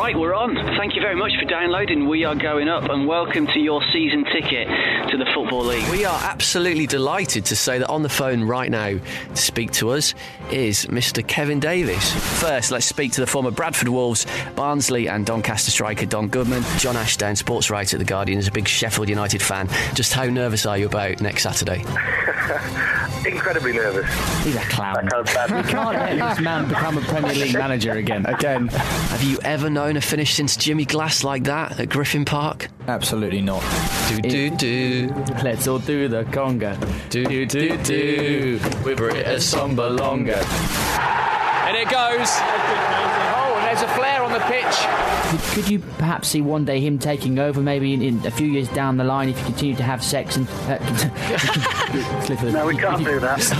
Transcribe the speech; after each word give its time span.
Right, 0.00 0.18
we're 0.18 0.32
on. 0.34 0.54
Thank 0.78 0.96
you 0.96 1.02
very 1.02 1.14
much 1.14 1.32
for 1.38 1.44
downloading. 1.44 2.08
We 2.08 2.24
are 2.24 2.34
going 2.34 2.70
up, 2.70 2.88
and 2.88 3.06
welcome 3.06 3.46
to 3.48 3.60
your 3.60 3.82
season 3.92 4.24
ticket 4.24 4.66
to 5.10 5.18
the 5.18 5.26
Football 5.34 5.66
League. 5.66 5.86
We 5.90 6.06
are 6.06 6.18
absolutely 6.22 6.86
delighted 6.86 7.44
to 7.44 7.54
say 7.54 7.78
that 7.80 7.90
on 7.90 8.02
the 8.02 8.08
phone 8.08 8.42
right 8.44 8.70
now 8.70 8.92
to 8.94 9.36
speak 9.36 9.72
to 9.72 9.90
us 9.90 10.14
is 10.50 10.86
Mr. 10.86 11.24
Kevin 11.24 11.60
Davis. 11.60 12.14
First, 12.40 12.70
let's 12.70 12.86
speak 12.86 13.12
to 13.12 13.20
the 13.20 13.26
former 13.26 13.50
Bradford 13.50 13.88
Wolves, 13.88 14.26
Barnsley, 14.56 15.06
and 15.06 15.26
Doncaster 15.26 15.70
striker 15.70 16.06
Don 16.06 16.28
Goodman. 16.28 16.64
John 16.78 16.96
Ashdown, 16.96 17.36
sports 17.36 17.68
writer 17.68 17.98
at 17.98 17.98
The 17.98 18.06
Guardian, 18.06 18.38
is 18.38 18.48
a 18.48 18.52
big 18.52 18.68
Sheffield 18.68 19.10
United 19.10 19.42
fan. 19.42 19.68
Just 19.92 20.14
how 20.14 20.24
nervous 20.24 20.64
are 20.64 20.78
you 20.78 20.86
about 20.86 21.20
next 21.20 21.42
Saturday? 21.42 21.84
Incredibly 23.26 23.72
nervous. 23.74 24.06
He's 24.44 24.56
a 24.56 24.60
clown. 24.60 25.06
That 25.10 25.28
sounds 25.28 25.50
bad. 25.50 25.66
Can't 25.66 25.98
let 25.98 26.36
this 26.36 26.40
man 26.40 26.68
become 26.68 26.96
a 26.96 27.02
Premier 27.02 27.34
League 27.34 27.52
manager 27.52 27.92
again. 27.92 28.24
Again, 28.24 28.68
Have 28.68 29.22
you 29.22 29.38
ever 29.44 29.68
known 29.68 29.89
a 29.96 30.00
finish 30.00 30.34
since 30.34 30.56
Jimmy 30.56 30.84
Glass 30.84 31.24
like 31.24 31.44
that 31.44 31.78
at 31.80 31.88
Griffin 31.88 32.24
Park? 32.24 32.68
absolutely 32.88 33.40
not. 33.40 33.62
Do 34.08 34.20
do 34.20 34.50
do. 34.56 35.14
Let's 35.44 35.68
all 35.68 35.78
do 35.78 36.08
the 36.08 36.24
conga. 36.24 36.76
Do 37.10 37.24
do 37.24 37.46
do 37.46 37.76
do. 37.78 38.60
With 38.84 38.96
British 38.96 39.44
Samba 39.44 39.82
Longa. 39.88 40.38
And 40.38 41.76
it 41.76 41.88
goes. 41.88 42.28
Oh, 43.32 43.54
and 43.56 43.64
there's 43.66 43.82
a 43.82 43.88
flare 43.94 44.22
on 44.22 44.32
the 44.32 44.40
pitch. 44.40 44.76
Could, 45.30 45.40
could 45.54 45.70
you 45.70 45.78
perhaps 45.98 46.26
see 46.28 46.40
one 46.40 46.64
day 46.64 46.80
him 46.80 46.98
taking 46.98 47.38
over, 47.38 47.60
maybe 47.60 47.94
in, 47.94 48.02
in 48.02 48.26
a 48.26 48.30
few 48.32 48.48
years 48.48 48.68
down 48.70 48.96
the 48.96 49.04
line, 49.04 49.28
if 49.28 49.38
you 49.38 49.44
continue 49.44 49.76
to 49.76 49.84
have 49.84 50.02
sex 50.02 50.36
and. 50.36 50.48
Uh, 50.66 50.78
No, 52.52 52.66
we 52.66 52.76
can't 52.76 53.04
do 53.04 53.20
that. 53.20 53.38
This 53.38 53.50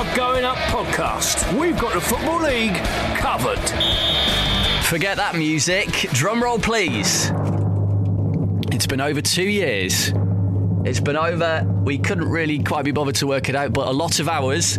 Are 0.00 0.16
Going 0.16 0.46
Up 0.46 0.56
podcast. 0.56 1.60
We've 1.60 1.78
got 1.78 1.92
the 1.92 2.00
Football 2.00 2.40
League 2.44 2.74
covered. 3.18 3.60
Forget 4.84 5.18
that 5.18 5.34
music. 5.36 5.88
Drum 6.14 6.42
roll, 6.42 6.58
please. 6.58 7.30
It's 8.72 8.86
been 8.86 9.02
over 9.02 9.20
two 9.20 9.44
years. 9.44 10.14
It's 10.86 11.00
been 11.00 11.18
over, 11.18 11.66
we 11.84 11.98
couldn't 11.98 12.30
really 12.30 12.62
quite 12.62 12.86
be 12.86 12.92
bothered 12.92 13.16
to 13.16 13.26
work 13.26 13.50
it 13.50 13.54
out, 13.54 13.74
but 13.74 13.88
a 13.88 13.90
lot 13.90 14.20
of 14.20 14.28
hours 14.30 14.76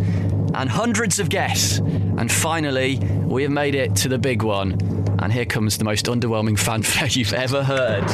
and 0.55 0.67
hundreds 0.67 1.19
of 1.19 1.30
guests. 1.30 1.78
And 1.78 2.31
finally, 2.31 2.97
we 2.97 3.44
have 3.44 3.52
made 3.52 3.75
it 3.75 3.95
to 3.97 4.09
the 4.09 4.17
big 4.17 4.41
one. 4.41 4.72
And 5.19 5.31
here 5.31 5.45
comes 5.45 5.78
the 5.78 5.83
most 5.83 6.08
underwhelming 6.08 6.58
fanfare 6.58 7.08
you've 7.11 7.33
ever 7.33 7.63
heard. 7.63 8.09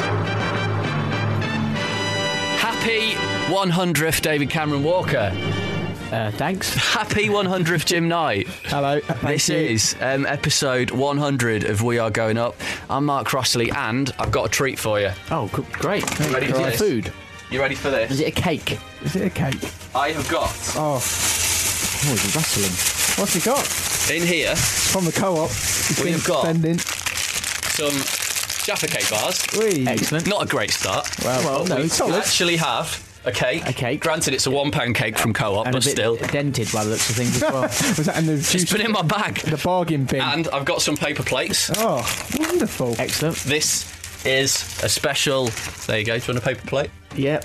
Happy 2.58 3.12
100th, 3.54 4.22
David 4.22 4.50
Cameron 4.50 4.84
Walker. 4.84 5.32
Uh, 6.12 6.32
thanks. 6.32 6.74
Happy 6.94 7.28
100th, 7.28 7.86
Jim 7.86 8.08
Knight. 8.08 8.48
Hello. 8.66 9.00
This 9.26 9.50
is 9.50 9.96
um, 10.02 10.26
episode 10.26 10.92
100 10.92 11.66
of 11.66 11.82
We 11.84 12.00
Are 12.00 12.10
Going 12.10 12.38
Up. 12.38 12.56
I'm 12.90 13.06
Mark 13.06 13.28
Crossley, 13.28 13.72
and 13.72 14.14
I've 14.20 14.32
got 14.32 14.46
a 14.46 14.50
treat 14.50 14.80
for 14.80 15.00
you. 15.00 15.12
Oh, 15.32 15.48
g- 15.56 15.64
great. 15.74 16.04
Ready 16.32 16.48
Is 16.48 16.52
for 16.54 16.62
it 16.62 16.66
this? 16.72 16.80
food? 16.80 17.14
You 17.50 17.60
ready 17.62 17.76
for 17.76 17.90
this? 17.90 18.12
Is 18.12 18.20
it 18.20 18.28
a 18.38 18.42
cake? 18.42 18.78
Is 19.04 19.16
it 19.16 19.26
a 19.28 19.30
cake? 19.30 19.56
I 19.96 20.10
have 20.12 20.28
got 20.30 20.50
Oh, 20.76 20.96
Oh, 22.00 22.14
it's 22.14 22.36
rustling. 22.36 23.20
what's 23.22 23.34
he 23.34 23.40
got? 23.42 23.66
in 24.12 24.26
here 24.26 24.56
From 24.56 25.04
the 25.06 25.12
co-op. 25.12 25.50
He's 25.50 25.98
We 26.00 26.06
been 26.06 26.14
have 26.14 26.26
got- 26.28 26.42
spending. 26.44 26.78
some 26.78 27.92
Jaffa 28.66 28.88
cake 28.88 29.10
bars. 29.10 29.46
Whee. 29.58 29.88
Excellent. 29.88 30.28
Not 30.28 30.44
a 30.44 30.46
great 30.46 30.72
start. 30.72 31.08
Well, 31.24 31.44
Well, 31.44 31.66
no, 31.66 31.76
we 31.78 31.84
it's 31.84 31.96
solid. 31.96 32.16
actually 32.16 32.58
have 32.58 33.04
a 33.28 33.32
cake. 33.32 33.68
A 33.68 33.74
cake. 33.74 34.00
Granted, 34.02 34.34
it's 34.34 34.48
a 34.48 34.52
one 34.52 34.72
pound 34.72 34.96
cake 34.96 35.18
from 35.18 35.34
Co-op, 35.34 35.66
And 35.68 35.74
but 35.74 35.84
a 35.84 35.88
bit 35.88 35.92
still, 35.92 36.16
dented 36.18 36.72
by 36.72 36.84
the 36.84 36.92
looks 36.92 37.10
of 37.10 37.16
things 37.16 37.36
as 37.36 37.42
well. 37.52 37.62
Was 37.62 38.06
that 38.06 38.18
in 38.18 38.26
the 38.26 38.34
it's 38.34 38.52
juice? 38.52 38.72
been 38.72 38.82
in 38.82 38.92
my 38.92 39.02
bag. 39.02 39.36
The 39.48 39.58
bargain 39.58 40.06
bin. 40.06 40.22
And 40.22 40.48
I've 40.50 40.66
got 40.66 40.82
some 40.82 40.96
paper 40.98 41.24
plates. 41.24 41.70
oh, 41.78 41.98
wonderful. 42.40 42.96
Excellent. 43.00 43.36
This 43.38 44.26
is 44.26 44.82
a 44.84 44.90
special. 44.90 45.46
There 45.88 46.00
you 46.00 46.06
go. 46.06 46.18
Do 46.18 46.26
you 46.26 46.34
want 46.34 46.44
a 46.44 46.48
paper 46.48 46.68
plate? 46.68 46.90
Yep. 47.16 47.44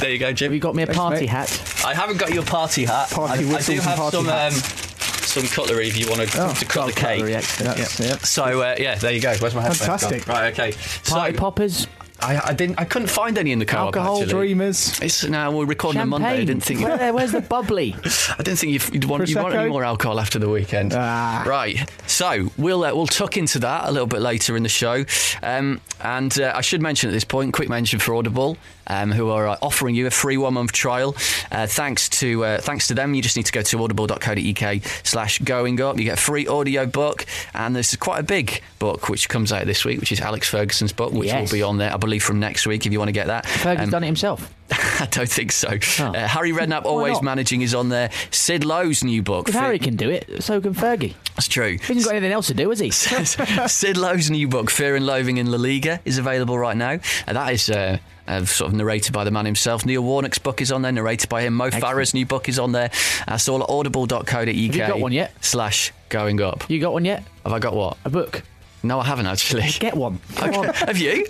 There 0.00 0.10
you 0.10 0.18
go, 0.18 0.32
Jim. 0.32 0.46
Have 0.46 0.54
you 0.54 0.60
got 0.60 0.74
me 0.74 0.82
a 0.82 0.86
party 0.86 1.20
mate. 1.20 1.28
hat? 1.30 1.82
I 1.84 1.94
haven't 1.94 2.18
got 2.18 2.32
your 2.34 2.42
party 2.44 2.84
hat. 2.84 3.10
Party 3.10 3.44
I, 3.44 3.48
I 3.48 3.52
whistles 3.54 3.66
do 3.66 3.72
and 3.74 3.82
have 3.82 3.98
party 3.98 4.16
some 4.16 4.26
um, 4.26 4.32
hats. 4.32 5.26
some 5.28 5.44
cutlery 5.44 5.88
if 5.88 5.96
you 5.98 6.08
want 6.10 6.28
to, 6.28 6.38
Oh, 6.42 6.52
to 6.54 6.64
cut 6.64 6.86
the 6.86 6.92
cake. 6.92 7.18
Cutlery, 7.20 7.34
excellent. 7.36 7.76
That's 7.78 8.00
it. 8.00 8.20
So 8.26 8.60
uh, 8.62 8.76
yeah, 8.78 8.96
there 8.96 9.12
you 9.12 9.20
go. 9.20 9.34
Where's 9.38 9.54
my 9.54 9.62
headphones? 9.62 9.80
Fantastic. 10.02 10.26
gone? 10.26 10.34
Right, 10.36 10.52
okay. 10.52 10.72
Party 11.04 11.32
so 11.34 11.38
poppers. 11.38 11.86
I, 12.20 12.40
I 12.48 12.52
didn't. 12.52 12.80
I 12.80 12.84
couldn't 12.84 13.08
find 13.08 13.38
any 13.38 13.52
in 13.52 13.58
the 13.58 13.64
co-op. 13.64 13.86
Alcohol 13.86 14.22
actually. 14.22 14.32
dreamers. 14.32 14.98
It's 15.00 15.24
now 15.24 15.52
we're 15.52 15.66
recording 15.66 16.02
on 16.02 16.08
Monday. 16.08 16.28
I 16.28 16.44
didn't 16.44 16.62
think. 16.62 16.80
Where, 16.80 17.12
where's 17.12 17.32
the 17.32 17.40
bubbly? 17.40 17.94
I 18.04 18.42
didn't 18.42 18.58
think 18.58 18.72
you'd, 18.72 18.94
you'd 18.94 19.04
want, 19.04 19.28
you 19.28 19.36
want 19.36 19.54
any 19.54 19.68
more 19.68 19.84
alcohol 19.84 20.18
after 20.18 20.38
the 20.38 20.48
weekend. 20.48 20.94
Ah. 20.94 21.44
Right. 21.46 21.88
So 22.06 22.50
we'll 22.56 22.84
uh, 22.84 22.94
we'll 22.94 23.06
tuck 23.06 23.36
into 23.36 23.60
that 23.60 23.88
a 23.88 23.92
little 23.92 24.08
bit 24.08 24.20
later 24.20 24.56
in 24.56 24.62
the 24.62 24.68
show. 24.68 25.04
Um, 25.42 25.80
and 26.00 26.38
uh, 26.40 26.52
I 26.54 26.60
should 26.60 26.82
mention 26.82 27.08
at 27.08 27.12
this 27.12 27.24
point, 27.24 27.52
quick 27.52 27.68
mention 27.68 27.98
for 27.98 28.14
Audible, 28.14 28.56
um, 28.88 29.12
who 29.12 29.30
are 29.30 29.48
uh, 29.48 29.56
offering 29.62 29.94
you 29.94 30.06
a 30.06 30.10
free 30.10 30.36
one 30.36 30.54
month 30.54 30.72
trial. 30.72 31.14
Uh, 31.52 31.66
thanks 31.66 32.08
to 32.08 32.44
uh, 32.44 32.60
thanks 32.60 32.88
to 32.88 32.94
them, 32.94 33.14
you 33.14 33.22
just 33.22 33.36
need 33.36 33.46
to 33.46 33.52
go 33.52 33.62
to 33.62 33.82
audible.co.uk 33.84 34.82
slash 35.04 35.38
going 35.40 35.80
up. 35.80 35.98
You 35.98 36.04
get 36.04 36.18
a 36.18 36.20
free 36.20 36.46
audio 36.46 36.86
book, 36.86 37.26
and 37.54 37.74
this 37.76 37.90
is 37.92 37.96
quite 37.98 38.18
a 38.20 38.22
big 38.22 38.62
book 38.78 39.08
which 39.08 39.28
comes 39.28 39.52
out 39.52 39.66
this 39.66 39.84
week, 39.84 40.00
which 40.00 40.12
is 40.12 40.20
Alex 40.20 40.48
Ferguson's 40.48 40.92
book, 40.92 41.12
which 41.12 41.28
Yes. 41.28 41.50
will 41.50 41.56
be 41.58 41.62
on 41.62 41.78
there, 41.78 41.92
I 41.92 41.96
believe, 41.96 42.22
from 42.22 42.40
next 42.40 42.66
week 42.66 42.86
if 42.86 42.92
you 42.92 42.98
want 42.98 43.08
to 43.08 43.12
get 43.12 43.26
that. 43.26 43.44
Fergie's 43.44 43.82
Um, 43.84 43.90
done 43.90 44.02
it 44.04 44.06
himself. 44.06 44.52
I 44.70 45.06
don't 45.10 45.28
think 45.28 45.52
so. 45.52 45.78
Oh. 46.00 46.04
Uh, 46.12 46.26
Harry 46.28 46.52
Redknapp, 46.52 46.84
always 46.84 47.14
not? 47.14 47.24
managing, 47.24 47.62
is 47.62 47.74
on 47.74 47.88
there. 47.88 48.10
Sid 48.30 48.64
Lowe's 48.64 49.02
new 49.02 49.22
book. 49.22 49.48
If 49.48 49.54
Fit- 49.54 49.62
Harry 49.62 49.78
can 49.78 49.96
do 49.96 50.10
it, 50.10 50.42
so 50.42 50.60
can 50.60 50.74
Fergie. 50.74 51.14
That's 51.36 51.48
true. 51.48 51.72
He 51.78 51.94
hasn't 51.94 52.04
got 52.04 52.14
anything 52.16 52.32
else 52.32 52.48
to 52.48 52.54
do, 52.54 52.68
has 52.70 52.78
he? 52.78 52.90
Sid 53.68 53.96
Lowe's 53.96 54.30
new 54.30 54.46
book, 54.48 54.70
Fear 54.70 54.96
and 54.96 55.06
Loathing 55.06 55.38
in 55.38 55.50
La 55.50 55.56
Liga, 55.58 56.00
is 56.04 56.18
available 56.18 56.58
right 56.58 56.76
now. 56.76 56.98
And 57.26 57.36
that 57.36 57.52
is 57.52 57.70
uh, 57.70 57.98
uh, 58.28 58.44
sort 58.44 58.70
of 58.70 58.76
narrated 58.76 59.12
by 59.12 59.24
the 59.24 59.30
man 59.30 59.44
himself. 59.46 59.84
Neil 59.84 60.02
Warnock's 60.02 60.38
book 60.38 60.60
is 60.60 60.70
on 60.70 60.82
there, 60.82 60.92
narrated 60.92 61.28
by 61.28 61.42
him. 61.42 61.54
Mo 61.54 61.70
Farah's 61.70 62.14
new 62.14 62.26
book 62.26 62.48
is 62.48 62.58
on 62.58 62.72
there. 62.72 62.90
That's 63.26 63.48
all 63.48 63.62
at 63.62 63.68
audible.co.uk. 63.70 64.30
Have 64.30 64.48
you 64.56 64.70
got 64.70 65.00
one 65.00 65.12
yet? 65.12 65.32
Slash 65.44 65.92
going 66.08 66.40
up. 66.40 66.68
You 66.70 66.80
got 66.80 66.92
one 66.92 67.04
yet? 67.04 67.24
Have 67.44 67.52
I 67.52 67.58
got 67.58 67.74
what? 67.74 67.96
A 68.04 68.10
book? 68.10 68.42
No, 68.82 69.00
I 69.00 69.04
haven't 69.04 69.26
actually. 69.26 69.68
Get 69.80 69.96
one. 69.96 70.20
Come 70.36 70.54
on. 70.54 70.64
Have 70.74 70.98
you? 70.98 71.26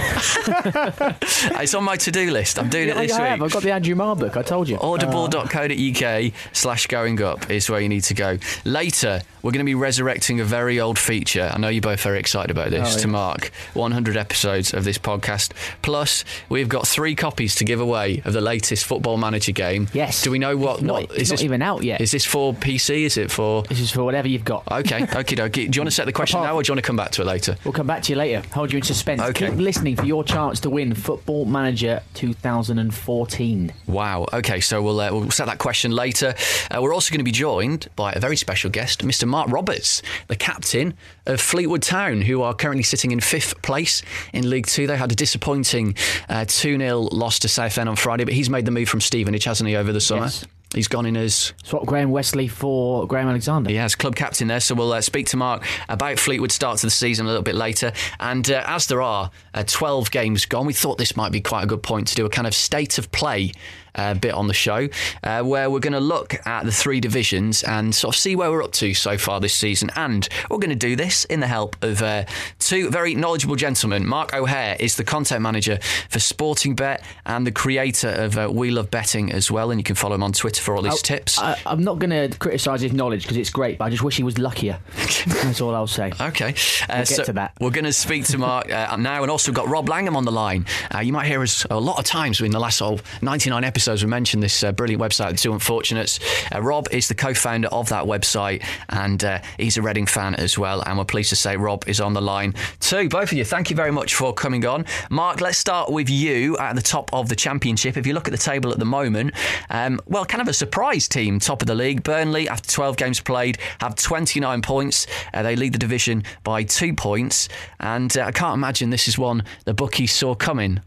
it's 1.61 1.75
on 1.75 1.85
my 1.85 1.97
to-do 1.97 2.31
list. 2.31 2.59
I'm 2.59 2.69
doing 2.69 2.89
Yeah, 2.89 2.99
it 3.01 3.09
this 3.09 3.13
I 3.17 3.21
week. 3.23 3.29
have. 3.31 3.43
I've 3.43 3.53
got 3.53 3.63
the 3.63 3.73
Andrew 3.73 3.95
Marr 3.95 4.17
book. 4.17 4.37
I 4.37 4.43
told 4.43 4.69
you. 4.69 4.79
audible.co.uk 4.79 6.33
slash 6.53 6.87
going 6.87 7.23
up 7.23 7.51
is 7.51 7.69
where 7.71 7.81
you 7.81 7.89
need 7.89 8.03
to 8.05 8.15
go. 8.15 8.39
Later, 8.65 9.23
we're 9.43 9.53
going 9.53 9.61
to 9.61 9.65
be 9.65 9.75
resurrecting 9.75 10.41
a 10.41 10.45
very 10.45 10.81
old 10.81 10.99
feature. 10.99 11.51
I 11.53 11.59
know 11.59 11.69
you're 11.69 11.81
both 11.81 12.03
very 12.03 12.19
excited 12.19 12.51
about 12.51 12.71
this 12.71 12.97
Oh, 12.97 12.99
to 13.01 13.07
yeah. 13.07 13.13
mark 13.13 13.51
100 13.75 14.17
episodes 14.17 14.75
of 14.75 14.85
this 14.85 14.99
podcast. 14.99 15.53
Plus, 15.83 16.25
we've 16.49 16.69
got 16.69 16.87
three 16.87 17.15
copies 17.15 17.55
to 17.57 17.65
give 17.65 17.81
away 17.81 18.23
of 18.25 18.33
the 18.33 18.41
latest 18.41 18.85
Football 18.85 19.17
Manager 19.17 19.53
game. 19.53 19.89
Yes. 19.93 20.23
Do 20.23 20.31
we 20.31 20.39
know 20.39 20.57
what? 20.57 20.75
It's 20.77 20.83
not- 20.83 20.95
what 21.09 21.19
it's 21.19 21.31
not 21.31 21.43
even 21.43 21.63
out 21.63 21.83
yet. 21.85 22.01
Is 22.01 22.11
this 22.11 22.25
for 22.25 22.53
PC? 22.53 23.05
Is 23.05 23.17
it 23.17 23.31
for? 23.31 23.63
This 23.65 23.81
is 23.81 23.91
for 23.91 24.03
whatever 24.05 24.29
you've 24.29 24.45
got. 24.45 24.65
Okay, 24.71 25.01
okie 25.07 25.37
dokie. 25.37 25.71
Do 25.71 25.77
you 25.77 25.81
want 25.83 25.89
to 25.89 25.95
set 25.95 26.07
the 26.07 26.13
question 26.13 26.39
Apart- 26.39 26.51
now, 26.53 26.57
or 26.57 26.63
do 26.63 26.69
you 26.71 26.73
want 26.75 26.85
to 26.85 26.87
come 26.87 26.97
back 26.97 27.11
to 27.13 27.23
it 27.23 27.27
later? 27.27 27.57
We'll 27.65 27.73
come 27.73 27.87
back 27.87 28.03
to 28.05 28.13
you 28.13 28.17
later. 28.19 28.43
Hold 28.53 28.73
you 28.73 28.79
in 28.79 28.83
suspense. 28.85 29.21
Okay. 29.23 29.49
Keep 29.51 29.59
listening 29.69 29.97
for 29.97 30.07
your 30.07 30.25
chance 30.25 30.61
to 30.61 30.71
win 30.71 30.95
Football 30.95 31.45
Manager 31.45 32.01
2014. 32.15 33.71
Wow. 33.87 34.27
Okay, 34.33 34.61
so 34.61 34.81
we'll 34.81 34.99
uh, 34.99 35.13
we'll 35.13 35.31
set 35.31 35.45
that 35.45 35.59
question 35.59 35.91
later. 35.91 36.35
Uh, 36.71 36.81
we're 36.81 36.95
also 36.95 37.11
going 37.11 37.19
to 37.19 37.25
be 37.25 37.31
joined 37.31 37.87
by 37.95 38.13
a 38.13 38.19
very 38.19 38.37
special 38.37 38.71
guest, 38.71 39.05
Mr. 39.05 39.29
Mark 39.29 39.51
Roberts, 39.51 40.01
the 40.29 40.37
captain 40.37 40.95
of 41.27 41.39
Fleetwood 41.39 41.83
Town, 41.83 42.23
who 42.23 42.41
are 42.41 42.55
currently 42.55 42.83
sitting 42.83 43.11
in 43.11 43.21
fifth 43.21 43.61
place 43.61 44.01
in 44.33 44.49
League 44.49 44.67
Two. 44.67 44.87
They 44.87 44.97
had 44.97 45.13
a 45.13 45.15
disappointing 45.15 45.97
uh, 46.31 46.47
two 46.49 46.79
0 46.79 47.01
loss 47.01 47.39
to 47.41 47.49
Southend 47.49 47.91
on 47.91 47.97
Friday, 47.97 48.25
but 48.25 48.33
he's 48.33 48.49
made 48.49 48.65
the 48.65 48.71
move 48.71 48.89
from 48.89 49.03
Stevenage, 49.03 49.45
hasn't 49.45 49.69
he, 49.69 49.77
over 49.77 49.93
the 49.93 50.01
summer? 50.01 50.23
Yes. 50.23 50.47
He's 50.75 50.89
gone 50.89 51.07
in 51.07 51.17
as 51.17 51.55
swap 51.65 51.87
Graham 51.87 52.11
Westley 52.11 52.47
for 52.47 53.07
Graham 53.07 53.29
Alexander. 53.29 53.71
He 53.71 53.77
has 53.77 53.95
club 53.95 54.15
captain 54.15 54.49
there, 54.49 54.61
so 54.61 54.75
we'll 54.75 54.93
uh, 54.93 55.01
speak 55.01 55.27
to 55.29 55.37
Mark 55.37 55.65
about 55.89 56.19
Fleetwood 56.19 56.53
start 56.53 56.79
to 56.79 56.87
the 56.87 56.91
season 56.91 57.25
a 57.25 57.29
little 57.29 57.43
bit 57.43 57.55
later. 57.55 57.93
And 58.21 58.51
uh, 58.51 58.63
as 58.67 58.87
there 58.87 59.01
are 59.01 59.31
uh, 59.55 59.65
12 59.67 60.11
games 60.11 60.45
gone, 60.45 60.67
we 60.67 60.75
thought 60.75 60.99
this 60.99 61.17
might 61.17 61.33
be 61.33 61.41
quite 61.41 61.65
a 61.65 61.67
good 61.67 61.83
point 61.83 62.09
to 62.09 62.15
do 62.15 62.27
a 62.27 62.31
kind 62.31 62.47
of 62.47 62.55
state 62.55 62.99
of 62.99 63.11
play 63.13 63.53
uh, 63.99 64.15
bit 64.15 64.33
on 64.33 64.47
the 64.47 64.55
show, 64.55 64.89
uh, 65.23 65.43
where 65.43 65.71
we're 65.71 65.81
going 65.81 65.93
to 65.93 66.01
look 66.01 66.35
at 66.47 66.65
the 66.65 66.73
three 66.73 67.01
divisions 67.01 67.63
and 67.65 67.95
sort 67.95 68.15
of 68.15 68.19
see 68.19 68.37
where 68.37 68.51
we're 68.51 68.63
up 68.63 68.73
to 68.73 68.95
so 68.95 69.19
far 69.19 69.41
this 69.41 69.55
season. 69.55 69.91
And 69.97 70.29
we're 70.51 70.59
going 70.59 70.71
to 70.71 70.77
do 70.77 70.97
this 70.97 71.25
in 71.27 71.41
the 71.41 71.47
help 71.47 71.77
of 71.83 72.01
uh, 72.03 72.25
two 72.59 72.91
very 72.91 73.15
knowledgeable 73.15 73.57
gentlemen. 73.57 74.07
Mark 74.07 74.35
O'Hare 74.35 74.77
is 74.79 74.97
the 74.97 75.05
content 75.05 75.43
manager 75.43 75.79
for 76.09 76.21
Sporting 76.21 76.75
Bet 76.75 77.05
and 77.27 77.47
the 77.47 77.53
creator 77.53 78.09
of 78.09 78.39
uh, 78.39 78.49
We 78.51 78.71
Love 78.71 78.91
Betting 78.91 79.33
as 79.33 79.51
well. 79.51 79.71
And 79.71 79.81
you 79.81 79.85
can 79.85 79.97
follow 79.97 80.15
him 80.15 80.23
on 80.23 80.33
Twitter 80.33 80.63
for 80.63 80.77
all 80.77 80.83
his 80.83 80.95
I, 80.95 81.03
tips. 81.03 81.39
I, 81.39 81.59
am 81.67 81.83
not 81.83 81.99
going 81.99 82.11
to 82.11 82.37
criticise 82.39 82.81
his 82.81 82.93
knowledge 82.93 83.23
because 83.23 83.37
it's 83.37 83.51
great, 83.51 83.79
but 83.79 83.87
I 83.87 83.91
just 83.91 84.03
wish 84.03 84.17
he 84.17 84.23
was 84.23 84.39
luckier. 84.39 84.79
That's 85.27 85.61
all 85.61 85.75
I'll 85.75 85.87
say. 85.87 86.13
Okay. 86.21 86.55
Uh, 86.89 87.05
we'll 87.09 87.25
so 87.25 87.49
We're 87.61 87.71
going 87.71 87.85
to 87.85 87.93
speak 87.93 88.25
to 88.27 88.39
Mark 88.39 88.73
uh, 88.73 88.97
now, 88.97 89.23
and 89.23 89.31
also 89.31 89.51
we've 89.51 89.57
got 89.57 89.69
Rob 89.69 89.89
Langham 89.89 90.17
on 90.17 90.25
the 90.25 90.33
line. 90.33 90.67
Uh, 90.95 91.01
you 91.01 91.13
might 91.13 91.27
hear 91.27 91.43
us 91.43 91.67
a 91.71 91.79
lot 91.79 91.99
of 91.99 92.05
times 92.05 92.41
in 92.41 92.51
the 92.51 92.61
last 92.61 92.81
oh, 92.81 92.99
99 93.23 93.65
episodes. 93.65 93.88
As 93.89 94.05
we 94.05 94.11
mentioned 94.11 94.43
this 94.43 94.63
uh, 94.63 94.73
brilliant 94.73 95.03
website, 95.03 95.31
The 95.31 95.37
Two 95.39 95.53
Unfortunates. 95.53 96.21
Uh, 96.55 96.61
Rob 96.61 96.89
is 96.91 97.09
the 97.09 97.15
co-founder 97.15 97.69
of 97.69 97.89
that 97.89 98.05
website, 98.05 98.63
and 98.91 99.23
uh, 99.25 99.41
he's 99.57 99.77
a 99.77 99.83
Reading 99.83 100.07
fan 100.07 100.35
as 100.35 100.59
well. 100.59 100.83
And 100.83 100.99
we're 100.99 101.05
pleased 101.05 101.31
to 101.31 101.37
say 101.37 101.57
Rob 101.57 101.89
is 101.89 102.01
on 102.01 102.13
the 102.13 102.21
line 102.21 102.55
too. 102.81 103.09
Both 103.09 103.33
of 103.33 103.39
you, 103.39 103.45
thank 103.45 103.71
you 103.71 103.77
very 103.77 103.91
much 103.91 104.15
for 104.15 104.35
coming 104.35 104.67
on. 104.67 104.85
Mark, 105.11 105.41
let's 105.41 105.57
start 105.57 105.91
with 105.91 106.11
you 106.11 106.59
at 106.59 106.75
the 106.75 106.83
top 106.83 107.13
of 107.15 107.29
the 107.29 107.37
championship. 107.37 107.97
If 107.97 108.07
you 108.07 108.13
look 108.13 108.29
at 108.29 108.33
the 108.33 108.39
table 108.39 108.71
at 108.71 108.79
the 108.79 108.85
moment, 108.85 109.35
um, 109.71 110.01
well, 110.07 110.25
kind 110.27 110.43
of 110.43 110.49
a 110.49 110.53
surprise 110.53 111.09
team, 111.09 111.39
top 111.39 111.63
of 111.63 111.67
the 111.67 111.75
league. 111.75 112.03
Burnley, 112.03 112.49
after 112.49 112.71
12 112.71 112.97
games 112.97 113.21
played, 113.21 113.59
have 113.81 113.95
29 113.95 114.63
points. 114.63 115.07
Uh, 115.33 115.43
they 115.43 115.57
lead 115.57 115.73
the 115.73 115.79
division 115.79 116.25
by 116.45 116.63
two 116.63 116.93
points, 116.95 117.49
and 117.81 118.17
uh, 118.17 118.25
I 118.25 118.33
can't 118.33 118.55
imagine 118.55 118.91
this 118.91 119.09
is 119.09 119.19
one 119.19 119.45
the 119.65 119.75
bookies 119.75 120.13
saw 120.13 120.35
coming. 120.35 120.81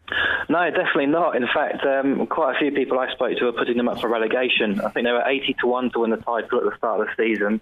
No, 0.51 0.69
definitely 0.69 1.05
not. 1.05 1.37
In 1.37 1.47
fact, 1.47 1.85
um, 1.85 2.27
quite 2.27 2.57
a 2.57 2.59
few 2.59 2.71
people 2.71 2.80
I 2.89 3.11
spoke 3.13 3.37
to 3.37 3.47
are 3.47 3.51
putting 3.51 3.77
them 3.77 3.87
up 3.87 3.99
for 3.99 4.07
relegation. 4.07 4.81
I 4.81 4.89
think 4.89 5.05
they 5.05 5.11
were 5.11 5.27
80 5.27 5.55
to 5.61 5.67
1 5.67 5.91
to 5.91 5.99
win 5.99 6.09
the 6.11 6.17
title 6.17 6.59
at 6.59 6.65
the 6.65 6.77
start 6.77 7.01
of 7.01 7.07
the 7.07 7.23
season. 7.23 7.61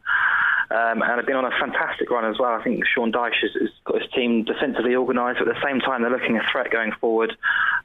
Um, 0.71 1.01
and 1.01 1.17
have 1.17 1.25
been 1.25 1.35
on 1.35 1.45
a 1.45 1.59
fantastic 1.59 2.11
run 2.11 2.25
as 2.29 2.37
well. 2.37 2.51
I 2.51 2.63
think 2.63 2.85
Sean 2.85 3.11
Dyche 3.11 3.41
has, 3.41 3.51
has 3.59 3.69
got 3.85 4.01
his 4.03 4.11
team 4.11 4.43
defensively 4.43 4.93
organised. 4.93 5.41
At 5.41 5.47
the 5.47 5.59
same 5.65 5.79
time, 5.79 6.03
they're 6.03 6.11
looking 6.11 6.37
a 6.37 6.43
threat 6.51 6.69
going 6.69 6.91
forward. 7.01 7.35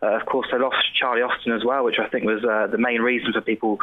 Uh, 0.03 0.21
of 0.21 0.27
course, 0.27 0.47
they 0.53 0.59
lost 0.59 0.77
Charlie 0.95 1.23
Austin 1.23 1.53
as 1.53 1.65
well, 1.65 1.83
which 1.85 1.99
I 1.99 2.07
think 2.09 2.25
was 2.25 2.45
uh, 2.45 2.67
the 2.67 2.77
main 2.77 3.01
reason 3.01 3.33
for 3.33 3.41
people 3.41 3.79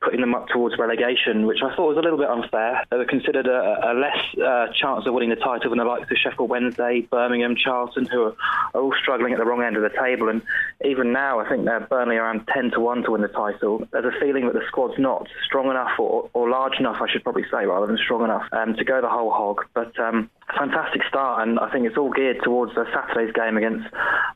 putting 0.00 0.22
them 0.22 0.34
up 0.34 0.48
towards 0.48 0.78
relegation, 0.78 1.44
which 1.44 1.58
I 1.62 1.74
thought 1.76 1.88
was 1.88 1.98
a 1.98 2.00
little 2.00 2.16
bit 2.16 2.30
unfair. 2.30 2.82
They 2.90 2.96
were 2.96 3.04
considered 3.04 3.46
a, 3.46 3.90
a 3.90 3.92
less 3.92 4.16
uh, 4.40 4.72
chance 4.72 5.06
of 5.06 5.12
winning 5.12 5.30
the 5.30 5.36
title 5.36 5.68
than 5.68 5.78
the 5.78 5.84
likes 5.84 6.10
of 6.10 6.16
Sheffield 6.16 6.48
Wednesday, 6.48 7.02
Birmingham, 7.02 7.56
Charlton, 7.56 8.06
who 8.06 8.22
are, 8.22 8.36
are, 8.72 8.80
all 8.80 8.94
struggling 9.02 9.34
at 9.34 9.38
the 9.38 9.44
wrong 9.44 9.62
end 9.62 9.76
of 9.76 9.82
the 9.82 9.92
table. 10.00 10.30
And 10.30 10.40
even 10.82 11.12
now, 11.12 11.40
I 11.40 11.48
think 11.48 11.66
they're 11.66 11.80
Burnley 11.80 12.16
around 12.16 12.46
10 12.54 12.70
to 12.70 12.80
1 12.80 12.95
to 13.04 13.12
win 13.12 13.22
the 13.22 13.28
title. 13.28 13.86
There's 13.92 14.04
a 14.04 14.20
feeling 14.20 14.46
that 14.46 14.54
the 14.54 14.66
squad's 14.68 14.98
not 14.98 15.28
strong 15.44 15.70
enough, 15.70 15.98
or, 15.98 16.30
or 16.32 16.48
large 16.48 16.78
enough, 16.78 16.96
I 17.00 17.10
should 17.10 17.22
probably 17.22 17.44
say, 17.50 17.66
rather 17.66 17.86
than 17.86 17.98
strong 17.98 18.24
enough 18.24 18.44
um, 18.52 18.74
to 18.76 18.84
go 18.84 19.00
the 19.00 19.08
whole 19.08 19.30
hog. 19.30 19.64
But 19.74 19.98
um, 19.98 20.30
fantastic 20.56 21.02
start, 21.08 21.46
and 21.46 21.58
I 21.58 21.70
think 21.70 21.86
it's 21.86 21.96
all 21.96 22.10
geared 22.10 22.42
towards 22.42 22.72
Saturday's 22.74 23.32
game 23.32 23.56
against 23.56 23.86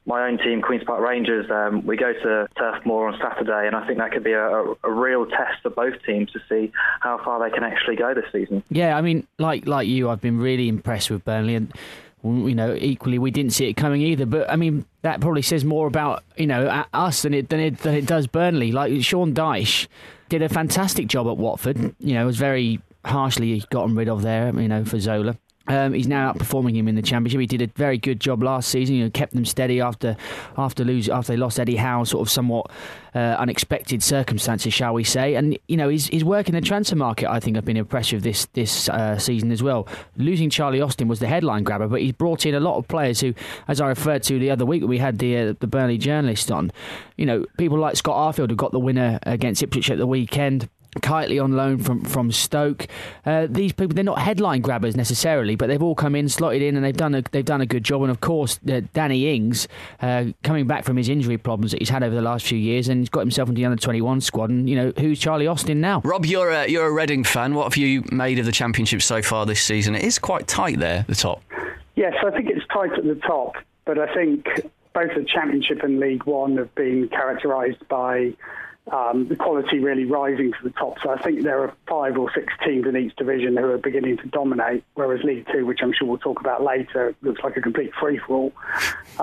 my 0.06 0.26
own 0.26 0.38
team, 0.38 0.62
Queens 0.62 0.84
Park 0.84 1.00
Rangers. 1.00 1.50
Um, 1.50 1.86
we 1.86 1.96
go 1.96 2.12
to 2.12 2.48
Turf 2.58 2.84
Moor 2.84 3.08
on 3.08 3.18
Saturday, 3.20 3.66
and 3.66 3.76
I 3.76 3.86
think 3.86 3.98
that 3.98 4.12
could 4.12 4.24
be 4.24 4.32
a, 4.32 4.46
a, 4.46 4.74
a, 4.84 4.92
real 4.92 5.26
test 5.26 5.62
for 5.62 5.70
both 5.70 5.94
teams 6.04 6.30
to 6.32 6.40
see 6.48 6.72
how 7.00 7.22
far 7.24 7.40
they 7.40 7.54
can 7.54 7.64
actually 7.64 7.96
go 7.96 8.14
this 8.14 8.24
season. 8.32 8.62
Yeah, 8.70 8.96
I 8.96 9.00
mean, 9.02 9.26
like 9.38 9.66
like 9.66 9.86
you, 9.88 10.08
I've 10.10 10.20
been 10.20 10.38
really 10.38 10.68
impressed 10.68 11.10
with 11.10 11.24
Burnley, 11.24 11.54
and 11.54 11.72
you 12.22 12.54
know, 12.54 12.74
equally 12.74 13.18
we 13.18 13.30
didn't 13.30 13.52
see 13.52 13.66
it 13.66 13.74
coming 13.74 14.02
either. 14.02 14.26
But 14.26 14.50
I 14.50 14.56
mean, 14.56 14.84
that 15.02 15.20
probably 15.20 15.42
says 15.42 15.64
more 15.64 15.86
about 15.86 16.22
you 16.36 16.46
know 16.46 16.84
us 16.92 17.22
than 17.22 17.34
it 17.34 17.48
than 17.48 17.60
it, 17.60 17.78
than 17.78 17.94
it 17.94 18.06
does 18.06 18.26
Burnley. 18.26 18.72
Like 18.72 19.02
Sean 19.02 19.34
Dyche 19.34 19.86
did 20.28 20.42
a 20.42 20.48
fantastic 20.48 21.06
job 21.06 21.26
at 21.26 21.36
Watford. 21.36 21.94
You 21.98 22.14
know, 22.14 22.26
was 22.26 22.36
very 22.36 22.80
harshly 23.04 23.62
gotten 23.70 23.94
rid 23.94 24.08
of 24.08 24.22
there, 24.22 24.54
you 24.60 24.68
know, 24.68 24.84
for 24.84 24.98
Zola. 25.00 25.36
Um, 25.68 25.92
he's 25.92 26.08
now 26.08 26.32
outperforming 26.32 26.74
him 26.74 26.88
in 26.88 26.94
the 26.94 27.02
championship. 27.02 27.40
He 27.40 27.46
did 27.46 27.62
a 27.62 27.66
very 27.76 27.98
good 27.98 28.18
job 28.18 28.42
last 28.42 28.70
season. 28.70 28.98
Know, 28.98 29.10
kept 29.10 29.34
them 29.34 29.44
steady 29.44 29.80
after 29.80 30.16
after 30.56 30.84
lose 30.84 31.08
after 31.08 31.32
they 31.32 31.36
lost 31.36 31.60
Eddie 31.60 31.76
Howe, 31.76 32.02
sort 32.04 32.26
of 32.26 32.30
somewhat 32.30 32.70
uh, 33.14 33.36
unexpected 33.38 34.02
circumstances, 34.02 34.72
shall 34.72 34.94
we 34.94 35.04
say? 35.04 35.34
And 35.34 35.58
you 35.68 35.76
know, 35.76 35.88
his 35.88 36.08
his 36.08 36.24
work 36.24 36.48
in 36.48 36.54
the 36.54 36.60
transfer 36.60 36.96
market, 36.96 37.30
I 37.30 37.40
think, 37.40 37.56
have 37.56 37.64
been 37.64 37.76
impressive 37.76 38.22
this 38.22 38.46
this 38.54 38.88
uh, 38.88 39.18
season 39.18 39.52
as 39.52 39.62
well. 39.62 39.86
Losing 40.16 40.50
Charlie 40.50 40.80
Austin 40.80 41.08
was 41.08 41.20
the 41.20 41.28
headline 41.28 41.62
grabber, 41.62 41.88
but 41.88 42.00
he's 42.00 42.12
brought 42.12 42.46
in 42.46 42.54
a 42.54 42.60
lot 42.60 42.76
of 42.78 42.88
players 42.88 43.20
who, 43.20 43.34
as 43.68 43.80
I 43.80 43.88
referred 43.88 44.22
to 44.24 44.38
the 44.38 44.50
other 44.50 44.64
week, 44.64 44.82
we 44.84 44.98
had 44.98 45.18
the 45.18 45.36
uh, 45.36 45.54
the 45.60 45.66
Burnley 45.66 45.98
journalist 45.98 46.50
on. 46.50 46.72
You 47.16 47.26
know, 47.26 47.44
people 47.58 47.78
like 47.78 47.96
Scott 47.96 48.34
Arfield 48.34 48.48
who 48.48 48.56
got 48.56 48.72
the 48.72 48.80
winner 48.80 49.18
against 49.22 49.62
Ipswich 49.62 49.90
at 49.90 49.98
the 49.98 50.06
weekend. 50.06 50.68
Kightly 51.02 51.38
on 51.38 51.52
loan 51.52 51.78
from 51.78 52.04
from 52.04 52.32
Stoke. 52.32 52.88
Uh, 53.24 53.46
these 53.48 53.72
people 53.72 53.94
they're 53.94 54.02
not 54.02 54.18
headline 54.18 54.60
grabbers 54.60 54.96
necessarily, 54.96 55.54
but 55.54 55.68
they've 55.68 55.82
all 55.82 55.94
come 55.94 56.16
in, 56.16 56.28
slotted 56.28 56.62
in, 56.62 56.74
and 56.74 56.84
they've 56.84 56.96
done 56.96 57.14
a 57.14 57.22
they've 57.30 57.44
done 57.44 57.60
a 57.60 57.66
good 57.66 57.84
job. 57.84 58.02
And 58.02 58.10
of 58.10 58.20
course, 58.20 58.58
uh, 58.68 58.80
Danny 58.92 59.32
Ings 59.32 59.68
uh, 60.02 60.24
coming 60.42 60.66
back 60.66 60.84
from 60.84 60.96
his 60.96 61.08
injury 61.08 61.38
problems 61.38 61.70
that 61.70 61.80
he's 61.80 61.90
had 61.90 62.02
over 62.02 62.14
the 62.14 62.20
last 62.22 62.44
few 62.44 62.58
years, 62.58 62.88
and 62.88 62.98
he's 63.00 63.08
got 63.08 63.20
himself 63.20 63.48
into 63.48 63.60
the 63.60 63.66
under 63.66 63.80
twenty 63.80 64.00
one 64.00 64.20
squad. 64.20 64.50
And 64.50 64.68
you 64.68 64.74
know 64.74 64.92
who's 64.98 65.20
Charlie 65.20 65.46
Austin 65.46 65.80
now? 65.80 66.00
Rob, 66.04 66.26
you're 66.26 66.50
a, 66.50 66.68
you're 66.68 66.86
a 66.86 66.92
Reading 66.92 67.22
fan. 67.22 67.54
What 67.54 67.64
have 67.64 67.76
you 67.76 68.02
made 68.10 68.40
of 68.40 68.46
the 68.46 68.52
championship 68.52 69.00
so 69.00 69.22
far 69.22 69.46
this 69.46 69.62
season? 69.62 69.94
It 69.94 70.02
is 70.02 70.18
quite 70.18 70.48
tight 70.48 70.80
there, 70.80 71.04
the 71.08 71.14
top. 71.14 71.42
Yes, 71.94 72.14
I 72.26 72.30
think 72.30 72.50
it's 72.50 72.66
tight 72.72 72.92
at 72.92 73.04
the 73.04 73.14
top, 73.14 73.54
but 73.84 73.98
I 73.98 74.12
think 74.12 74.46
both 74.92 75.14
the 75.14 75.24
championship 75.24 75.84
and 75.84 76.00
League 76.00 76.24
One 76.24 76.56
have 76.56 76.74
been 76.74 77.08
characterised 77.08 77.86
by 77.88 78.32
um, 78.90 79.28
the 79.28 79.36
quality 79.36 79.78
really 79.78 80.04
rising 80.04 80.52
to 80.52 80.58
the 80.64 80.70
top. 80.70 80.98
So 81.02 81.10
I 81.10 81.22
think 81.22 81.42
there 81.42 81.62
are 81.62 81.72
five 81.88 82.18
or 82.18 82.30
six 82.34 82.52
teams 82.64 82.86
in 82.86 82.96
each 82.96 83.14
division 83.16 83.56
who 83.56 83.64
are 83.70 83.78
beginning 83.78 84.16
to 84.18 84.26
dominate, 84.28 84.84
whereas 84.94 85.22
League 85.22 85.46
Two, 85.52 85.64
which 85.64 85.80
I'm 85.82 85.92
sure 85.92 86.08
we'll 86.08 86.18
talk 86.18 86.40
about 86.40 86.62
later, 86.62 87.14
looks 87.22 87.40
like 87.42 87.56
a 87.56 87.60
complete 87.60 87.92
free 88.00 88.20
for 88.26 88.34
all. 88.34 88.52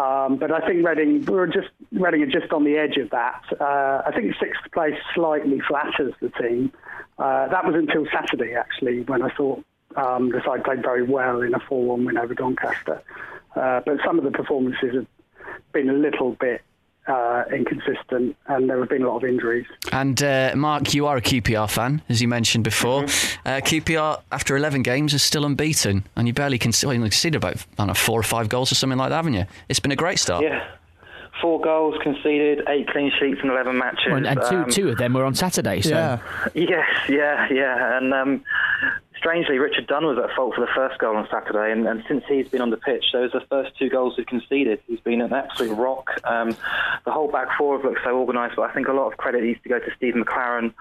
Um, 0.02 0.38
but 0.38 0.52
I 0.52 0.66
think 0.66 0.86
Reading, 0.86 1.26
we're 1.26 1.48
just 1.48 1.70
Reading 1.92 2.24
are 2.24 2.40
just 2.40 2.52
on 2.54 2.64
the 2.64 2.78
edge 2.78 2.98
of 2.98 3.10
that. 3.10 3.44
Uh, 3.60 4.04
I 4.06 4.12
think 4.16 4.36
sixth 4.40 4.72
place 4.72 4.96
slightly 5.14 5.60
flatters 5.68 6.14
the 6.22 6.30
team. 6.30 6.72
Uh, 7.20 7.48
that 7.48 7.66
was 7.66 7.76
until 7.76 8.06
Saturday, 8.14 8.54
actually, 8.54 9.02
when 9.02 9.22
I 9.22 9.30
thought 9.36 9.64
um, 9.96 10.30
the 10.32 10.42
side 10.46 10.64
played 10.64 10.82
very 10.82 11.04
well 11.04 11.42
in 11.42 11.54
a 11.54 11.60
4-1 11.60 12.06
win 12.06 12.18
over 12.18 12.34
Doncaster. 12.34 13.02
Uh, 13.56 13.82
but 13.86 13.98
some 14.06 14.20
of 14.20 14.24
the 14.24 14.32
performances 14.32 14.94
have 14.94 15.08
been 15.74 15.90
a 15.90 15.94
little 15.94 16.34
bit 16.40 16.62
uh, 17.08 17.44
inconsistent, 17.54 18.36
and 18.48 18.70
there 18.70 18.80
have 18.80 18.90
been 18.90 19.04
a 19.04 19.08
lot 19.08 19.18
of 19.18 19.24
injuries. 19.24 19.66
And 19.92 20.22
uh, 20.22 20.54
Mark, 20.56 20.94
you 20.94 21.08
are 21.08 21.18
a 21.18 21.22
QPR 21.22 21.70
fan, 21.70 22.02
as 22.10 22.22
you 22.22 22.28
mentioned 22.28 22.64
before. 22.64 23.04
Mm-hmm. 23.04 23.48
Uh, 23.48 23.52
QPR, 23.62 24.22
after 24.32 24.58
11 24.58 24.84
games, 24.84 25.14
is 25.14 25.24
still 25.24 25.46
unbeaten, 25.46 26.04
and 26.16 26.28
you 26.28 26.34
barely 26.34 26.58
conceded, 26.58 26.88
well, 26.88 26.96
you 26.96 27.02
conceded 27.02 27.36
about 27.36 27.56
I 27.58 27.60
don't 27.78 27.88
know, 27.88 27.94
four 27.94 28.20
or 28.20 28.24
five 28.24 28.50
goals 28.50 28.72
or 28.72 28.76
something 28.76 28.98
like 28.98 29.10
that, 29.10 29.16
haven't 29.16 29.34
you? 29.34 29.46
It's 29.70 29.80
been 29.80 29.92
a 29.92 29.96
great 29.98 30.20
start. 30.20 30.44
Yeah. 30.44 30.68
Four 31.42 31.62
goals 31.62 31.96
conceded, 32.02 32.64
eight 32.68 32.88
clean 32.90 33.12
sheets 33.20 33.40
in 33.44 33.52
11 33.52 33.78
matches. 33.78 34.08
Well, 34.10 34.26
and 34.26 34.40
two, 34.50 34.58
um, 34.58 34.70
two 34.72 34.90
of 34.90 34.98
them 34.98 35.14
were 35.14 35.24
on 35.24 35.36
Saturday. 35.36 35.82
So. 35.82 35.90
Yeah. 35.90 36.20
Yes, 36.56 36.90
yeah, 37.08 37.48
yeah. 37.52 37.98
And 37.98 38.14
um, 38.14 38.44
strangely, 39.18 39.58
Richard 39.58 39.88
Dunne 39.88 40.06
was 40.06 40.18
at 40.18 40.36
fault 40.36 40.56
for 40.56 40.62
the 40.62 40.72
first 40.76 41.00
goal 41.00 41.16
on 41.16 41.28
Saturday, 41.32 41.72
and, 41.72 41.88
and 41.88 42.04
since 42.08 42.24
he's 42.28 42.48
been 42.48 42.62
on 42.62 42.70
the 42.70 42.78
pitch, 42.78 43.06
those 43.14 43.34
are 43.34 43.40
the 43.40 43.46
first 43.48 43.78
two 43.78 43.90
goals 43.90 44.16
he 44.16 44.26
conceded. 44.26 44.80
He's 44.88 45.00
been 45.00 45.22
an 45.22 45.34
absolute 45.34 45.74
rock. 45.76 46.10
Um, 46.24 46.56
the 47.06 47.12
whole 47.12 47.32
back 47.32 47.48
four 47.58 47.78
have 47.78 47.86
looked 47.86 48.02
so 48.04 48.18
organised, 48.18 48.56
but 48.56 48.70
I 48.70 48.74
think 48.74 48.88
a 48.88 48.94
lot 48.94 49.12
of 49.12 49.18
credit 49.18 49.44
needs 49.44 49.62
to 49.64 49.70
go 49.70 49.80
to 49.80 49.92
Steve 49.96 50.14
McClaren. 50.14 50.74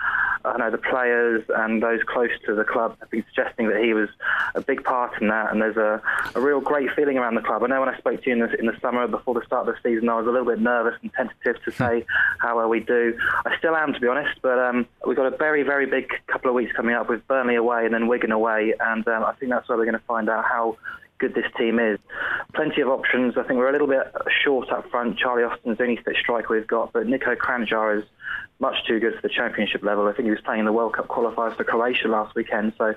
I 0.47 0.59
know 0.59 0.71
the 0.71 0.79
players 0.79 1.45
and 1.49 1.83
those 1.83 2.01
close 2.07 2.31
to 2.47 2.55
the 2.55 2.65
club 2.65 2.97
have 3.01 3.11
been 3.11 3.25
suggesting 3.29 3.69
that 3.69 3.83
he 3.83 3.95
was 3.95 4.09
a 4.55 4.61
big 4.61 4.85
part 4.85 5.21
in 5.21 5.29
that, 5.29 5.53
and 5.53 5.61
there's 5.61 5.77
a, 5.77 6.01
a 6.35 6.41
real 6.41 6.61
great 6.61 6.91
feeling 6.95 7.19
around 7.19 7.35
the 7.35 7.43
club. 7.43 7.63
I 7.63 7.67
know 7.67 7.81
when 7.81 7.89
I 7.89 7.99
spoke 7.99 8.23
to 8.23 8.31
you 8.31 8.35
in 8.35 8.39
the, 8.41 8.59
in 8.59 8.67
the 8.67 8.79
summer 8.81 9.07
before 9.09 9.35
the 9.35 9.45
start 9.45 9.69
of 9.69 9.75
the 9.75 9.81
season, 9.89 10.09
I 10.09 10.17
was 10.17 10.27
a 10.27 10.31
little 10.31 10.47
bit 10.47 10.61
nervous 10.61 10.95
and 11.03 11.13
tentative 11.13 11.63
to 11.65 11.73
say 11.73 12.05
how 12.39 12.57
well 12.57 12.69
we 12.69 12.81
do. 12.81 13.19
I 13.45 13.57
still 13.59 13.75
am, 13.75 13.93
to 13.93 14.01
be 14.01 14.07
honest, 14.07 14.41
but 14.43 14.59
um, 14.59 14.87
we've 15.07 15.17
got 15.17 15.33
a 15.33 15.37
very, 15.37 15.63
very 15.63 15.87
big 15.87 16.11
couple 16.29 16.51
of 16.51 16.55
weeks 16.55 16.73
coming 16.73 16.95
up 16.95 17.09
with 17.09 17.27
Burnley 17.27 17.57
away 17.57 17.85
and 17.85 17.93
then 17.93 18.07
Wigan 18.07 18.33
away, 18.33 18.75
and 18.79 19.07
um, 19.09 19.25
I 19.25 19.33
think 19.33 19.51
that's 19.51 19.69
where 19.69 19.77
we're 19.77 19.85
going 19.85 19.99
to 19.99 20.07
find 20.07 20.29
out 20.29 20.45
how 20.45 20.77
good 21.19 21.35
this 21.35 21.47
team 21.57 21.79
is. 21.79 21.99
Plenty 22.55 22.81
of 22.83 22.89
options. 22.89 23.37
I 23.37 23.43
think 23.43 23.59
we're 23.59 23.69
a 23.69 23.73
little 23.73 23.87
bit 23.87 24.13
short 24.45 24.71
up 24.71 24.89
front. 24.91 25.19
Charlie 25.19 25.45
Austin's 25.45 25.79
the 25.79 25.85
only 25.85 25.97
fit 25.97 26.17
striker 26.21 26.55
we've 26.55 26.67
got, 26.67 26.93
but 26.93 27.07
Niko 27.07 27.37
Kranjcar 27.37 27.99
is 27.99 28.05
much 28.59 28.77
too 28.87 28.99
good 28.99 29.15
for 29.15 29.21
the 29.23 29.29
championship 29.29 29.83
level. 29.83 30.07
I 30.09 30.13
think 30.13 30.25
he 30.25 30.31
was 30.31 30.41
playing 30.41 30.61
in 30.61 30.67
the 30.67 30.73
World 30.73 30.95
Cup 30.95 31.09
qualifiers 31.09 31.57
for 31.57 31.65
Croatia 31.65 32.09
last 32.09 32.35
weekend, 32.35 32.73
so 32.79 32.95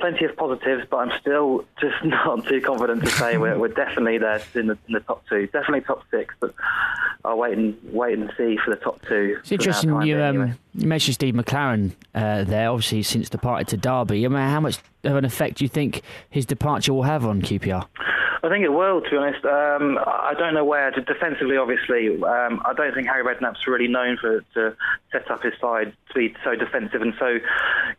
plenty 0.00 0.24
of 0.24 0.36
positives, 0.36 0.84
but 0.90 0.96
I'm 0.96 1.12
still 1.20 1.64
just 1.80 2.04
not 2.04 2.46
too 2.46 2.60
confident 2.60 3.04
to 3.04 3.10
say 3.10 3.38
we're, 3.38 3.58
we're 3.58 3.68
definitely 3.68 4.18
there 4.18 4.42
in 4.54 4.66
the, 4.68 4.78
in 4.88 4.94
the 4.94 5.00
top 5.00 5.24
two. 5.28 5.46
Definitely 5.46 5.82
top 5.82 6.02
six, 6.10 6.34
but 6.40 6.54
I'll 7.24 7.38
wait 7.38 7.56
and 7.56 7.76
wait 7.84 8.18
and 8.18 8.32
see 8.36 8.56
for 8.64 8.70
the 8.70 8.80
top 8.80 9.00
two. 9.06 9.36
It's 9.40 9.52
interesting 9.52 10.02
you 10.02 10.20
um, 10.20 10.56
you 10.74 10.86
mentioned 10.86 11.14
Steve 11.14 11.34
McClaren 11.34 11.92
uh, 12.14 12.44
there. 12.44 12.70
Obviously, 12.70 13.02
since 13.02 13.28
departed 13.28 13.68
to 13.68 13.76
Derby, 13.76 14.24
I 14.24 14.28
mean, 14.28 14.38
how 14.38 14.60
much 14.60 14.78
of 15.04 15.16
an 15.16 15.24
effect 15.24 15.58
do 15.58 15.64
you 15.64 15.68
think 15.68 16.02
his 16.30 16.46
departure 16.46 16.92
will 16.92 17.04
have 17.04 17.24
on 17.24 17.42
QPR? 17.42 17.86
I 18.42 18.48
think 18.48 18.64
it 18.64 18.72
will, 18.72 19.00
to 19.00 19.10
be 19.10 19.16
honest. 19.16 19.44
Um, 19.44 19.98
I 19.98 20.34
don't 20.38 20.54
know 20.54 20.64
where. 20.64 20.90
Defensively, 20.92 21.56
obviously, 21.56 22.22
um, 22.22 22.62
I 22.64 22.72
don't 22.76 22.94
think 22.94 23.08
Harry 23.08 23.24
Redknapp's 23.24 23.66
really 23.66 23.88
known 23.88 24.18
for 24.18 24.44
set 25.12 25.30
up 25.30 25.42
his 25.42 25.52
side 25.60 25.92
to 26.08 26.14
be 26.14 26.34
so 26.44 26.54
defensive 26.54 27.02
and 27.02 27.14
so 27.18 27.38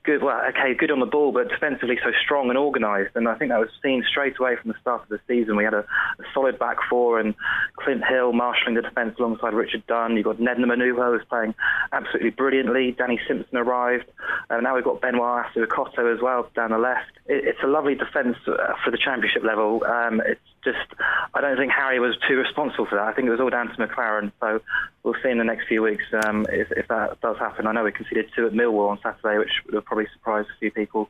good. 0.04 0.24
Well, 0.24 0.42
okay, 0.50 0.74
good 0.74 0.92
on 0.92 1.00
the 1.00 1.06
ball, 1.06 1.32
but 1.32 1.50
defensively 1.50 1.98
so 2.04 2.12
strong 2.24 2.50
and 2.50 2.58
organised. 2.58 3.16
And 3.16 3.28
I 3.28 3.36
think 3.36 3.52
that 3.52 3.60
was 3.60 3.70
seen 3.84 4.04
straight 4.10 4.40
away 4.40 4.56
from 4.56 4.72
the 4.72 4.78
start 4.82 5.04
of 5.04 5.10
the 5.10 5.20
season. 5.28 5.56
We 5.56 5.64
had 5.64 5.74
a, 5.74 5.86
a 6.20 6.24
solid 6.34 6.60
back 6.60 6.78
four 6.90 7.20
and 7.20 7.36
Clint 7.78 8.04
Hill 8.06 8.34
marshalling 8.34 8.76
the 8.76 8.82
defence 8.82 9.16
alongside 9.20 9.54
Richard 9.54 9.86
Dunne. 9.88 10.16
You've 10.16 10.26
got 10.26 10.38
Nedum 10.38 10.66
Onuoha 10.66 11.18
who's 11.18 11.28
playing 11.28 11.54
absolutely 11.92 12.32
brilliantly. 12.32 12.92
Danny 12.98 13.20
Simpson 13.28 13.58
arrived. 13.58 14.06
And 14.50 14.64
now 14.64 14.76
we've 14.76 14.84
got 14.84 15.02
Benoit 15.02 15.46
Assou-Ekotto 15.46 16.14
as 16.14 16.22
well 16.22 16.50
down 16.56 16.72
the 16.72 16.78
left. 16.78 17.12
It, 17.26 17.46
it's 17.46 17.60
a 17.64 17.68
lovely 17.68 17.96
defence 17.96 18.38
uh, 18.48 18.74
for 18.84 18.92
the 18.92 18.98
championship 18.98 19.44
level. 19.44 19.84
Um, 19.86 20.22
it's 20.26 20.42
just, 20.68 21.00
I 21.34 21.42
don't 21.42 21.58
think 21.58 21.72
Harry 21.72 22.00
was 22.00 22.16
too 22.28 22.36
responsible 22.36 22.86
for 22.86 22.96
that. 22.96 23.08
I 23.08 23.14
think 23.14 23.28
it 23.28 23.32
was 23.32 23.40
all 23.40 23.50
down 23.50 23.68
to 23.68 23.76
McClaren. 23.76 24.32
So 24.40 24.60
we'll 25.04 25.16
see 25.24 25.30
in 25.30 25.38
the 25.38 25.44
next 25.44 25.68
few 25.68 25.82
weeks 25.82 26.04
um, 26.26 26.46
if, 26.50 26.72
if, 26.72 26.88
that 26.90 27.22
does 27.22 27.38
happen. 27.38 27.68
I 27.68 27.72
know 27.72 27.84
we 27.84 27.92
conceded 27.92 28.30
two 28.36 28.48
at 28.48 28.54
Millwall 28.54 28.90
on 28.90 29.00
Saturday, 29.02 29.38
which 29.38 29.52
would 29.66 29.76
have 29.76 29.86
probably 29.86 30.08
surprised 30.14 30.50
a 30.50 30.60
few 30.60 30.72
people. 30.72 31.10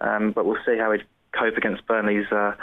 Um, 0.00 0.32
but 0.32 0.44
we'll 0.44 0.62
see 0.66 0.76
how 0.76 0.92
he 0.92 0.98
cope 1.32 1.56
against 1.56 1.86
Burnley's 1.86 2.30
uh, 2.32 2.54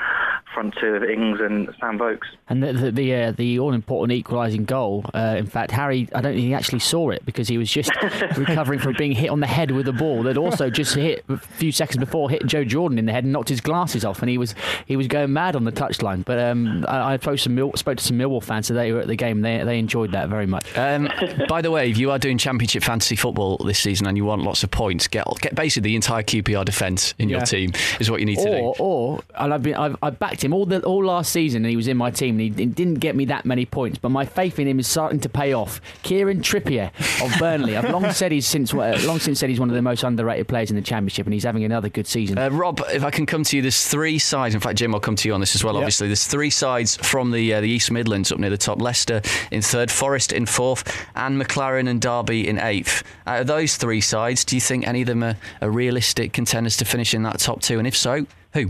front 0.54 0.76
two 0.80 0.88
of 0.88 1.04
Ings 1.04 1.40
and 1.40 1.74
Sam 1.80 1.98
Vokes. 1.98 2.28
And 2.50 2.64
the 2.64 2.74
the 2.74 2.92
the, 2.92 3.16
uh, 3.16 3.32
the 3.32 3.60
all 3.60 3.74
important 3.74 4.18
equalising 4.18 4.66
goal. 4.66 5.06
Uh, 5.14 5.36
in 5.38 5.46
fact, 5.46 5.72
Harry, 5.72 6.08
I 6.14 6.22
don't 6.22 6.34
think 6.34 6.46
he 6.46 6.54
actually 6.54 6.80
saw 6.80 7.10
it 7.10 7.26
because 7.26 7.48
he 7.48 7.58
was 7.58 7.72
just 7.72 7.92
recovering 8.38 8.80
from 8.80 8.96
being 8.98 9.14
hit 9.14 9.30
on 9.30 9.40
the 9.40 9.48
head 9.48 9.72
with 9.72 9.88
a 9.88 9.94
ball 9.94 10.24
that 10.24 10.38
also 10.38 10.70
just 10.70 10.96
hit 10.96 11.24
a 11.30 11.38
few 11.38 11.72
seconds 11.72 11.98
before 11.98 12.30
hit 12.30 12.46
Joe 12.46 12.64
Jordan 12.64 12.98
in 12.98 13.06
the 13.06 13.12
head 13.12 13.24
and 13.24 13.34
knocked 13.34 13.50
his 13.50 13.62
glasses 13.62 14.06
off, 14.06 14.22
and 14.22 14.30
he 14.30 14.38
was 14.38 14.56
he 14.86 14.96
was 14.96 15.08
going 15.08 15.34
mad 15.34 15.56
on 15.56 15.64
the 15.64 15.72
touchline. 15.72 16.24
But 16.26 16.40
um, 16.40 16.86
I, 16.88 17.14
I 17.14 17.18
spoke, 17.18 17.38
to 17.38 17.42
some 17.42 17.72
spoke 17.76 17.98
to 17.98 18.04
some 18.04 18.18
Millwall 18.18 18.44
fans 18.44 18.68
today 18.68 18.90
who 18.90 18.96
were 18.96 19.02
at 19.02 19.08
the 19.08 19.16
game. 19.16 19.42
They 19.42 19.64
they 19.64 19.80
enjoyed 19.80 20.12
that 20.12 20.30
very 20.30 20.48
much. 20.48 20.78
Um, 20.78 21.10
by 21.48 21.62
the 21.62 21.72
way, 21.72 21.90
if 21.90 21.98
you 21.98 22.12
are 22.12 22.20
doing 22.20 22.38
Championship 22.38 22.84
fantasy 22.84 23.16
football 23.16 23.58
this 23.58 23.80
season 23.80 24.08
and 24.08 24.18
you 24.18 24.26
want 24.26 24.44
lots 24.44 24.64
of 24.64 24.72
points, 24.72 25.08
get 25.08 25.26
get 25.42 25.56
basically 25.56 25.90
the 25.90 25.96
entire 25.96 26.24
QPR 26.24 26.66
defence 26.66 27.14
in 27.18 27.30
yeah. 27.30 27.38
your 27.38 27.46
team 27.46 27.72
is 28.00 28.10
what 28.10 28.20
you 28.20 28.26
need 28.26 28.38
to 28.38 28.50
or, 28.50 28.53
do. 28.58 28.74
Or 28.80 29.22
and 29.36 29.54
I've 29.54 29.64
been 29.64 29.76
I've, 29.76 29.96
I've 30.02 30.20
backed 30.20 30.44
him 30.44 30.54
all 30.54 30.66
the 30.66 30.82
all 30.84 31.04
last 31.06 31.32
season, 31.32 31.64
and 31.64 31.70
he 31.70 31.76
was 31.76 31.88
in 31.88 31.98
my 31.98 32.12
team, 32.12 32.40
and 32.40 32.42
he, 32.42 32.50
he 32.50 32.66
didn't 32.66 32.96
get 32.96 33.16
me 33.16 33.26
that 33.26 33.46
many 33.46 33.66
points. 33.66 33.98
But 33.98 34.10
my 34.10 34.26
faith 34.26 34.60
in 34.60 34.68
him 34.68 34.80
is 34.80 34.88
starting 34.88 35.20
to 35.22 35.30
pay 35.30 35.54
off. 35.54 35.82
Kieran 36.04 36.42
Trippier 36.42 36.92
of 37.24 37.34
Burnley. 37.40 37.78
I've 37.78 37.90
long 37.90 38.12
said 38.12 38.32
he's 38.32 38.48
since 38.48 38.74
long 38.74 39.20
since 39.20 39.40
said 39.40 39.50
he's 39.50 39.60
one 39.60 39.70
of 39.70 39.76
the 39.76 39.82
most 39.82 40.04
underrated 40.04 40.48
players 40.48 40.70
in 40.70 40.76
the 40.76 40.82
Championship, 40.82 41.26
and 41.26 41.34
he's 41.34 41.44
having 41.44 41.64
another 41.64 41.90
good 41.90 42.08
season. 42.08 42.38
Uh, 42.38 42.50
Rob, 42.50 42.82
if 42.92 43.04
I 43.04 43.12
can 43.12 43.26
come 43.26 43.44
to 43.44 43.56
you, 43.56 43.62
there's 43.62 43.86
three 43.88 44.20
sides. 44.20 44.56
In 44.56 44.62
fact, 44.62 44.78
Jim, 44.78 44.94
I'll 44.94 45.02
come 45.02 45.16
to 45.16 45.28
you 45.28 45.34
on 45.34 45.40
this 45.40 45.56
as 45.56 45.64
well. 45.64 45.74
Yep. 45.76 45.82
Obviously, 45.82 46.08
there's 46.08 46.28
three 46.28 46.50
sides 46.50 46.96
from 46.98 47.32
the 47.32 47.54
uh, 47.54 47.62
the 47.62 47.70
East 47.70 47.92
Midlands 47.92 48.32
up 48.32 48.40
near 48.40 48.50
the 48.50 48.58
top. 48.58 48.82
Leicester 48.82 49.22
in 49.52 49.62
third, 49.62 49.92
Forest 49.92 50.34
in 50.34 50.46
fourth, 50.46 50.84
and 51.16 51.42
McClaren 51.42 51.88
and 51.90 52.02
Derby 52.02 52.48
in 52.48 52.60
eighth. 52.60 53.04
Out 53.26 53.42
of 53.42 53.48
those 53.48 53.78
three 53.78 54.02
sides, 54.02 54.44
do 54.46 54.56
you 54.56 54.62
think 54.62 54.88
any 54.88 55.02
of 55.02 55.08
them 55.08 55.24
are, 55.24 55.38
are 55.62 55.70
realistic 55.70 56.34
contenders 56.34 56.78
to 56.78 56.86
finish 56.86 57.14
in 57.14 57.24
that 57.24 57.40
top 57.40 57.62
two? 57.62 57.78
And 57.80 57.88
if 57.88 57.96
so, 57.96 58.26
who? 58.54 58.70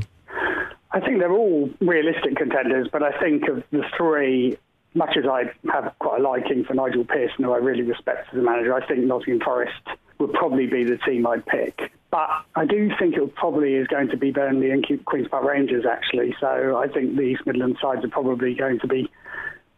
I 0.92 1.00
think 1.00 1.20
they're 1.20 1.32
all 1.32 1.70
realistic 1.82 2.36
contenders, 2.36 2.88
but 2.92 3.02
I 3.02 3.20
think 3.20 3.48
of 3.48 3.64
the 3.72 3.84
three, 3.98 4.58
much 4.94 5.18
as 5.18 5.26
I 5.26 5.46
have 5.72 5.94
quite 6.00 6.20
a 6.20 6.24
liking 6.24 6.64
for 6.66 6.76
Nigel 6.76 7.04
Pearson, 7.04 7.44
who 7.44 7.52
I 7.52 7.58
really 7.58 7.82
respect 7.82 8.28
as 8.32 8.40
a 8.40 8.44
manager, 8.44 8.76
I 8.76 8.86
think 8.86 9.00
Nottingham 9.00 9.42
Forest 9.42 9.82
would 10.20 10.34
probably 10.34 10.68
be 10.68 10.84
the 10.84 10.98
team 10.98 11.26
I'd 11.26 11.46
pick. 11.46 11.92
But 12.12 12.30
I 12.56 12.66
do 12.66 12.92
think 13.00 13.16
it 13.16 13.36
probably 13.36 13.74
is 13.74 13.88
going 13.88 14.10
to 14.10 14.18
be 14.18 14.32
Burnley 14.32 14.70
and 14.70 14.86
Queen's 15.06 15.28
Park 15.28 15.44
Rangers, 15.44 15.84
actually. 15.84 16.36
So 16.40 16.78
I 16.78 16.88
think 16.88 17.16
the 17.16 17.24
East 17.24 17.42
Midlands 17.48 17.82
sides 17.82 18.06
are 18.06 18.10
probably 18.10 18.54
going 18.54 18.80
to 18.82 18.88
be 18.88 19.10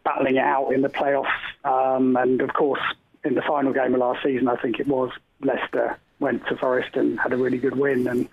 battling 0.04 0.36
it 0.36 0.44
out 0.44 0.70
in 0.70 0.82
the 0.82 0.90
playoffs. 0.90 1.26
Um, 1.64 2.14
and 2.16 2.42
of 2.42 2.52
course, 2.52 2.82
in 3.24 3.34
the 3.34 3.42
final 3.42 3.72
game 3.72 3.94
of 3.94 4.00
last 4.00 4.22
season, 4.22 4.48
I 4.48 4.56
think 4.56 4.78
it 4.78 4.86
was 4.86 5.10
Leicester 5.40 5.98
went 6.18 6.46
to 6.46 6.56
Forest 6.56 6.96
and 6.96 7.18
had 7.20 7.32
a 7.32 7.36
really 7.36 7.58
good 7.58 7.76
win. 7.76 8.06
And 8.08 8.28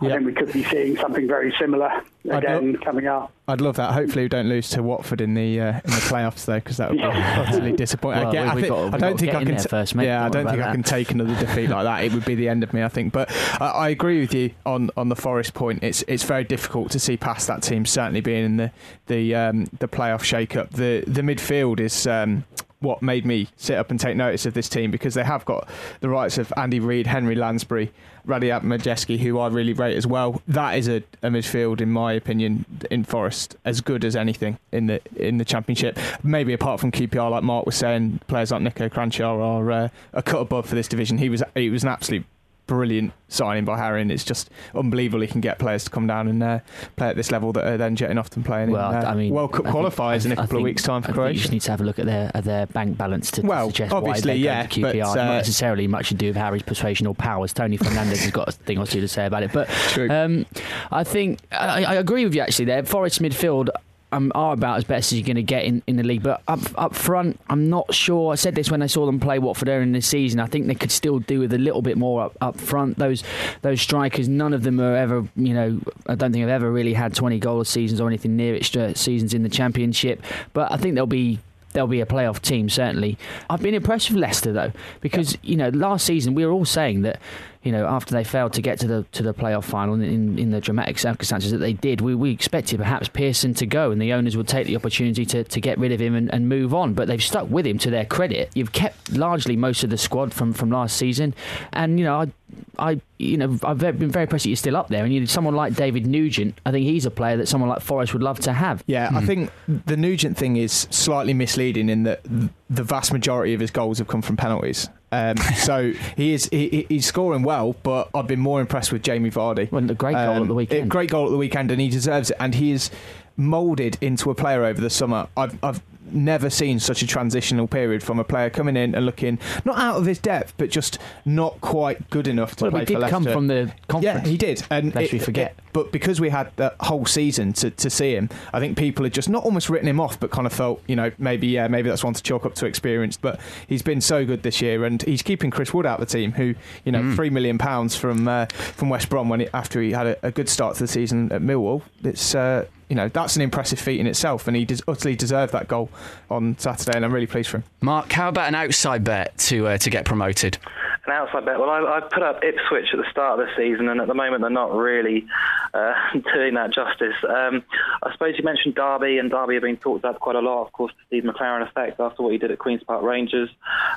I 0.00 0.08
think 0.08 0.26
we 0.26 0.32
could 0.32 0.52
be 0.52 0.62
seeing 0.64 0.96
something 0.96 1.26
very 1.26 1.54
similar 1.58 1.90
again 2.24 2.74
lo- 2.74 2.80
coming 2.84 3.06
up. 3.06 3.32
I'd 3.48 3.60
love 3.60 3.76
that. 3.76 3.92
Hopefully, 3.92 4.24
we 4.24 4.28
don't 4.28 4.48
lose 4.48 4.68
to 4.70 4.82
Watford 4.82 5.20
in 5.20 5.34
the 5.34 5.60
uh, 5.60 5.68
in 5.68 5.90
the 5.90 6.02
playoffs 6.08 6.44
though, 6.44 6.56
because 6.56 6.76
that 6.76 6.90
would 6.90 6.98
be 6.98 7.04
utterly 7.04 7.72
disappointing. 7.72 8.28
Well, 8.28 8.48
I, 8.50 8.54
think, 8.54 8.68
got, 8.68 8.94
I 8.94 8.98
don't 8.98 9.18
think 9.18 9.34
I 9.34 9.44
can. 9.44 9.56
T- 9.56 9.68
first, 9.68 9.94
yeah, 9.94 10.24
I 10.24 10.28
don't 10.28 10.46
think 10.46 10.62
I 10.62 10.72
can 10.72 10.82
take 10.82 11.10
another 11.10 11.34
defeat 11.38 11.68
like 11.68 11.84
that. 11.84 12.04
It 12.04 12.12
would 12.12 12.24
be 12.24 12.34
the 12.34 12.48
end 12.48 12.62
of 12.62 12.72
me, 12.74 12.82
I 12.82 12.88
think. 12.88 13.12
But 13.12 13.30
I, 13.60 13.66
I 13.66 13.88
agree 13.88 14.20
with 14.20 14.34
you 14.34 14.50
on, 14.64 14.90
on 14.96 15.08
the 15.08 15.16
Forest 15.16 15.54
point. 15.54 15.82
It's 15.82 16.04
it's 16.08 16.24
very 16.24 16.44
difficult 16.44 16.90
to 16.92 16.98
see 16.98 17.16
past 17.16 17.46
that 17.46 17.62
team. 17.62 17.86
Certainly 17.86 18.20
being 18.20 18.44
in 18.44 18.56
the 18.56 18.72
the 19.06 19.34
um, 19.34 19.64
the 19.78 19.88
playoff 19.88 20.22
shake 20.22 20.56
up. 20.56 20.70
The 20.70 21.04
the 21.06 21.22
midfield 21.22 21.80
is. 21.80 22.06
Um, 22.06 22.44
what 22.80 23.02
made 23.02 23.24
me 23.24 23.48
sit 23.56 23.76
up 23.76 23.90
and 23.90 23.98
take 23.98 24.16
notice 24.16 24.46
of 24.46 24.54
this 24.54 24.68
team 24.68 24.90
because 24.90 25.14
they 25.14 25.24
have 25.24 25.44
got 25.44 25.68
the 26.00 26.08
rights 26.08 26.38
of 26.38 26.52
Andy 26.56 26.78
Reid, 26.80 27.06
Henry 27.06 27.34
Lansbury, 27.34 27.92
Radoslaw 28.26 28.62
Majewski, 28.62 29.18
who 29.18 29.38
I 29.38 29.48
really 29.48 29.72
rate 29.72 29.96
as 29.96 30.06
well. 30.06 30.42
That 30.48 30.76
is 30.76 30.88
a, 30.88 30.96
a, 31.22 31.28
midfield, 31.28 31.80
in 31.80 31.90
my 31.90 32.12
opinion, 32.12 32.66
in 32.90 33.04
Forest 33.04 33.56
as 33.64 33.80
good 33.80 34.04
as 34.04 34.16
anything 34.16 34.58
in 34.72 34.86
the 34.86 35.00
in 35.16 35.38
the 35.38 35.44
Championship. 35.44 35.98
Maybe 36.22 36.52
apart 36.52 36.80
from 36.80 36.92
QPR, 36.92 37.30
like 37.30 37.42
Mark 37.42 37.66
was 37.66 37.76
saying, 37.76 38.20
players 38.26 38.50
like 38.50 38.62
Niko 38.62 38.90
Kranjcar 38.90 39.40
are 39.40 39.70
uh, 39.70 39.88
a 40.12 40.22
cut 40.22 40.40
above 40.40 40.66
for 40.66 40.74
this 40.74 40.88
division. 40.88 41.18
He 41.18 41.28
was 41.28 41.42
he 41.54 41.70
was 41.70 41.82
an 41.82 41.88
absolute 41.88 42.26
brilliant 42.66 43.12
signing 43.28 43.64
by 43.64 43.78
Harry, 43.78 44.02
and 44.02 44.10
it's 44.10 44.24
just 44.24 44.50
unbelievable 44.74 45.20
he 45.20 45.26
can 45.26 45.40
get 45.40 45.58
players 45.58 45.84
to 45.84 45.90
come 45.90 46.06
down 46.06 46.28
and 46.28 46.42
uh, 46.42 46.60
play 46.96 47.08
at 47.08 47.16
this 47.16 47.30
level 47.30 47.52
that 47.52 47.66
are 47.66 47.76
then 47.76 47.96
jetting 47.96 48.18
off 48.18 48.34
and 48.36 48.44
playing 48.44 48.70
well, 48.70 48.90
in 48.90 49.04
uh, 49.04 49.08
I 49.08 49.14
mean, 49.14 49.32
World 49.32 49.52
Cup 49.52 49.66
qualifiers 49.66 50.26
in 50.26 50.32
a 50.32 50.36
couple 50.36 50.48
think, 50.48 50.60
of 50.60 50.64
weeks' 50.64 50.82
time 50.82 51.02
for 51.02 51.12
Croatia. 51.12 51.34
You 51.34 51.40
just 51.40 51.52
need 51.52 51.62
to 51.62 51.70
have 51.70 51.80
a 51.80 51.84
look 51.84 51.98
at 51.98 52.06
their 52.06 52.30
at 52.34 52.44
their 52.44 52.66
bank 52.66 52.96
balance 52.96 53.30
to, 53.32 53.42
well, 53.42 53.68
suggest 53.68 53.92
obviously, 53.92 54.30
why 54.30 54.34
they 54.34 54.40
yeah, 54.40 54.66
to 54.66 54.80
QPR. 54.80 54.82
But, 54.82 55.18
uh, 55.18 55.24
Not 55.24 55.34
necessarily 55.34 55.86
much 55.86 56.08
to 56.08 56.14
do 56.14 56.28
with 56.28 56.36
Harry's 56.36 56.62
persuasion 56.62 57.06
or 57.06 57.14
powers. 57.14 57.52
Tony 57.52 57.78
Fernandes 57.78 58.22
has 58.22 58.30
got 58.30 58.48
a 58.48 58.52
thing 58.52 58.78
or 58.78 58.86
two 58.86 59.00
to 59.00 59.08
say 59.08 59.26
about 59.26 59.42
it, 59.42 59.52
but 59.52 59.68
um, 60.10 60.46
I 60.90 61.04
think 61.04 61.40
I, 61.52 61.84
I 61.84 61.94
agree 61.94 62.24
with 62.24 62.34
you 62.34 62.42
actually. 62.42 62.66
There, 62.66 62.84
Forest 62.84 63.20
midfield 63.22 63.70
um, 64.12 64.30
are 64.34 64.52
about 64.52 64.78
as 64.78 64.84
best 64.84 65.12
as 65.12 65.18
you're 65.18 65.26
going 65.26 65.36
to 65.36 65.42
get 65.42 65.64
in, 65.64 65.82
in 65.86 65.96
the 65.96 66.02
league. 66.02 66.22
But 66.22 66.42
up 66.48 66.60
up 66.76 66.94
front, 66.94 67.40
I'm 67.48 67.68
not 67.68 67.92
sure. 67.92 68.32
I 68.32 68.36
said 68.36 68.54
this 68.54 68.70
when 68.70 68.82
I 68.82 68.86
saw 68.86 69.06
them 69.06 69.20
play 69.20 69.38
Watford 69.38 69.68
earlier 69.68 69.82
in 69.82 69.92
the 69.92 70.00
season. 70.00 70.40
I 70.40 70.46
think 70.46 70.66
they 70.66 70.74
could 70.74 70.92
still 70.92 71.18
do 71.18 71.40
with 71.40 71.52
a 71.52 71.58
little 71.58 71.82
bit 71.82 71.98
more 71.98 72.22
up, 72.22 72.36
up 72.40 72.60
front. 72.60 72.98
Those 72.98 73.22
those 73.62 73.80
strikers, 73.80 74.28
none 74.28 74.52
of 74.52 74.62
them 74.62 74.80
are 74.80 74.96
ever, 74.96 75.26
you 75.36 75.54
know, 75.54 75.80
I 76.06 76.14
don't 76.14 76.32
think 76.32 76.44
I've 76.44 76.50
ever 76.50 76.70
really 76.70 76.94
had 76.94 77.14
20 77.14 77.38
goal 77.38 77.64
seasons 77.64 78.00
or 78.00 78.08
anything 78.08 78.36
near 78.36 78.54
it 78.54 78.96
seasons 78.96 79.34
in 79.34 79.42
the 79.42 79.48
Championship. 79.48 80.22
But 80.52 80.72
I 80.72 80.76
think 80.76 80.94
they'll 80.94 81.06
be 81.06 81.40
they'll 81.72 81.86
be 81.86 82.00
a 82.00 82.06
playoff 82.06 82.40
team 82.40 82.68
certainly. 82.68 83.18
I've 83.50 83.60
been 83.60 83.74
impressed 83.74 84.10
with 84.10 84.18
Leicester 84.18 84.52
though 84.52 84.72
because 85.00 85.36
you 85.42 85.56
know 85.56 85.68
last 85.68 86.06
season 86.06 86.34
we 86.34 86.46
were 86.46 86.52
all 86.52 86.64
saying 86.64 87.02
that 87.02 87.20
you 87.66 87.72
know, 87.72 87.84
after 87.84 88.14
they 88.14 88.22
failed 88.22 88.52
to 88.52 88.62
get 88.62 88.78
to 88.78 88.86
the 88.86 89.04
to 89.10 89.24
the 89.24 89.34
playoff 89.34 89.64
final 89.64 89.94
in, 89.94 90.38
in 90.38 90.50
the 90.52 90.60
dramatic 90.60 91.00
circumstances 91.00 91.50
that 91.50 91.58
they 91.58 91.72
did, 91.72 92.00
we, 92.00 92.14
we 92.14 92.30
expected 92.30 92.78
perhaps 92.78 93.08
Pearson 93.08 93.54
to 93.54 93.66
go 93.66 93.90
and 93.90 94.00
the 94.00 94.12
owners 94.12 94.36
would 94.36 94.46
take 94.46 94.68
the 94.68 94.76
opportunity 94.76 95.26
to, 95.26 95.42
to 95.42 95.60
get 95.60 95.76
rid 95.76 95.90
of 95.90 96.00
him 96.00 96.14
and, 96.14 96.32
and 96.32 96.48
move 96.48 96.72
on. 96.72 96.94
But 96.94 97.08
they've 97.08 97.20
stuck 97.20 97.50
with 97.50 97.66
him 97.66 97.76
to 97.78 97.90
their 97.90 98.04
credit. 98.04 98.52
You've 98.54 98.70
kept 98.70 99.12
largely 99.12 99.56
most 99.56 99.82
of 99.82 99.90
the 99.90 99.98
squad 99.98 100.32
from, 100.32 100.52
from 100.52 100.70
last 100.70 100.96
season, 100.96 101.34
and 101.72 101.98
you 101.98 102.04
know, 102.04 102.20
I 102.20 102.30
I, 102.78 103.00
you 103.18 103.36
know, 103.36 103.58
I've 103.64 103.78
been 103.78 104.10
very 104.10 104.24
impressed 104.24 104.44
that 104.44 104.50
you're 104.50 104.56
still 104.56 104.76
up 104.76 104.88
there. 104.88 105.04
And 105.04 105.12
you 105.12 105.26
someone 105.26 105.56
like 105.56 105.74
David 105.74 106.06
Nugent. 106.06 106.60
I 106.64 106.70
think 106.70 106.84
he's 106.84 107.06
a 107.06 107.10
player 107.10 107.36
that 107.38 107.48
someone 107.48 107.68
like 107.68 107.80
Forest 107.80 108.12
would 108.12 108.22
love 108.22 108.38
to 108.40 108.52
have. 108.52 108.84
Yeah, 108.86 109.08
mm. 109.08 109.16
I 109.16 109.20
hmm. 109.20 109.26
think 109.26 109.50
the 109.86 109.96
Nugent 109.96 110.36
thing 110.36 110.56
is 110.56 110.86
slightly 110.90 111.34
misleading 111.34 111.88
in 111.88 112.04
that 112.04 112.22
the 112.70 112.84
vast 112.84 113.12
majority 113.12 113.54
of 113.54 113.60
his 113.60 113.70
goals 113.70 113.98
have 113.98 114.08
come 114.08 114.22
from 114.22 114.36
penalties. 114.36 114.88
Um, 115.16 115.36
so 115.56 115.92
he 116.16 116.34
is 116.34 116.48
he, 116.50 116.86
he's 116.88 117.06
scoring 117.06 117.42
well, 117.42 117.74
but 117.82 118.10
I've 118.14 118.26
been 118.26 118.40
more 118.40 118.60
impressed 118.60 118.92
with 118.92 119.02
Jamie 119.02 119.30
Vardy. 119.30 119.70
Well, 119.70 119.90
a 119.90 119.94
great 119.94 120.14
goal 120.14 120.30
um, 120.30 120.42
at 120.42 120.46
the 120.46 120.50
um, 120.50 120.56
weekend. 120.56 120.90
Great 120.90 121.10
goal 121.10 121.26
at 121.26 121.30
the 121.30 121.36
weekend, 121.36 121.70
and 121.70 121.80
he 121.80 121.88
deserves 121.88 122.30
it. 122.30 122.36
And 122.38 122.54
he 122.54 122.72
is 122.72 122.90
moulded 123.36 123.98
into 124.00 124.30
a 124.30 124.34
player 124.34 124.64
over 124.64 124.80
the 124.80 124.90
summer. 124.90 125.28
I've 125.36 125.58
I've 125.64 125.80
never 126.12 126.50
seen 126.50 126.78
such 126.78 127.02
a 127.02 127.06
transitional 127.06 127.66
period 127.66 128.02
from 128.02 128.18
a 128.18 128.24
player 128.24 128.50
coming 128.50 128.76
in 128.76 128.94
and 128.94 129.06
looking 129.06 129.38
not 129.64 129.78
out 129.78 129.96
of 129.96 130.06
his 130.06 130.18
depth, 130.18 130.54
but 130.56 130.70
just 130.70 130.98
not 131.24 131.60
quite 131.60 132.10
good 132.10 132.28
enough 132.28 132.56
to 132.56 132.64
well, 132.64 132.70
play 132.70 132.80
he 132.80 132.86
did 132.86 132.94
for 132.94 133.00
Leicester. 133.00 133.14
come 133.14 133.24
from 133.24 133.46
the 133.46 133.72
conference. 133.88 134.24
Yeah, 134.24 134.30
he 134.30 134.36
did. 134.36 134.62
And 134.70 134.94
lest 134.94 135.12
we 135.12 135.18
forget. 135.18 135.52
It, 135.52 135.64
but 135.72 135.92
because 135.92 136.20
we 136.20 136.30
had 136.30 136.50
the 136.56 136.74
whole 136.80 137.04
season 137.04 137.52
to, 137.54 137.70
to 137.70 137.90
see 137.90 138.14
him, 138.14 138.30
I 138.52 138.60
think 138.60 138.78
people 138.78 139.04
had 139.04 139.12
just 139.12 139.28
not 139.28 139.44
almost 139.44 139.68
written 139.68 139.88
him 139.88 140.00
off, 140.00 140.18
but 140.18 140.30
kind 140.30 140.46
of 140.46 140.52
felt, 140.52 140.82
you 140.86 140.96
know, 140.96 141.12
maybe 141.18 141.48
yeah, 141.48 141.68
maybe 141.68 141.88
that's 141.88 142.02
one 142.02 142.14
to 142.14 142.22
chalk 142.22 142.46
up 142.46 142.54
to 142.56 142.66
experience. 142.66 143.16
But 143.16 143.40
he's 143.66 143.82
been 143.82 144.00
so 144.00 144.24
good 144.24 144.42
this 144.42 144.62
year, 144.62 144.84
and 144.84 145.02
he's 145.02 145.22
keeping 145.22 145.50
Chris 145.50 145.74
Wood 145.74 145.84
out 145.84 146.00
of 146.00 146.08
the 146.08 146.12
team, 146.12 146.32
who 146.32 146.54
you 146.84 146.92
know, 146.92 147.02
mm. 147.02 147.14
three 147.14 147.30
million 147.30 147.58
pounds 147.58 147.94
from 147.94 148.26
uh, 148.26 148.46
from 148.46 148.88
West 148.88 149.08
Brom 149.08 149.28
when 149.28 149.40
he, 149.40 149.48
after 149.52 149.82
he 149.82 149.92
had 149.92 150.06
a, 150.06 150.26
a, 150.26 150.30
good 150.30 150.48
start 150.48 150.76
to 150.76 150.84
the 150.84 150.88
season 150.88 151.30
at 151.32 151.42
Millwall. 151.42 151.82
It's 152.02 152.34
uh, 152.34 152.66
you 152.88 152.96
know 152.96 153.08
that's 153.08 153.36
an 153.36 153.42
impressive 153.42 153.78
feat 153.78 154.00
in 154.00 154.06
itself, 154.06 154.46
and 154.46 154.56
he 154.56 154.66
utterly 154.86 155.16
deserved 155.16 155.52
that 155.52 155.68
goal 155.68 155.90
on 156.30 156.56
Saturday, 156.58 156.96
and 156.96 157.04
I'm 157.04 157.12
really 157.12 157.26
pleased 157.26 157.48
for 157.50 157.58
him. 157.58 157.64
Mark, 157.80 158.12
how 158.12 158.28
about 158.28 158.48
an 158.48 158.54
outside 158.54 159.04
bet 159.04 159.36
to 159.38 159.68
uh, 159.68 159.78
to 159.78 159.90
get 159.90 160.04
promoted? 160.04 160.58
An 161.06 161.12
outside 161.12 161.44
bet. 161.44 161.60
Well, 161.60 161.70
I, 161.70 161.98
I 161.98 162.00
put 162.00 162.22
up 162.24 162.42
Ipswich 162.42 162.88
at 162.92 162.98
the 162.98 163.08
start 163.10 163.38
of 163.38 163.46
the 163.46 163.52
season, 163.56 163.88
and 163.88 164.00
at 164.00 164.08
the 164.08 164.14
moment 164.14 164.40
they're 164.42 164.50
not 164.50 164.74
really 164.74 165.24
uh, 165.72 165.94
doing 166.34 166.54
that 166.54 166.74
justice. 166.74 167.14
Um, 167.22 167.62
I 168.02 168.12
suppose 168.12 168.34
you 168.36 168.44
mentioned 168.44 168.74
Derby, 168.74 169.18
and 169.18 169.30
Derby 169.30 169.54
have 169.54 169.62
been 169.62 169.76
talked 169.76 170.00
about 170.00 170.18
quite 170.18 170.34
a 170.34 170.40
lot. 170.40 170.66
Of 170.66 170.72
course, 170.72 170.92
the 170.98 171.18
Steve 171.20 171.30
McClaren 171.30 171.62
effect 171.62 172.00
after 172.00 172.22
what 172.22 172.32
he 172.32 172.38
did 172.38 172.50
at 172.50 172.58
Queens 172.58 172.82
Park 172.82 173.02
Rangers. 173.02 173.48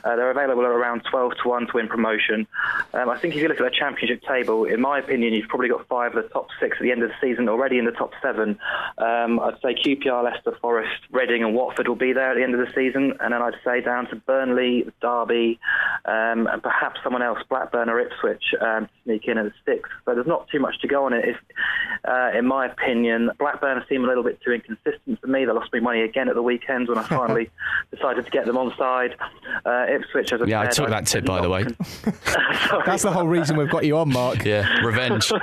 Uh, 0.03 0.15
they're 0.15 0.29
available 0.29 0.63
at 0.63 0.69
around 0.69 1.01
12 1.09 1.33
to 1.41 1.49
1 1.49 1.67
to 1.67 1.73
win 1.73 1.87
promotion. 1.87 2.45
Um, 2.93 3.09
I 3.09 3.17
think 3.17 3.35
if 3.35 3.41
you 3.41 3.47
look 3.47 3.59
at 3.59 3.63
the 3.63 3.75
championship 3.75 4.21
table, 4.21 4.65
in 4.65 4.79
my 4.79 4.99
opinion, 4.99 5.33
you've 5.33 5.49
probably 5.49 5.69
got 5.69 5.87
five 5.87 6.15
of 6.15 6.23
the 6.23 6.29
top 6.29 6.49
six 6.59 6.77
at 6.77 6.83
the 6.83 6.91
end 6.91 7.01
of 7.01 7.09
the 7.09 7.15
season 7.19 7.49
already 7.49 7.79
in 7.79 7.85
the 7.85 7.91
top 7.91 8.13
seven. 8.21 8.59
Um, 8.99 9.39
I'd 9.39 9.59
say 9.63 9.73
QPR, 9.73 10.23
Leicester, 10.23 10.55
Forest, 10.61 11.01
Reading, 11.11 11.43
and 11.43 11.55
Watford 11.55 11.87
will 11.87 11.95
be 11.95 12.13
there 12.13 12.31
at 12.31 12.35
the 12.35 12.43
end 12.43 12.53
of 12.53 12.59
the 12.59 12.71
season, 12.75 13.13
and 13.19 13.33
then 13.33 13.41
I'd 13.41 13.55
say 13.65 13.81
down 13.81 14.07
to 14.09 14.15
Burnley, 14.15 14.85
Derby, 15.01 15.59
um, 16.05 16.47
and 16.47 16.61
perhaps 16.61 16.98
someone 17.03 17.21
else, 17.21 17.39
Blackburn 17.49 17.89
or 17.89 17.99
Ipswich, 17.99 18.43
um, 18.61 18.87
sneak 19.03 19.27
in 19.27 19.37
at 19.37 19.45
the 19.45 19.53
sixth. 19.65 19.91
But 20.05 20.15
there's 20.15 20.27
not 20.27 20.47
too 20.49 20.59
much 20.59 20.79
to 20.81 20.87
go 20.87 21.05
on 21.05 21.13
it. 21.13 21.25
If, 21.27 21.37
uh, 22.07 22.37
in 22.37 22.45
my 22.45 22.65
opinion, 22.65 23.31
Blackburn 23.39 23.83
seem 23.89 24.03
a 24.03 24.07
little 24.07 24.23
bit 24.23 24.39
too 24.41 24.51
inconsistent 24.51 25.19
for 25.21 25.27
me. 25.27 25.45
They 25.45 25.51
lost 25.51 25.71
me 25.73 25.79
money 25.79 26.01
again 26.01 26.29
at 26.29 26.35
the 26.35 26.43
weekend 26.43 26.87
when 26.87 26.97
I 26.97 27.03
finally 27.07 27.49
decided 27.91 28.25
to 28.25 28.31
get 28.31 28.45
them 28.45 28.57
on 28.57 28.73
side. 28.77 29.15
Uh, 29.65 29.85
Ipswich, 29.89 30.33
as 30.33 30.41
I 30.41 30.45
yeah, 30.45 30.69
said, 30.69 30.69
I 30.69 30.71
took 30.71 30.89
that 30.89 31.07
tip 31.07 31.25
by 31.25 31.41
the 31.41 31.49
way. 31.49 31.63
That's 32.85 33.03
the 33.03 33.11
whole 33.11 33.27
reason 33.27 33.57
we've 33.57 33.69
got 33.69 33.85
you 33.85 33.97
on, 33.97 34.11
Mark. 34.11 34.43
Yeah, 34.45 34.79
revenge. 34.81 35.31
uh, 35.31 35.41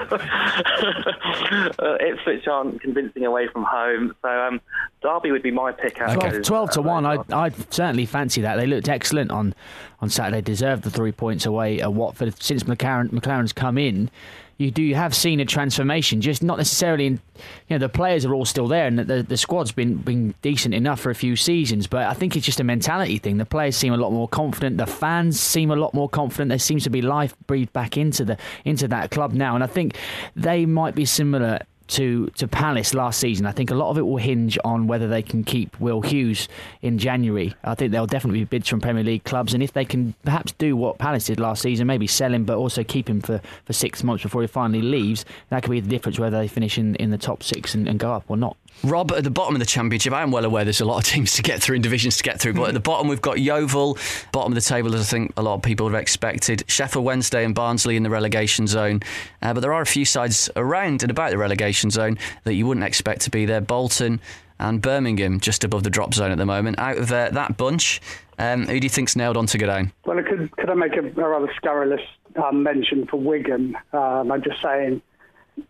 Ipswich 2.01 2.47
aren't 2.47 2.81
convincing 2.81 3.25
away 3.25 3.49
from 3.49 3.65
home, 3.65 4.15
so 4.23 4.29
um, 4.29 4.61
Derby 5.03 5.31
would 5.31 5.43
be 5.43 5.51
my 5.51 5.73
pick. 5.73 6.01
out 6.01 6.35
of 6.35 6.43
12, 6.43 6.71
to 6.73 6.81
uh, 6.81 6.85
1, 6.85 7.07
I'd, 7.07 7.33
I'd 7.33 7.73
certainly 7.73 8.07
fancy 8.07 8.41
that. 8.43 8.57
They 8.57 8.67
looked 8.67 8.89
excellent 8.89 9.31
on, 9.31 9.55
on 10.01 10.11
Saturday, 10.11 10.41
deserved 10.41 10.83
the 10.83 10.91
three 10.91 11.13
points 11.13 11.47
away 11.47 11.81
at 11.81 11.93
Watford. 11.93 12.41
Since 12.43 12.65
McClaren, 12.65 13.11
McClaren's 13.11 13.53
come 13.53 13.79
in, 13.79 14.11
you 14.59 14.71
do 14.71 14.83
you 14.83 14.95
have 14.95 15.15
seen 15.15 15.39
a 15.41 15.45
transformation, 15.45 16.21
just 16.21 16.43
not 16.43 16.57
necessarily 16.57 17.07
in, 17.07 17.21
you 17.69 17.77
know, 17.77 17.79
the 17.79 17.91
players 17.91 18.25
are 18.25 18.33
all 18.33 18.47
still 18.47 18.69
there 18.69 18.87
and 18.87 18.99
the, 18.99 19.23
the 19.23 19.37
squad's 19.37 19.71
been, 19.71 19.97
been 19.97 20.35
decent 20.41 20.75
enough 20.75 20.99
for 20.99 21.11
a 21.11 21.15
few 21.15 21.37
seasons, 21.37 21.87
but 21.87 22.07
I 22.07 22.15
think 22.15 22.37
it's 22.37 22.47
just 22.47 22.61
a 22.61 22.65
mentality 22.65 23.19
thing. 23.19 23.37
The 23.37 23.45
players 23.45 23.77
seem 23.77 23.93
a 23.93 23.99
lot 23.99 24.13
more 24.13 24.29
confident, 24.29 24.79
the 24.79 24.87
fans 24.87 25.39
seem 25.39 25.71
a 25.71 25.77
lot 25.77 25.93
more 25.93 26.09
confident. 26.09 26.49
There 26.49 26.59
seems 26.59 26.85
to 26.85 26.91
be 26.91 27.03
life 27.03 27.37
breathed 27.47 27.73
back 27.75 27.99
into 27.99 28.25
the 28.25 28.39
into 28.65 28.89
that 28.89 29.11
club 29.11 29.35
now, 29.35 29.55
and 29.55 29.63
I 29.63 29.67
think 29.67 29.97
they 30.35 30.65
might 30.65 30.95
be 30.95 31.05
similar 31.05 31.61
to 31.89 32.27
to 32.37 32.49
Palace 32.49 32.95
last 32.95 33.21
season. 33.21 33.47
I 33.47 33.53
think 33.53 33.71
a 33.71 33.75
lot 33.75 33.91
of 33.91 33.99
it 33.99 34.03
will 34.03 34.17
hinge 34.17 34.59
on 34.65 34.87
whether 34.87 35.09
they 35.09 35.23
can 35.23 35.45
keep 35.45 35.79
Will 35.81 36.01
Hughes 36.01 36.49
in 36.83 36.99
January. 36.99 37.55
I 37.65 37.75
think 37.75 37.93
there'll 37.93 38.07
definitely 38.07 38.41
be 38.41 38.45
bids 38.45 38.69
from 38.69 38.81
Premier 38.81 39.05
League 39.05 39.25
clubs, 39.25 39.55
and 39.55 39.63
if 39.63 39.73
they 39.73 39.85
can 39.85 40.15
perhaps 40.25 40.53
do 40.53 40.77
what 40.77 40.99
Palace 40.99 41.27
did 41.27 41.41
last 41.41 41.63
season, 41.63 41.87
maybe 41.87 42.07
sell 42.07 42.33
him, 42.33 42.45
but 42.45 42.57
also 42.57 42.83
keep 42.83 43.09
him 43.09 43.21
for, 43.21 43.41
for 43.65 43.73
six 43.73 44.03
months 44.03 44.23
before 44.23 44.43
he 44.43 44.49
finally 44.49 44.83
leaves, 44.83 45.25
that 45.51 45.63
could 45.63 45.71
be 45.71 45.81
the 45.81 45.89
difference 45.89 46.19
whether 46.19 46.39
they 46.39 46.49
finish 46.49 46.79
in, 46.79 46.95
in 46.97 47.11
the 47.11 47.19
top 47.19 47.43
six 47.43 47.75
and, 47.75 47.89
and 47.89 47.99
go 47.99 48.13
up 48.13 48.25
or 48.29 48.37
not. 48.37 48.57
Rob, 48.85 49.11
at 49.13 49.25
the 49.25 49.31
bottom 49.31 49.55
of 49.55 49.59
the 49.59 49.67
championship, 49.67 50.13
I 50.13 50.23
am 50.23 50.31
well 50.31 50.45
aware 50.45 50.65
there's 50.65 50.81
a 50.81 50.85
lot 50.85 50.99
of 50.99 51.05
teams 51.13 51.33
to 51.35 51.43
get 51.43 51.61
through 51.61 51.77
and 51.77 51.83
divisions 51.83 52.17
to 52.19 52.23
get 52.23 52.41
through, 52.41 52.55
but 52.55 52.69
at 52.69 52.75
the 52.75 52.81
bottom 52.81 53.09
we've 53.09 53.23
got 53.23 53.41
Yeovil, 53.41 53.99
bottom 54.33 54.53
of 54.53 54.55
the 54.55 54.61
table 54.61 54.95
as 54.95 55.01
I 55.01 55.05
think 55.05 55.33
a 55.37 55.43
lot 55.43 55.55
of 55.55 55.63
people 55.63 55.89
have 55.89 56.01
expected. 56.01 56.65
Sheffield 56.69 57.05
Wednesday 57.05 57.45
and 57.45 57.55
Barnsley 57.55 57.97
in 57.97 58.03
the 58.03 58.11
relegation 58.11 58.67
zone, 58.67 59.01
uh, 59.43 59.55
but 59.55 59.61
there 59.61 59.73
are 59.73 59.83
a 59.83 59.87
few 59.87 60.05
sides 60.05 60.51
around 60.57 61.03
and 61.03 61.11
about 61.11 61.31
the 61.31 61.39
relegation 61.39 61.91
zone 61.91 62.19
that 62.45 62.55
you 62.55 62.67
wouldn't 62.67 62.85
expect 62.85 63.23
to 63.23 63.31
be 63.31 63.47
there. 63.47 63.61
Bolton 63.61 64.21
and 64.59 64.81
Birmingham 64.81 65.41
just 65.41 65.65
above 65.65 65.83
the 65.83 65.91
drop 65.91 66.15
zone 66.15 66.31
at 66.31 66.39
the 66.39 66.47
moment. 66.47 66.79
Out 66.79 66.99
of 66.99 67.13
uh, 67.13 67.31
that 67.31 67.57
bunch, 67.57 68.01
um, 68.39 68.67
who 68.67 68.81
do 68.81 68.85
you 68.87 68.91
think's 68.91 69.17
nailed 69.17 69.37
on 69.37 69.47
to 69.47 69.59
go 69.59 69.67
down? 69.67 69.93
Well, 70.05 70.23
could, 70.23 70.55
could 70.57 70.71
I 70.71 70.75
make 70.75 70.97
a, 70.97 71.01
a 71.01 71.29
rather 71.29 71.53
scurrilous 71.57 72.01
um, 72.43 72.63
mention 72.63 73.07
for 73.07 73.19
Wigan? 73.19 73.77
Um, 73.93 74.33
I'm 74.33 74.43
just 74.43 74.63
saying 74.63 75.03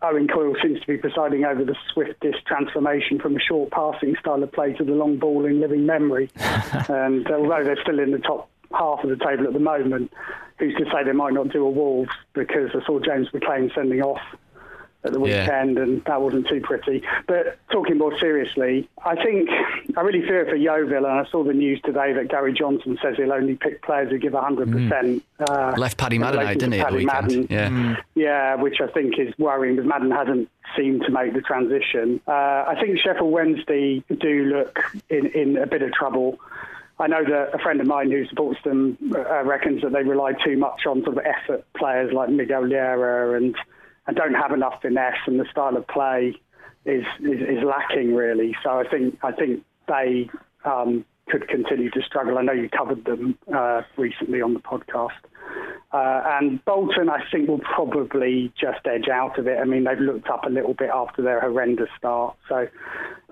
Owen 0.01 0.27
Coyle 0.27 0.55
seems 0.61 0.79
to 0.81 0.87
be 0.87 0.97
presiding 0.97 1.45
over 1.45 1.63
the 1.63 1.75
swiftest 1.93 2.45
transformation 2.45 3.19
from 3.19 3.35
a 3.35 3.39
short 3.39 3.71
passing 3.71 4.15
style 4.19 4.43
of 4.43 4.51
play 4.51 4.73
to 4.73 4.83
the 4.83 4.91
long 4.91 5.17
ball 5.17 5.45
in 5.45 5.59
living 5.59 5.85
memory. 5.85 6.29
and 6.35 7.29
uh, 7.29 7.35
although 7.35 7.63
they're 7.63 7.81
still 7.81 7.99
in 7.99 8.11
the 8.11 8.19
top 8.19 8.49
half 8.71 9.03
of 9.03 9.09
the 9.09 9.25
table 9.25 9.47
at 9.47 9.53
the 9.53 9.59
moment, 9.59 10.11
who's 10.59 10.75
to 10.75 10.85
say 10.85 11.03
they 11.05 11.13
might 11.13 11.33
not 11.33 11.49
do 11.49 11.65
a 11.65 11.69
Wolves 11.69 12.11
because 12.33 12.69
I 12.73 12.85
saw 12.85 12.99
James 12.99 13.29
McClean 13.29 13.73
sending 13.73 14.01
off 14.01 14.21
at 15.03 15.13
the 15.13 15.19
Yeah. 15.21 15.41
weekend, 15.43 15.77
and 15.77 16.03
that 16.05 16.21
wasn't 16.21 16.47
too 16.47 16.59
pretty. 16.61 17.03
But 17.27 17.57
talking 17.71 17.97
more 17.97 18.17
seriously, 18.19 18.89
I 19.05 19.15
think 19.15 19.49
I 19.95 20.01
really 20.01 20.21
fear 20.21 20.45
for 20.45 20.55
Yeovil, 20.55 20.97
and 20.97 21.05
I 21.07 21.25
saw 21.31 21.43
the 21.43 21.53
news 21.53 21.79
today 21.81 22.13
that 22.13 22.29
Gary 22.29 22.53
Johnson 22.53 22.97
says 23.01 23.15
he'll 23.17 23.31
only 23.33 23.55
pick 23.55 23.81
players 23.83 24.09
who 24.09 24.17
give 24.17 24.33
100%. 24.33 25.21
Uh, 25.39 25.73
Left 25.77 25.97
Paddy 25.97 26.15
in 26.17 26.21
Madden 26.21 26.41
out, 26.41 26.53
didn't 26.57 26.73
he, 26.73 26.79
at 26.79 26.91
the 26.91 27.05
Paddy 27.05 27.37
weekend? 27.37 27.49
Madden. 27.49 27.95
Yeah. 28.15 28.25
Yeah, 28.55 28.55
which 28.55 28.81
I 28.81 28.87
think 28.87 29.17
is 29.19 29.33
worrying 29.37 29.75
because 29.75 29.87
Madden 29.87 30.11
hasn't 30.11 30.49
seemed 30.75 31.03
to 31.03 31.11
make 31.11 31.33
the 31.33 31.41
transition. 31.41 32.19
Uh, 32.27 32.31
I 32.67 32.75
think 32.81 32.99
Sheffield 32.99 33.31
Wednesday 33.31 34.03
do 34.19 34.45
look 34.45 34.79
in, 35.09 35.27
in 35.27 35.57
a 35.57 35.67
bit 35.67 35.81
of 35.83 35.93
trouble. 35.93 36.39
I 36.99 37.05
know 37.05 37.23
that 37.23 37.53
a 37.53 37.59
friend 37.59 37.79
of 37.79 37.85
mine 37.85 38.09
who 38.09 38.25
supports 38.25 38.59
them 38.63 38.97
uh, 39.15 39.43
reckons 39.43 39.83
that 39.83 39.93
they 39.93 40.01
rely 40.01 40.33
too 40.33 40.57
much 40.57 40.87
on 40.87 41.03
sort 41.03 41.17
of 41.17 41.23
effort 41.25 41.63
players 41.77 42.11
like 42.11 42.29
Miguel 42.29 42.63
Llera 42.63 43.37
and, 43.37 43.55
and 44.07 44.15
don't 44.15 44.33
have 44.33 44.51
enough 44.51 44.81
finesse, 44.81 45.19
and 45.27 45.39
the 45.39 45.45
style 45.51 45.75
of 45.77 45.87
play 45.87 46.33
is, 46.85 47.03
is, 47.19 47.41
is 47.41 47.63
lacking 47.63 48.15
really. 48.15 48.55
So 48.63 48.71
I 48.71 48.87
think 48.87 49.17
I 49.21 49.31
think 49.31 49.63
they 49.87 50.29
um, 50.65 51.05
could 51.29 51.47
continue 51.47 51.89
to 51.91 52.01
struggle. 52.01 52.37
I 52.37 52.41
know 52.41 52.53
you 52.53 52.69
covered 52.69 53.05
them 53.05 53.37
uh, 53.53 53.81
recently 53.97 54.41
on 54.41 54.53
the 54.53 54.59
podcast. 54.59 55.09
Uh, 55.93 56.21
and 56.39 56.63
Bolton, 56.65 57.09
I 57.09 57.19
think, 57.31 57.47
will 57.47 57.59
probably 57.59 58.51
just 58.59 58.85
edge 58.85 59.07
out 59.07 59.39
of 59.39 59.47
it. 59.47 59.57
I 59.59 59.63
mean, 59.63 59.85
they've 59.85 59.97
looked 59.99 60.27
up 60.27 60.43
a 60.45 60.49
little 60.49 60.73
bit 60.73 60.89
after 60.93 61.21
their 61.21 61.39
horrendous 61.39 61.87
start. 61.97 62.35
So 62.49 62.67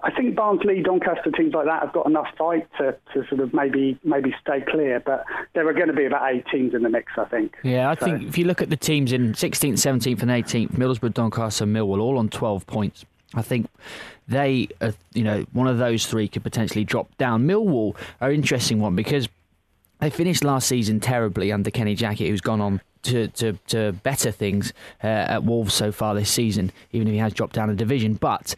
I 0.03 0.11
think 0.11 0.35
Barnsley, 0.35 0.81
Doncaster, 0.81 1.31
teams 1.31 1.53
like 1.53 1.65
that 1.65 1.81
have 1.83 1.91
got 1.93 2.05
enough 2.05 2.27
fight 2.37 2.67
to, 2.77 2.95
to 3.13 3.27
sort 3.27 3.41
of 3.41 3.53
maybe 3.53 3.99
maybe 4.05 4.33
stay 4.41 4.63
clear. 4.69 5.01
But 5.01 5.25
there 5.53 5.67
are 5.67 5.73
going 5.73 5.87
to 5.87 5.93
be 5.93 6.05
about 6.05 6.33
eight 6.33 6.45
teams 6.49 6.73
in 6.73 6.83
the 6.83 6.89
mix, 6.89 7.11
I 7.17 7.25
think. 7.25 7.55
Yeah, 7.63 7.89
I 7.89 7.95
So- 7.95 8.05
think 8.05 8.23
if 8.23 8.37
you 8.37 8.45
look 8.45 8.61
at 8.61 8.69
the 8.69 8.77
teams 8.77 9.11
in 9.11 9.33
16th, 9.33 9.73
17th, 9.73 10.21
and 10.21 10.31
18th, 10.31 10.71
Middlesbrough, 10.71 11.13
Doncaster, 11.13 11.65
Millwall, 11.65 11.99
all 11.99 12.17
on 12.17 12.29
12 12.29 12.65
points. 12.67 13.05
I 13.33 13.41
think 13.41 13.67
they, 14.27 14.69
are, 14.81 14.93
you 15.13 15.23
know, 15.23 15.45
one 15.51 15.67
of 15.67 15.77
those 15.77 16.05
three 16.05 16.27
could 16.27 16.43
potentially 16.43 16.83
drop 16.83 17.15
down. 17.17 17.47
Millwall 17.47 17.95
are 18.21 18.29
an 18.29 18.35
interesting 18.35 18.79
one 18.79 18.95
because 18.95 19.27
they 19.99 20.09
finished 20.09 20.43
last 20.43 20.67
season 20.67 20.99
terribly 20.99 21.51
under 21.51 21.71
Kenny 21.71 21.95
Jackett, 21.95 22.27
who's 22.27 22.41
gone 22.41 22.61
on 22.61 22.81
to, 23.03 23.27
to, 23.29 23.53
to 23.67 23.91
better 24.03 24.31
things 24.31 24.73
uh, 25.03 25.07
at 25.07 25.43
Wolves 25.43 25.73
so 25.73 25.91
far 25.91 26.15
this 26.15 26.29
season, 26.29 26.71
even 26.91 27.07
if 27.07 27.13
he 27.13 27.19
has 27.19 27.33
dropped 27.33 27.53
down 27.53 27.69
a 27.69 27.75
division. 27.75 28.15
But, 28.15 28.55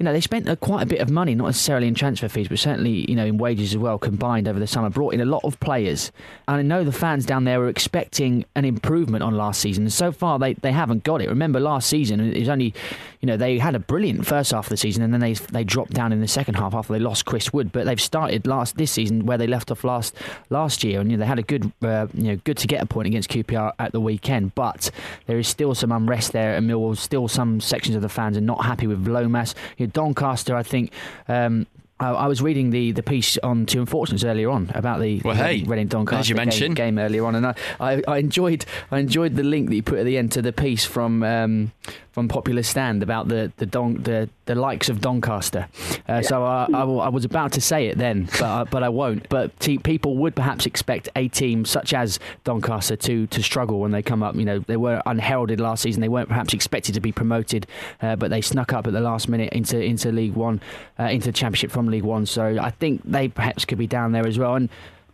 you 0.00 0.04
know, 0.04 0.14
they 0.14 0.20
spent 0.22 0.48
uh, 0.48 0.56
quite 0.56 0.82
a 0.82 0.86
bit 0.86 1.00
of 1.00 1.10
money, 1.10 1.34
not 1.34 1.44
necessarily 1.44 1.86
in 1.86 1.94
transfer 1.94 2.26
fees, 2.26 2.48
but 2.48 2.58
certainly, 2.58 3.04
you 3.06 3.14
know, 3.14 3.26
in 3.26 3.36
wages 3.36 3.74
as 3.74 3.76
well, 3.76 3.98
combined 3.98 4.48
over 4.48 4.58
the 4.58 4.66
summer, 4.66 4.88
brought 4.88 5.12
in 5.12 5.20
a 5.20 5.26
lot 5.26 5.44
of 5.44 5.60
players. 5.60 6.10
And 6.48 6.56
I 6.56 6.62
know 6.62 6.84
the 6.84 6.90
fans 6.90 7.26
down 7.26 7.44
there 7.44 7.60
were 7.60 7.68
expecting 7.68 8.46
an 8.56 8.64
improvement 8.64 9.22
on 9.22 9.36
last 9.36 9.60
season. 9.60 9.84
And 9.84 9.92
so 9.92 10.10
far, 10.10 10.38
they, 10.38 10.54
they 10.54 10.72
haven't 10.72 11.04
got 11.04 11.20
it. 11.20 11.28
Remember, 11.28 11.60
last 11.60 11.86
season, 11.86 12.18
it 12.18 12.38
was 12.38 12.48
only, 12.48 12.72
you 13.20 13.26
know, 13.26 13.36
they 13.36 13.58
had 13.58 13.74
a 13.74 13.78
brilliant 13.78 14.26
first 14.26 14.52
half 14.52 14.64
of 14.64 14.70
the 14.70 14.78
season 14.78 15.02
and 15.02 15.12
then 15.12 15.20
they 15.20 15.34
they 15.34 15.64
dropped 15.64 15.92
down 15.92 16.14
in 16.14 16.22
the 16.22 16.28
second 16.28 16.54
half 16.54 16.72
after 16.74 16.94
they 16.94 16.98
lost 16.98 17.26
Chris 17.26 17.52
Wood. 17.52 17.70
But 17.70 17.84
they've 17.84 18.00
started 18.00 18.46
last 18.46 18.78
this 18.78 18.92
season 18.92 19.26
where 19.26 19.36
they 19.36 19.46
left 19.46 19.70
off 19.70 19.84
last 19.84 20.14
last 20.48 20.82
year. 20.82 21.02
And, 21.02 21.10
you 21.10 21.18
know, 21.18 21.20
they 21.20 21.26
had 21.26 21.38
a 21.38 21.42
good, 21.42 21.70
uh, 21.82 22.06
you 22.14 22.28
know, 22.28 22.36
good 22.36 22.56
to 22.56 22.66
get 22.66 22.82
a 22.82 22.86
point 22.86 23.06
against 23.06 23.28
QPR 23.28 23.74
at 23.78 23.92
the 23.92 24.00
weekend. 24.00 24.54
But 24.54 24.90
there 25.26 25.38
is 25.38 25.46
still 25.46 25.74
some 25.74 25.92
unrest 25.92 26.32
there 26.32 26.54
at 26.54 26.62
Millwall. 26.62 26.96
Still, 26.96 27.28
some 27.28 27.60
sections 27.60 27.96
of 27.96 28.00
the 28.00 28.08
fans 28.08 28.38
are 28.38 28.40
not 28.40 28.64
happy 28.64 28.86
with 28.86 29.06
Lomas. 29.06 29.54
You 29.76 29.86
know, 29.86 29.89
Doncaster, 29.92 30.56
I 30.56 30.62
think. 30.62 30.92
Um, 31.28 31.66
I 31.98 32.08
I 32.12 32.26
was 32.28 32.40
reading 32.40 32.70
the, 32.70 32.92
the 32.92 33.02
piece 33.02 33.36
on 33.42 33.66
Two 33.66 33.80
Unfortunates 33.80 34.24
earlier 34.24 34.48
on 34.48 34.70
about 34.74 35.00
the 35.00 35.20
Well, 35.22 35.34
hey, 35.36 35.62
Reading 35.64 35.86
Doncaster 35.88 36.34
game- 36.34 36.74
game, 36.74 36.98
earlier 36.98 37.26
on, 37.26 37.34
and 37.34 37.46
I, 37.46 37.54
I, 37.78 38.02
I 38.08 38.18
enjoyed 38.18 38.64
I 38.90 38.98
enjoyed 39.00 39.36
the 39.36 39.42
link 39.42 39.68
that 39.68 39.74
you 39.76 39.82
put 39.82 39.98
at 39.98 40.06
the 40.06 40.16
end 40.16 40.32
to 40.32 40.40
the 40.42 40.52
piece 40.52 40.86
from 40.86 41.22
um, 41.22 41.72
from 42.12 42.26
Popular 42.28 42.62
Stand 42.62 43.02
about 43.02 43.28
the 43.28 43.52
the 43.58 43.66
Don, 43.66 44.02
the, 44.02 44.30
the 44.50 44.60
likes 44.60 44.88
of 44.88 45.00
Doncaster. 45.00 45.68
Uh, 46.08 46.22
So 46.22 46.44
I 46.44 47.08
was 47.08 47.24
about 47.24 47.52
to 47.52 47.60
say 47.60 47.86
it 47.86 47.98
then, 47.98 48.28
but 48.40 48.42
I, 48.42 48.64
but 48.64 48.82
I 48.82 48.88
won't. 48.88 49.28
But 49.28 49.58
te- 49.60 49.78
people 49.78 50.16
would 50.16 50.34
perhaps 50.34 50.66
expect 50.66 51.08
a 51.14 51.28
team 51.28 51.64
such 51.64 51.94
as 51.94 52.18
Doncaster 52.44 52.96
to 52.96 53.26
to 53.28 53.42
struggle 53.42 53.78
when 53.80 53.92
they 53.92 54.02
come 54.02 54.22
up. 54.26 54.34
You 54.34 54.44
know, 54.44 54.58
they 54.58 54.76
were 54.76 55.00
unheralded 55.06 55.60
last 55.60 55.82
season. 55.82 56.00
They 56.00 56.08
weren't 56.08 56.28
perhaps 56.28 56.52
expected 56.52 56.94
to 56.94 57.00
be 57.00 57.12
promoted, 57.12 57.66
uh, 58.02 58.16
but 58.16 58.30
they 58.30 58.40
snuck 58.40 58.72
up 58.72 58.86
at 58.88 58.92
the 58.92 59.00
last 59.10 59.28
minute 59.28 59.52
into 59.52 59.76
into 59.80 60.10
League 60.10 60.34
One, 60.34 60.60
uh, 60.98 61.04
into 61.04 61.26
the 61.28 61.32
Championship 61.32 61.70
from 61.70 61.86
League 61.88 62.04
One. 62.04 62.26
So 62.26 62.42
I 62.60 62.70
think 62.70 63.02
they 63.04 63.28
perhaps 63.28 63.64
could 63.64 63.78
be 63.78 63.86
down 63.86 64.12
there 64.12 64.26
as 64.26 64.38
well. 64.38 64.54
And 64.56 64.68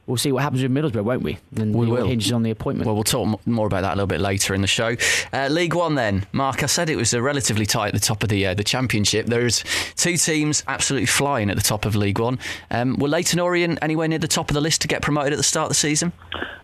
we'll 0.07 0.17
see 0.17 0.33
what 0.33 0.43
happens 0.43 0.63
with 0.63 0.73
Middlesbrough, 0.73 1.05
won't 1.05 1.23
we? 1.23 1.39
And 1.57 1.75
we 1.75 1.87
will. 1.87 2.07
hinges 2.07 2.33
on 2.33 2.43
the 2.43 2.51
appointment. 2.51 2.87
Well, 2.87 2.95
we'll 2.95 3.05
talk 3.05 3.45
more 3.47 3.67
about 3.67 3.83
that 3.83 3.93
a 3.95 3.97
little 3.97 4.07
bit 4.07 4.21
later 4.21 4.55
in 4.55 4.61
the 4.61 4.67
show. 4.67 4.97
Uh, 5.33 5.49
League 5.49 5.75
One, 5.75 5.95
then, 5.95 6.27
Mark. 6.33 6.63
I 6.63 6.67
said 6.67 6.89
it 6.89 6.97
was 6.97 7.13
uh, 7.15 7.21
relatively 7.21 7.67
tight 7.67 7.89
at 7.89 7.95
the 7.95 8.01
top 8.01 8.23
of 8.23 8.29
the 8.29 8.47
uh, 8.47 8.55
the 8.55 8.65
Championship. 8.65 9.27
There's 9.27 9.65
two 9.97 10.17
teams 10.17 10.63
absolutely 10.67 11.07
flying 11.07 11.51
at 11.51 11.57
the 11.57 11.63
top 11.63 11.85
of 11.85 11.97
League 11.97 12.19
One. 12.19 12.39
Um, 12.71 12.97
were 12.97 13.09
Leyton 13.09 13.41
Orient 13.41 13.79
anywhere 13.83 14.09
near 14.09 14.19
the 14.19 14.29
top 14.29 14.51
of 14.51 14.55
the 14.55 14.61
list 14.61 14.83
to 14.83 14.89
get 14.89 15.03
promoted 15.03 15.33
at 15.33 15.37
the 15.37 15.43
start 15.43 15.67
of 15.67 15.71
the 15.71 15.75
season? 15.75 16.13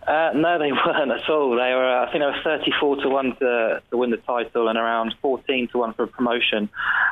Uh, 0.07 0.31
no, 0.35 0.59
they 0.59 0.71
weren't 0.85 1.11
at 1.11 1.29
all. 1.29 1.51
They 1.51 1.73
were, 1.73 2.01
uh, 2.01 2.05
I 2.05 2.11
think, 2.11 2.21
they 2.21 2.25
were 2.25 2.41
34 2.43 2.97
to 2.97 3.09
one 3.09 3.35
to, 3.37 3.81
to 3.89 3.97
win 3.97 4.11
the 4.11 4.17
title 4.17 4.67
and 4.67 4.77
around 4.77 5.15
14 5.21 5.69
to 5.69 5.77
one 5.77 5.93
for 5.93 6.07
promotion. 6.07 6.69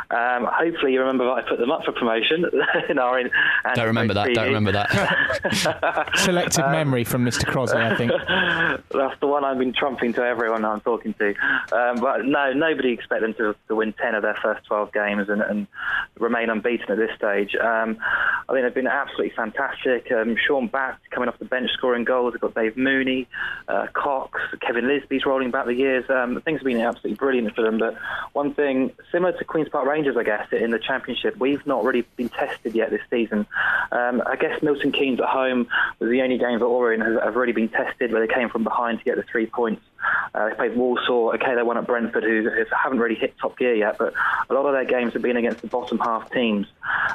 Um, 0.10 0.48
hopefully, 0.52 0.94
you 0.94 1.00
remember 1.00 1.26
that 1.26 1.32
I 1.32 1.42
put 1.42 1.60
them 1.60 1.72
up 1.72 1.86
for 1.86 1.94
promotion. 1.94 2.46
in 2.90 3.00
our 3.00 3.20
in, 3.20 3.32
Don't 3.76 3.88
remember 3.88 4.14
that. 4.16 4.34
Don't 4.34 4.48
remember 4.48 4.74
that. 4.74 4.90
Selective 6.26 6.66
memory 6.72 7.04
from 7.04 7.26
Mr. 7.26 7.46
Crossley, 7.46 7.82
I 7.82 7.96
think. 7.96 8.12
That's 8.92 9.20
the 9.20 9.28
one 9.28 9.44
I've 9.44 9.58
been 9.58 9.74
trumping 9.74 10.14
to 10.14 10.24
everyone 10.24 10.66
I'm 10.66 10.82
talking 10.82 11.14
to. 11.16 11.30
Um, 11.72 12.00
but 12.00 12.26
no, 12.26 12.54
nobody 12.54 12.92
expect 12.92 13.22
them 13.22 13.34
to, 13.36 13.56
to 13.68 13.76
win 13.76 13.94
10 13.94 14.16
of 14.16 14.22
their 14.22 14.38
first 14.42 14.66
12 14.68 14.94
games 14.94 15.30
and, 15.30 15.42
and 15.42 15.68
remain 16.20 16.50
unbeaten 16.50 16.92
at 16.92 16.98
this 16.98 17.12
stage. 17.16 17.56
Um, 17.56 17.98
I 18.48 18.54
think 18.54 18.66
they've 18.66 18.74
been 18.74 18.88
absolutely 18.88 19.34
fantastic. 19.36 20.12
Um, 20.12 20.36
Shaun 20.48 20.68
Batt 20.68 21.00
coming 21.10 21.30
off 21.30 21.40
the 21.40 21.46
bench 21.46 21.72
scoring 21.72 22.04
goals. 22.04 22.34
They've 22.34 22.42
got 22.42 22.54
Dave 22.54 22.78
Mooney, 22.78 23.28
uh, 23.68 23.88
Cox, 23.94 24.40
Kevin 24.62 24.88
Lisbie's 24.88 25.26
rolling 25.26 25.52
back 25.52 25.66
the 25.66 25.74
years. 25.74 26.10
Um, 26.10 26.42
things 26.42 26.60
have 26.60 26.66
been 26.66 26.82
absolutely 26.82 27.16
brilliant 27.16 27.56
for 27.56 27.64
them. 27.64 27.80
But 27.80 27.98
one 28.34 28.54
thing, 28.54 28.92
similar 29.12 29.38
to 29.38 29.44
Queen's 29.46 29.70
Park 29.70 29.88
Rangers, 29.88 30.18
I 30.18 30.24
guess, 30.24 30.48
in 30.52 30.72
the 30.72 30.80
Championship, 30.80 31.38
we've 31.38 31.66
not 31.66 31.84
really 31.84 32.06
been 32.16 32.30
tested 32.30 32.76
yet 32.76 32.90
this 32.92 33.02
season. 33.10 33.46
Um, 33.92 34.22
I 34.26 34.36
guess 34.36 34.62
Milton 34.62 34.92
Keynes 34.92 35.20
at 35.20 35.28
home 35.28 35.68
was 36.00 36.11
the 36.12 36.22
only 36.22 36.38
games 36.38 36.60
that 36.60 36.66
Orient 36.66 37.04
have, 37.04 37.24
have 37.24 37.36
really 37.36 37.54
been 37.54 37.70
tested 37.70 38.12
where 38.12 38.26
they 38.26 38.34
came 38.34 38.50
from 38.50 38.64
behind 38.64 39.00
to 39.00 39.04
get 39.06 39.16
the 39.16 39.24
three 39.24 39.46
points. 39.46 39.82
Uh, 40.34 40.50
they 40.50 40.56
played 40.56 40.76
Walsall. 40.76 41.32
Okay, 41.36 41.56
they 41.56 41.64
won 41.64 41.78
at 41.78 41.86
Brentford, 41.86 42.24
who, 42.24 42.50
who 42.50 42.64
haven't 42.72 43.00
really 43.00 43.16
hit 43.16 43.36
top 43.40 43.58
gear 43.58 43.76
yet, 43.76 43.98
but 43.98 44.14
a 44.50 44.54
lot 44.54 44.66
of 44.66 44.74
their 44.74 44.86
games 44.86 45.14
have 45.14 45.22
been 45.22 45.38
against 45.38 45.62
the 45.62 45.68
bottom 45.68 46.00
half 46.00 46.32
teams. 46.32 46.68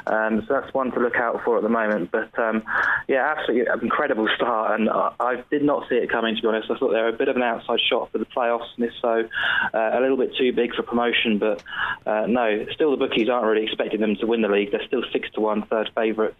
Um, 0.05 0.45
so 0.47 0.53
that's 0.53 0.73
one 0.73 0.91
to 0.91 0.99
look 0.99 1.15
out 1.15 1.43
for 1.43 1.57
at 1.57 1.63
the 1.63 1.69
moment. 1.69 2.11
But 2.11 2.37
um, 2.39 2.63
yeah, 3.07 3.33
absolutely 3.35 3.65
incredible 3.81 4.27
start, 4.35 4.79
and 4.79 4.89
I, 4.89 5.11
I 5.19 5.43
did 5.49 5.63
not 5.63 5.89
see 5.89 5.95
it 5.95 6.09
coming. 6.09 6.35
To 6.35 6.41
be 6.41 6.47
honest, 6.47 6.69
I 6.71 6.77
thought 6.77 6.93
they 6.93 7.01
were 7.01 7.09
a 7.09 7.13
bit 7.13 7.27
of 7.27 7.35
an 7.35 7.43
outside 7.43 7.79
shot 7.81 8.11
for 8.11 8.19
the 8.19 8.25
playoffs, 8.25 8.67
and 8.77 8.85
if 8.85 8.93
so, 9.01 9.27
uh, 9.73 9.89
a 9.93 9.99
little 9.99 10.17
bit 10.17 10.35
too 10.35 10.53
big 10.53 10.75
for 10.75 10.83
promotion. 10.83 11.39
But 11.39 11.63
uh, 12.05 12.25
no, 12.27 12.65
still 12.73 12.91
the 12.91 12.97
bookies 12.97 13.29
aren't 13.29 13.45
really 13.45 13.65
expecting 13.65 13.99
them 13.99 14.15
to 14.17 14.27
win 14.27 14.41
the 14.41 14.49
league. 14.49 14.71
They're 14.71 14.85
still 14.87 15.03
six 15.11 15.29
to 15.31 15.41
one, 15.41 15.63
third 15.63 15.89
favourites. 15.95 16.37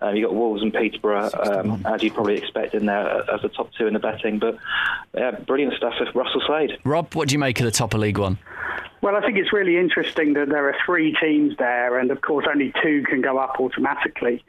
Um, 0.00 0.16
you 0.16 0.24
got 0.24 0.34
Wolves 0.34 0.62
and 0.62 0.72
Peterborough, 0.72 1.30
um, 1.34 1.84
as 1.86 2.02
you'd 2.02 2.14
probably 2.14 2.36
expect 2.36 2.74
in 2.74 2.86
there 2.86 3.08
uh, 3.08 3.34
as 3.34 3.42
the 3.42 3.48
top 3.48 3.70
two 3.76 3.86
in 3.86 3.92
the 3.92 3.98
betting. 3.98 4.38
But 4.38 4.58
yeah, 5.14 5.32
brilliant 5.32 5.74
stuff 5.74 5.94
with 6.00 6.14
Russell 6.14 6.42
Slade. 6.46 6.78
Rob, 6.84 7.14
what 7.14 7.28
do 7.28 7.34
you 7.34 7.38
make 7.38 7.60
of 7.60 7.64
the 7.64 7.70
top 7.70 7.94
of 7.94 8.00
League 8.00 8.18
One? 8.18 8.38
Well, 9.02 9.16
I 9.16 9.20
think 9.22 9.38
it's 9.38 9.52
really 9.52 9.78
interesting 9.78 10.34
that 10.34 10.48
there 10.48 10.68
are 10.68 10.76
three 10.84 11.16
teams 11.20 11.56
there, 11.56 11.98
and 11.98 12.10
of 12.10 12.20
course, 12.20 12.46
only 12.50 12.72
two 12.82 13.02
can 13.08 13.22
go 13.22 13.38
up 13.38 13.58
automatically. 13.58 14.44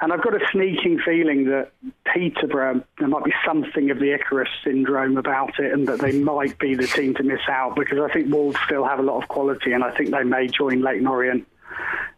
And 0.00 0.12
I've 0.12 0.22
got 0.22 0.34
a 0.34 0.44
sneaking 0.52 1.00
feeling 1.04 1.44
that 1.46 1.70
Peterborough, 2.12 2.84
there 2.98 3.08
might 3.08 3.24
be 3.24 3.32
something 3.46 3.90
of 3.90 3.98
the 3.98 4.12
Icarus 4.12 4.48
syndrome 4.62 5.16
about 5.16 5.58
it, 5.58 5.72
and 5.72 5.86
that 5.88 6.00
they 6.00 6.12
might 6.20 6.58
be 6.58 6.74
the 6.74 6.86
team 6.86 7.14
to 7.14 7.22
miss 7.22 7.40
out 7.48 7.76
because 7.76 7.98
I 7.98 8.12
think 8.12 8.32
Wolves 8.32 8.58
still 8.66 8.84
have 8.84 8.98
a 8.98 9.02
lot 9.02 9.22
of 9.22 9.28
quality, 9.28 9.72
and 9.72 9.84
I 9.84 9.96
think 9.96 10.10
they 10.10 10.24
may 10.24 10.48
join 10.48 10.82
Leyton 10.82 11.06
Orient 11.06 11.46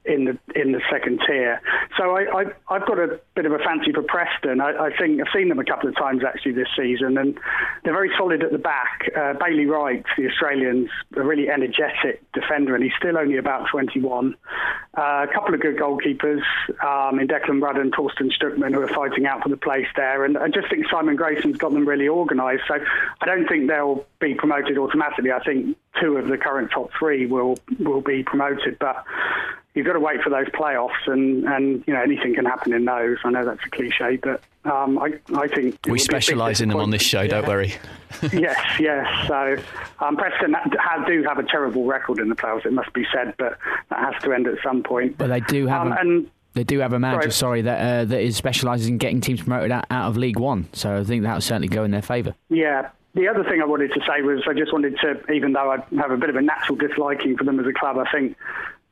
in 0.08 0.24
the 0.24 0.38
in 0.58 0.72
the 0.72 0.80
second 0.90 1.20
tier. 1.26 1.60
So 1.96 2.16
I, 2.16 2.40
I 2.40 2.44
I've 2.68 2.86
got 2.86 2.98
a 2.98 3.20
bit 3.34 3.44
of 3.44 3.52
a 3.52 3.58
fancy 3.58 3.92
for 3.92 4.02
Preston. 4.02 4.60
I, 4.60 4.88
I 4.88 4.96
think 4.96 5.20
I've 5.20 5.32
seen 5.34 5.48
them 5.48 5.58
a 5.58 5.64
couple 5.64 5.88
of 5.88 5.96
times 5.96 6.22
actually 6.26 6.52
this 6.52 6.68
season, 6.76 7.18
and 7.18 7.38
they're 7.84 7.92
very 7.92 8.10
solid 8.16 8.42
at 8.42 8.50
the 8.50 8.58
back. 8.58 9.10
Uh, 9.14 9.34
Bailey 9.38 9.66
Wright, 9.66 10.04
the 10.16 10.26
Australian's 10.28 10.90
a 11.14 11.22
really 11.22 11.50
energetic 11.50 12.22
defender, 12.32 12.74
and 12.74 12.82
he's 12.82 12.94
still 12.98 13.18
only 13.18 13.36
about 13.36 13.68
21. 13.70 14.34
Uh, 14.96 15.26
a 15.28 15.32
couple 15.32 15.54
of 15.54 15.60
good 15.60 15.76
goalkeepers 15.76 16.42
um, 16.82 17.20
in 17.20 17.28
Declan 17.28 17.62
Rudd 17.62 17.76
and 17.76 17.92
Thorsten 17.94 18.30
Stuckmann 18.30 18.72
who 18.72 18.80
are 18.80 18.88
fighting 18.88 19.26
out 19.26 19.42
for 19.42 19.50
the 19.50 19.56
place 19.56 19.86
there, 19.94 20.24
and 20.24 20.38
I 20.38 20.48
just 20.48 20.70
think 20.70 20.86
Simon 20.90 21.16
Grayson's 21.16 21.58
got 21.58 21.72
them 21.72 21.86
really 21.86 22.08
organised. 22.08 22.64
So 22.66 22.78
I 23.20 23.26
don't 23.26 23.46
think 23.46 23.68
they'll 23.68 24.06
be 24.20 24.34
promoted 24.34 24.78
automatically. 24.78 25.32
I 25.32 25.42
think 25.44 25.76
two 26.00 26.16
of 26.16 26.28
the 26.28 26.38
current 26.38 26.70
top 26.70 26.90
three 26.98 27.26
will 27.26 27.58
will 27.78 28.00
be 28.00 28.22
promoted, 28.22 28.78
but 28.78 29.04
you've 29.74 29.86
got 29.86 29.92
to 29.94 30.00
wait 30.00 30.22
for 30.22 30.30
those 30.30 30.46
playoffs, 30.48 31.06
and, 31.06 31.44
and 31.44 31.84
you 31.86 31.94
know 31.94 32.00
anything 32.02 32.34
can 32.34 32.44
happen 32.44 32.72
in 32.72 32.84
those. 32.84 33.18
I 33.24 33.30
know 33.30 33.44
that's 33.44 33.64
a 33.64 33.70
cliche, 33.70 34.16
but 34.22 34.40
um, 34.64 34.98
I 34.98 35.14
I 35.34 35.48
think 35.48 35.74
it 35.74 35.74
would 35.74 35.82
be 35.82 35.90
a 35.90 35.92
We 35.92 35.98
specialise 35.98 36.60
in 36.60 36.68
them 36.68 36.80
on 36.80 36.90
this 36.90 37.02
show, 37.02 37.26
don't 37.26 37.46
worry. 37.46 37.74
yes, 38.32 38.58
yes. 38.80 39.06
So 39.28 39.56
um, 40.00 40.16
Preston 40.16 40.54
ha- 40.54 41.04
do 41.06 41.22
have 41.24 41.38
a 41.38 41.44
terrible 41.44 41.84
record 41.84 42.18
in 42.18 42.28
the 42.28 42.34
playoffs, 42.36 42.66
it 42.66 42.72
must 42.72 42.92
be 42.92 43.06
said, 43.12 43.34
but 43.38 43.58
that 43.90 44.12
has 44.12 44.22
to 44.22 44.32
end 44.32 44.46
at 44.46 44.58
some 44.62 44.82
point. 44.82 45.16
But 45.18 45.28
they 45.28 45.40
do 45.40 45.66
have 45.66 45.82
Um, 45.82 45.92
a, 45.92 45.96
and 45.96 46.30
they 46.54 46.64
do 46.64 46.80
have 46.80 46.92
a 46.92 46.98
manager, 46.98 47.30
Sorry. 47.30 47.60
sorry, 47.60 47.62
that 47.62 47.78
uh, 47.80 48.04
that 48.06 48.20
is 48.20 48.36
specialises 48.36 48.88
in 48.88 48.98
getting 48.98 49.20
teams 49.20 49.40
promoted 49.42 49.70
out, 49.70 49.84
out 49.90 50.08
of 50.08 50.16
League 50.16 50.38
One. 50.38 50.66
So 50.72 50.96
I 50.96 51.04
think 51.04 51.22
that 51.22 51.34
will 51.34 51.40
certainly 51.40 51.68
go 51.68 51.84
in 51.84 51.90
their 51.92 52.02
favour. 52.02 52.34
Yeah. 52.48 52.88
The 53.18 53.26
other 53.26 53.42
thing 53.42 53.60
I 53.60 53.64
wanted 53.64 53.92
to 53.94 54.00
say 54.06 54.22
was 54.22 54.42
I 54.48 54.54
just 54.54 54.72
wanted 54.72 54.96
to, 55.00 55.32
even 55.32 55.52
though 55.52 55.72
I 55.72 55.78
have 56.00 56.12
a 56.12 56.16
bit 56.16 56.30
of 56.30 56.36
a 56.36 56.40
natural 56.40 56.76
disliking 56.76 57.36
for 57.36 57.42
them 57.42 57.58
as 57.58 57.66
a 57.66 57.72
club, 57.72 57.98
I 57.98 58.08
think 58.12 58.36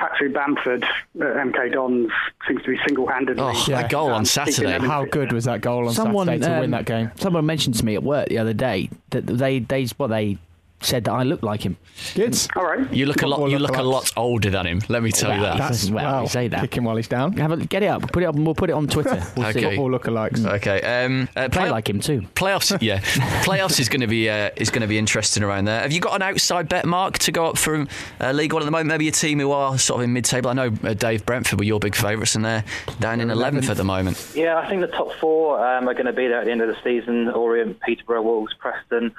Patrick 0.01 0.35
Bamford 0.35 0.83
at 0.83 0.91
MK 1.21 1.73
Dons 1.73 2.11
seems 2.49 2.61
to 2.65 2.71
be 2.71 2.79
single-handedly. 2.85 3.41
Oh, 3.41 3.65
Yeah. 3.69 3.83
that 3.83 3.91
goal 3.91 4.11
on 4.11 4.19
Um, 4.21 4.25
Saturday. 4.25 4.79
How 4.81 5.05
good 5.05 5.31
was 5.33 5.45
that 5.45 5.61
goal 5.61 5.87
on 5.87 5.95
Someone 5.95 6.27
Saturday 6.27 6.45
to 6.47 6.55
um, 6.55 6.61
win 6.61 6.71
that 6.73 6.87
game? 6.87 7.13
Someone 7.15 7.47
mentioned 7.47 7.77
to 7.77 7.85
me 7.85 7.95
at 7.95 8.03
work 8.03 8.29
the 8.29 8.39
other 8.39 8.53
day 8.53 8.91
that 9.11 9.29
they 9.29 9.61
they 9.61 9.87
what 9.97 10.09
they 10.09 10.39
said 10.81 11.05
that 11.05 11.13
I 11.13 11.23
look 11.23 11.43
like 11.43 11.63
him. 11.63 11.77
Good. 12.15 12.37
All 12.55 12.65
right. 12.65 12.93
You 12.93 13.07
look 13.07 13.23
a 13.23 13.27
lot. 13.27 13.37
Football 13.37 13.51
You 13.51 13.59
look 13.59 13.77
a 13.77 13.83
lot 13.83 14.13
older 14.17 14.51
than 14.51 14.67
him. 14.67 14.83
Let 14.89 15.03
me 15.03 15.11
tell 15.11 15.35
you 15.35 15.41
that. 15.41 15.57
That's- 15.59 15.91
well, 15.91 16.23
you 16.23 16.29
say 16.29 16.49
that. 16.49 16.61
Kick 16.61 16.77
him 16.77 16.85
while 16.85 16.97
he's 16.97 17.09
down. 17.09 17.33
Have 17.39 17.53
a, 17.53 17.57
get 17.57 17.83
it 17.83 17.87
up. 17.87 18.13
Put 18.13 18.23
it 18.23 18.27
up. 18.27 18.35
We'll 18.35 18.55
put 18.55 18.69
it 18.71 18.75
on 18.75 18.87
Twitter. 18.87 19.23
We'll 19.37 19.53
see. 19.53 19.59
Okay. 19.67 19.77
Football 19.77 19.91
lookalikes. 19.99 20.45
Okay. 20.47 20.81
Um, 21.05 21.29
uh, 21.37 21.49
Play 21.49 21.63
play- 21.63 21.71
like 21.71 21.89
him 21.89 22.01
too. 22.01 22.23
Playoffs, 22.35 22.77
yeah. 22.81 23.01
Playoffs 23.45 23.81
is 23.81 23.89
going 23.89 24.01
to 24.03 24.07
be 24.07 24.29
uh, 24.29 24.51
is 24.57 24.71
going 24.71 24.83
to 24.83 24.87
be 24.87 24.99
interesting 24.99 25.43
around 25.43 25.65
there. 25.65 25.81
Have 25.81 25.93
you 25.93 26.01
got 26.01 26.15
an 26.15 26.23
outside 26.23 26.69
bet, 26.69 26.85
Mark, 26.85 27.19
to 27.21 27.33
go 27.33 27.47
up 27.47 27.59
from 27.59 27.89
uh, 28.21 28.33
League 28.33 28.53
One 28.53 28.63
at 28.63 28.67
the 28.67 28.71
moment? 28.71 28.89
Maybe 28.89 29.09
a 29.09 29.13
team 29.13 29.41
who 29.41 29.51
are 29.53 29.79
sort 29.79 30.01
of 30.01 30.05
in 30.05 30.13
mid-table. 30.13 30.51
I 30.51 30.53
know 30.53 30.73
uh, 30.85 30.95
Dave 30.95 31.25
Brentford 31.27 31.59
were 31.59 31.65
your 31.65 31.81
big 31.81 31.95
favourites, 31.95 32.35
and 32.35 32.45
they're 32.45 32.65
down 33.01 33.21
in 33.21 33.31
eleventh 33.31 33.69
at 33.71 33.77
the 33.79 33.85
moment. 33.85 34.33
Yeah, 34.35 34.57
I 34.59 34.69
think 34.69 34.83
the 34.83 34.89
top 34.89 35.13
four 35.15 35.59
um, 35.67 35.89
are 35.89 35.95
going 35.95 36.07
to 36.07 36.13
be 36.13 36.29
there 36.29 36.41
at 36.41 36.45
the 36.47 36.53
end 36.53 36.61
of 36.63 36.69
the 36.69 36.77
season. 36.85 37.29
Orient, 37.31 37.81
Peterborough, 37.81 38.23
Wolves, 38.23 38.55
Preston. 38.59 39.15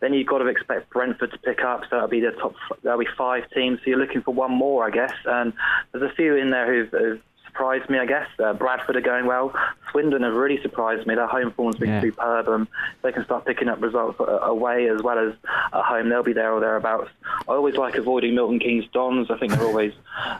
Then 0.00 0.14
you've 0.14 0.26
got 0.26 0.38
to 0.38 0.46
expect 0.46 0.88
Brentford 0.90 1.01
to 1.10 1.38
pick 1.38 1.60
up, 1.60 1.82
so 1.82 1.88
that'll 1.92 2.08
be 2.08 2.20
the 2.20 2.32
top. 2.32 2.54
That'll 2.82 2.98
be 2.98 3.06
five 3.16 3.44
teams. 3.50 3.78
So 3.78 3.90
you're 3.90 3.98
looking 3.98 4.22
for 4.22 4.32
one 4.32 4.52
more, 4.52 4.86
I 4.86 4.90
guess. 4.90 5.14
And 5.24 5.52
there's 5.92 6.10
a 6.10 6.14
few 6.14 6.36
in 6.36 6.50
there 6.50 6.72
who've, 6.72 6.90
who've 6.90 7.20
surprised 7.52 7.88
me, 7.90 7.98
I 7.98 8.06
guess. 8.06 8.26
Uh, 8.42 8.54
Bradford 8.54 8.96
are 8.96 9.00
going 9.02 9.26
well. 9.26 9.52
Swindon 9.90 10.22
have 10.22 10.32
really 10.32 10.60
surprised 10.62 11.06
me. 11.06 11.14
Their 11.14 11.26
home 11.26 11.52
form's 11.52 11.76
been 11.76 11.90
Yeah. 11.90 12.00
superb. 12.00 12.48
Um, 12.48 12.68
they 13.02 13.12
can 13.12 13.24
start 13.24 13.44
picking 13.44 13.68
up 13.68 13.82
results 13.82 14.18
uh, 14.20 14.24
away 14.24 14.88
as 14.88 15.02
well 15.02 15.18
as 15.18 15.34
at 15.72 15.84
home. 15.84 16.08
They'll 16.08 16.22
be 16.22 16.32
there 16.32 16.50
or 16.52 16.60
thereabouts. 16.60 17.10
I 17.46 17.52
always 17.52 17.76
like 17.76 17.96
avoiding 17.96 18.34
Milton 18.34 18.58
Keynes 18.58 18.86
Dons. 18.92 19.30
I 19.30 19.36
think 19.38 19.52
they're 19.52 19.66
always 19.66 19.92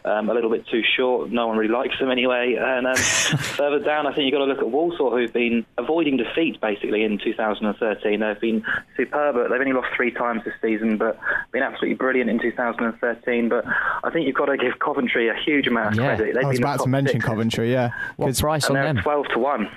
um, 0.06 0.30
a 0.30 0.34
little 0.34 0.50
bit 0.50 0.66
too 0.68 0.82
short. 0.96 1.30
No 1.30 1.46
one 1.48 1.58
really 1.58 1.72
likes 1.72 1.98
them 1.98 2.10
anyway. 2.10 2.56
And 2.58 2.86
um, 2.86 2.96
further 2.96 3.78
down, 3.78 4.06
I 4.06 4.14
think 4.14 4.24
you've 4.24 4.32
got 4.32 4.38
to 4.46 4.50
look 4.50 4.58
at 4.60 4.70
Walsall, 4.70 5.10
who've 5.10 5.32
been 5.32 5.66
avoiding 5.76 6.16
defeat 6.16 6.60
basically 6.60 7.04
in 7.04 7.18
2013. 7.18 8.20
They've 8.20 8.40
been 8.40 8.64
superb. 8.96 9.34
They've 9.36 9.60
only 9.60 9.72
lost 9.72 9.88
three 9.96 10.12
times 10.12 10.42
this 10.44 10.54
season, 10.62 10.96
but 10.96 11.18
been 11.52 11.62
absolutely 11.62 11.96
brilliant 11.96 12.30
in 12.30 12.38
2013. 12.38 13.48
But 13.50 13.66
I 14.02 14.10
think 14.10 14.26
you've 14.26 14.34
got 14.36 14.46
to 14.46 14.56
give 14.56 14.78
Coventry 14.78 15.28
a 15.28 15.34
huge 15.34 15.66
amount 15.66 15.94
of 15.98 16.00
Yeah. 16.00 16.16
credit. 16.16 16.34
They've 16.34 16.44
I 16.44 16.48
was 16.48 16.56
been 16.58 16.62
the 16.62 16.66
about 16.68 16.72
to 16.72 16.78
top 16.78 16.88
mention 17.04 17.20
six, 17.20 17.26
Coventry, 17.28 17.72
yeah. 17.72 17.90
What 18.16 18.26
'Cause 18.26 18.40
price 18.40 18.68
and 18.68 18.78
on 18.78 18.94
them? 18.96 19.02
12 19.02 19.26
to 19.34 19.38
one. 19.38 19.68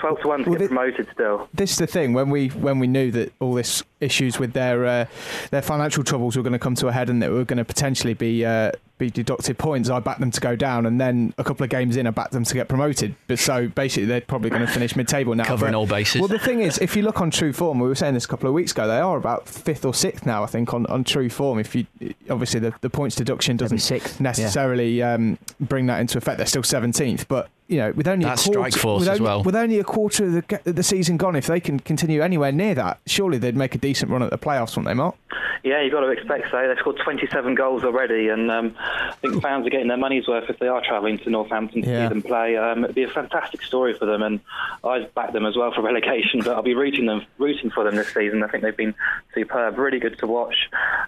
12 0.00 0.20
to 0.22 0.28
1 0.28 0.44
to 0.44 0.50
Well, 0.50 0.58
get 0.58 0.64
the- 0.70 0.74
promoted 0.74 1.06
still. 1.12 1.48
this 1.54 1.72
is 1.72 1.76
the 1.78 1.86
thing 1.86 2.12
when 2.14 2.30
we 2.30 2.48
when 2.48 2.78
we 2.80 2.86
knew 2.86 3.10
that 3.12 3.32
all 3.40 3.52
this 3.54 3.84
issues 4.00 4.38
with 4.38 4.52
their 4.54 4.84
uh, 4.84 5.04
their 5.50 5.62
financial 5.62 6.02
troubles 6.02 6.34
were 6.36 6.42
going 6.42 6.54
to 6.54 6.58
come 6.58 6.74
to 6.76 6.88
a 6.88 6.92
head 6.92 7.08
and 7.10 7.22
that 7.22 7.30
we 7.30 7.36
were 7.36 7.44
going 7.44 7.58
to 7.58 7.64
potentially 7.64 8.14
be 8.14 8.44
uh, 8.44 8.72
be 9.02 9.10
deducted 9.10 9.58
points. 9.58 9.90
I 9.90 9.98
backed 10.00 10.20
them 10.20 10.30
to 10.30 10.40
go 10.40 10.54
down, 10.56 10.86
and 10.86 11.00
then 11.00 11.34
a 11.38 11.44
couple 11.44 11.64
of 11.64 11.70
games 11.70 11.96
in, 11.96 12.06
I 12.06 12.10
backed 12.10 12.32
them 12.32 12.44
to 12.44 12.54
get 12.54 12.68
promoted. 12.68 13.14
But 13.26 13.38
so 13.38 13.68
basically, 13.68 14.06
they're 14.06 14.20
probably 14.20 14.50
going 14.50 14.64
to 14.66 14.72
finish 14.72 14.94
mid-table 14.94 15.34
now. 15.34 15.44
Covering 15.44 15.72
But- 15.72 15.78
all 15.78 15.86
bases. 15.86 16.20
Well, 16.20 16.28
the 16.28 16.38
thing 16.38 16.60
is, 16.60 16.78
if 16.78 16.96
you 16.96 17.02
look 17.02 17.20
on 17.20 17.30
True 17.30 17.52
Form, 17.52 17.78
we 17.78 17.88
were 17.88 17.94
saying 17.94 18.14
this 18.14 18.24
a 18.24 18.28
couple 18.28 18.48
of 18.48 18.54
weeks 18.54 18.72
ago, 18.72 18.86
they 18.86 19.00
are 19.00 19.16
about 19.16 19.48
fifth 19.48 19.84
or 19.84 19.94
sixth 19.94 20.24
now. 20.24 20.42
I 20.42 20.46
think 20.46 20.72
on, 20.72 20.86
on 20.86 21.04
True 21.04 21.28
Form. 21.28 21.58
If 21.58 21.74
you 21.74 21.86
obviously 22.30 22.60
the, 22.60 22.72
the 22.80 22.90
points 22.90 23.16
deduction 23.16 23.56
doesn't 23.56 23.78
sixth, 23.78 24.20
yeah. 24.20 24.24
necessarily 24.24 25.02
um, 25.02 25.38
bring 25.60 25.86
that 25.86 26.00
into 26.00 26.18
effect. 26.18 26.36
They're 26.38 26.46
still 26.46 26.62
seventeenth, 26.62 27.26
but 27.28 27.48
you 27.72 27.78
know, 27.78 27.90
with 27.92 28.06
only 28.06 28.24
that 28.26 28.38
a 28.40 28.50
quarter, 28.52 28.70
strike 28.70 28.80
force 28.82 29.00
with 29.00 29.08
as 29.08 29.18
only, 29.18 29.24
well. 29.28 29.42
with 29.42 29.56
only 29.56 29.78
a 29.78 29.84
quarter 29.84 30.26
of 30.26 30.32
the, 30.64 30.72
the 30.72 30.82
season 30.82 31.16
gone, 31.16 31.34
if 31.34 31.46
they 31.46 31.58
can 31.60 31.80
continue 31.80 32.20
anywhere 32.22 32.52
near 32.52 32.74
that, 32.74 33.00
surely 33.06 33.38
they'd 33.38 33.56
make 33.56 33.74
a 33.74 33.78
decent 33.78 34.10
run 34.10 34.22
at 34.22 34.30
the 34.30 34.38
playoffs, 34.38 34.70
wouldn't 34.76 34.86
they, 34.86 34.94
Mark? 34.94 35.16
Yeah, 35.64 35.80
you've 35.80 35.92
got 35.92 36.00
to 36.00 36.08
expect 36.08 36.50
so. 36.50 36.66
They've 36.66 36.76
scored 36.78 36.98
27 37.04 37.54
goals 37.54 37.84
already, 37.84 38.28
and 38.28 38.50
um, 38.50 38.74
I 38.78 39.12
think 39.22 39.40
fans 39.40 39.64
are 39.64 39.70
getting 39.70 39.86
their 39.86 39.96
money's 39.96 40.26
worth 40.26 40.50
if 40.50 40.58
they 40.58 40.66
are 40.66 40.82
travelling 40.84 41.18
to 41.18 41.30
Northampton 41.30 41.82
to 41.82 41.88
Yeah. 41.88 42.08
see 42.08 42.14
them 42.14 42.22
play. 42.22 42.56
Um, 42.56 42.82
it'd 42.82 42.96
be 42.96 43.04
a 43.04 43.08
fantastic 43.08 43.62
story 43.62 43.94
for 43.94 44.04
them, 44.04 44.22
and 44.22 44.40
I'd 44.82 45.14
back 45.14 45.32
them 45.32 45.46
as 45.46 45.56
well 45.56 45.72
for 45.72 45.80
relegation. 45.92 46.40
But 46.40 46.48
I'll 46.56 46.62
be 46.64 46.74
rooting 46.74 47.06
them, 47.06 47.24
rooting 47.38 47.70
for 47.70 47.84
them 47.84 47.94
this 47.94 48.12
season. 48.12 48.42
I 48.42 48.48
think 48.48 48.64
they've 48.64 48.76
been 48.76 48.94
superb, 49.34 49.78
really 49.78 50.00
good 50.00 50.18
to 50.18 50.26
watch. 50.26 50.56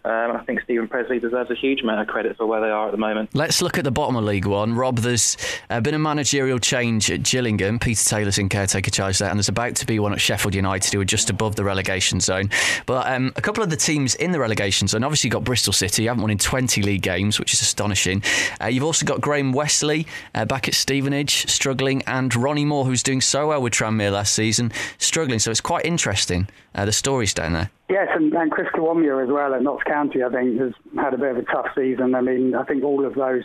Um, 0.05 0.13
and 0.31 0.39
I 0.39 0.45
think 0.45 0.61
Steven 0.63 0.87
Pressley 0.87 1.19
deserves 1.19 1.51
a 1.51 1.57
huge 1.57 1.83
amount 1.83 2.01
of 2.03 2.07
credit 2.07 2.37
for 2.37 2.47
where 2.47 2.61
they 2.61 2.71
are 2.71 2.87
at 2.87 2.93
the 2.93 2.97
moment. 2.99 3.31
Let's 3.35 3.61
look 3.61 3.77
at 3.77 3.83
the 3.83 3.91
bottom 3.91 4.15
of 4.15 4.23
League 4.23 4.47
One. 4.47 4.75
Rob, 4.75 4.99
there's 4.99 5.37
uh, 5.69 5.81
been 5.81 5.95
a 5.95 5.99
managerial 5.99 6.54
change 6.59 7.11
at 7.11 7.23
Gillingham. 7.23 7.79
Peter 7.79 8.09
Taylor's 8.09 8.39
in 8.39 8.49
caretaker 8.49 8.91
charge 8.91 9.19
there, 9.19 9.29
and 9.29 9.39
there's 9.39 9.49
about 9.49 9.77
to 9.77 9.87
be 9.87 9.99
one 9.99 10.13
at 10.13 10.21
Sheffield 10.21 10.55
United, 10.55 10.93
who 10.93 11.01
are 11.01 11.05
just 11.05 11.31
above 11.31 11.57
the 11.57 11.65
relegation 11.65 12.21
zone. 12.21 12.51
But 12.87 13.11
um, 13.11 13.33
a 13.37 13.41
couple 13.41 13.63
of 13.63 13.71
the 13.71 13.77
teams 13.77 14.15
in 14.15 14.33
the 14.33 14.41
relegation 14.41 14.89
zone, 14.89 15.05
obviously, 15.05 15.31
got 15.31 15.45
Bristol 15.45 15.73
City, 15.73 16.03
you 16.03 16.09
haven't 16.09 16.23
won 16.23 16.31
in 16.31 16.39
20 16.39 16.83
league 16.83 17.03
games, 17.03 17.39
which 17.39 17.53
is 17.53 17.63
astonishing. 17.63 18.23
Uh, 18.61 18.67
you've 18.67 18.85
also 18.85 19.05
got 19.07 19.21
Graham 19.21 19.53
Westley 19.53 20.07
uh, 20.35 20.45
back 20.45 20.69
at 20.69 20.75
Stevenage, 20.75 21.47
struggling, 21.51 22.03
and 22.07 22.35
Ronnie 22.35 22.65
Moore, 22.65 22.85
who's 22.85 23.03
doing 23.03 23.21
so 23.21 23.49
well 23.49 23.63
with 23.63 23.73
Tranmere 23.73 24.13
last 24.13 24.35
season, 24.35 24.73
struggling. 24.99 25.39
So 25.39 25.51
it's 25.51 25.61
quite 25.61 25.85
interesting, 25.85 26.49
uh, 26.75 26.85
the 26.85 26.93
stories 26.93 27.35
down 27.35 27.53
there. 27.53 27.71
Yes, 27.89 28.09
and, 28.15 28.33
and 28.33 28.51
Chris 28.51 28.69
Kiwomya 28.75 29.23
as 29.23 29.31
well 29.31 29.55
at 29.55 29.63
Notts 29.63 29.83
County, 29.85 30.23
I 30.23 30.31
think, 30.31 30.59
has 30.59 30.73
had 30.97 31.15
a 31.15 31.19
bit 31.19 31.33
of 31.33 31.37
a 31.37 31.43
tough 31.43 31.67
season. 31.75 32.15
I 32.15 32.23
mean, 32.23 32.55
I 32.55 32.65
think 32.65 32.83
all 32.83 33.05
of 33.05 33.15
those 33.15 33.45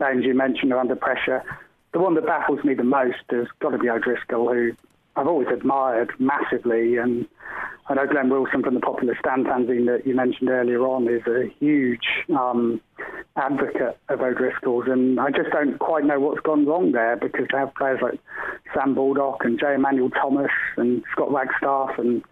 names 0.00 0.24
you 0.24 0.34
mentioned 0.34 0.72
are 0.72 0.78
under 0.78 0.96
pressure. 0.96 1.42
The 1.96 2.02
one 2.02 2.14
that 2.16 2.26
baffles 2.26 2.62
me 2.62 2.74
the 2.74 2.84
most 2.84 3.24
has 3.30 3.46
got 3.58 3.70
to 3.70 3.78
be 3.78 3.88
O'Driscoll, 3.88 4.52
who 4.52 4.72
I've 5.16 5.26
always 5.26 5.48
admired 5.48 6.10
massively. 6.18 6.98
And 6.98 7.26
I 7.88 7.94
know 7.94 8.06
Glenn 8.06 8.28
Wilson 8.28 8.62
from 8.62 8.74
the 8.74 8.80
Popular 8.80 9.16
Stand 9.18 9.46
fanzine 9.46 9.86
that 9.86 10.06
you 10.06 10.14
mentioned 10.14 10.50
earlier 10.50 10.82
on 10.82 11.08
is 11.08 11.26
a 11.26 11.50
huge 11.58 12.06
um, 12.38 12.82
advocate 13.36 13.96
of 14.10 14.20
O'Driscoll's. 14.20 14.84
And 14.88 15.18
I 15.18 15.30
just 15.30 15.48
don't 15.52 15.78
quite 15.78 16.04
know 16.04 16.20
what's 16.20 16.42
gone 16.42 16.66
wrong 16.66 16.92
there 16.92 17.16
because 17.16 17.46
they 17.50 17.56
have 17.56 17.74
players 17.74 18.00
like 18.02 18.20
Sam 18.74 18.94
Baldock 18.94 19.42
and 19.46 19.58
Jay 19.58 19.72
Emmanuel-Thomas 19.72 20.52
and 20.76 21.02
Scott 21.12 21.32
Wagstaff 21.32 21.98
and 21.98 22.22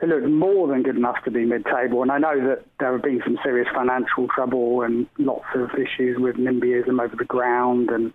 who 0.00 0.06
look 0.06 0.24
more 0.24 0.66
than 0.68 0.82
good 0.82 0.96
enough 0.96 1.22
to 1.24 1.30
be 1.30 1.44
mid-table. 1.44 2.02
And 2.02 2.10
I 2.10 2.18
know 2.18 2.48
that 2.48 2.64
there 2.78 2.92
have 2.92 3.02
been 3.02 3.20
some 3.24 3.38
serious 3.44 3.68
financial 3.74 4.28
trouble 4.34 4.82
and 4.82 5.06
lots 5.18 5.44
of 5.54 5.70
issues 5.74 6.18
with 6.18 6.36
NIMBYism 6.36 7.00
over 7.00 7.14
the 7.16 7.24
ground 7.24 7.90
and, 7.90 8.12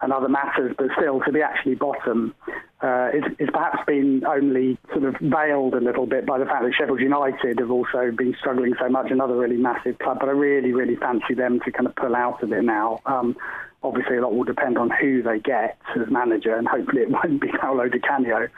and 0.00 0.12
other 0.12 0.28
matters, 0.28 0.74
but 0.78 0.88
still 0.98 1.20
to 1.20 1.32
be 1.32 1.42
actually 1.42 1.74
bottom 1.74 2.34
uh, 2.82 3.08
is, 3.14 3.24
is 3.38 3.48
perhaps 3.52 3.78
been 3.86 4.22
only 4.26 4.78
sort 4.92 5.04
of 5.04 5.14
veiled 5.20 5.74
a 5.74 5.80
little 5.80 6.06
bit 6.06 6.26
by 6.26 6.38
the 6.38 6.44
fact 6.44 6.62
that 6.62 6.72
Sheffield 6.74 7.00
United 7.00 7.58
have 7.58 7.70
also 7.70 8.10
been 8.16 8.34
struggling 8.38 8.74
so 8.80 8.88
much, 8.88 9.10
another 9.10 9.36
really 9.36 9.56
massive 9.56 9.98
club. 9.98 10.18
But 10.20 10.28
I 10.28 10.32
really, 10.32 10.72
really 10.72 10.96
fancy 10.96 11.34
them 11.34 11.60
to 11.64 11.72
kind 11.72 11.86
of 11.86 11.94
pull 11.96 12.14
out 12.14 12.42
of 12.42 12.52
it 12.52 12.64
now. 12.64 13.00
Um, 13.04 13.36
obviously, 13.82 14.16
a 14.16 14.22
lot 14.22 14.34
will 14.34 14.44
depend 14.44 14.78
on 14.78 14.90
who 14.90 15.22
they 15.22 15.38
get 15.38 15.78
as 15.94 16.10
manager, 16.10 16.54
and 16.56 16.66
hopefully 16.66 17.02
it 17.02 17.10
won't 17.10 17.40
be 17.40 17.48
Paolo 17.60 17.88
Di 17.88 17.98
Canio. 17.98 18.48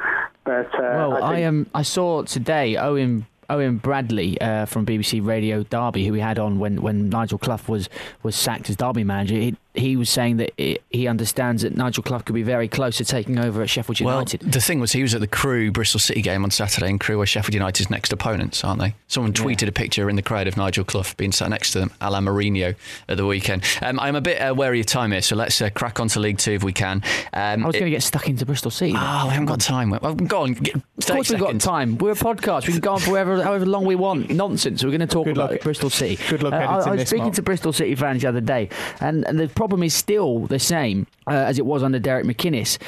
But 0.45 0.67
uh, 0.75 0.81
Well, 0.81 1.23
I, 1.23 1.31
I 1.31 1.35
think, 1.35 1.47
um 1.47 1.67
I 1.75 1.83
saw 1.83 2.23
today 2.23 2.77
Owen 2.77 3.27
Owen 3.51 3.79
Bradley 3.79 4.39
uh, 4.41 4.67
from 4.67 4.85
BBC 4.85 5.25
Radio 5.25 5.63
Derby, 5.63 6.07
who 6.07 6.13
we 6.13 6.21
had 6.21 6.39
on 6.39 6.59
when, 6.59 6.83
when 6.83 7.09
Nigel 7.09 7.39
Clough 7.39 7.61
was, 7.67 7.89
was 8.23 8.37
sacked 8.37 8.69
as 8.69 8.77
Derby 8.77 9.05
manager. 9.05 9.37
He, 9.37 9.57
he 9.75 9.97
was 9.97 10.11
saying 10.11 10.39
that 10.39 10.53
it, 10.57 10.83
he 10.91 11.07
understands 11.07 11.63
that 11.63 11.77
Nigel 11.77 12.03
Clough 12.03 12.21
could 12.21 12.35
be 12.35 12.43
very 12.43 12.67
close 12.69 12.97
to 12.97 13.05
taking 13.05 13.39
over 13.39 13.63
at 13.63 13.71
Sheffield 13.71 14.01
United. 14.01 14.43
Well, 14.43 14.51
the 14.51 14.61
thing 14.61 14.81
was, 14.81 14.93
he 14.93 15.03
was 15.03 15.15
at 15.15 15.21
the 15.21 15.27
Crewe 15.27 15.71
Bristol 15.71 16.01
City 16.01 16.21
game 16.23 16.43
on 16.43 16.51
Saturday, 16.51 16.89
and 16.89 16.99
Crewe 16.99 17.21
are 17.21 17.27
Sheffield 17.27 17.55
United's 17.55 17.91
next 17.91 18.13
opponents, 18.13 18.65
aren't 18.65 18.81
they? 18.81 18.95
Someone 19.07 19.33
tweeted 19.33 19.69
a 19.69 19.73
picture 19.73 20.09
in 20.11 20.17
the 20.17 20.23
crowd 20.23 20.49
of 20.49 20.57
Nigel 20.57 20.85
Clough 20.85 21.05
being 21.17 21.33
sat 21.33 21.51
next 21.51 21.73
to 21.73 21.81
them, 21.81 21.91
a 22.01 22.11
la 22.11 22.21
Mourinho, 22.21 22.75
at 23.09 23.17
the 23.17 23.27
weekend. 23.27 23.63
Um, 23.83 24.01
I'm 24.01 24.17
a 24.17 24.21
bit 24.21 24.39
uh, 24.41 24.55
wary 24.55 24.81
of 24.81 24.87
time 24.87 25.13
here, 25.13 25.23
so 25.23 25.37
let's 25.37 25.61
uh, 25.63 25.71
crack 25.71 26.01
on 26.01 26.09
to 26.09 26.21
League 26.21 26.39
Two 26.39 26.53
if 26.53 26.65
we 26.65 26.73
can. 26.73 27.03
Um, 27.33 27.63
I 27.63 27.67
was 27.67 27.75
going 27.75 27.85
to 27.85 27.91
get 27.91 28.03
stuck 28.03 28.29
into 28.29 28.45
Bristol 28.47 28.71
City. 28.71 28.95
Oh, 28.97 29.25
we 29.27 29.33
haven't 29.33 29.47
got 29.47 29.61
time. 29.61 29.91
Well, 29.91 30.15
go 30.15 30.43
on. 30.43 30.55
Get, 30.55 30.75
Of 30.77 31.07
course, 31.07 31.31
we've 31.31 31.39
got 31.39 31.61
time. 31.61 31.99
We're 31.99 32.13
a 32.13 32.15
podcast. 32.15 32.67
We 32.67 32.73
can 32.73 32.81
go 32.81 32.95
on 32.95 33.01
for 33.01 33.11
however, 33.11 33.43
however 33.43 33.67
long 33.67 33.85
we 33.85 33.95
want. 33.95 34.31
Nonsense. 34.31 34.83
We're 34.83 34.91
going 34.91 35.01
to 35.01 35.07
talk 35.07 35.27
Good 35.27 35.37
about 35.37 35.53
luck. 35.53 35.61
Bristol 35.61 35.91
City. 35.91 36.19
Good 36.29 36.43
luck 36.43 36.53
Uh, 36.53 36.57
I, 36.57 36.65
I 36.65 36.77
was 36.91 36.99
this, 37.01 37.09
speaking 37.11 37.25
Mark. 37.25 37.35
to 37.37 37.43
Bristol 37.43 37.73
City 37.73 37.95
fans 37.95 38.23
the 38.23 38.29
other 38.29 38.41
day, 38.41 38.69
and, 39.01 39.25
and 39.27 39.39
the 39.39 39.49
problem 39.59 39.83
is 39.83 39.93
still 39.93 40.47
the 40.47 40.61
same 40.61 41.05
uh, 41.27 41.33
as 41.33 41.59
it 41.59 41.67
was 41.67 41.83
under 41.83 41.99
Derek 41.99 42.25
McInnes. 42.25 42.79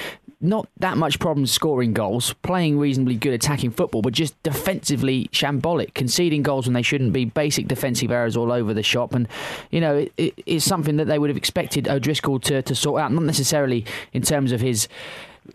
Not 0.41 0.69
that 0.79 0.97
much 0.97 1.19
problem 1.19 1.45
scoring 1.47 1.93
goals, 1.93 2.33
playing 2.45 2.79
reasonably 2.79 3.17
good 3.17 3.33
attacking 3.33 3.73
football, 3.73 4.03
but 4.03 4.13
just 4.13 4.41
defensively 4.45 5.29
shambolic, 5.33 5.95
conceding 5.95 6.45
goals 6.45 6.67
when 6.67 6.75
they 6.75 6.83
shouldn't 6.83 7.13
be, 7.13 7.25
basic 7.25 7.67
defensive 7.67 8.13
errors 8.13 8.37
all 8.37 8.53
over 8.53 8.73
the 8.73 8.85
shop. 8.85 9.17
And, 9.17 9.27
you 9.73 9.81
know, 9.81 9.97
it, 9.97 10.13
it, 10.17 10.43
it's 10.47 10.65
something 10.65 10.97
that 10.99 11.07
they 11.07 11.19
would 11.19 11.29
have 11.29 11.37
expected 11.37 11.89
O'Driscoll 11.89 12.39
to, 12.39 12.63
to 12.63 12.75
sort 12.77 13.03
out, 13.03 13.13
not 13.13 13.25
necessarily 13.25 13.85
in 14.13 14.23
terms 14.23 14.53
of 14.53 14.61
his 14.61 14.87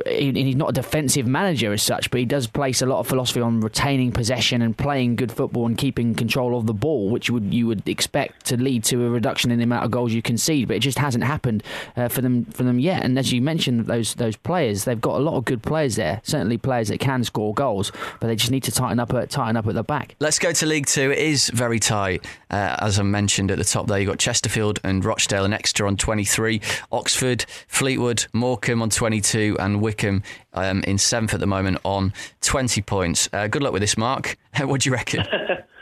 he- 0.07 0.31
he's 0.31 0.55
not 0.55 0.69
a 0.69 0.73
defensive 0.73 1.25
manager 1.27 1.73
as 1.73 1.81
such, 1.83 2.09
but 2.11 2.19
he 2.19 2.25
does 2.25 2.47
place 2.47 2.81
a 2.81 2.85
lot 2.85 2.99
of 2.99 3.07
philosophy 3.07 3.41
on 3.41 3.61
retaining 3.61 4.11
possession 4.11 4.61
and 4.61 4.77
playing 4.77 5.15
good 5.15 5.31
football 5.31 5.65
and 5.65 5.77
keeping 5.77 6.15
control 6.15 6.57
of 6.57 6.65
the 6.65 6.73
ball, 6.73 7.09
which 7.09 7.29
would 7.29 7.53
you 7.53 7.67
would 7.67 7.87
expect 7.87 8.45
to 8.47 8.57
lead 8.57 8.83
to 8.85 9.05
a 9.05 9.09
reduction 9.09 9.51
in 9.51 9.57
the 9.57 9.63
amount 9.63 9.85
of 9.85 9.91
goals 9.91 10.13
you 10.13 10.21
concede. 10.21 10.67
But 10.67 10.77
it 10.77 10.79
just 10.81 10.99
hasn't 10.99 11.23
happened 11.23 11.63
uh, 11.95 12.07
for 12.07 12.21
them 12.21 12.45
for 12.45 12.63
them 12.63 12.79
yet. 12.79 13.03
And 13.03 13.17
as 13.19 13.31
you 13.31 13.41
mentioned, 13.41 13.85
those 13.87 14.15
those 14.15 14.35
players, 14.35 14.85
they've 14.85 14.99
got 15.01 15.15
a 15.17 15.23
lot 15.23 15.35
of 15.37 15.45
good 15.45 15.61
players 15.63 15.95
there. 15.95 16.21
Certainly 16.23 16.57
players 16.59 16.87
that 16.89 16.99
can 16.99 17.23
score 17.23 17.53
goals, 17.53 17.91
but 18.19 18.27
they 18.27 18.35
just 18.35 18.51
need 18.51 18.63
to 18.63 18.71
tighten 18.71 18.99
up 18.99 19.13
at 19.13 19.29
tighten 19.29 19.57
up 19.57 19.67
at 19.67 19.73
the 19.75 19.83
back. 19.83 20.15
Let's 20.19 20.39
go 20.39 20.51
to 20.51 20.65
League 20.65 20.85
Two. 20.87 21.11
It 21.11 21.19
is 21.19 21.49
very 21.49 21.79
tight. 21.79 22.25
Uh, 22.51 22.75
as 22.79 22.99
I 22.99 23.03
mentioned 23.03 23.51
at 23.51 23.57
the 23.57 23.63
top 23.63 23.87
there, 23.87 23.99
you've 23.99 24.09
got 24.09 24.19
Chesterfield 24.19 24.79
and 24.83 25.03
Rochdale 25.03 25.43
and 25.43 25.53
Exeter 25.53 25.87
on 25.87 25.97
23, 25.97 26.61
Oxford, 26.91 27.45
Fleetwood, 27.67 28.25
Morecambe 28.33 28.81
on 28.81 28.89
22, 28.89 29.57
and 29.59 29.81
Wycombe 29.85 30.23
um, 30.53 30.83
in 30.83 30.97
seventh 30.97 31.33
at 31.33 31.39
the 31.39 31.47
moment 31.47 31.77
on 31.83 32.11
20 32.41 32.81
points. 32.81 33.29
Uh, 33.31 33.47
good 33.47 33.61
luck 33.61 33.71
with 33.71 33.81
this, 33.81 33.97
Mark. 33.97 34.37
what 34.59 34.81
do 34.81 34.89
you 34.89 34.93
reckon? 34.93 35.25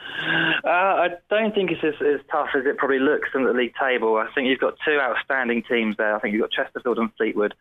Uh, 0.64 0.68
I 0.68 1.10
don't 1.30 1.54
think 1.54 1.72
it's 1.72 1.84
as, 1.84 1.96
as 2.06 2.22
tough 2.32 2.50
as 2.56 2.66
it 2.66 2.78
probably 2.78 3.00
looks 3.00 3.30
in 3.34 3.44
the 3.44 3.54
league 3.54 3.74
table. 3.80 4.18
I 4.18 4.32
think 4.34 4.48
you've 4.48 4.60
got 4.60 4.76
two 4.86 5.00
outstanding 5.00 5.64
teams 5.64 5.98
there. 5.98 6.16
I 6.16 6.20
think 6.20 6.34
you've 6.34 6.42
got 6.42 6.52
Chesterfield 6.52 7.00
and 7.00 7.10
Fleetwood, 7.18 7.54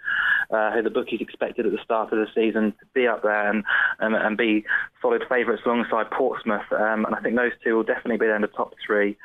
uh, 0.51 0.73
who 0.73 0.83
the 0.83 0.91
bookies 0.91 1.21
expected 1.21 1.67
at 1.67 1.73
the 1.73 1.83
start 1.83 2.12
of 2.12 2.19
the 2.19 2.27
season 2.35 2.73
to 2.73 2.87
be 2.95 3.07
up 3.07 3.23
there 3.23 3.51
and, 3.51 3.65
and, 4.01 4.15
and 4.15 4.37
be 4.37 4.65
solid 5.01 5.23
favourites 5.29 5.62
alongside 5.67 6.11
Portsmouth. 6.11 6.71
Um, 6.73 7.05
and 7.05 7.15
I 7.15 7.21
think 7.21 7.37
those 7.37 7.53
two 7.65 7.77
will 7.77 7.83
definitely 7.83 8.19
be 8.19 8.27
there 8.27 8.37
in 8.37 8.43
the 8.43 8.49
top 8.49 8.75
three. 8.87 9.17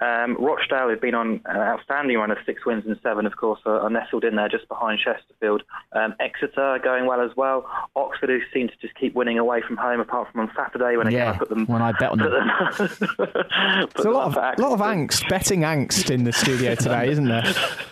Um, 0.00 0.36
Rochdale 0.38 0.88
have 0.90 1.00
been 1.00 1.14
on 1.14 1.40
an 1.44 1.56
outstanding 1.56 2.16
run 2.16 2.30
of 2.30 2.38
six 2.46 2.64
wins 2.64 2.84
and 2.86 2.98
seven, 3.02 3.26
of 3.26 3.36
course, 3.36 3.60
are, 3.66 3.80
are 3.80 3.90
nestled 3.90 4.24
in 4.24 4.36
there 4.36 4.48
just 4.48 4.68
behind 4.68 4.98
Chesterfield. 4.98 5.62
Um, 5.92 6.14
Exeter 6.20 6.60
are 6.60 6.78
going 6.78 7.06
well 7.06 7.20
as 7.20 7.36
well. 7.36 7.68
Oxford, 7.94 8.30
who 8.30 8.40
seem 8.52 8.68
to 8.68 8.74
just 8.80 8.94
keep 8.94 9.14
winning 9.14 9.38
away 9.38 9.62
from 9.66 9.76
home, 9.76 10.00
apart 10.00 10.30
from 10.32 10.40
on 10.40 10.50
Saturday 10.56 10.96
when 10.96 11.06
again 11.06 11.18
Yeah, 11.18 11.32
I 11.32 11.38
put 11.38 11.48
them 11.48 11.66
when 11.66 11.82
I 11.82 11.92
bet 11.92 12.10
on 12.10 12.18
them. 12.18 12.50
Put 13.94 14.06
a 14.06 14.10
lot 14.10 14.26
of, 14.26 14.58
lot 14.58 14.72
of 14.72 14.80
angst, 14.80 15.28
betting 15.28 15.60
angst 15.60 16.10
in 16.10 16.24
the 16.24 16.32
studio 16.32 16.74
today, 16.74 17.10
isn't 17.10 17.26
there? 17.28 17.44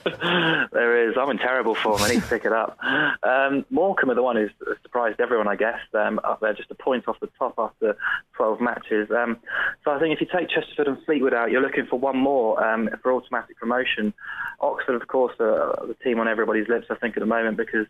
There 0.73 1.09
is. 1.09 1.14
I'm 1.18 1.31
in 1.31 1.38
terrible 1.38 1.75
form. 1.75 2.03
I 2.03 2.09
need 2.14 2.23
to 2.23 2.29
pick 2.29 2.44
it 2.44 2.53
up. 2.53 2.77
Um, 3.23 3.64
Morecambe 3.70 4.11
are 4.11 4.14
the 4.14 4.23
one 4.23 4.37
who's 4.37 4.51
surprised 4.83 5.20
everyone, 5.20 5.47
I 5.47 5.57
guess. 5.57 5.79
Um, 5.94 6.18
up 6.25 6.40
there, 6.40 6.53
just 6.53 6.70
a 6.70 6.75
point 6.75 7.07
off 7.07 7.20
the 7.20 7.29
top 7.38 7.55
after 7.59 7.97
12 8.37 8.61
matches. 8.61 9.09
Um, 9.11 9.38
so 9.85 9.92
I 9.92 9.99
think 10.01 10.14
if 10.14 10.20
you 10.20 10.27
take 10.27 10.49
Chesterfield 10.49 10.88
and 10.88 11.05
Fleetwood 11.05 11.33
out, 11.33 11.51
you're 11.51 11.62
looking 11.62 11.87
for 11.87 11.99
one 11.99 12.16
more 12.16 12.62
um, 12.62 12.88
for 13.03 13.12
automatic 13.12 13.57
promotion. 13.57 14.12
Oxford, 14.61 15.01
of 15.01 15.07
course, 15.07 15.35
are 15.38 15.75
the 15.87 15.97
team 16.03 16.18
on 16.18 16.29
everybody's 16.29 16.68
lips, 16.68 16.87
I 16.90 16.97
think, 16.97 17.16
at 17.16 17.20
the 17.20 17.27
moment 17.27 17.57
because 17.57 17.87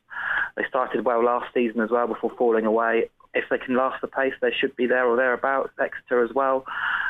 they 0.57 0.65
started 0.69 1.05
well 1.05 1.25
last 1.25 1.53
season 1.55 1.81
as 1.81 1.91
well 1.91 2.07
before 2.07 2.33
falling 2.37 2.67
away. 2.67 3.09
If 3.35 3.45
they 3.51 3.59
can 3.59 3.77
last 3.77 4.01
the 4.01 4.09
pace, 4.09 4.35
they 4.41 4.53
should 4.53 4.77
be 4.77 4.87
there 4.87 5.07
or 5.07 5.17
thereabouts. 5.17 5.71
Exeter 5.79 6.25
as 6.25 6.33
well. 6.35 6.65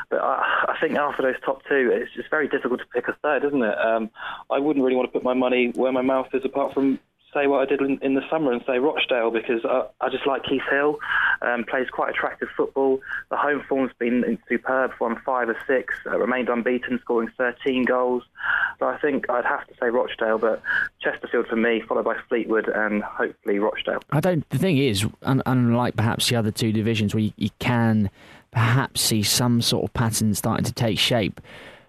But 0.09 0.21
I, 0.21 0.65
I 0.69 0.77
think 0.79 0.97
after 0.97 1.23
those 1.23 1.39
top 1.45 1.61
two, 1.67 1.91
it's 1.93 2.13
just 2.13 2.29
very 2.29 2.47
difficult 2.47 2.79
to 2.81 2.85
pick 2.87 3.07
a 3.07 3.13
third, 3.21 3.43
isn't 3.45 3.63
it? 3.63 3.77
Um, 3.77 4.09
I 4.49 4.59
wouldn't 4.59 4.83
really 4.83 4.95
want 4.95 5.07
to 5.07 5.11
put 5.11 5.23
my 5.23 5.33
money 5.33 5.71
where 5.75 5.91
my 5.91 6.01
mouth 6.01 6.27
is, 6.33 6.43
apart 6.45 6.73
from 6.73 6.99
say 7.35 7.47
what 7.47 7.61
I 7.61 7.65
did 7.65 7.81
in, 7.81 7.99
in 8.01 8.15
the 8.15 8.21
summer 8.29 8.51
and 8.51 8.63
say 8.65 8.79
Rochdale 8.79 9.29
because 9.29 9.63
I, 9.65 9.85
I 10.01 10.09
just 10.09 10.25
like 10.25 10.43
Keith 10.43 10.63
Hill. 10.69 10.97
Um, 11.41 11.65
plays 11.65 11.87
quite 11.91 12.09
attractive 12.09 12.47
football. 12.55 13.01
The 13.29 13.37
home 13.37 13.63
form's 13.67 13.91
been 13.99 14.37
superb. 14.47 14.91
Won 14.99 15.21
five 15.25 15.49
or 15.49 15.57
six. 15.67 15.93
Uh, 16.05 16.17
remained 16.17 16.49
unbeaten, 16.49 16.99
scoring 17.01 17.29
13 17.37 17.83
goals. 17.83 18.23
So 18.79 18.87
I 18.87 18.97
think 18.97 19.29
I'd 19.29 19.45
have 19.45 19.67
to 19.67 19.73
say 19.79 19.87
Rochdale, 19.87 20.37
but 20.37 20.61
Chesterfield 21.01 21.47
for 21.47 21.57
me, 21.57 21.81
followed 21.87 22.05
by 22.05 22.15
Fleetwood 22.29 22.67
and 22.69 23.03
hopefully 23.03 23.59
Rochdale. 23.59 23.99
I 24.11 24.19
don't. 24.21 24.49
The 24.49 24.57
thing 24.57 24.77
is, 24.77 25.05
un, 25.23 25.43
unlike 25.45 25.95
perhaps 25.95 26.29
the 26.29 26.37
other 26.37 26.51
two 26.51 26.71
divisions 26.71 27.13
where 27.13 27.23
you, 27.23 27.33
you 27.35 27.49
can 27.59 28.09
perhaps 28.51 29.01
see 29.01 29.21
some 29.21 29.61
sort 29.61 29.83
of 29.83 29.93
pattern 29.93 30.33
starting 30.33 30.65
to 30.65 30.73
take 30.73 30.97
shape. 30.97 31.41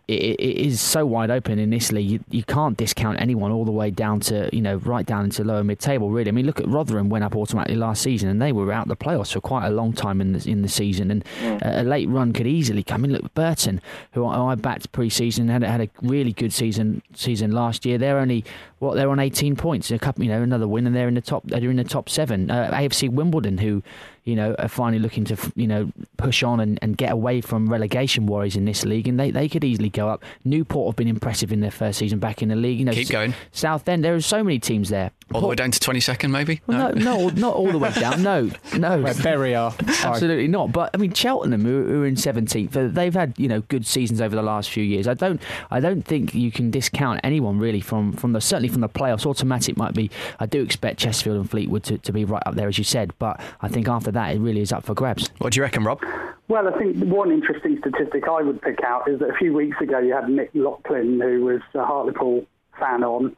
It, 0.08 0.38
it 0.38 0.66
is 0.66 0.80
so 0.80 1.04
wide 1.04 1.30
open 1.30 1.58
in 1.58 1.70
this 1.70 1.90
league. 1.90 2.08
You, 2.08 2.20
you, 2.30 2.44
can't 2.44 2.76
discount 2.76 3.20
anyone 3.20 3.50
all 3.50 3.64
the 3.64 3.72
way 3.72 3.90
down 3.90 4.20
to 4.20 4.48
you 4.52 4.62
know 4.62 4.76
right 4.76 5.04
down 5.04 5.24
into 5.24 5.42
lower 5.42 5.64
mid 5.64 5.80
table. 5.80 6.10
Really, 6.10 6.28
I 6.28 6.32
mean, 6.32 6.46
look 6.46 6.60
at 6.60 6.68
Rotherham 6.68 7.08
went 7.08 7.24
up 7.24 7.34
automatically 7.34 7.76
last 7.76 8.02
season, 8.02 8.28
and 8.28 8.40
they 8.40 8.52
were 8.52 8.72
out 8.72 8.86
the 8.86 8.96
playoffs 8.96 9.32
for 9.32 9.40
quite 9.40 9.66
a 9.66 9.70
long 9.70 9.92
time 9.92 10.20
in 10.20 10.32
the 10.32 10.48
in 10.48 10.62
the 10.62 10.68
season, 10.68 11.10
and 11.10 11.24
mm. 11.40 11.60
a, 11.62 11.82
a, 11.82 11.84
late 11.84 12.08
run 12.08 12.32
could 12.32 12.46
easily 12.46 12.84
come 12.84 13.04
in. 13.04 13.12
Look, 13.12 13.34
Burton, 13.34 13.80
who 14.12 14.24
I, 14.24 14.52
I 14.52 14.54
backed 14.54 14.92
pre-season, 14.92 15.48
had 15.48 15.62
had 15.62 15.80
a 15.80 15.88
really 16.02 16.32
good 16.32 16.52
season 16.52 17.02
season 17.14 17.50
last 17.50 17.84
year. 17.84 17.98
They're 17.98 18.18
only 18.18 18.44
what 18.78 18.94
they're 18.94 19.10
on 19.10 19.18
18 19.18 19.56
points, 19.56 19.90
a 19.90 19.98
couple, 19.98 20.22
you 20.22 20.30
know, 20.30 20.42
another 20.42 20.68
win, 20.68 20.86
and 20.86 20.94
they're 20.94 21.08
in 21.08 21.14
the 21.14 21.20
top. 21.20 21.42
They're 21.46 21.68
in 21.68 21.76
the 21.76 21.84
top 21.84 22.08
seven. 22.08 22.48
Uh, 22.48 22.70
AFC 22.72 23.10
Wimbledon, 23.10 23.58
who 23.58 23.82
you 24.26 24.34
know, 24.34 24.56
are 24.58 24.68
finally 24.68 24.98
looking 24.98 25.24
to, 25.24 25.36
you 25.54 25.68
know, 25.68 25.88
push 26.16 26.42
on 26.42 26.58
and, 26.58 26.80
and 26.82 26.96
get 26.96 27.12
away 27.12 27.40
from 27.40 27.70
relegation 27.70 28.26
worries 28.26 28.56
in 28.56 28.64
this 28.64 28.84
league, 28.84 29.06
and 29.06 29.20
they, 29.20 29.30
they 29.30 29.48
could 29.48 29.62
easily 29.62 29.88
go 29.96 30.08
up. 30.08 30.22
Newport 30.44 30.92
have 30.92 30.96
been 30.96 31.08
impressive 31.08 31.50
in 31.52 31.60
their 31.60 31.70
first 31.70 31.98
season 31.98 32.18
back 32.18 32.42
in 32.42 32.48
the 32.48 32.56
league. 32.56 32.78
You 32.78 32.84
know, 32.84 32.92
keep 32.92 33.08
going. 33.08 33.34
Southend, 33.52 34.04
there 34.04 34.14
are 34.14 34.20
so 34.20 34.44
many 34.44 34.58
teams 34.58 34.90
there. 34.90 35.10
All 35.34 35.40
the 35.40 35.46
way 35.48 35.56
down 35.56 35.72
to 35.72 35.80
22nd, 35.80 36.30
maybe? 36.30 36.60
Well, 36.66 36.94
no, 36.94 37.26
no, 37.26 37.28
not 37.30 37.54
all 37.54 37.72
the 37.72 37.78
way 37.78 37.90
down. 37.92 38.16
No, 38.26 38.50
no. 38.76 39.02
Where 39.02 39.14
Bury 39.14 39.54
are. 39.54 39.72
Absolutely 40.02 40.48
not. 40.48 40.72
But 40.72 40.90
I 40.94 40.96
mean, 40.96 41.12
Cheltenham, 41.12 41.62
who, 41.62 41.84
who 41.84 42.02
are 42.02 42.06
in 42.06 42.16
17th, 42.16 42.76
uh, 42.76 42.88
they've 42.92 43.14
had 43.14 43.34
you 43.36 43.46
know 43.46 43.60
good 43.62 43.86
seasons 43.86 44.20
over 44.20 44.34
the 44.34 44.42
last 44.42 44.70
few 44.70 44.82
years. 44.82 45.06
I 45.06 45.14
don't, 45.14 45.40
I 45.70 45.78
don't 45.78 46.02
think 46.02 46.34
you 46.34 46.50
can 46.50 46.70
discount 46.70 47.20
anyone 47.22 47.58
really 47.58 47.80
from 47.80 48.12
from 48.12 48.32
the 48.32 48.40
certainly 48.40 48.68
from 48.68 48.80
the 48.80 48.88
playoffs. 48.88 49.26
Automatic 49.26 49.76
might 49.76 49.94
be. 49.94 50.10
I 50.40 50.46
do 50.46 50.60
expect 50.62 50.98
Chesterfield 50.98 51.36
and 51.36 51.50
Fleetwood 51.50 51.84
to, 51.84 51.98
to 51.98 52.12
be 52.12 52.24
right 52.24 52.42
up 52.46 52.54
there 52.56 52.68
as 52.68 52.78
you 52.78 52.84
said, 52.84 53.12
but 53.18 53.40
I 53.60 53.68
think 53.68 53.88
after 53.88 54.10
that 54.10 54.34
it 54.34 54.40
really 54.40 54.60
is 54.60 54.72
up 54.72 54.84
for 54.84 54.94
grabs. 54.94 55.30
What 55.38 55.52
do 55.52 55.58
you 55.58 55.62
reckon, 55.62 55.84
Rob? 55.84 56.00
Well, 56.48 56.68
I 56.68 56.78
think 56.78 56.98
one 56.98 57.32
interesting 57.32 57.76
statistic 57.80 58.28
I 58.28 58.40
would 58.42 58.62
pick 58.62 58.80
out 58.84 59.08
is 59.10 59.18
that 59.18 59.30
a 59.30 59.34
few 59.34 59.52
weeks 59.52 59.80
ago 59.80 59.85
you 59.90 60.14
had 60.14 60.28
Nick 60.28 60.52
Locklin, 60.54 61.22
who 61.22 61.44
was 61.44 61.60
a 61.74 61.84
Hartlepool 61.84 62.46
fan 62.78 63.04
on, 63.04 63.36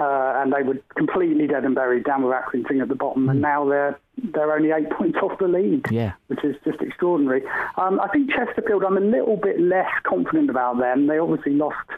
uh, 0.00 0.32
and 0.36 0.52
they 0.52 0.62
were 0.62 0.78
completely 0.96 1.46
dead 1.46 1.64
and 1.64 1.74
buried 1.74 2.04
down 2.04 2.22
with 2.22 2.34
Accrington 2.34 2.82
at 2.82 2.88
the 2.88 2.94
bottom, 2.94 3.28
and 3.28 3.38
hmm. 3.38 3.42
now 3.42 3.68
they're 3.68 3.98
they're 4.32 4.52
only 4.52 4.70
eight 4.70 4.90
points 4.90 5.18
off 5.22 5.38
the 5.40 5.48
lead, 5.48 5.84
yeah. 5.90 6.12
which 6.28 6.44
is 6.44 6.54
just 6.64 6.80
extraordinary. 6.80 7.42
Um, 7.76 8.00
I 8.00 8.08
think 8.08 8.30
Chesterfield, 8.30 8.84
I'm 8.84 8.96
a 8.96 9.00
little 9.00 9.36
bit 9.36 9.60
less 9.60 9.90
confident 10.04 10.50
about 10.50 10.78
them. 10.78 11.08
They 11.08 11.18
obviously 11.18 11.52
lost 11.52 11.88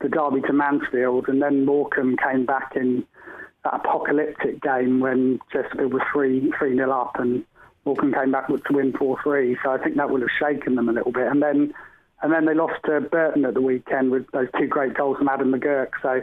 the 0.00 0.08
derby 0.08 0.40
to 0.42 0.52
Mansfield, 0.52 1.28
and 1.28 1.40
then 1.40 1.64
Morecambe 1.64 2.16
came 2.16 2.44
back 2.44 2.72
in 2.74 3.04
that 3.62 3.74
apocalyptic 3.74 4.60
game 4.60 4.98
when 4.98 5.38
Chesterfield 5.52 5.92
was 5.92 6.02
three 6.12 6.52
three 6.58 6.74
nil 6.74 6.92
up, 6.92 7.12
and 7.20 7.44
Morecambe 7.84 8.12
came 8.12 8.32
back 8.32 8.48
to 8.48 8.58
win 8.70 8.92
4-3, 8.92 9.56
so 9.62 9.70
I 9.70 9.78
think 9.78 9.96
that 9.96 10.10
would 10.10 10.20
have 10.20 10.30
shaken 10.38 10.74
them 10.74 10.88
a 10.88 10.92
little 10.92 11.12
bit. 11.12 11.26
And 11.26 11.42
then 11.42 11.72
and 12.22 12.32
then 12.32 12.44
they 12.44 12.54
lost 12.54 12.74
to 12.84 13.00
Burton 13.00 13.44
at 13.44 13.54
the 13.54 13.62
weekend 13.62 14.10
with 14.10 14.26
those 14.32 14.48
two 14.58 14.66
great 14.66 14.94
goals 14.94 15.16
from 15.18 15.28
Adam 15.28 15.52
McGurk. 15.52 15.90
So 16.02 16.20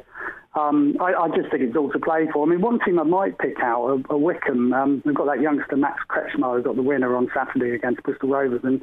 um, 0.60 0.96
I, 1.00 1.14
I, 1.14 1.28
just 1.30 1.52
think 1.52 1.64
it's 1.64 1.76
all 1.76 1.92
to 1.92 2.00
play 2.00 2.28
for. 2.32 2.46
I 2.46 2.50
mean, 2.50 2.62
one 2.62 2.80
team 2.84 3.00
I 3.00 3.04
might 3.04 3.38
pick 3.38 3.60
out 3.62 3.86
are, 3.86 4.14
are 4.14 4.18
Wycombe. 4.18 4.74
Um, 4.74 5.04
we've 5.06 5.16
got 5.16 5.26
that 5.28 5.42
youngster 5.42 5.78
Max 5.78 6.02
Kretzschmar 6.10 6.58
who 6.58 6.64
got 6.64 6.76
the 6.76 6.82
winner 6.82 7.16
on 7.16 7.30
Saturday 7.34 7.76
against 7.76 8.04
Bristol 8.04 8.30
Rovers, 8.30 8.62
and 8.64 8.82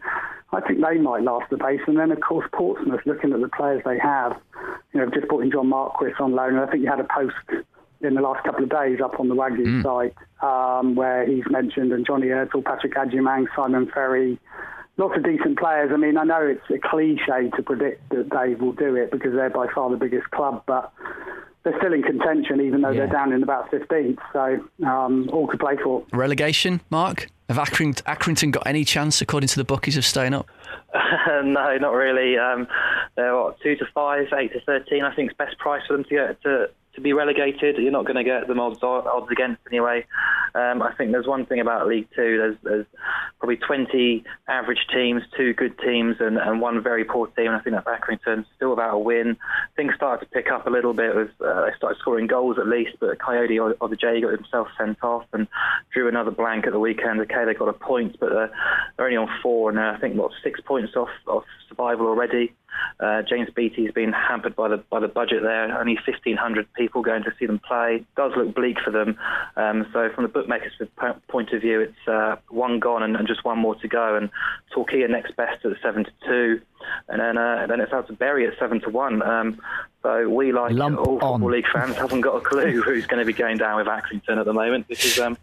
I 0.53 0.61
think 0.61 0.81
they 0.81 0.99
might 0.99 1.23
last 1.23 1.51
the 1.51 1.59
pace. 1.59 1.81
And 1.87 1.99
then, 1.99 2.13
of 2.13 2.21
course, 2.21 2.47
Portsmouth, 2.53 3.01
looking 3.07 3.33
at 3.33 3.41
the 3.41 3.49
players 3.49 3.83
they 3.85 3.99
have, 3.99 4.37
you 4.93 5.01
know, 5.01 5.11
just 5.11 5.29
putting 5.29 5.51
John 5.51 5.69
Marquis 5.69 6.13
on 6.21 6.33
loan. 6.33 6.57
And 6.57 6.61
I 6.61 6.71
think 6.71 6.85
you 6.85 6.91
had 6.91 7.01
a 7.01 7.09
post 7.13 7.65
in 8.01 8.15
the 8.15 8.21
last 8.21 8.45
couple 8.45 8.63
of 8.65 8.71
days 8.71 9.01
up 9.03 9.19
on 9.19 9.29
the 9.29 9.35
Wagyu 9.35 9.67
mm. 9.67 9.83
site 9.83 10.15
um, 10.43 10.95
where 10.95 11.27
he's 11.27 11.45
mentioned 11.51 11.93
and 11.93 12.07
Johnny 12.07 12.27
Ertl, 12.27 12.65
Patrick 12.65 12.95
Agyemang, 12.95 13.47
Simon 13.57 13.91
Ferry, 13.93 14.39
lots 14.97 15.17
of 15.17 15.25
decent 15.25 15.59
players. 15.59 15.91
I 15.93 15.97
mean, 15.97 16.17
I 16.17 16.25
know 16.25 16.41
it's 16.41 16.71
a 16.71 16.79
cliche 16.79 17.51
to 17.57 17.63
predict 17.63 18.09
that 18.11 18.31
they 18.31 18.55
will 18.55 18.73
do 18.73 18.97
it 18.97 19.11
because 19.11 19.33
they're 19.33 19.51
by 19.51 19.67
far 19.75 19.91
the 19.91 19.97
biggest 19.97 20.31
club, 20.31 20.63
but 20.67 20.93
they're 21.63 21.77
still 21.79 21.93
in 21.93 22.03
contention 22.03 22.61
even 22.61 22.83
though 22.83 22.91
yeah. 22.91 23.01
they're 23.01 23.13
down 23.13 23.33
in 23.33 23.43
about 23.43 23.71
15th. 23.71 24.19
So 24.33 24.87
um, 24.87 25.29
all 25.33 25.49
to 25.49 25.59
play 25.59 25.77
for. 25.83 26.05
Relegation, 26.13 26.81
Mark? 26.91 27.29
Have 27.49 27.59
Accrington, 27.59 28.03
Accrington 28.05 28.53
got 28.53 28.67
any 28.67 28.85
chance, 28.85 29.21
according 29.21 29.49
to 29.49 29.57
the 29.57 29.65
bookies, 29.65 29.99
of 29.99 30.07
staying 30.07 30.33
up? 30.33 30.49
no, 31.45 31.77
not 31.77 31.93
really. 31.93 32.39
Um, 32.39 32.69
they're 33.17 33.37
what, 33.37 33.61
two 33.61 33.77
to 33.77 33.87
five, 33.95 34.27
eight 34.39 34.53
to 34.53 34.61
thirteen. 34.61 35.03
I 35.03 35.15
think 35.15 35.31
it's 35.31 35.39
best 35.39 35.59
price 35.59 35.83
for 35.87 35.95
them 35.95 36.05
to 36.05 36.11
get 36.11 36.43
to 36.43 36.69
to 36.95 37.01
be 37.01 37.13
relegated. 37.13 37.77
You're 37.79 37.93
not 37.93 38.05
going 38.05 38.17
to 38.17 38.25
get 38.25 38.47
the 38.47 38.55
odds 38.55 38.79
odds 38.83 39.31
against 39.31 39.61
anyway. 39.71 40.07
Um, 40.55 40.83
I 40.83 40.93
think 40.95 41.11
there's 41.11 41.27
one 41.27 41.47
thing 41.47 41.61
about 41.61 41.89
League 41.89 42.09
Two. 42.15 42.39
There's, 42.39 42.57
there's 42.63 42.87
probably 43.41 43.57
20 43.57 44.25
average 44.49 44.87
teams, 44.93 45.23
two 45.37 45.53
good 45.53 45.77
teams, 45.79 46.17
and, 46.21 46.39
and 46.39 46.61
one 46.61 46.81
very 46.83 47.05
poor 47.05 47.27
team. 47.27 47.49
And 47.49 47.57
I 47.57 47.61
think 47.61 47.75
that's 47.75 47.87
Accrington. 47.87 48.45
Still 48.57 48.71
without 48.71 48.95
a 48.95 48.99
win. 48.99 49.37
Things 49.77 49.95
started 49.97 50.25
to 50.25 50.31
pick 50.31 50.53
up 50.53 50.67
a 50.67 50.71
little 50.71 50.95
bit. 50.95 51.15
With, 51.15 51.31
uh, 51.45 51.67
they 51.67 51.77
started 51.77 51.99
scoring 51.99 52.29
goals 52.29 52.59
at 52.59 52.69
least, 52.69 52.93
but 53.01 53.19
Coyote 53.19 53.59
or, 53.59 53.75
the 53.89 53.97
J 53.97 54.21
got 54.21 54.33
himself 54.33 54.69
sent 54.79 55.03
off 55.03 55.25
and 55.33 55.49
drew 55.93 56.09
another 56.09 56.31
blank 56.31 56.67
at 56.67 56.73
the 56.73 56.79
weekend. 56.79 57.21
Okay, 57.21 57.45
they 57.45 57.55
got 57.55 57.69
a 57.69 57.73
point, 57.73 58.17
but 58.21 58.31
they're, 58.31 58.53
they're 58.97 59.07
only 59.07 59.17
on 59.17 59.29
four, 59.43 59.71
and 59.71 59.81
I 59.81 59.99
think 59.99 60.17
what 60.17 60.31
six 60.43 60.61
points 60.61 60.84
off 60.97 61.09
off 61.27 61.45
survival 61.69 62.07
already. 62.07 62.53
Uh, 63.01 63.23
James 63.23 63.49
Beattie's 63.55 63.93
been 63.93 64.13
hampered 64.13 64.57
by 64.57 64.69
the 64.69 64.77
by 64.77 65.01
the 65.01 65.09
budget 65.09 65.43
there. 65.43 65.77
Only 65.79 65.95
1,500 65.95 66.73
people 66.75 67.03
going 67.03 67.23
to 67.25 67.33
see 67.39 67.47
them 67.47 67.59
play. 67.59 68.05
Does 68.17 68.33
look 68.37 68.55
bleak 68.55 68.79
for 68.85 68.91
them. 68.91 69.19
Um, 69.57 69.87
so 69.93 70.11
from 70.15 70.25
the 70.25 70.29
bookmakers' 70.29 70.73
point 71.29 71.53
of 71.53 71.61
view, 71.61 71.81
it's 71.81 72.09
uh, 72.09 72.37
one 72.49 72.79
gone 72.81 73.03
and, 73.03 73.17
and, 73.17 73.27
just 73.27 73.45
one 73.45 73.59
more 73.59 73.75
to 73.77 73.89
go. 73.89 74.17
And 74.17 74.31
Torquay 74.73 75.03
are 75.03 75.09
next 75.09 75.37
best 75.37 75.65
at 75.65 75.73
seven 75.83 76.05
to 76.05 76.11
two, 76.27 76.61
and 77.09 77.21
then 77.21 77.39
uh, 77.39 77.67
then 77.69 77.81
it's 77.81 77.93
out 77.93 78.07
to 78.09 78.13
Bury 78.13 78.47
at 78.47 78.59
seven 78.59 78.81
to 78.83 78.91
one. 78.91 79.23
Um, 79.23 79.61
so 80.03 80.29
we, 80.29 80.53
like 80.53 80.73
Lump 80.73 80.99
all 80.99 81.15
on. 81.15 81.41
football 81.41 81.51
league 81.51 81.69
fans, 81.73 81.97
haven't 81.97 82.21
got 82.21 82.37
a 82.37 82.41
clue 82.41 82.83
who's 82.85 83.07
going 83.07 83.21
to 83.21 83.27
be 83.27 83.33
going 83.33 83.59
down 83.59 83.77
with 83.77 83.87
Accrington 83.87 84.39
at 84.39 84.47
the 84.47 84.53
moment. 84.53 84.89
This 84.89 85.05
is 85.05 85.19
um, 85.19 85.37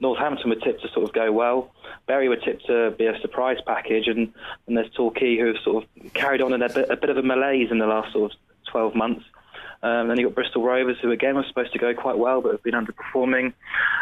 Northampton 0.00 0.50
were 0.50 0.56
tipped 0.56 0.82
to 0.82 0.88
sort 0.92 1.04
of 1.06 1.12
go 1.12 1.30
well. 1.30 1.70
Bury 2.06 2.28
were 2.28 2.36
tipped 2.36 2.66
to 2.66 2.92
be 2.98 3.06
a 3.06 3.18
surprise 3.20 3.58
package, 3.66 4.08
and, 4.08 4.32
and 4.66 4.76
there's 4.76 4.90
Torquay 4.90 5.38
who 5.38 5.48
have 5.48 5.62
sort 5.62 5.84
of 5.84 6.12
carried 6.14 6.40
on 6.40 6.52
in 6.52 6.62
a 6.62 6.68
bit, 6.68 6.90
a 6.90 6.96
bit 6.96 7.10
of 7.10 7.16
a 7.16 7.22
malaise 7.22 7.70
in 7.70 7.78
the 7.78 7.86
last 7.86 8.12
sort 8.12 8.32
of 8.32 8.38
12 8.70 8.94
months. 8.94 9.24
Um, 9.82 10.08
then 10.08 10.18
you've 10.18 10.30
got 10.30 10.34
Bristol 10.34 10.62
Rovers, 10.62 10.98
who 11.00 11.10
again 11.10 11.36
were 11.36 11.44
supposed 11.48 11.72
to 11.72 11.78
go 11.78 11.94
quite 11.94 12.18
well, 12.18 12.40
but 12.40 12.52
have 12.52 12.62
been 12.62 12.74
underperforming. 12.74 13.52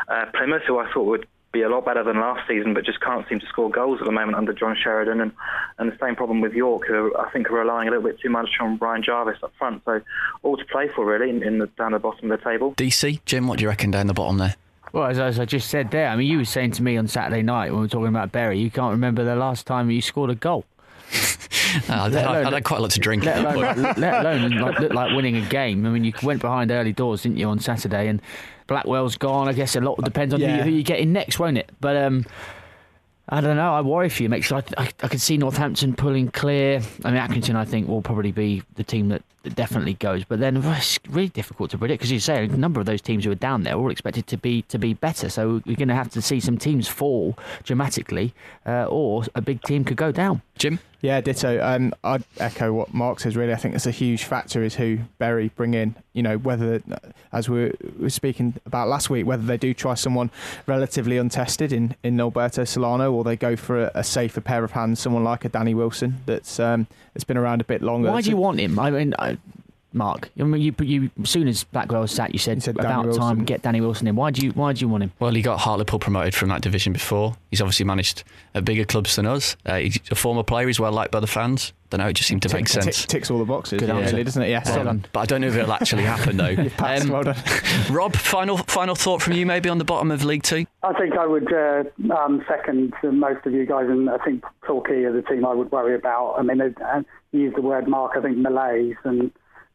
Uh, 0.09 0.27
Plymouth, 0.35 0.63
who 0.67 0.79
I 0.79 0.91
thought 0.93 1.05
would 1.05 1.27
be 1.53 1.63
a 1.63 1.69
lot 1.69 1.85
better 1.85 2.05
than 2.05 2.21
last 2.21 2.47
season, 2.47 2.75
but 2.75 2.85
just 2.85 3.01
can't 3.01 3.27
seem 3.29 3.41
to 3.41 3.47
score 3.47 3.71
goals 3.71 4.01
at 4.01 4.07
the 4.07 4.13
moment 4.13 4.37
under 4.37 4.53
John 4.53 4.77
Sheridan. 4.77 5.21
And, 5.21 5.33
and 5.79 5.91
the 5.91 5.97
same 5.99 6.15
problem 6.15 6.41
with 6.41 6.53
York, 6.53 6.87
who 6.87 7.15
I 7.17 7.31
think 7.31 7.51
are 7.51 7.55
relying 7.55 7.89
a 7.89 7.91
little 7.93 8.07
bit 8.07 8.21
too 8.21 8.29
much 8.29 8.51
on 8.61 8.77
Ryan 8.79 9.03
Jarvis 9.03 9.39
up 9.43 9.53
front. 9.57 9.83
So 9.85 10.01
all 10.43 10.57
to 10.57 10.65
play 10.65 10.89
for, 10.89 11.07
really, 11.07 11.31
in, 11.31 11.43
in 11.43 11.59
the, 11.59 11.67
down 11.69 11.93
the 11.93 11.99
bottom 11.99 12.31
of 12.31 12.39
the 12.39 12.45
table. 12.45 12.75
DC, 12.75 13.21
Jim, 13.25 13.47
what 13.47 13.59
do 13.59 13.63
you 13.63 13.69
reckon 13.69 13.91
down 13.91 14.09
the 14.09 14.15
bottom 14.15 14.39
there? 14.39 14.57
Well, 14.93 15.05
as, 15.05 15.19
as, 15.19 15.39
I 15.39 15.45
just 15.45 15.69
said 15.69 15.91
there, 15.91 16.09
I 16.09 16.17
mean, 16.17 16.27
you 16.27 16.39
were 16.39 16.45
saying 16.45 16.73
to 16.73 16.83
me 16.83 16.97
on 16.97 17.07
Saturday 17.09 17.43
night 17.43 17.71
when 17.71 17.81
we 17.81 17.85
were 17.85 17.89
talking 17.89 18.09
about 18.09 18.33
Bury, 18.33 18.59
you 18.59 18.71
can't 18.71 18.93
remember 18.93 19.25
the 19.25 19.37
last 19.37 19.67
time 19.67 19.91
you 19.91 20.01
scored 20.01 20.31
a 20.31 20.35
goal. 20.35 20.65
uh, 21.13 21.37
I, 21.89 22.07
alone, 22.09 22.47
I, 22.47 22.51
had 22.51 22.65
quite 22.65 22.79
a 22.79 22.83
lot 22.83 22.91
to 22.93 23.01
drink. 23.01 23.25
Let 23.25 23.45
alone, 23.45 23.83
let 23.97 24.27
alone 24.27 24.51
like, 24.53 24.79
look 24.79 24.93
like 24.93 25.15
winning 25.15 25.37
a 25.37 25.47
game. 25.49 25.87
I 25.87 25.91
mean, 25.91 26.05
you 26.05 26.13
went 26.23 26.41
behind 26.41 26.71
early 26.71 26.93
doors, 26.93 27.23
didn't 27.23 27.39
you, 27.39 27.49
on 27.49 27.59
Saturday? 27.59 28.09
And 28.09 28.23
Blackwell's 28.67 29.17
gone. 29.17 29.49
I 29.49 29.53
guess 29.53 29.77
a 29.77 29.81
lot 29.81 30.03
depends 30.03 30.33
on 30.33 30.41
yeah. 30.41 30.59
who, 30.59 30.65
who, 30.65 30.71
you 30.71 30.83
get 30.83 31.01
in 31.01 31.13
next, 31.13 31.39
won't 31.39 31.59
it? 31.59 31.71
But 31.81 31.97
um, 31.97 32.25
I 33.29 33.41
don't 33.41 33.57
know. 33.57 33.75
I 33.75 33.83
worry 33.83 34.09
for 34.09 34.23
you, 34.23 34.29
mate. 34.29 34.51
I, 34.51 34.63
I, 34.77 34.89
I 35.03 35.09
can 35.09 35.19
see 35.19 35.37
Northampton 35.37 35.95
pulling 35.95 36.29
clear. 36.31 36.81
I 37.05 37.11
mean, 37.11 37.21
Accrington, 37.21 37.57
I 37.57 37.65
think, 37.65 37.89
will 37.89 38.03
probably 38.03 38.33
be 38.33 38.63
the 38.77 38.85
team 38.85 39.09
that, 39.09 39.23
that 39.38 39.38
definitely 39.55 39.95
goes. 39.95 40.25
But 40.25 40.41
then 40.41 40.57
it's 40.57 40.99
really 41.09 41.29
difficult 41.29 41.71
to 41.71 41.79
predict 41.79 42.01
because 42.01 42.13
you 42.13 42.21
say 42.21 42.45
a 42.45 42.49
number 42.49 42.81
of 42.81 42.87
those 42.87 43.03
teams 43.03 43.25
who 43.25 43.31
are 43.31 43.37
down 43.37 43.63
there 43.63 43.75
are 43.75 43.79
all 43.79 43.91
expected 43.91 44.27
to 44.29 44.37
be 44.37 44.63
to 44.63 44.79
be 44.79 44.95
better. 44.95 45.29
So 45.29 45.63
we're 45.67 45.77
going 45.77 45.89
to 45.89 45.95
have 45.95 46.11
to 46.11 46.23
see 46.23 46.41
some 46.41 46.59
teams 46.59 46.89
fall 46.89 47.39
dramatically, 47.63 48.35
uh, 48.67 48.87
or 48.87 49.25
a 49.35 49.41
big 49.41 49.63
team 49.63 49.85
could 49.85 49.97
go 49.97 50.13
down. 50.13 50.43
Jim. 50.57 50.81
Yeah, 51.01 51.21
ditto. 51.21 51.65
Um, 51.65 51.95
I'd 52.03 52.25
echo 52.39 52.73
what 52.73 52.93
Mark 52.93 53.21
says. 53.21 53.37
Really, 53.37 53.53
I 53.53 53.57
think 53.57 53.77
it's 53.77 53.87
a 53.87 53.93
huge 53.93 54.25
factor 54.25 54.65
is 54.65 54.75
who 54.75 54.99
Bury 55.19 55.49
bring 55.55 55.75
in. 55.75 55.95
You 56.13 56.25
know, 56.25 56.39
whether, 56.39 56.83
as 57.33 57.49
we 57.49 57.73
were 58.01 58.11
speaking 58.11 58.55
about 58.67 58.89
last 58.89 59.09
week, 59.09 59.25
whether 59.25 59.45
they 59.45 59.57
do 59.57 59.73
try 59.73 59.95
someone 59.95 60.33
relatively 60.67 61.17
untested 61.17 61.73
in 61.73 61.95
in 62.03 62.17
Nolberto 62.17 62.67
Solano, 62.67 63.13
or 63.13 63.23
they 63.23 63.37
go 63.37 63.55
for 63.55 63.85
a, 63.85 63.93
a 63.95 64.03
safer 64.03 64.41
pair 64.41 64.65
of 64.65 64.73
hands, 64.73 64.99
someone 64.99 65.23
like 65.23 65.45
a 65.45 65.49
Danny 65.49 65.73
Wilson 65.73 66.17
that's 66.27 66.59
um, 66.59 66.89
that's 67.19 67.25
been 67.25 67.37
around 67.37 67.61
a 67.61 67.65
bit 67.65 67.83
longer. 67.83 68.13
Why 68.13 68.21
do 68.21 68.31
you 68.31 68.37
want 68.37 68.61
him? 68.61 68.79
I 68.79 68.93
mean, 68.93 69.13
I, 69.19 69.37
Mark? 69.93 70.31
I 70.39 70.43
mean, 70.43 70.61
you, 70.61 70.75
you 70.85 71.11
as 71.23 71.31
soon 71.31 71.49
as 71.49 71.65
Blackwell 71.65 72.03
was 72.03 72.13
sat, 72.13 72.33
you 72.33 72.39
said, 72.39 72.63
said 72.63 72.79
about 72.79 73.05
Danny 73.05 73.17
time 73.17 73.45
get 73.45 73.63
Danny 73.63 73.81
Wilson 73.81 74.07
in. 74.07 74.17
Why 74.17 74.31
do 74.31 74.45
you 74.45 74.53
Why 74.53 74.73
do 74.73 74.81
you 74.81 74.89
want 74.89 75.05
him? 75.05 75.13
Well, 75.19 75.33
he 75.33 75.43
got 75.43 75.59
Hartlepool 75.61 75.99
promoted 75.99 76.35
from 76.35 76.49
that 76.51 76.61
division 76.61 76.93
before. 76.93 77.37
He's 77.51 77.61
obviously 77.63 77.87
managed 77.87 78.25
at 78.55 78.65
bigger 78.65 78.85
clubs 78.85 79.17
than 79.17 79.27
us. 79.27 79.57
Uh, 79.65 79.77
he's 79.79 79.99
a 80.11 80.15
former 80.15 80.43
player. 80.43 80.67
He's 80.67 80.79
well 80.81 80.93
liked 80.93 81.11
by 81.13 81.21
the 81.21 81.27
fans. 81.27 81.73
Don't 81.91 82.01
know. 82.01 82.09
It 82.09 82.13
just 82.13 82.29
seemed 82.29 82.43
to 82.43 82.53
make 82.55 82.67
Tick- 82.67 82.83
sense. 82.83 83.01
tick- 83.01 83.09
ticks 83.09 83.31
all 83.31 83.39
the 83.39 83.47
boxes, 83.47 83.81
Good 83.81 83.89
really, 83.89 84.03
answer. 84.03 84.23
doesn't 84.23 84.43
it? 84.43 84.51
Yeah, 84.51 84.63
Well 84.67 84.85
so- 84.95 85.01
But 85.11 85.21
I 85.21 85.25
don't 85.25 85.41
know 85.41 85.47
if 85.49 85.57
it'll 85.57 85.73
actually 85.73 86.03
happen 86.05 86.37
though. 86.37 86.49
You've 86.49 86.77
passed, 86.77 87.05
Um, 87.07 87.11
well 87.13 87.23
done. 87.23 87.37
Rob, 87.91 88.15
final 88.15 88.59
final 88.59 88.95
thought 88.95 89.23
from 89.23 89.33
you, 89.33 89.47
maybe 89.47 89.71
on 89.71 89.79
the 89.79 89.85
bottom 89.87 90.11
of 90.11 90.23
League 90.23 90.43
Two. 90.43 90.67
I 90.83 90.93
think 90.93 91.17
I 91.17 91.27
would 91.27 91.51
uh, 91.51 91.85
um, 92.15 92.45
second 92.47 92.93
most 93.03 93.47
of 93.47 93.55
you 93.55 93.65
guys, 93.65 93.87
and 93.89 94.11
I 94.11 94.19
think 94.19 94.45
Torquay 94.67 95.05
are 95.05 95.13
the 95.13 95.23
team 95.23 95.47
I 95.47 95.55
would 95.55 95.73
worry 95.73 95.95
about. 95.95 96.35
I 96.39 96.43
mean, 96.43 96.59
they 96.59 96.75
uh, 96.85 97.03
used 97.33 97.57
the 97.57 97.63
word 97.63 97.89
Mark, 97.89 98.13
I 98.17 98.21
think 98.21 98.37
malaise, 98.37 98.97
and 99.05 99.31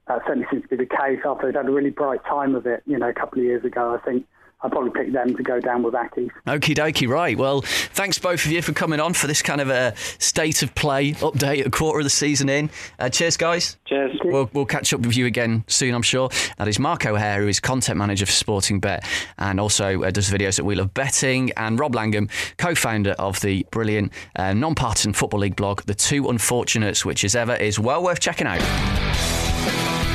that 0.08 0.22
certainly 0.26 0.48
seems 0.52 0.64
to 0.64 0.70
be 0.70 0.76
the 0.78 0.86
case 0.86 1.20
after 1.26 1.48
they'd 1.48 1.58
had 1.58 1.68
a 1.68 1.72
really 1.72 1.90
bright 1.90 2.24
time 2.26 2.56
of 2.56 2.66
it, 2.66 2.84
you 2.86 2.98
know, 2.98 3.10
a 3.10 3.14
couple 3.14 3.40
of 3.40 3.46
years 3.46 3.64
ago. 3.64 3.98
I 4.00 4.06
think 4.06 4.26
I'd 4.64 4.72
probably 4.72 4.92
pick 4.92 5.12
them 5.12 5.36
to 5.36 5.44
go 5.44 5.60
down 5.60 5.84
with 5.84 5.94
Ackies. 5.94 6.30
Okie 6.48 6.74
dokie, 6.74 7.08
right. 7.08 7.38
Well, 7.38 7.62
thanks 7.62 8.18
both 8.18 8.46
of 8.46 8.52
you 8.52 8.62
for 8.62 8.72
coming 8.72 9.02
on 9.02 9.14
for 9.14 9.28
this 9.28 9.42
kind 9.42 9.60
of 9.60 9.70
a 9.70 9.94
state 10.20 10.64
of 10.64 10.74
play 10.74 11.12
update, 11.14 11.66
a 11.66 11.70
quarter 11.70 12.00
of 12.00 12.06
the 12.06 12.10
season 12.10 12.48
in. 12.48 12.70
Uh, 12.98 13.10
cheers, 13.10 13.36
guys. 13.36 13.78
Cheers. 13.86 14.18
We'll, 14.24 14.50
we'll 14.54 14.66
catch 14.66 14.94
up 14.94 15.02
with 15.02 15.18
you 15.18 15.26
again 15.26 15.66
soon, 15.68 15.94
I'm 15.94 16.02
sure. 16.02 16.30
That 16.58 16.70
is 16.70 16.80
Mark 16.80 17.06
O'Hare, 17.06 17.42
who 17.42 17.50
is 17.50 17.60
content 17.60 17.98
manager 17.98 18.26
for 18.26 18.32
Sportingbet 18.32 19.06
and 19.38 19.60
also 19.60 20.04
uh, 20.04 20.12
does 20.12 20.30
videos 20.30 20.60
at 20.60 20.66
We 20.66 20.76
Love 20.76 20.94
Betting, 20.94 21.52
and 21.58 21.78
Rob 21.78 21.94
Langham, 21.94 22.30
co 22.58 22.74
founder 22.74 23.12
of 23.20 23.42
the 23.42 23.66
brilliant 23.70 24.14
uh, 24.38 24.54
non 24.54 24.76
partisan 24.76 25.12
Football 25.12 25.42
League 25.42 25.58
blog, 25.58 25.82
The 25.82 25.96
Two 25.96 26.30
Unfortunates, 26.30 27.04
which, 27.04 27.26
as 27.26 27.36
ever, 27.36 27.56
is 27.56 27.80
well 27.80 28.02
worth 28.02 28.22
checking 28.22 28.48
out. 28.48 29.33
Bye. 29.66 30.13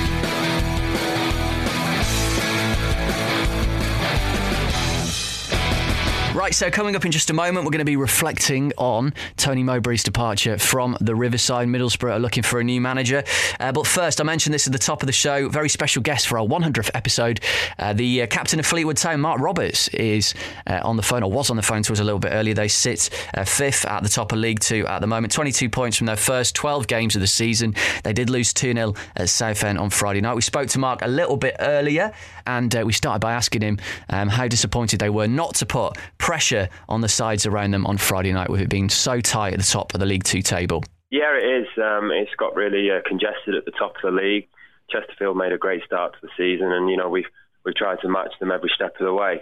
Right, 6.39 6.55
so 6.55 6.71
coming 6.71 6.95
up 6.95 7.05
in 7.05 7.11
just 7.11 7.31
a 7.31 7.33
moment, 7.33 7.65
we're 7.65 7.73
going 7.73 7.81
to 7.81 7.85
be 7.85 7.97
reflecting 7.97 8.73
on 8.79 9.13
Tony 9.37 9.65
Mowbray's 9.65 10.05
departure 10.05 10.57
from 10.57 10.97
the 11.01 11.17
Riverside. 11.17 11.67
Middlesbrough 11.67 12.13
are 12.13 12.21
looking 12.21 12.45
for 12.45 12.61
a 12.61 12.65
new 12.65 12.81
manager. 12.81 13.25
Uh, 13.59 13.73
but 13.73 13.89
first, 13.89 14.21
I 14.21 14.25
mentioned 14.25 14.55
this 14.55 14.69
at 14.69 14.73
the 14.73 14.79
top 14.79 15.03
of 15.03 15.09
the 15.09 15.13
show. 15.13 15.49
Very 15.49 15.69
special 15.69 16.01
guest 16.01 16.29
for 16.29 16.39
our 16.39 16.47
100th 16.47 16.93
episode. 16.95 17.41
Uh, 17.77 17.93
the 17.93 18.23
uh, 18.23 18.27
captain 18.29 18.61
of 18.61 18.67
Fleetwood 18.67 18.99
Town, 18.99 19.21
Mark 19.21 19.41
Roberts, 19.41 19.89
is 19.89 20.33
uh, 20.69 20.79
on 20.85 20.97
the 20.97 21.03
phone, 21.03 21.25
or 21.25 21.33
was 21.33 21.51
on 21.51 21.57
the 21.57 21.63
phone 21.63 21.83
to 21.83 21.93
us 21.93 21.99
a 21.99 22.05
little 22.05 22.21
bit 22.21 22.31
earlier. 22.33 22.55
They 22.55 22.69
sit 22.69 23.11
uh, 23.35 23.43
fifth 23.43 23.85
at 23.85 24.05
the 24.05 24.09
top 24.09 24.31
of 24.31 24.39
League 24.39 24.61
Two 24.61 24.87
at 24.87 25.01
the 25.01 25.09
moment, 25.09 25.33
22 25.33 25.69
points 25.69 25.97
from 25.97 26.07
their 26.07 26.15
first 26.15 26.55
12 26.55 26.87
games 26.87 27.17
of 27.17 27.21
the 27.21 27.27
season. 27.27 27.75
They 28.05 28.13
did 28.13 28.31
lose 28.31 28.53
2 28.53 28.75
0 28.75 28.95
at 29.17 29.29
Southend 29.29 29.77
on 29.77 29.91
Friday 29.91 30.21
night. 30.21 30.37
We 30.37 30.43
spoke 30.43 30.69
to 30.69 30.79
Mark 30.79 31.03
a 31.03 31.09
little 31.09 31.37
bit 31.37 31.57
earlier, 31.59 32.13
and 32.47 32.73
uh, 32.77 32.85
we 32.87 32.93
started 32.93 33.19
by 33.19 33.33
asking 33.33 33.63
him 33.63 33.79
um, 34.09 34.29
how 34.29 34.47
disappointed 34.47 35.01
they 35.01 35.11
were 35.11 35.27
not 35.27 35.57
to 35.57 35.67
put 35.67 35.99
pressure 36.29 36.69
on 36.91 37.01
the 37.01 37.09
sides 37.09 37.47
around 37.47 37.71
them 37.71 37.87
on 37.87 37.97
Friday 37.97 38.31
night 38.35 38.51
with 38.51 38.61
it 38.61 38.69
being 38.69 38.91
so 38.91 39.19
tight 39.19 39.55
at 39.55 39.59
the 39.59 39.65
top 39.65 39.95
of 39.95 39.99
the 39.99 40.05
League 40.05 40.25
Two 40.25 40.43
table. 40.43 40.85
Yeah, 41.09 41.33
it 41.33 41.63
is. 41.63 41.67
Um, 41.79 42.11
it's 42.13 42.35
got 42.37 42.55
really 42.55 42.91
uh, 42.91 43.01
congested 43.09 43.55
at 43.55 43.65
the 43.65 43.71
top 43.71 43.97
of 43.97 44.03
the 44.03 44.11
league. 44.11 44.47
Chesterfield 44.91 45.39
made 45.39 45.53
a 45.53 45.57
great 45.57 45.83
start 45.87 46.13
to 46.13 46.19
the 46.21 46.29
season, 46.37 46.71
and 46.71 46.91
you 46.91 46.99
know 46.99 47.09
we've 47.09 47.31
we've 47.65 47.75
tried 47.75 48.01
to 48.03 48.11
match 48.11 48.33
them 48.41 48.53
every 48.53 48.71
step 48.75 48.93
of 49.01 49.07
the 49.07 49.15
way. 49.15 49.41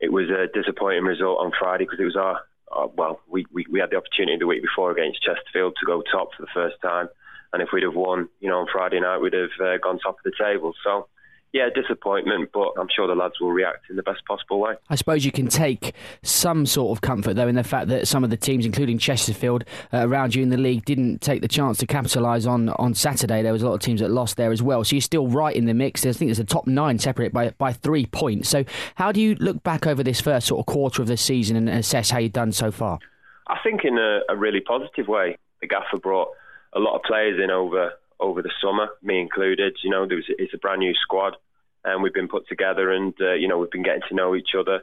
It 0.00 0.10
was 0.10 0.28
a 0.30 0.48
disappointing 0.52 1.04
result 1.04 1.38
on 1.38 1.52
Friday 1.56 1.84
because 1.84 2.00
it 2.00 2.10
was 2.10 2.16
our, 2.16 2.40
our 2.72 2.88
well, 2.88 3.20
we, 3.28 3.46
we 3.52 3.64
we 3.70 3.78
had 3.78 3.90
the 3.90 3.96
opportunity 3.96 4.36
the 4.36 4.48
week 4.48 4.62
before 4.62 4.90
against 4.90 5.22
Chesterfield 5.22 5.76
to 5.78 5.86
go 5.86 6.02
top 6.10 6.30
for 6.36 6.42
the 6.42 6.50
first 6.52 6.74
time, 6.82 7.08
and 7.52 7.62
if 7.62 7.68
we'd 7.72 7.84
have 7.84 7.94
won, 7.94 8.28
you 8.40 8.48
know, 8.48 8.58
on 8.58 8.66
Friday 8.72 8.98
night, 8.98 9.18
we'd 9.18 9.32
have 9.32 9.54
uh, 9.62 9.76
gone 9.80 10.00
top 10.00 10.16
of 10.18 10.24
the 10.24 10.32
table. 10.36 10.74
So. 10.82 11.06
Yeah, 11.52 11.68
disappointment, 11.74 12.50
but 12.52 12.74
I'm 12.78 12.86
sure 12.94 13.08
the 13.08 13.16
lads 13.16 13.40
will 13.40 13.50
react 13.50 13.90
in 13.90 13.96
the 13.96 14.04
best 14.04 14.24
possible 14.24 14.60
way. 14.60 14.74
I 14.88 14.94
suppose 14.94 15.24
you 15.24 15.32
can 15.32 15.48
take 15.48 15.94
some 16.22 16.64
sort 16.64 16.96
of 16.96 17.00
comfort, 17.00 17.34
though, 17.34 17.48
in 17.48 17.56
the 17.56 17.64
fact 17.64 17.88
that 17.88 18.06
some 18.06 18.22
of 18.22 18.30
the 18.30 18.36
teams, 18.36 18.64
including 18.64 18.98
Chesterfield, 18.98 19.64
uh, 19.92 20.06
around 20.06 20.36
you 20.36 20.44
in 20.44 20.50
the 20.50 20.56
league, 20.56 20.84
didn't 20.84 21.20
take 21.20 21.42
the 21.42 21.48
chance 21.48 21.78
to 21.78 21.88
capitalise 21.88 22.46
on, 22.46 22.68
on 22.70 22.94
Saturday. 22.94 23.42
There 23.42 23.52
was 23.52 23.62
a 23.62 23.66
lot 23.66 23.74
of 23.74 23.80
teams 23.80 24.00
that 24.00 24.10
lost 24.12 24.36
there 24.36 24.52
as 24.52 24.62
well. 24.62 24.84
So 24.84 24.94
you're 24.94 25.00
still 25.00 25.26
right 25.26 25.54
in 25.54 25.64
the 25.64 25.74
mix. 25.74 26.06
I 26.06 26.12
think 26.12 26.28
there's 26.28 26.38
a 26.38 26.44
top 26.44 26.68
nine 26.68 27.00
separate 27.00 27.32
by, 27.32 27.50
by 27.58 27.72
three 27.72 28.06
points. 28.06 28.48
So 28.48 28.64
how 28.94 29.10
do 29.10 29.20
you 29.20 29.34
look 29.36 29.60
back 29.64 29.88
over 29.88 30.04
this 30.04 30.20
first 30.20 30.46
sort 30.46 30.60
of 30.60 30.66
quarter 30.66 31.02
of 31.02 31.08
the 31.08 31.16
season 31.16 31.56
and 31.56 31.68
assess 31.68 32.10
how 32.10 32.18
you've 32.18 32.32
done 32.32 32.52
so 32.52 32.70
far? 32.70 33.00
I 33.48 33.58
think 33.64 33.84
in 33.84 33.98
a, 33.98 34.20
a 34.28 34.36
really 34.36 34.60
positive 34.60 35.08
way. 35.08 35.36
The 35.60 35.66
gaffer 35.66 35.98
brought 35.98 36.28
a 36.72 36.78
lot 36.78 36.94
of 36.94 37.02
players 37.02 37.40
in 37.42 37.50
over 37.50 37.92
over 38.20 38.42
the 38.42 38.52
summer, 38.62 38.88
me 39.02 39.20
included. 39.20 39.76
You 39.82 39.90
know, 39.90 40.06
there 40.06 40.16
was 40.16 40.26
it's 40.28 40.54
a 40.54 40.58
brand 40.58 40.80
new 40.80 40.94
squad, 40.94 41.36
and 41.84 42.02
we've 42.02 42.14
been 42.14 42.28
put 42.28 42.48
together, 42.48 42.90
and 42.92 43.14
uh, 43.20 43.34
you 43.34 43.48
know 43.48 43.58
we've 43.58 43.70
been 43.70 43.82
getting 43.82 44.02
to 44.08 44.14
know 44.14 44.34
each 44.34 44.54
other. 44.58 44.82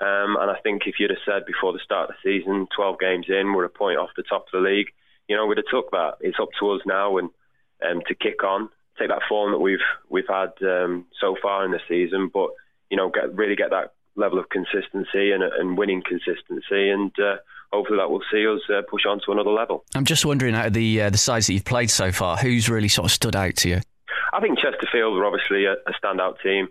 Um, 0.00 0.36
and 0.40 0.50
I 0.50 0.56
think 0.62 0.82
if 0.86 0.96
you'd 0.98 1.10
have 1.10 1.18
said 1.26 1.44
before 1.44 1.72
the 1.72 1.80
start 1.84 2.08
of 2.08 2.14
the 2.22 2.38
season, 2.38 2.68
12 2.76 3.00
games 3.00 3.26
in, 3.28 3.52
we're 3.52 3.64
a 3.64 3.68
point 3.68 3.98
off 3.98 4.10
the 4.16 4.22
top 4.22 4.46
of 4.46 4.52
the 4.52 4.68
league, 4.68 4.86
you 5.26 5.36
know, 5.36 5.46
we'd 5.46 5.58
have 5.58 5.66
took 5.70 5.90
that. 5.90 6.18
It's 6.20 6.38
up 6.40 6.50
to 6.60 6.70
us 6.70 6.82
now 6.86 7.18
and 7.18 7.30
um, 7.84 8.02
to 8.06 8.14
kick 8.14 8.44
on, 8.44 8.68
take 8.98 9.08
that 9.08 9.22
form 9.28 9.52
that 9.52 9.58
we've 9.58 9.84
we've 10.08 10.28
had 10.28 10.52
um, 10.62 11.06
so 11.20 11.36
far 11.40 11.64
in 11.64 11.72
the 11.72 11.80
season, 11.88 12.30
but 12.32 12.50
you 12.90 12.96
know, 12.96 13.10
get 13.10 13.34
really 13.34 13.56
get 13.56 13.70
that 13.70 13.92
level 14.18 14.38
of 14.38 14.48
consistency 14.48 15.32
and, 15.32 15.42
and 15.42 15.78
winning 15.78 16.02
consistency, 16.02 16.90
and 16.90 17.12
uh, 17.18 17.36
hopefully 17.72 17.98
that 17.98 18.10
will 18.10 18.22
see 18.30 18.46
us 18.46 18.60
uh, 18.68 18.82
push 18.88 19.06
on 19.06 19.20
to 19.24 19.32
another 19.32 19.50
level. 19.50 19.84
I'm 19.94 20.04
just 20.04 20.26
wondering, 20.26 20.54
out 20.54 20.66
of 20.66 20.72
the 20.72 21.02
uh, 21.02 21.10
the 21.10 21.18
sides 21.18 21.46
that 21.46 21.54
you've 21.54 21.64
played 21.64 21.90
so 21.90 22.12
far, 22.12 22.36
who's 22.36 22.68
really 22.68 22.88
sort 22.88 23.06
of 23.06 23.12
stood 23.12 23.36
out 23.36 23.56
to 23.56 23.68
you? 23.68 23.80
I 24.32 24.40
think 24.40 24.58
Chesterfield 24.58 25.14
were 25.14 25.24
obviously 25.24 25.64
a, 25.64 25.72
a 25.72 25.92
standout 26.02 26.40
team. 26.42 26.68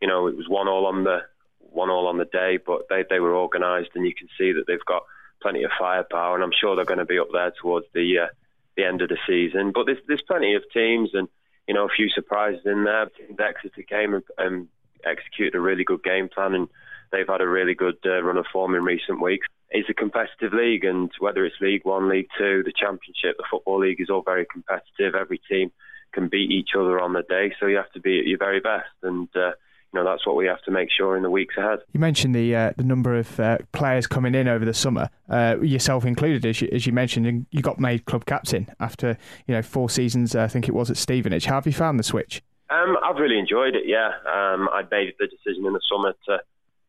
You 0.00 0.08
know, 0.08 0.26
it 0.26 0.36
was 0.36 0.48
one 0.48 0.68
all 0.68 0.86
on 0.86 1.04
the 1.04 1.20
one 1.60 1.90
all 1.90 2.06
on 2.06 2.18
the 2.18 2.24
day, 2.24 2.58
but 2.64 2.82
they 2.88 3.04
they 3.08 3.20
were 3.20 3.36
organised, 3.36 3.90
and 3.94 4.06
you 4.06 4.14
can 4.14 4.28
see 4.36 4.52
that 4.52 4.64
they've 4.66 4.84
got 4.84 5.04
plenty 5.40 5.62
of 5.62 5.70
firepower, 5.78 6.34
and 6.34 6.44
I'm 6.44 6.52
sure 6.58 6.76
they're 6.76 6.84
going 6.84 6.98
to 6.98 7.04
be 7.04 7.18
up 7.18 7.28
there 7.32 7.52
towards 7.60 7.86
the 7.94 8.18
uh, 8.24 8.26
the 8.76 8.84
end 8.84 9.02
of 9.02 9.08
the 9.08 9.18
season. 9.26 9.72
But 9.72 9.86
there's 9.86 9.98
there's 10.06 10.22
plenty 10.22 10.54
of 10.54 10.62
teams, 10.72 11.10
and 11.14 11.28
you 11.66 11.74
know, 11.74 11.84
a 11.84 11.90
few 11.90 12.08
surprises 12.08 12.62
in 12.64 12.84
there. 12.84 13.10
The 13.36 13.44
Exeter 13.44 13.82
came 13.82 14.14
and, 14.14 14.24
and 14.38 14.68
executed 15.04 15.54
a 15.54 15.60
really 15.60 15.84
good 15.84 16.02
game 16.02 16.28
plan, 16.28 16.54
and 16.54 16.68
they've 17.10 17.26
had 17.28 17.40
a 17.40 17.48
really 17.48 17.74
good 17.74 17.98
uh, 18.04 18.22
run 18.22 18.36
of 18.36 18.46
form 18.52 18.74
in 18.74 18.82
recent 18.82 19.20
weeks. 19.20 19.46
It's 19.70 19.88
a 19.90 19.94
competitive 19.94 20.52
league, 20.52 20.84
and 20.84 21.10
whether 21.18 21.44
it's 21.44 21.56
League 21.60 21.84
One, 21.84 22.08
League 22.08 22.28
Two, 22.38 22.62
the 22.64 22.72
Championship, 22.72 23.36
the 23.36 23.44
Football 23.50 23.80
League 23.80 24.00
is 24.00 24.08
all 24.10 24.22
very 24.22 24.46
competitive. 24.50 25.14
Every 25.14 25.40
team 25.48 25.70
can 26.12 26.28
beat 26.28 26.50
each 26.50 26.70
other 26.74 27.00
on 27.00 27.12
the 27.12 27.22
day, 27.28 27.52
so 27.60 27.66
you 27.66 27.76
have 27.76 27.92
to 27.92 28.00
be 28.00 28.18
at 28.18 28.26
your 28.26 28.38
very 28.38 28.60
best, 28.60 28.88
and 29.02 29.28
uh, 29.36 29.52
you 29.92 30.00
know 30.00 30.04
that's 30.04 30.26
what 30.26 30.36
we 30.36 30.46
have 30.46 30.62
to 30.62 30.70
make 30.70 30.88
sure 30.90 31.16
in 31.16 31.22
the 31.22 31.30
weeks 31.30 31.54
ahead. 31.56 31.80
You 31.92 32.00
mentioned 32.00 32.34
the 32.34 32.54
uh, 32.54 32.72
the 32.76 32.84
number 32.84 33.14
of 33.14 33.38
uh, 33.38 33.58
players 33.72 34.06
coming 34.06 34.34
in 34.34 34.48
over 34.48 34.64
the 34.64 34.74
summer, 34.74 35.10
uh, 35.28 35.56
yourself 35.60 36.04
included, 36.04 36.46
as 36.46 36.60
you, 36.60 36.68
as 36.72 36.86
you 36.86 36.92
mentioned, 36.92 37.26
and 37.26 37.46
you 37.50 37.60
got 37.60 37.78
made 37.78 38.04
club 38.06 38.24
captain 38.24 38.68
after 38.80 39.18
you 39.46 39.54
know 39.54 39.62
four 39.62 39.90
seasons. 39.90 40.34
uh, 40.34 40.42
I 40.42 40.48
think 40.48 40.68
it 40.68 40.74
was 40.74 40.90
at 40.90 40.96
Stevenage. 40.96 41.46
How 41.46 41.56
have 41.56 41.66
you 41.66 41.72
found 41.72 41.98
the 41.98 42.04
switch? 42.04 42.42
Um, 42.70 42.96
I've 43.02 43.16
really 43.16 43.38
enjoyed 43.38 43.74
it. 43.74 43.84
Yeah, 43.86 44.08
um, 44.26 44.68
I 44.72 44.82
made 44.90 45.14
the 45.18 45.26
decision 45.26 45.66
in 45.66 45.72
the 45.72 45.80
summer 45.90 46.14
to 46.26 46.38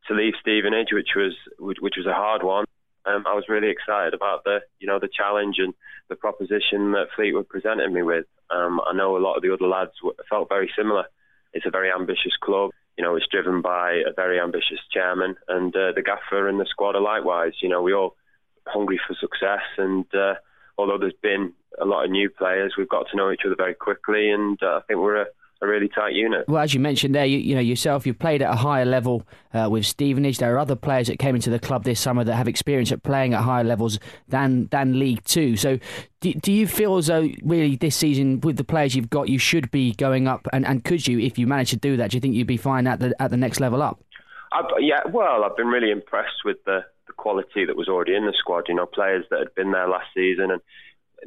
to 0.09 0.15
leave 0.15 0.33
Stevenage, 0.41 0.89
which 0.91 1.15
was 1.15 1.33
which 1.57 1.95
was 1.97 2.05
a 2.05 2.13
hard 2.13 2.43
one. 2.43 2.65
Um, 3.05 3.23
I 3.25 3.33
was 3.33 3.45
really 3.47 3.69
excited 3.69 4.13
about 4.13 4.43
the 4.43 4.59
you 4.79 4.87
know 4.87 4.99
the 4.99 5.07
challenge 5.07 5.55
and 5.59 5.73
the 6.09 6.15
proposition 6.15 6.91
that 6.91 7.07
Fleetwood 7.15 7.47
presented 7.47 7.91
me 7.91 8.03
with. 8.03 8.25
Um, 8.49 8.81
I 8.85 8.93
know 8.93 9.15
a 9.15 9.23
lot 9.23 9.35
of 9.35 9.43
the 9.43 9.53
other 9.53 9.67
lads 9.67 9.91
felt 10.29 10.49
very 10.49 10.71
similar. 10.77 11.05
It's 11.53 11.65
a 11.65 11.71
very 11.71 11.91
ambitious 11.91 12.35
club. 12.41 12.71
You 12.97 13.03
know, 13.03 13.15
it's 13.15 13.27
driven 13.31 13.61
by 13.61 14.01
a 14.05 14.13
very 14.13 14.39
ambitious 14.39 14.79
chairman, 14.91 15.35
and 15.47 15.73
uh, 15.75 15.93
the 15.95 16.03
gaffer 16.03 16.49
and 16.49 16.59
the 16.59 16.65
squad 16.69 16.95
are 16.95 17.01
likewise. 17.01 17.53
You 17.61 17.69
know, 17.69 17.81
we 17.81 17.93
all 17.93 18.15
hungry 18.67 18.99
for 19.07 19.15
success, 19.15 19.63
and 19.77 20.05
uh, 20.13 20.35
although 20.77 20.97
there's 20.97 21.13
been 21.21 21.53
a 21.79 21.85
lot 21.85 22.05
of 22.05 22.11
new 22.11 22.29
players, 22.29 22.73
we've 22.77 22.89
got 22.89 23.07
to 23.09 23.17
know 23.17 23.31
each 23.31 23.41
other 23.45 23.55
very 23.55 23.75
quickly, 23.75 24.29
and 24.31 24.61
uh, 24.61 24.77
I 24.77 24.81
think 24.87 24.99
we're 24.99 25.21
a, 25.21 25.25
a 25.61 25.67
really 25.67 25.89
tight 25.89 26.13
unit. 26.13 26.47
Well, 26.47 26.61
as 26.61 26.73
you 26.73 26.79
mentioned 26.79 27.13
there, 27.13 27.25
you, 27.25 27.37
you 27.37 27.53
know 27.53 27.61
yourself, 27.61 28.07
you've 28.07 28.19
played 28.19 28.41
at 28.41 28.51
a 28.51 28.55
higher 28.55 28.85
level 28.85 29.27
uh, 29.53 29.67
with 29.69 29.85
Stevenage. 29.85 30.37
There 30.37 30.53
are 30.55 30.59
other 30.59 30.75
players 30.75 31.07
that 31.07 31.19
came 31.19 31.35
into 31.35 31.49
the 31.49 31.59
club 31.59 31.83
this 31.83 31.99
summer 31.99 32.23
that 32.23 32.35
have 32.35 32.47
experience 32.47 32.91
at 32.91 33.03
playing 33.03 33.33
at 33.33 33.41
higher 33.41 33.63
levels 33.63 33.99
than 34.27 34.67
than 34.67 34.97
League 34.97 35.23
Two. 35.25 35.57
So, 35.57 35.79
do, 36.21 36.33
do 36.33 36.51
you 36.53 36.65
feel 36.65 36.97
as 36.97 37.07
though 37.07 37.27
really 37.43 37.75
this 37.75 37.95
season, 37.95 38.39
with 38.41 38.57
the 38.57 38.63
players 38.63 38.95
you've 38.95 39.09
got, 39.09 39.27
you 39.27 39.37
should 39.37 39.69
be 39.71 39.93
going 39.93 40.27
up? 40.27 40.47
And, 40.53 40.65
and 40.65 40.83
could 40.83 41.07
you, 41.07 41.19
if 41.19 41.37
you 41.37 41.45
manage 41.45 41.71
to 41.71 41.77
do 41.77 41.97
that, 41.97 42.11
do 42.11 42.17
you 42.17 42.21
think 42.21 42.35
you'd 42.35 42.47
be 42.47 42.57
fine 42.57 42.87
at 42.87 42.99
the 42.99 43.13
at 43.21 43.29
the 43.31 43.37
next 43.37 43.59
level 43.59 43.81
up? 43.81 44.01
I've, 44.51 44.65
yeah, 44.79 45.01
well, 45.11 45.43
I've 45.43 45.57
been 45.57 45.67
really 45.67 45.91
impressed 45.91 46.43
with 46.45 46.57
the, 46.65 46.85
the 47.05 47.13
quality 47.13 47.65
that 47.65 47.75
was 47.75 47.87
already 47.89 48.15
in 48.15 48.25
the 48.25 48.33
squad. 48.37 48.65
You 48.67 48.75
know, 48.75 48.85
players 48.85 49.25
that 49.29 49.39
had 49.39 49.55
been 49.55 49.71
there 49.71 49.87
last 49.87 50.07
season 50.15 50.51
and 50.51 50.61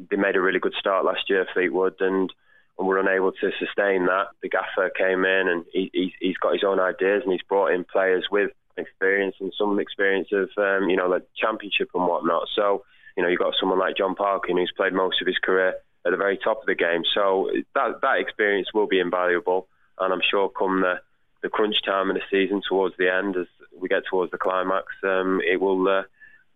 they 0.09 0.17
made 0.17 0.35
a 0.35 0.41
really 0.41 0.59
good 0.59 0.73
start 0.77 1.05
last 1.05 1.29
year, 1.29 1.45
Fleetwood, 1.53 1.97
and, 1.99 2.33
and 2.77 2.87
were 2.87 2.99
unable 2.99 3.31
to 3.31 3.51
sustain 3.59 4.05
that. 4.07 4.27
The 4.41 4.49
gaffer 4.49 4.89
came 4.97 5.25
in 5.25 5.47
and 5.47 5.65
he, 5.71 6.13
he's 6.19 6.37
got 6.37 6.53
his 6.53 6.63
own 6.63 6.79
ideas 6.79 7.21
and 7.23 7.31
he's 7.31 7.41
brought 7.43 7.73
in 7.73 7.83
players 7.83 8.25
with 8.31 8.51
experience 8.77 9.35
and 9.39 9.53
some 9.57 9.79
experience 9.79 10.29
of, 10.31 10.49
um, 10.57 10.89
you 10.89 10.95
know, 10.95 11.07
like 11.07 11.23
championship 11.35 11.89
and 11.93 12.07
whatnot. 12.07 12.47
So, 12.55 12.83
you 13.15 13.23
know, 13.23 13.29
you've 13.29 13.39
got 13.39 13.53
someone 13.59 13.79
like 13.79 13.97
Jon 13.97 14.15
Parkin 14.15 14.57
who's 14.57 14.73
played 14.75 14.93
most 14.93 15.21
of 15.21 15.27
his 15.27 15.37
career 15.37 15.75
at 16.05 16.11
the 16.11 16.17
very 16.17 16.37
top 16.37 16.61
of 16.61 16.65
the 16.65 16.75
game. 16.75 17.03
So 17.13 17.49
that 17.75 18.01
that 18.01 18.19
experience 18.19 18.69
will 18.73 18.87
be 18.87 18.99
invaluable, 18.99 19.67
and 19.99 20.11
I'm 20.11 20.21
sure 20.29 20.49
come 20.49 20.81
the 20.81 20.99
the 21.41 21.49
crunch 21.49 21.81
time 21.85 22.09
of 22.09 22.15
the 22.15 22.21
season 22.31 22.61
towards 22.67 22.95
the 22.97 23.13
end, 23.13 23.35
as 23.35 23.47
we 23.77 23.89
get 23.89 24.03
towards 24.09 24.31
the 24.31 24.37
climax, 24.37 24.87
um, 25.03 25.41
it 25.45 25.59
will 25.59 25.87
uh, 25.87 26.03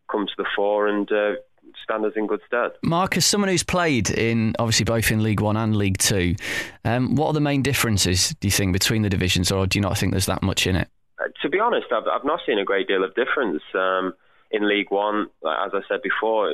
come 0.09 0.25
to 0.25 0.33
the 0.37 0.45
fore 0.55 0.87
and 0.87 1.11
uh, 1.11 1.33
stand 1.83 2.05
us 2.05 2.13
in 2.15 2.27
good 2.27 2.41
stead. 2.47 2.71
Mark, 2.83 3.17
as 3.17 3.25
someone 3.25 3.49
who's 3.49 3.63
played 3.63 4.09
in 4.09 4.55
obviously 4.59 4.85
both 4.85 5.11
in 5.11 5.23
League 5.23 5.41
One 5.41 5.57
and 5.57 5.75
League 5.75 5.97
Two, 5.97 6.35
um, 6.85 7.15
what 7.15 7.27
are 7.27 7.33
the 7.33 7.41
main 7.41 7.61
differences 7.61 8.35
do 8.39 8.47
you 8.47 8.51
think 8.51 8.73
between 8.73 9.01
the 9.01 9.09
divisions, 9.09 9.51
or 9.51 9.67
do 9.67 9.77
you 9.77 9.81
not 9.81 9.97
think 9.97 10.11
there's 10.11 10.25
that 10.25 10.43
much 10.43 10.67
in 10.67 10.75
it? 10.75 10.89
Uh, 11.19 11.25
to 11.41 11.49
be 11.49 11.59
honest, 11.59 11.87
I've, 11.91 12.07
I've 12.07 12.25
not 12.25 12.41
seen 12.45 12.59
a 12.59 12.65
great 12.65 12.87
deal 12.87 13.03
of 13.03 13.15
difference 13.15 13.61
um, 13.73 14.13
in 14.51 14.67
League 14.67 14.91
One. 14.91 15.27
As 15.45 15.71
I 15.73 15.81
said 15.87 16.01
before, 16.01 16.53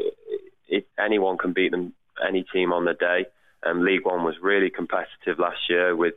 it, 0.67 0.87
anyone 0.97 1.37
can 1.37 1.53
beat 1.53 1.71
them, 1.71 1.93
any 2.25 2.45
team 2.53 2.71
on 2.71 2.85
the 2.85 2.93
day. 2.93 3.25
Um, 3.65 3.83
League 3.83 4.05
One 4.05 4.23
was 4.23 4.35
really 4.41 4.69
competitive 4.69 5.39
last 5.39 5.69
year 5.69 5.95
with 5.95 6.15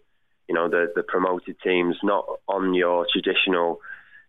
you 0.49 0.55
know 0.55 0.69
the 0.69 0.93
the 0.95 1.03
promoted 1.03 1.57
teams 1.63 1.97
not 2.03 2.25
on 2.49 2.75
your 2.75 3.07
traditional 3.13 3.81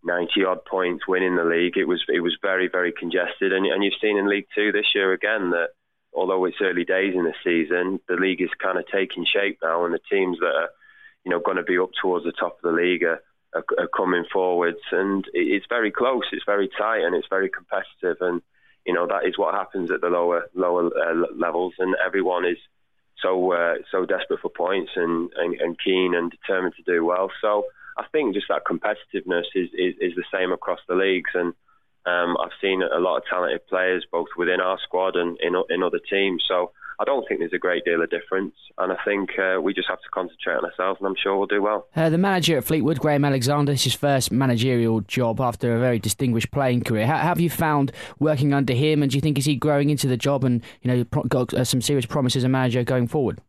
90 0.04 0.45
odd 0.45 0.66
points 0.66 1.08
winning 1.08 1.36
the 1.36 1.43
league. 1.43 1.78
It 1.78 1.86
was 1.86 2.04
it 2.08 2.22
was 2.22 2.38
very 2.41 2.68
very 2.68 2.91
congested, 2.91 3.54
and 3.54 3.66
and 3.66 3.84
you've 3.84 4.02
seen 4.02 4.18
in 4.18 4.30
League 4.30 4.48
Two 4.56 4.72
this 4.72 4.93
year 4.95 5.14
again 5.14 5.52
that 5.52 5.70
although 6.14 6.45
it's 6.45 6.62
early 6.62 6.86
days 6.86 7.14
in 7.16 7.24
the 7.24 7.34
season, 7.43 8.00
the 8.08 8.16
league 8.16 8.41
is 8.41 8.50
kind 8.62 8.78
of 8.78 8.86
taking 8.88 9.26
shape 9.26 9.60
now, 9.62 9.86
and 9.86 9.93
the 9.93 10.00
teams 10.10 10.39
that 10.39 10.56
are 10.56 10.70
you 11.24 11.32
know 11.32 11.39
going 11.39 11.58
to 11.58 11.64
be 11.64 11.78
up 11.78 11.91
towards 12.02 12.26
the 12.26 12.32
top 12.32 12.58
of 12.58 12.62
the 12.64 12.82
league 12.82 13.04
are, 13.04 13.22
are, 13.54 13.66
are 13.78 13.89
coming 13.95 14.26
forwards, 14.32 14.82
and 14.91 15.26
it's 15.34 15.66
very 15.70 15.91
close, 15.91 16.24
it's 16.32 16.45
very 16.45 16.70
tight, 16.78 17.04
and 17.04 17.16
it's 17.16 17.28
very 17.30 17.50
competitive, 17.50 18.18
and 18.22 18.41
you 18.86 18.93
know 18.93 19.08
that 19.08 19.26
is 19.26 19.38
what 19.38 19.54
happens 19.54 19.91
at 19.91 20.02
the 20.02 20.10
lower 20.10 20.50
lower 20.54 20.86
uh, 20.86 21.26
levels, 21.36 21.74
and 21.80 21.95
everyone 22.06 22.45
is 22.45 22.58
so 23.22 23.52
uh, 23.52 23.76
so 23.91 24.06
desperate 24.06 24.39
for 24.41 24.50
points 24.50 24.91
and, 24.95 25.32
and, 25.36 25.60
and 25.60 25.78
keen 25.84 26.16
and 26.16 26.32
determined 26.32 26.76
to 26.76 26.84
do 26.84 27.04
well. 27.04 27.32
So 27.41 27.66
I 27.98 28.06
think 28.12 28.36
just 28.36 28.48
that 28.50 28.64
competitiveness 28.66 29.45
is, 29.56 29.70
is, 29.74 29.95
is 30.00 30.14
the 30.16 30.24
same 30.32 30.52
across 30.52 30.80
the 30.88 30.95
leagues, 30.95 31.32
and 31.34 31.54
um, 32.06 32.38
I've 32.39 32.56
seen 32.62 32.82
a 32.82 33.00
lot 33.00 33.18
of 33.18 33.24
talented 33.30 33.68
players 33.68 34.06
both 34.12 34.28
within 34.38 34.62
our 34.62 34.78
squad 34.84 35.16
and 35.16 35.38
in, 35.41 35.56
in 35.70 35.84
other 35.84 36.00
teams. 36.10 36.43
So 36.48 36.72
I 37.00 37.04
don't 37.04 37.28
think 37.28 37.39
there's 37.39 37.54
a 37.54 37.60
great 37.60 37.86
deal 37.86 38.02
of 38.02 38.10
difference, 38.10 38.56
and 38.78 38.91
I 38.91 38.98
think 39.06 39.32
uh, 39.38 39.62
we 39.62 39.74
just 39.74 39.88
have 39.88 40.00
to 40.00 40.10
concentrate 40.12 40.56
on 40.56 40.66
ourselves, 40.66 41.00
and 41.00 41.08
I'm 41.08 41.16
sure 41.22 41.38
we'll 41.38 41.45
do 41.45 41.62
well. 41.62 41.88
Uh, 41.95 42.10
the 42.10 42.18
manager 42.18 42.58
at 42.58 42.64
Fleetwood, 42.64 43.00
Graham 43.00 43.24
Alexander, 43.24 43.74
is 43.74 43.84
his 43.84 43.93
first 43.93 44.32
managerial 44.32 45.02
job 45.02 45.39
after 45.39 45.76
a 45.76 45.80
very 45.80 46.00
distinguished 46.00 46.50
playing 46.50 46.84
career. 46.84 47.06
How, 47.06 47.18
have 47.18 47.39
you 47.39 47.52
found 47.52 47.91
working 48.20 48.54
under 48.54 48.74
him, 48.74 49.04
and 49.04 49.12
do 49.12 49.18
you 49.18 49.22
think 49.22 49.38
is 49.38 49.45
he 49.45 49.56
growing 49.56 49.89
into 49.91 50.08
the 50.08 50.18
job 50.18 50.43
and 50.43 50.64
you 50.82 50.91
know 50.91 51.04
got 51.28 51.54
uh, 51.54 51.64
some 51.64 51.82
serious 51.82 52.06
promise 52.06 52.36
as 52.36 52.43
a 52.43 52.50
manager 52.50 52.84
going 52.84 53.08
forward? 53.08 53.41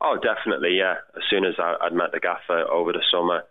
Oh, 0.00 0.18
definitely, 0.22 0.76
yeah. 0.76 0.96
As 1.16 1.22
soon 1.30 1.44
as 1.44 1.54
I, 1.58 1.76
would 1.82 1.94
met 1.94 2.12
the 2.12 2.20
gaffer 2.20 2.60
over 2.70 2.92
the 2.92 3.02
summer, 3.10 3.42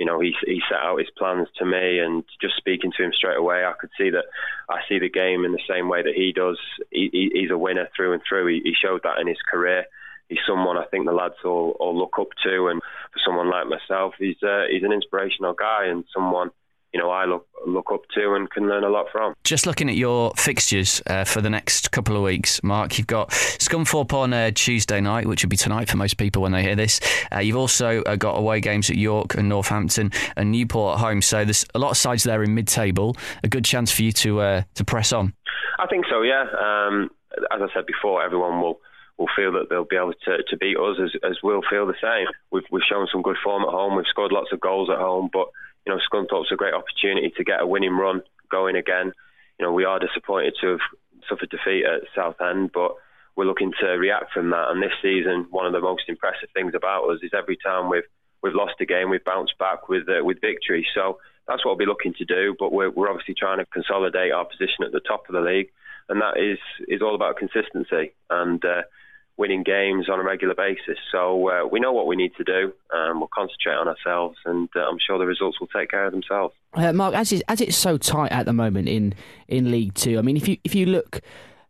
you 0.00 0.06
know, 0.06 0.18
he 0.18 0.34
he 0.46 0.62
set 0.66 0.80
out 0.80 0.98
his 0.98 1.10
plans 1.18 1.48
to 1.58 1.66
me, 1.66 1.98
and 1.98 2.24
just 2.40 2.56
speaking 2.56 2.90
to 2.96 3.04
him 3.04 3.12
straight 3.12 3.36
away, 3.36 3.66
I 3.66 3.74
could 3.78 3.90
see 3.98 4.08
that 4.08 4.24
I 4.70 4.80
see 4.88 4.98
the 4.98 5.10
game 5.10 5.44
in 5.44 5.52
the 5.52 5.60
same 5.68 5.90
way 5.90 6.02
that 6.02 6.14
he 6.14 6.32
does. 6.32 6.58
He, 6.90 7.30
he's 7.34 7.50
a 7.50 7.58
winner 7.58 7.86
through 7.94 8.14
and 8.14 8.22
through. 8.26 8.46
He, 8.46 8.60
he 8.64 8.72
showed 8.72 9.02
that 9.02 9.18
in 9.18 9.26
his 9.26 9.42
career. 9.52 9.84
He's 10.30 10.38
someone 10.48 10.78
I 10.78 10.86
think 10.86 11.04
the 11.04 11.12
lads 11.12 11.34
all, 11.44 11.76
all 11.78 11.94
look 11.94 12.14
up 12.18 12.28
to, 12.44 12.68
and 12.68 12.80
for 13.12 13.20
someone 13.22 13.50
like 13.50 13.66
myself, 13.66 14.14
he's 14.18 14.42
uh, 14.42 14.64
he's 14.70 14.84
an 14.84 14.92
inspirational 14.92 15.52
guy 15.52 15.84
and 15.84 16.04
someone 16.14 16.50
you 16.92 17.00
know 17.00 17.10
I 17.10 17.24
look 17.24 17.46
look 17.66 17.92
up 17.92 18.02
to 18.14 18.34
and 18.34 18.50
can 18.50 18.68
learn 18.68 18.84
a 18.84 18.88
lot 18.88 19.06
from. 19.12 19.34
Just 19.44 19.66
looking 19.66 19.88
at 19.88 19.96
your 19.96 20.32
fixtures 20.36 21.02
uh, 21.06 21.24
for 21.24 21.40
the 21.40 21.50
next 21.50 21.90
couple 21.90 22.16
of 22.16 22.22
weeks, 22.22 22.62
Mark, 22.62 22.98
you've 22.98 23.06
got 23.06 23.30
Scunthorpe 23.30 24.12
on 24.12 24.32
uh, 24.32 24.50
Tuesday 24.50 25.00
night, 25.00 25.26
which 25.26 25.42
would 25.42 25.50
be 25.50 25.56
tonight 25.56 25.88
for 25.88 25.96
most 25.96 26.16
people 26.16 26.42
when 26.42 26.52
they 26.52 26.62
hear 26.62 26.76
this. 26.76 27.00
Uh, 27.32 27.38
you've 27.38 27.56
also 27.56 28.02
uh, 28.02 28.16
got 28.16 28.36
away 28.36 28.60
games 28.60 28.90
at 28.90 28.96
York 28.96 29.34
and 29.34 29.48
Northampton 29.48 30.10
and 30.36 30.50
Newport 30.50 30.94
at 30.94 31.00
home. 31.00 31.22
So 31.22 31.44
there's 31.44 31.66
a 31.74 31.78
lot 31.78 31.90
of 31.90 31.96
sides 31.96 32.22
there 32.22 32.42
in 32.42 32.54
mid-table. 32.54 33.16
A 33.42 33.48
good 33.48 33.64
chance 33.64 33.92
for 33.92 34.02
you 34.02 34.12
to 34.12 34.40
uh, 34.40 34.62
to 34.74 34.84
press 34.84 35.12
on. 35.12 35.34
I 35.78 35.86
think 35.86 36.06
so. 36.10 36.22
Yeah. 36.22 36.46
Um, 36.58 37.10
as 37.52 37.60
I 37.62 37.66
said 37.74 37.86
before, 37.86 38.22
everyone 38.24 38.60
will 38.60 38.80
will 39.20 39.28
feel 39.36 39.52
that 39.52 39.68
they'll 39.68 39.84
be 39.84 39.96
able 39.96 40.14
to, 40.24 40.42
to 40.48 40.56
beat 40.56 40.78
us 40.78 40.96
as, 40.96 41.12
as 41.22 41.36
we'll 41.42 41.60
feel 41.68 41.86
the 41.86 42.00
same. 42.00 42.26
We've, 42.50 42.64
we've 42.72 42.88
shown 42.88 43.06
some 43.12 43.20
good 43.20 43.36
form 43.44 43.62
at 43.62 43.68
home. 43.68 43.94
We've 43.94 44.08
scored 44.08 44.32
lots 44.32 44.48
of 44.50 44.60
goals 44.60 44.88
at 44.88 44.96
home, 44.96 45.28
but 45.30 45.48
you 45.84 45.92
know, 45.92 46.00
Scunthorpe's 46.00 46.52
a 46.52 46.56
great 46.56 46.72
opportunity 46.72 47.30
to 47.36 47.44
get 47.44 47.60
a 47.60 47.66
winning 47.66 47.92
run 47.92 48.22
going 48.50 48.76
again. 48.76 49.12
You 49.58 49.66
know, 49.66 49.72
we 49.72 49.84
are 49.84 49.98
disappointed 49.98 50.54
to 50.62 50.68
have 50.68 50.80
suffered 51.28 51.50
defeat 51.50 51.84
at 51.84 52.08
Southend, 52.14 52.70
but 52.72 52.96
we're 53.36 53.44
looking 53.44 53.72
to 53.80 53.86
react 53.86 54.32
from 54.32 54.50
that. 54.50 54.70
And 54.70 54.82
this 54.82 54.96
season, 55.02 55.46
one 55.50 55.66
of 55.66 55.72
the 55.72 55.80
most 55.80 56.04
impressive 56.08 56.48
things 56.54 56.72
about 56.74 57.08
us 57.10 57.20
is 57.22 57.30
every 57.36 57.56
time 57.56 57.90
we've 57.90 58.08
we've 58.42 58.54
lost 58.54 58.74
a 58.80 58.86
game, 58.86 59.10
we've 59.10 59.24
bounced 59.24 59.58
back 59.58 59.88
with 59.88 60.08
uh, 60.08 60.24
with 60.24 60.40
victory. 60.40 60.86
So 60.94 61.18
that's 61.46 61.64
what 61.64 61.72
we'll 61.72 61.86
be 61.86 61.92
looking 61.92 62.14
to 62.14 62.24
do. 62.24 62.56
But 62.58 62.72
we're 62.72 62.90
we're 62.90 63.10
obviously 63.10 63.34
trying 63.34 63.58
to 63.58 63.66
consolidate 63.66 64.32
our 64.32 64.46
position 64.46 64.84
at 64.84 64.92
the 64.92 65.00
top 65.00 65.28
of 65.28 65.34
the 65.34 65.40
league, 65.40 65.70
and 66.08 66.20
that 66.20 66.38
is 66.38 66.58
is 66.88 67.02
all 67.02 67.14
about 67.14 67.36
consistency. 67.36 68.12
And 68.28 68.64
uh, 68.64 68.82
winning 69.40 69.62
games 69.62 70.08
on 70.08 70.20
a 70.20 70.22
regular 70.22 70.54
basis. 70.54 70.98
So 71.10 71.48
uh, 71.48 71.66
we 71.66 71.80
know 71.80 71.92
what 71.92 72.06
we 72.06 72.14
need 72.14 72.32
to 72.36 72.44
do. 72.44 72.72
Um, 72.94 73.20
we'll 73.20 73.30
concentrate 73.34 73.74
on 73.74 73.88
ourselves, 73.88 74.36
and 74.44 74.68
uh, 74.76 74.80
I'm 74.80 74.98
sure 75.04 75.18
the 75.18 75.26
results 75.26 75.58
will 75.58 75.66
take 75.68 75.90
care 75.90 76.04
of 76.04 76.12
themselves. 76.12 76.54
Uh, 76.74 76.92
Mark, 76.92 77.14
as 77.14 77.32
it's, 77.32 77.42
as 77.48 77.60
it's 77.60 77.76
so 77.76 77.96
tight 77.96 78.30
at 78.30 78.44
the 78.44 78.52
moment 78.52 78.88
in, 78.88 79.14
in 79.48 79.70
League 79.70 79.94
Two, 79.94 80.18
I 80.18 80.22
mean, 80.22 80.36
if 80.36 80.46
you 80.46 80.58
if 80.62 80.74
you 80.74 80.86
look 80.86 81.22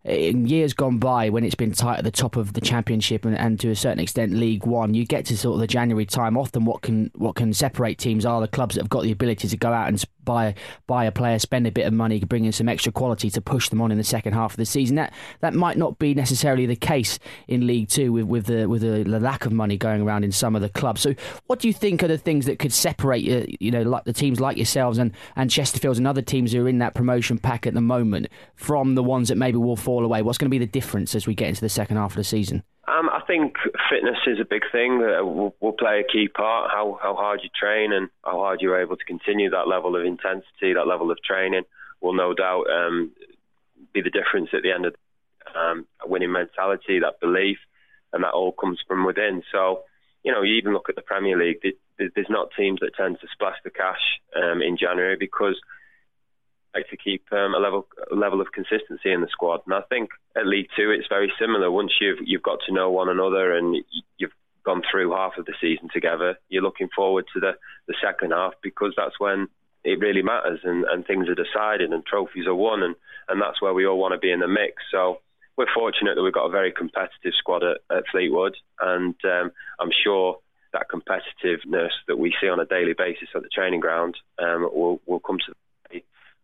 in 0.05 0.47
years 0.47 0.73
gone 0.73 0.99
by 0.99 1.29
when 1.29 1.45
it's 1.45 1.55
been 1.55 1.73
tight 1.73 1.99
at 1.99 2.05
the 2.05 2.11
top 2.11 2.37
of 2.37 2.55
the 2.55 2.61
championship 2.61 3.27
and, 3.27 3.37
and, 3.37 3.61
to 3.61 3.71
a 3.71 3.77
certain 3.77 4.01
extent 4.01 4.33
League 4.33 4.65
One, 4.65 4.95
you 4.95 5.05
get 5.05 5.27
to 5.27 5.37
sort 5.37 5.55
of 5.55 5.61
the 5.61 5.67
January 5.67 6.07
time. 6.07 6.39
Often, 6.39 6.65
what 6.65 6.81
can 6.81 7.11
what 7.15 7.37
can 7.37 7.53
separate 7.53 7.99
teams 7.99 8.25
are 8.25 8.41
the 8.41 8.49
clubs 8.49 8.75
that 8.75 8.83
have 8.83 8.89
got 8.89 9.03
the 9.03 9.13
ability 9.13 9.49
to 9.49 9.57
go 9.59 9.73
out 9.73 9.89
and 9.89 10.03
buy 10.25 10.55
buy 10.87 11.05
a 11.05 11.13
player, 11.13 11.39
spend 11.39 11.67
a 11.67 11.71
bit 11.71 11.87
of 11.87 11.93
money, 11.93 12.19
bring 12.21 12.47
in 12.47 12.53
some 12.53 12.69
extra 12.69 12.93
quality 12.93 13.29
to 13.31 13.43
push 13.43 13.69
them 13.69 13.83
on 13.83 13.93
in 13.93 13.99
the 13.99 14.05
second 14.05 14.33
half 14.33 14.53
of 14.53 14.57
the 14.57 14.65
season. 14.65 14.97
That 14.97 15.13
that 15.41 15.53
might 15.53 15.77
not 15.77 15.99
be 15.99 16.15
necessarily 16.15 16.65
the 16.65 16.77
case 16.77 17.19
in 17.47 17.67
League 17.67 17.89
Two 17.89 18.11
with 18.13 18.25
with 18.25 18.47
the 18.47 18.67
with 18.67 18.81
the, 18.81 19.03
the 19.03 19.21
lack 19.21 19.45
of 19.45 19.53
money 19.53 19.77
going 19.77 20.01
around 20.01 20.25
in 20.25 20.33
some 20.33 20.57
of 20.57 20.63
the 20.63 20.71
clubs. 20.71 21.03
So, 21.03 21.15
what 21.47 21.59
do 21.59 21.69
you 21.69 21.75
think 21.75 22.03
are 22.03 22.09
the 22.09 22.17
things 22.17 22.47
that 22.47 22.59
could 22.59 22.73
separate 22.73 23.29
uh, 23.29 23.47
you 23.61 23.71
know 23.71 23.83
like 23.83 24.05
the 24.05 24.15
teams 24.15 24.41
like 24.41 24.57
yourselves 24.57 24.97
and 24.97 25.13
and 25.37 25.51
Chesterfields 25.51 25.99
and 25.99 26.07
other 26.07 26.23
teams 26.23 26.53
who 26.53 26.65
are 26.65 26.69
in 26.69 26.79
that 26.79 26.95
promotion 26.95 27.37
pack 27.37 27.67
at 27.67 27.75
the 27.75 27.83
moment 27.83 28.29
from 28.55 28.95
the 28.95 29.03
ones 29.03 29.29
that 29.29 29.37
maybe 29.37 29.59
will 29.59 29.77
fall 29.77 29.90
away? 29.99 30.23
What's 30.23 30.39
going 30.39 30.47
to 30.47 30.51
be 30.51 30.59
the 30.59 30.71
difference 30.71 31.15
as 31.15 31.27
we 31.27 31.35
get 31.35 31.49
into 31.49 31.61
the 31.61 31.69
second 31.69 31.97
half 31.97 32.13
of 32.13 32.17
the 32.17 32.25
season? 32.25 32.63
Um, 32.89 33.09
I 33.09 33.21
think 33.27 33.55
fitness 33.89 34.19
is 34.27 34.41
a 34.41 34.45
big 34.45 34.63
thing. 34.73 35.03
Uh, 35.03 35.25
will, 35.25 35.55
will 35.61 35.73
play 35.73 36.01
a 36.01 36.13
key 36.13 36.29
part. 36.29 36.71
How 36.71 36.99
how 37.03 37.15
hard 37.15 37.41
you 37.43 37.51
train 37.59 37.93
and 37.93 38.09
how 38.25 38.39
hard 38.39 38.61
you're 38.61 38.81
able 38.81 38.97
to 38.97 39.05
continue 39.05 39.51
that 39.51 39.69
level 39.69 39.97
of 39.97 40.05
intensity, 40.05 40.75
that 40.75 40.87
level 40.87 41.11
of 41.11 41.19
training, 41.23 41.63
will 42.01 42.15
no 42.15 42.35
doubt 42.35 42.65
um, 42.71 43.13
be 43.93 44.01
the 44.01 44.11
difference 44.11 44.51
at 44.53 44.63
the 44.63 44.73
end 44.73 44.87
of 44.87 44.95
um, 45.55 45.87
winning 46.05 46.33
mentality, 46.33 47.01
that 47.01 47.21
belief, 47.21 47.59
and 48.13 48.25
that 48.25 48.33
all 48.33 48.53
comes 48.53 48.81
from 48.87 49.05
within. 49.05 49.43
So, 49.53 49.83
you 50.25 50.33
know, 50.33 50.43
you 50.43 50.55
even 50.55 50.73
look 50.73 50.89
at 50.89 50.97
the 50.97 51.03
Premier 51.03 51.39
League. 51.39 51.59
There's 51.99 52.31
not 52.31 52.49
teams 52.57 52.81
that 52.81 52.95
tend 52.97 53.19
to 53.21 53.27
splash 53.33 53.57
the 53.65 53.71
cash 53.71 54.21
um, 54.37 54.63
in 54.63 54.77
January 54.77 55.17
because 55.19 55.61
like 56.75 56.89
to 56.91 56.97
keep 56.97 57.25
um, 57.33 57.55
a 57.55 57.59
level 57.59 57.87
level 58.11 58.41
of 58.41 58.53
consistency 58.53 59.13
in 59.13 59.21
the 59.21 59.29
squad. 59.31 59.61
And 59.67 59.75
I 59.75 59.83
think 59.89 60.11
at 60.37 60.47
League 60.47 60.69
Two 60.77 60.91
it's 60.91 61.09
very 61.09 61.33
similar. 61.39 61.71
Once 61.71 61.93
you've 62.01 62.19
you've 62.25 62.43
got 62.43 62.61
to 62.67 62.75
know 62.75 62.91
one 62.91 63.09
another 63.09 63.57
and 63.57 63.77
you've 64.19 64.33
gone 64.65 64.83
through 64.91 65.13
half 65.13 65.33
of 65.39 65.47
the 65.47 65.55
season 65.61 65.89
together, 65.93 66.37
you're 66.49 66.63
looking 66.63 66.89
forward 66.95 67.25
to 67.33 67.41
the, 67.41 67.53
the 67.89 67.95
second 68.03 68.33
half 68.33 68.53
because 68.63 68.93
that's 68.97 69.19
when 69.19 69.49
it 69.85 69.99
really 69.99 70.23
matters 70.23 70.61
and, 70.65 70.85
and 70.85 71.07
things 71.07 71.29
are 71.29 71.35
decided 71.35 71.91
and 71.91 72.05
trophies 72.05 72.47
are 72.47 72.55
won 72.55 72.83
and, 72.83 72.95
and 73.29 73.41
that's 73.41 73.63
where 73.63 73.73
we 73.73 73.87
all 73.87 73.99
want 73.99 74.13
to 74.13 74.19
be 74.19 74.31
in 74.31 74.41
the 74.41 74.49
mix. 74.49 74.83
So 74.93 75.21
we're 75.57 75.73
fortunate 75.75 76.15
that 76.15 76.23
we've 76.23 76.33
got 76.33 76.47
a 76.47 76.51
very 76.51 76.73
competitive 76.73 77.33
squad 77.39 77.63
at, 77.65 77.79
at 77.91 78.05
Fleetwood 78.13 78.57
and 78.81 79.15
um, 79.25 79.51
I'm 79.81 79.91
sure 80.05 80.39
that 80.73 80.87
competitiveness 80.93 81.91
that 82.07 82.19
we 82.19 82.35
see 82.41 82.49
on 82.49 82.61
a 82.61 82.67
daily 82.67 82.93
basis 82.93 83.29
at 83.35 83.43
the 83.43 83.49
training 83.49 83.81
ground 83.81 84.17
um, 84.39 84.63
will 84.63 85.01
will 85.07 85.21
come 85.21 85.39
to 85.39 85.55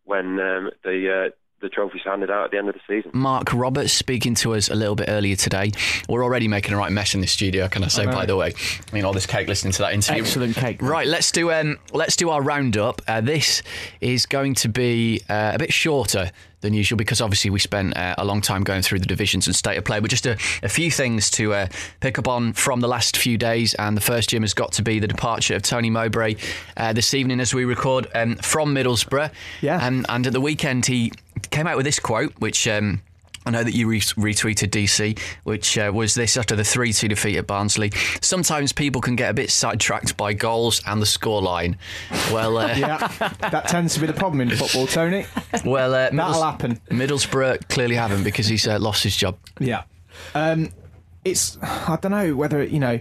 when 0.07 0.41
um, 0.41 0.71
the 0.83 1.27
uh, 1.27 1.31
the 1.61 1.69
trophy's 1.69 2.03
handed 2.05 2.31
out 2.31 2.45
at 2.45 2.51
the 2.51 2.59
end 2.59 2.69
of 2.69 2.75
the 2.75 2.81
season. 2.87 3.11
Mark 3.15 3.53
Roberts 3.53 3.93
speaking 3.93 4.35
to 4.37 4.55
us 4.55 4.69
a 4.69 4.75
little 4.75 4.95
bit 4.95 5.09
earlier 5.09 5.37
today. 5.37 5.73
We're 6.09 6.23
already 6.23 6.49
making 6.49 6.75
a 6.75 6.77
right 6.77 6.93
mess 6.93 7.15
in 7.15 7.23
the 7.23 7.27
studio, 7.27 7.67
can 7.69 7.83
I 7.83 7.89
say? 7.89 8.05
I 8.05 8.13
by 8.13 8.27
the 8.27 8.37
way, 8.37 8.53
I 8.57 8.95
mean 8.95 9.05
all 9.05 9.13
this 9.13 9.27
cake 9.27 9.49
listening 9.49 9.73
to 9.75 9.83
that 9.83 9.95
interview. 9.95 10.23
Excellent 10.23 10.57
cake. 10.57 10.83
Right, 10.83 11.07
let's 11.07 11.33
do 11.33 11.51
um, 11.53 11.79
let's 11.93 12.17
do 12.17 12.31
our 12.31 12.43
roundup. 12.43 13.03
Uh, 13.09 13.21
this 13.21 13.63
is 14.01 14.27
going 14.27 14.55
to 14.57 14.69
be 14.69 15.23
uh, 15.29 15.53
a 15.55 15.59
bit 15.59 15.73
shorter 15.73 16.31
than 16.61 16.75
usual 16.75 16.97
because 16.97 17.21
obviously 17.21 17.51
we 17.51 17.59
spent 17.59 17.97
uh, 17.97 18.15
a 18.19 18.25
long 18.25 18.41
time 18.41 18.65
going 18.65 18.83
through 18.83 18.99
the 18.99 19.07
divisions 19.07 19.47
and 19.47 19.55
state 19.55 19.77
of 19.77 19.85
play. 19.85 20.01
But 20.01 20.11
just 20.11 20.27
a, 20.27 20.33
a 20.63 20.69
few 20.69 20.91
things 20.91 21.31
to 21.33 21.55
uh, 21.55 21.69
pick 22.01 22.19
up 22.19 22.29
on 22.29 22.53
from 22.53 22.81
the 22.81 22.89
last 22.89 23.17
few 23.17 23.39
days. 23.39 23.75
And 23.75 23.97
the 23.97 24.01
first, 24.01 24.31
Jim, 24.31 24.43
has 24.43 24.55
got 24.55 24.73
to 24.73 24.83
be 24.83 24.99
the 24.99 25.09
departure 25.09 25.55
of 25.55 25.63
Tony 25.63 25.91
Mowbray 25.91 26.37
uh, 26.77 26.93
this 26.93 27.15
evening 27.15 27.41
as 27.41 27.55
we 27.55 27.65
record 27.65 28.07
um, 28.15 28.37
from 28.37 28.75
Middlesbrough. 28.75 29.31
Yeah. 29.61 29.85
Um, 29.85 30.07
and 30.09 30.27
at 30.27 30.33
the 30.33 30.41
weekend, 30.41 30.87
he 30.87 31.13
came 31.51 31.67
out 31.67 31.77
with 31.77 31.87
this 31.87 31.99
quote, 31.99 32.33
which. 32.39 32.67
Um, 32.67 33.03
I 33.47 33.51
know 33.51 33.63
that 33.63 33.75
you 33.75 33.87
re- 33.87 34.01
retweeted 34.01 34.71
DC, 34.71 35.19
which 35.45 35.79
uh, 35.79 35.93
was 35.95 36.17
this 36.17 36.37
after 36.37 36.57
the 36.57 36.65
3 36.65 36.93
2 36.93 37.07
defeat 37.07 37.37
at 37.37 37.47
Barnsley. 37.47 37.93
Sometimes 38.21 38.73
people 38.73 39.01
can 39.01 39.15
get 39.15 39.31
a 39.31 39.35
bit 39.35 39.51
sidetracked 39.51 40.17
by 40.17 40.33
goals 40.33 40.83
and 40.85 41.01
the 41.01 41.07
scoreline. 41.07 41.77
Well, 42.33 42.59
uh, 42.59 42.75
yeah, 42.75 42.99
that 43.51 43.69
tends 43.69 43.95
to 43.95 44.01
be 44.01 44.09
the 44.09 44.13
problem 44.13 44.41
in 44.41 44.51
football, 44.51 44.89
Tony. 44.89 45.27
Well, 45.65 45.95
uh, 45.95 46.11
that'll 46.11 46.43
happen. 46.43 46.81
Middlesbrough 46.91 47.69
clearly 47.69 47.95
haven't 47.95 48.25
because 48.25 48.49
he's 48.49 48.67
uh, 48.67 48.81
lost 48.81 49.05
his 49.05 49.17
job. 49.17 49.39
Yeah. 49.61 49.85
Um, 50.35 50.71
it's, 51.25 51.57
I 51.63 51.99
don't 52.03 52.13
know 52.13 52.35
whether, 52.35 52.65
you 52.65 52.81
know, 52.81 52.99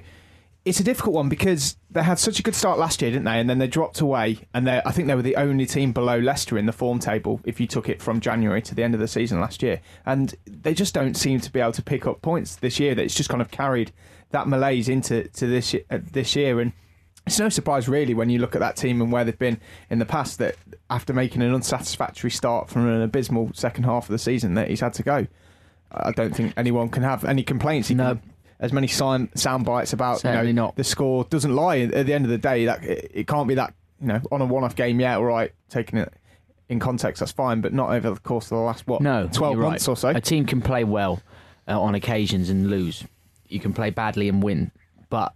it's 0.65 0.79
a 0.79 0.83
difficult 0.83 1.13
one 1.13 1.29
because 1.29 1.77
they 1.91 2.01
had 2.01 2.17
such 2.17 2.39
a 2.39 2.43
good 2.43 2.55
start 2.55 2.79
last 2.79 2.99
year, 2.99 3.11
didn't 3.11 3.25
they? 3.25 3.39
And 3.39 3.47
then 3.47 3.59
they 3.59 3.67
dropped 3.67 4.01
away, 4.01 4.39
and 4.51 4.67
I 4.67 4.91
think 4.91 5.07
they 5.07 5.13
were 5.13 5.21
the 5.21 5.35
only 5.35 5.67
team 5.67 5.93
below 5.93 6.17
Leicester 6.17 6.57
in 6.57 6.65
the 6.65 6.73
form 6.73 6.97
table 6.97 7.39
if 7.43 7.59
you 7.59 7.67
took 7.67 7.87
it 7.87 8.01
from 8.01 8.19
January 8.19 8.63
to 8.63 8.73
the 8.73 8.83
end 8.83 8.95
of 8.95 8.99
the 8.99 9.07
season 9.07 9.39
last 9.39 9.61
year. 9.61 9.79
And 10.07 10.33
they 10.47 10.73
just 10.73 10.95
don't 10.95 11.13
seem 11.13 11.39
to 11.41 11.51
be 11.51 11.59
able 11.59 11.73
to 11.73 11.83
pick 11.83 12.07
up 12.07 12.23
points 12.23 12.55
this 12.55 12.79
year. 12.79 12.95
That 12.95 13.03
it's 13.03 13.13
just 13.13 13.29
kind 13.29 13.41
of 13.41 13.51
carried 13.51 13.91
that 14.31 14.47
malaise 14.47 14.89
into 14.89 15.27
to 15.27 15.45
this 15.45 15.75
uh, 15.91 15.99
this 16.11 16.35
year, 16.35 16.59
and 16.59 16.73
it's 17.27 17.39
no 17.39 17.49
surprise 17.49 17.87
really 17.87 18.15
when 18.15 18.31
you 18.31 18.39
look 18.39 18.55
at 18.55 18.59
that 18.59 18.75
team 18.75 19.01
and 19.01 19.11
where 19.11 19.23
they've 19.23 19.37
been 19.37 19.61
in 19.91 19.99
the 19.99 20.05
past 20.05 20.39
that 20.39 20.55
after 20.89 21.13
making 21.13 21.43
an 21.43 21.53
unsatisfactory 21.53 22.31
start 22.31 22.69
from 22.69 22.87
an 22.87 23.03
abysmal 23.03 23.51
second 23.53 23.83
half 23.83 24.05
of 24.05 24.11
the 24.11 24.19
season 24.19 24.55
that 24.55 24.69
he's 24.69 24.79
had 24.79 24.93
to 24.95 25.03
go. 25.03 25.27
I 25.91 26.11
don't 26.11 26.35
think 26.35 26.53
anyone 26.57 26.89
can 26.89 27.03
have 27.03 27.23
any 27.23 27.43
complaints. 27.43 27.87
He 27.87 27.95
no. 27.95 28.15
Can, 28.15 28.34
as 28.59 28.71
many 28.73 28.87
sound, 28.87 29.29
sound 29.35 29.65
bites 29.65 29.93
about 29.93 30.19
Certainly 30.21 30.47
you 30.47 30.53
know, 30.53 30.65
not. 30.65 30.75
the 30.75 30.83
score 30.83 31.23
doesn't 31.25 31.55
lie. 31.55 31.79
At 31.79 32.05
the 32.05 32.13
end 32.13 32.25
of 32.25 32.31
the 32.31 32.37
day, 32.37 32.65
that 32.65 32.83
it, 32.83 33.11
it 33.13 33.27
can't 33.27 33.47
be 33.47 33.55
that 33.55 33.73
you 34.01 34.07
know 34.07 34.21
on 34.31 34.41
a 34.41 34.45
one-off 34.45 34.75
game. 34.75 34.99
Yeah, 34.99 35.17
all 35.17 35.25
right, 35.25 35.51
taking 35.69 35.99
it 35.99 36.13
in 36.69 36.79
context, 36.79 37.19
that's 37.19 37.31
fine, 37.31 37.61
but 37.61 37.73
not 37.73 37.91
over 37.91 38.09
the 38.11 38.19
course 38.19 38.45
of 38.45 38.49
the 38.57 38.63
last 38.63 38.87
what 38.87 39.01
No, 39.01 39.29
twelve 39.31 39.57
months 39.57 39.87
right. 39.87 39.91
or 39.93 39.95
so. 39.97 40.09
A 40.09 40.21
team 40.21 40.45
can 40.45 40.61
play 40.61 40.83
well 40.83 41.21
uh, 41.67 41.79
on 41.79 41.95
occasions 41.95 42.49
and 42.49 42.69
lose. 42.69 43.03
You 43.47 43.59
can 43.59 43.73
play 43.73 43.89
badly 43.91 44.27
and 44.29 44.41
win, 44.41 44.71
but 45.09 45.33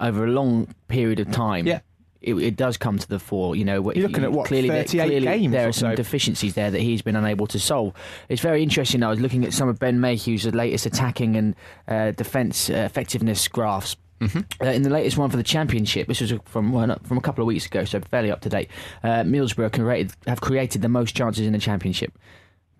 over 0.00 0.24
a 0.24 0.28
long 0.30 0.66
period 0.88 1.20
of 1.20 1.30
time, 1.30 1.66
Yeah. 1.66 1.80
It, 2.22 2.34
it 2.36 2.56
does 2.56 2.76
come 2.76 2.98
to 2.98 3.08
the 3.08 3.18
fore. 3.18 3.56
You 3.56 3.64
know, 3.64 3.92
You're 3.92 4.08
looking 4.08 4.24
at, 4.24 4.32
what, 4.32 4.46
clearly, 4.46 4.68
there- 4.68 4.84
38 4.84 5.04
clearly 5.06 5.26
games 5.26 5.52
there 5.52 5.68
are 5.68 5.72
some 5.72 5.92
so? 5.92 5.96
deficiencies 5.96 6.54
there 6.54 6.70
that 6.70 6.80
he's 6.80 7.02
been 7.02 7.16
unable 7.16 7.46
to 7.48 7.58
solve. 7.58 7.94
It's 8.28 8.40
very 8.42 8.62
interesting. 8.62 9.02
I 9.02 9.08
was 9.10 9.20
looking 9.20 9.44
at 9.44 9.52
some 9.52 9.68
of 9.68 9.78
Ben 9.78 9.98
Mayhew's 10.00 10.46
latest 10.46 10.86
attacking 10.86 11.36
and 11.36 11.54
uh, 11.88 12.12
defence 12.12 12.70
uh, 12.70 12.74
effectiveness 12.74 13.46
graphs. 13.48 13.96
Uh, 14.22 14.66
in 14.66 14.82
the 14.82 14.90
latest 14.90 15.18
one 15.18 15.28
for 15.30 15.36
the 15.36 15.42
championship, 15.42 16.06
this 16.06 16.20
was 16.20 16.32
from 16.44 16.70
well, 16.70 16.86
not- 16.86 17.04
from 17.04 17.18
a 17.18 17.20
couple 17.20 17.42
of 17.42 17.46
weeks 17.48 17.66
ago, 17.66 17.84
so 17.84 17.98
fairly 18.08 18.30
up 18.30 18.40
to 18.42 18.48
date. 18.48 18.70
Uh, 19.02 19.24
Middlesbrough 19.24 19.72
created, 19.72 20.12
have 20.28 20.40
created 20.40 20.80
the 20.80 20.88
most 20.88 21.16
chances 21.16 21.44
in 21.44 21.52
the 21.52 21.58
championship, 21.58 22.16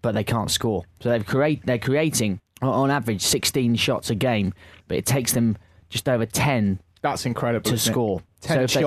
but 0.02 0.12
they 0.14 0.22
can't 0.22 0.52
score. 0.52 0.84
So 1.00 1.08
they've 1.10 1.26
create 1.26 1.66
they're 1.66 1.80
creating 1.80 2.38
on 2.62 2.92
average 2.92 3.22
16 3.22 3.74
shots 3.74 4.08
a 4.08 4.14
game, 4.14 4.54
but 4.86 4.96
it 4.98 5.04
takes 5.04 5.32
them 5.32 5.56
just 5.88 6.08
over 6.08 6.26
10 6.26 6.78
That's 7.00 7.26
incredible. 7.26 7.68
to 7.70 7.74
it? 7.74 7.78
score. 7.78 8.22
Ten 8.40 8.58
So 8.58 8.62
if 8.62 8.72
they- 8.74 8.80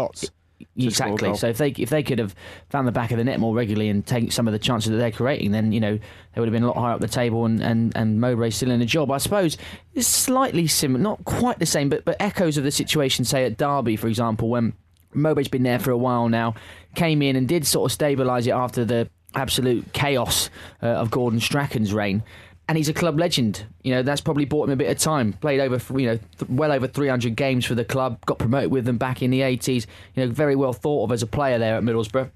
shots. 0.59 0.71
to 0.77 0.91
score 0.91 1.07
a 1.07 1.11
Exactly. 1.11 1.37
So 1.37 1.47
if 1.47 1.57
they 1.57 1.69
if 1.81 1.89
they 1.89 2.03
could 2.03 2.19
have 2.19 2.35
found 2.69 2.87
the 2.87 2.91
back 2.91 3.11
of 3.11 3.17
the 3.17 3.23
net 3.23 3.39
more 3.39 3.53
regularly 3.53 3.89
and 3.89 4.05
taken 4.05 4.31
some 4.31 4.47
of 4.47 4.51
the 4.53 4.59
chances 4.59 4.91
that 4.91 4.97
they're 4.97 5.11
creating, 5.11 5.51
then 5.51 5.71
you 5.71 5.79
know 5.79 5.97
they 5.97 6.41
would 6.41 6.47
have 6.47 6.53
been 6.53 6.63
a 6.63 6.67
lot 6.67 6.77
higher 6.77 6.93
up 6.93 7.01
the 7.01 7.07
table, 7.07 7.45
and 7.45 7.61
and 7.61 7.95
and 7.95 8.19
Mowbray 8.19 8.49
still 8.51 8.71
in 8.71 8.79
the 8.79 8.85
job. 8.85 9.11
I 9.11 9.17
suppose 9.17 9.57
it's 9.93 10.07
slightly 10.07 10.67
similar, 10.67 11.01
not 11.01 11.23
quite 11.25 11.59
the 11.59 11.65
same, 11.65 11.89
but 11.89 12.05
but 12.05 12.17
echoes 12.19 12.57
of 12.57 12.63
the 12.63 12.71
situation, 12.71 13.25
say 13.25 13.45
at 13.45 13.57
Derby, 13.57 13.95
for 13.95 14.07
example, 14.07 14.49
when 14.49 14.73
Mowbray's 15.13 15.47
been 15.47 15.63
there 15.63 15.79
for 15.79 15.91
a 15.91 15.97
while 15.97 16.29
now, 16.29 16.55
came 16.95 17.21
in 17.21 17.35
and 17.35 17.47
did 17.47 17.65
sort 17.65 17.91
of 17.91 17.97
stabilise 17.97 18.47
it 18.47 18.51
after 18.51 18.85
the 18.85 19.09
absolute 19.33 19.91
chaos 19.93 20.49
uh, 20.81 20.87
of 20.87 21.11
Gordon 21.11 21.39
Strachan's 21.39 21.93
reign. 21.93 22.23
And 22.67 22.77
he's 22.77 22.89
a 22.89 22.93
club 22.93 23.19
legend. 23.19 23.65
You 23.83 23.93
know 23.93 24.01
that's 24.01 24.21
probably 24.21 24.45
bought 24.45 24.63
him 24.65 24.71
a 24.71 24.75
bit 24.75 24.89
of 24.89 24.97
time. 24.97 25.33
Played 25.33 25.59
over, 25.59 25.99
you 25.99 26.07
know, 26.07 26.17
th- 26.17 26.49
well 26.49 26.71
over 26.71 26.87
300 26.87 27.35
games 27.35 27.65
for 27.65 27.75
the 27.75 27.85
club. 27.85 28.25
Got 28.25 28.39
promoted 28.39 28.71
with 28.71 28.85
them 28.85 28.97
back 28.97 29.21
in 29.21 29.29
the 29.29 29.41
80s. 29.41 29.85
You 30.15 30.25
know, 30.25 30.31
very 30.31 30.55
well 30.55 30.73
thought 30.73 31.03
of 31.05 31.11
as 31.11 31.21
a 31.21 31.27
player 31.27 31.59
there 31.59 31.75
at 31.75 31.83
Middlesbrough. 31.83 32.31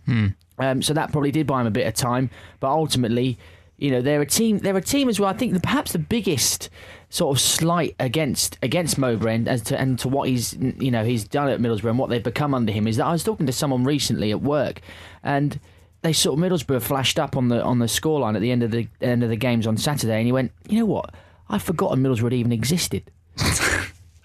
Um, 0.60 0.82
so 0.82 0.94
that 0.94 1.12
probably 1.12 1.32
did 1.32 1.48
buy 1.48 1.62
him 1.62 1.68
a 1.68 1.72
bit 1.72 1.88
of 1.88 1.94
time. 1.96 2.30
But 2.60 2.70
ultimately, 2.70 3.40
you 3.78 3.92
know, 3.92 4.02
they're 4.02 4.22
a 4.22 4.26
team. 4.26 4.60
They're 4.60 4.76
a 4.78 4.82
team 4.82 5.10
as 5.10 5.20
well. 5.20 5.30
I 5.30 5.34
think 5.34 5.54
that 5.54 5.64
perhaps 5.64 5.94
the 5.94 6.00
biggest 6.00 6.70
sort 7.10 7.36
of 7.36 7.42
slight 7.42 7.96
against 8.00 8.58
against 8.62 8.98
Mowbray 9.00 9.34
and 9.34 9.48
as 9.48 9.64
to 9.64 9.80
and 9.80 9.98
to 9.98 10.08
what 10.08 10.30
he's 10.30 10.54
you 10.54 10.92
know 10.92 11.04
he's 11.04 11.24
done 11.24 11.48
at 11.50 11.60
Middlesbrough 11.60 11.90
and 11.90 11.98
what 11.98 12.10
they've 12.10 12.22
become 12.22 12.54
under 12.54 12.72
him 12.72 12.88
is 12.88 12.98
that 12.98 13.06
I 13.06 13.12
was 13.14 13.24
talking 13.24 13.48
to 13.48 13.52
someone 13.52 13.84
recently 13.84 14.30
at 14.32 14.42
work, 14.42 14.82
and 15.24 15.60
they 16.02 16.14
sort 16.14 16.40
of 16.40 16.44
Middlesbrough 16.46 16.82
flashed 16.82 17.20
up 17.20 17.36
on 17.38 17.48
the 17.50 17.62
on 17.64 17.80
the 17.80 17.86
scoreline 17.88 18.36
at 18.36 18.42
the 18.42 18.52
end 18.52 18.64
of 18.64 18.72
the 18.72 18.88
end 19.02 19.24
of 19.24 19.30
the 19.30 19.36
games 19.36 19.68
on 19.68 19.78
Saturday, 19.78 20.18
and 20.18 20.26
he 20.26 20.32
went, 20.32 20.52
you 20.68 20.80
know 20.80 20.86
what, 20.86 21.14
I've 21.50 21.64
forgotten 21.64 22.02
Middlesbrough 22.04 22.34
even 22.34 22.52
existed. 22.52 23.10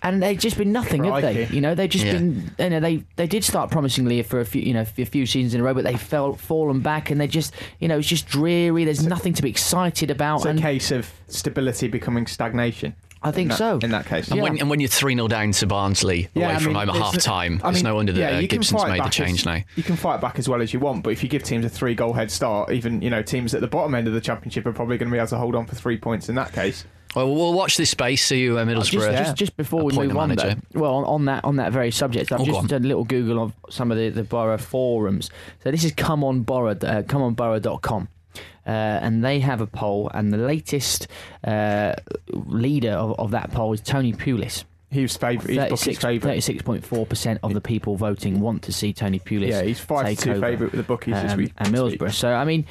And 0.06 0.22
they've 0.22 0.38
just 0.38 0.58
been 0.58 0.70
nothing, 0.70 1.04
have 1.04 1.22
they? 1.22 1.46
You 1.46 1.62
know, 1.62 1.74
they've 1.74 1.88
just 1.88 2.04
Yeah. 2.04 2.12
been. 2.12 2.50
You 2.58 2.68
know, 2.68 2.78
they 2.80 3.04
they 3.16 3.26
did 3.26 3.42
start 3.42 3.70
promisingly 3.70 4.22
for 4.22 4.38
a 4.38 4.44
few, 4.44 4.60
you 4.60 4.74
know, 4.74 4.82
a 4.82 4.84
few 4.84 5.24
seasons 5.24 5.54
in 5.54 5.62
a 5.62 5.64
row, 5.64 5.72
but 5.72 5.84
they 5.84 5.96
fell 5.96 6.34
fallen 6.34 6.80
back, 6.80 7.10
and 7.10 7.18
they 7.18 7.26
just, 7.26 7.54
you 7.80 7.88
know, 7.88 7.96
it's 7.98 8.06
just 8.06 8.26
dreary. 8.26 8.84
There's 8.84 9.06
nothing 9.06 9.32
to 9.32 9.40
be 9.40 9.48
excited 9.48 10.10
about, 10.10 10.44
It's 10.44 10.58
a 10.60 10.62
case 10.62 10.90
of 10.90 11.10
stability 11.28 11.88
becoming 11.88 12.26
stagnation. 12.26 12.94
I 13.24 13.30
think 13.32 13.46
in 13.46 13.48
that, 13.48 13.58
so. 13.58 13.78
In 13.82 13.90
that 13.90 14.06
case, 14.06 14.30
And, 14.30 14.40
when, 14.40 14.58
and 14.58 14.68
when 14.70 14.80
you're 14.80 14.88
3 14.88 15.14
0 15.14 15.28
down 15.28 15.52
to 15.52 15.66
Barnsley 15.66 16.28
Yeah, 16.34 16.44
away 16.46 16.54
I 16.54 16.58
from 16.58 16.74
mean, 16.74 16.88
home 16.88 16.90
at 16.90 17.02
half 17.02 17.18
time, 17.18 17.60
I 17.64 17.70
it's 17.70 17.82
no 17.82 17.94
wonder 17.94 18.12
that 18.12 18.20
yeah, 18.20 18.38
uh, 18.38 18.46
Gibson's 18.46 18.84
made 18.84 19.02
the 19.02 19.08
change 19.08 19.40
as, 19.40 19.46
now. 19.46 19.58
You 19.76 19.82
can 19.82 19.96
fight 19.96 20.20
back 20.20 20.38
as 20.38 20.48
well 20.48 20.60
as 20.62 20.72
you 20.72 20.80
want, 20.80 21.02
but 21.02 21.10
if 21.10 21.22
you 21.22 21.28
give 21.28 21.42
teams 21.42 21.64
a 21.64 21.68
three 21.68 21.94
goal 21.94 22.12
head 22.12 22.30
start, 22.30 22.70
even 22.70 23.00
you 23.02 23.10
know 23.10 23.22
teams 23.22 23.54
at 23.54 23.60
the 23.60 23.66
bottom 23.66 23.94
end 23.94 24.06
of 24.06 24.14
the 24.14 24.20
championship 24.20 24.66
are 24.66 24.72
probably 24.72 24.98
going 24.98 25.08
to 25.08 25.12
be 25.12 25.18
able 25.18 25.28
to 25.28 25.38
hold 25.38 25.54
on 25.54 25.66
for 25.66 25.74
three 25.74 25.96
points 25.96 26.28
in 26.28 26.34
that 26.34 26.52
case. 26.52 26.84
Well, 27.16 27.32
we'll 27.32 27.54
watch 27.54 27.76
this 27.76 27.90
space. 27.90 28.24
See 28.24 28.40
you, 28.42 28.58
uh, 28.58 28.64
just, 28.64 28.92
Middlesbrough. 28.92 29.16
just, 29.16 29.36
just 29.36 29.56
before 29.56 29.84
we 29.84 29.92
move 29.92 30.16
on, 30.16 30.34
though, 30.34 30.54
well, 30.74 30.94
on, 30.96 31.04
on 31.04 31.24
that 31.26 31.44
on 31.44 31.56
that 31.56 31.72
very 31.72 31.92
subject, 31.92 32.32
I've 32.32 32.40
Oh, 32.40 32.44
just 32.44 32.58
on. 32.58 32.66
done 32.66 32.84
a 32.84 32.88
little 32.88 33.04
Google 33.04 33.40
of 33.40 33.52
some 33.70 33.92
of 33.92 33.96
the, 33.98 34.08
the 34.10 34.24
borough 34.24 34.58
forums. 34.58 35.30
So 35.62 35.70
this 35.70 35.84
is 35.84 35.92
come 35.92 36.24
on 36.24 36.40
borough, 36.42 36.70
uh, 36.72 37.02
comeonborough.com. 37.02 38.08
Uh, 38.66 38.70
and 38.70 39.24
they 39.24 39.40
have 39.40 39.60
a 39.60 39.66
poll, 39.66 40.10
and 40.14 40.32
the 40.32 40.38
latest 40.38 41.06
uh, 41.44 41.94
leader 42.32 42.92
of, 42.92 43.18
of 43.18 43.30
that 43.32 43.50
poll 43.52 43.72
is 43.72 43.80
Tony 43.80 44.12
Pulis. 44.12 44.64
He 44.90 45.02
was 45.02 45.16
favourite. 45.16 45.70
He's 45.70 45.98
36.4% 45.98 47.38
of 47.42 47.52
the 47.52 47.60
people 47.60 47.96
voting 47.96 48.40
want 48.40 48.62
to 48.62 48.72
see 48.72 48.92
Tony 48.92 49.18
Pulis. 49.18 49.48
Yeah, 49.48 49.62
he's 49.62 49.80
five 49.80 50.16
to 50.16 50.24
two 50.24 50.40
favourite 50.40 50.72
with 50.72 50.74
the 50.74 50.84
bookies 50.84 51.20
this 51.20 51.32
um, 51.32 51.38
week. 51.38 51.52
And 51.58 51.74
this 51.74 51.80
Middlesbrough. 51.80 52.12
So, 52.12 52.32
I 52.32 52.44
mean, 52.44 52.64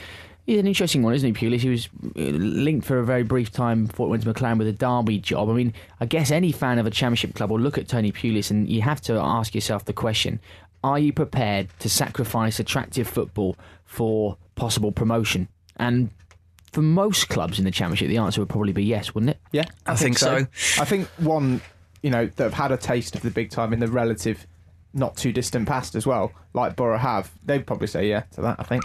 he's 0.45 0.57
an 0.57 0.65
interesting 0.65 1.03
one, 1.03 1.13
isn't 1.15 1.35
he, 1.35 1.49
Pulis? 1.49 1.59
He 1.59 1.69
was 1.69 1.89
uh, 2.15 2.21
linked 2.21 2.87
for 2.87 2.97
a 2.97 3.03
very 3.03 3.23
brief 3.23 3.51
time 3.51 3.87
before 3.87 4.07
he 4.07 4.11
went 4.11 4.23
to 4.23 4.33
McClaren 4.33 4.57
with 4.57 4.67
a 4.67 4.71
Derby 4.71 5.19
job. 5.19 5.49
I 5.49 5.53
mean, 5.53 5.73
I 5.99 6.05
guess 6.05 6.31
any 6.31 6.53
fan 6.53 6.79
of 6.79 6.85
a 6.85 6.91
championship 6.91 7.35
club 7.35 7.51
will 7.51 7.59
look 7.59 7.77
at 7.77 7.89
Tony 7.89 8.13
Pulis 8.13 8.49
and 8.49 8.69
you 8.69 8.81
have 8.81 9.01
to 9.01 9.15
ask 9.15 9.53
yourself 9.53 9.83
the 9.83 9.93
question 9.93 10.39
are 10.83 10.99
you 10.99 11.13
prepared 11.13 11.69
to 11.79 11.89
sacrifice 11.89 12.59
attractive 12.59 13.07
football 13.07 13.55
for 13.85 14.37
possible 14.55 14.91
promotion? 14.91 15.47
And 15.77 16.09
for 16.71 16.81
most 16.81 17.29
clubs 17.29 17.59
in 17.59 17.65
the 17.65 17.71
championship, 17.71 18.07
the 18.07 18.17
answer 18.17 18.41
would 18.41 18.49
probably 18.49 18.73
be 18.73 18.83
yes, 18.83 19.13
wouldn't 19.13 19.31
it? 19.31 19.39
Yeah, 19.51 19.65
I 19.85 19.95
think 19.95 20.17
so. 20.17 20.47
I 20.79 20.85
think 20.85 21.07
one, 21.17 21.61
you 22.01 22.09
know, 22.09 22.25
that 22.25 22.43
have 22.43 22.53
had 22.53 22.71
a 22.71 22.77
taste 22.77 23.15
of 23.15 23.21
the 23.21 23.31
big 23.31 23.51
time 23.51 23.73
in 23.73 23.79
the 23.79 23.87
relative, 23.87 24.45
not 24.93 25.15
too 25.15 25.31
distant 25.31 25.67
past 25.67 25.95
as 25.95 26.05
well, 26.05 26.31
like 26.53 26.75
Borough 26.75 26.97
have, 26.97 27.31
they'd 27.45 27.65
probably 27.65 27.87
say 27.87 28.09
yeah 28.09 28.21
to 28.33 28.41
that. 28.41 28.55
I 28.59 28.63
think. 28.63 28.83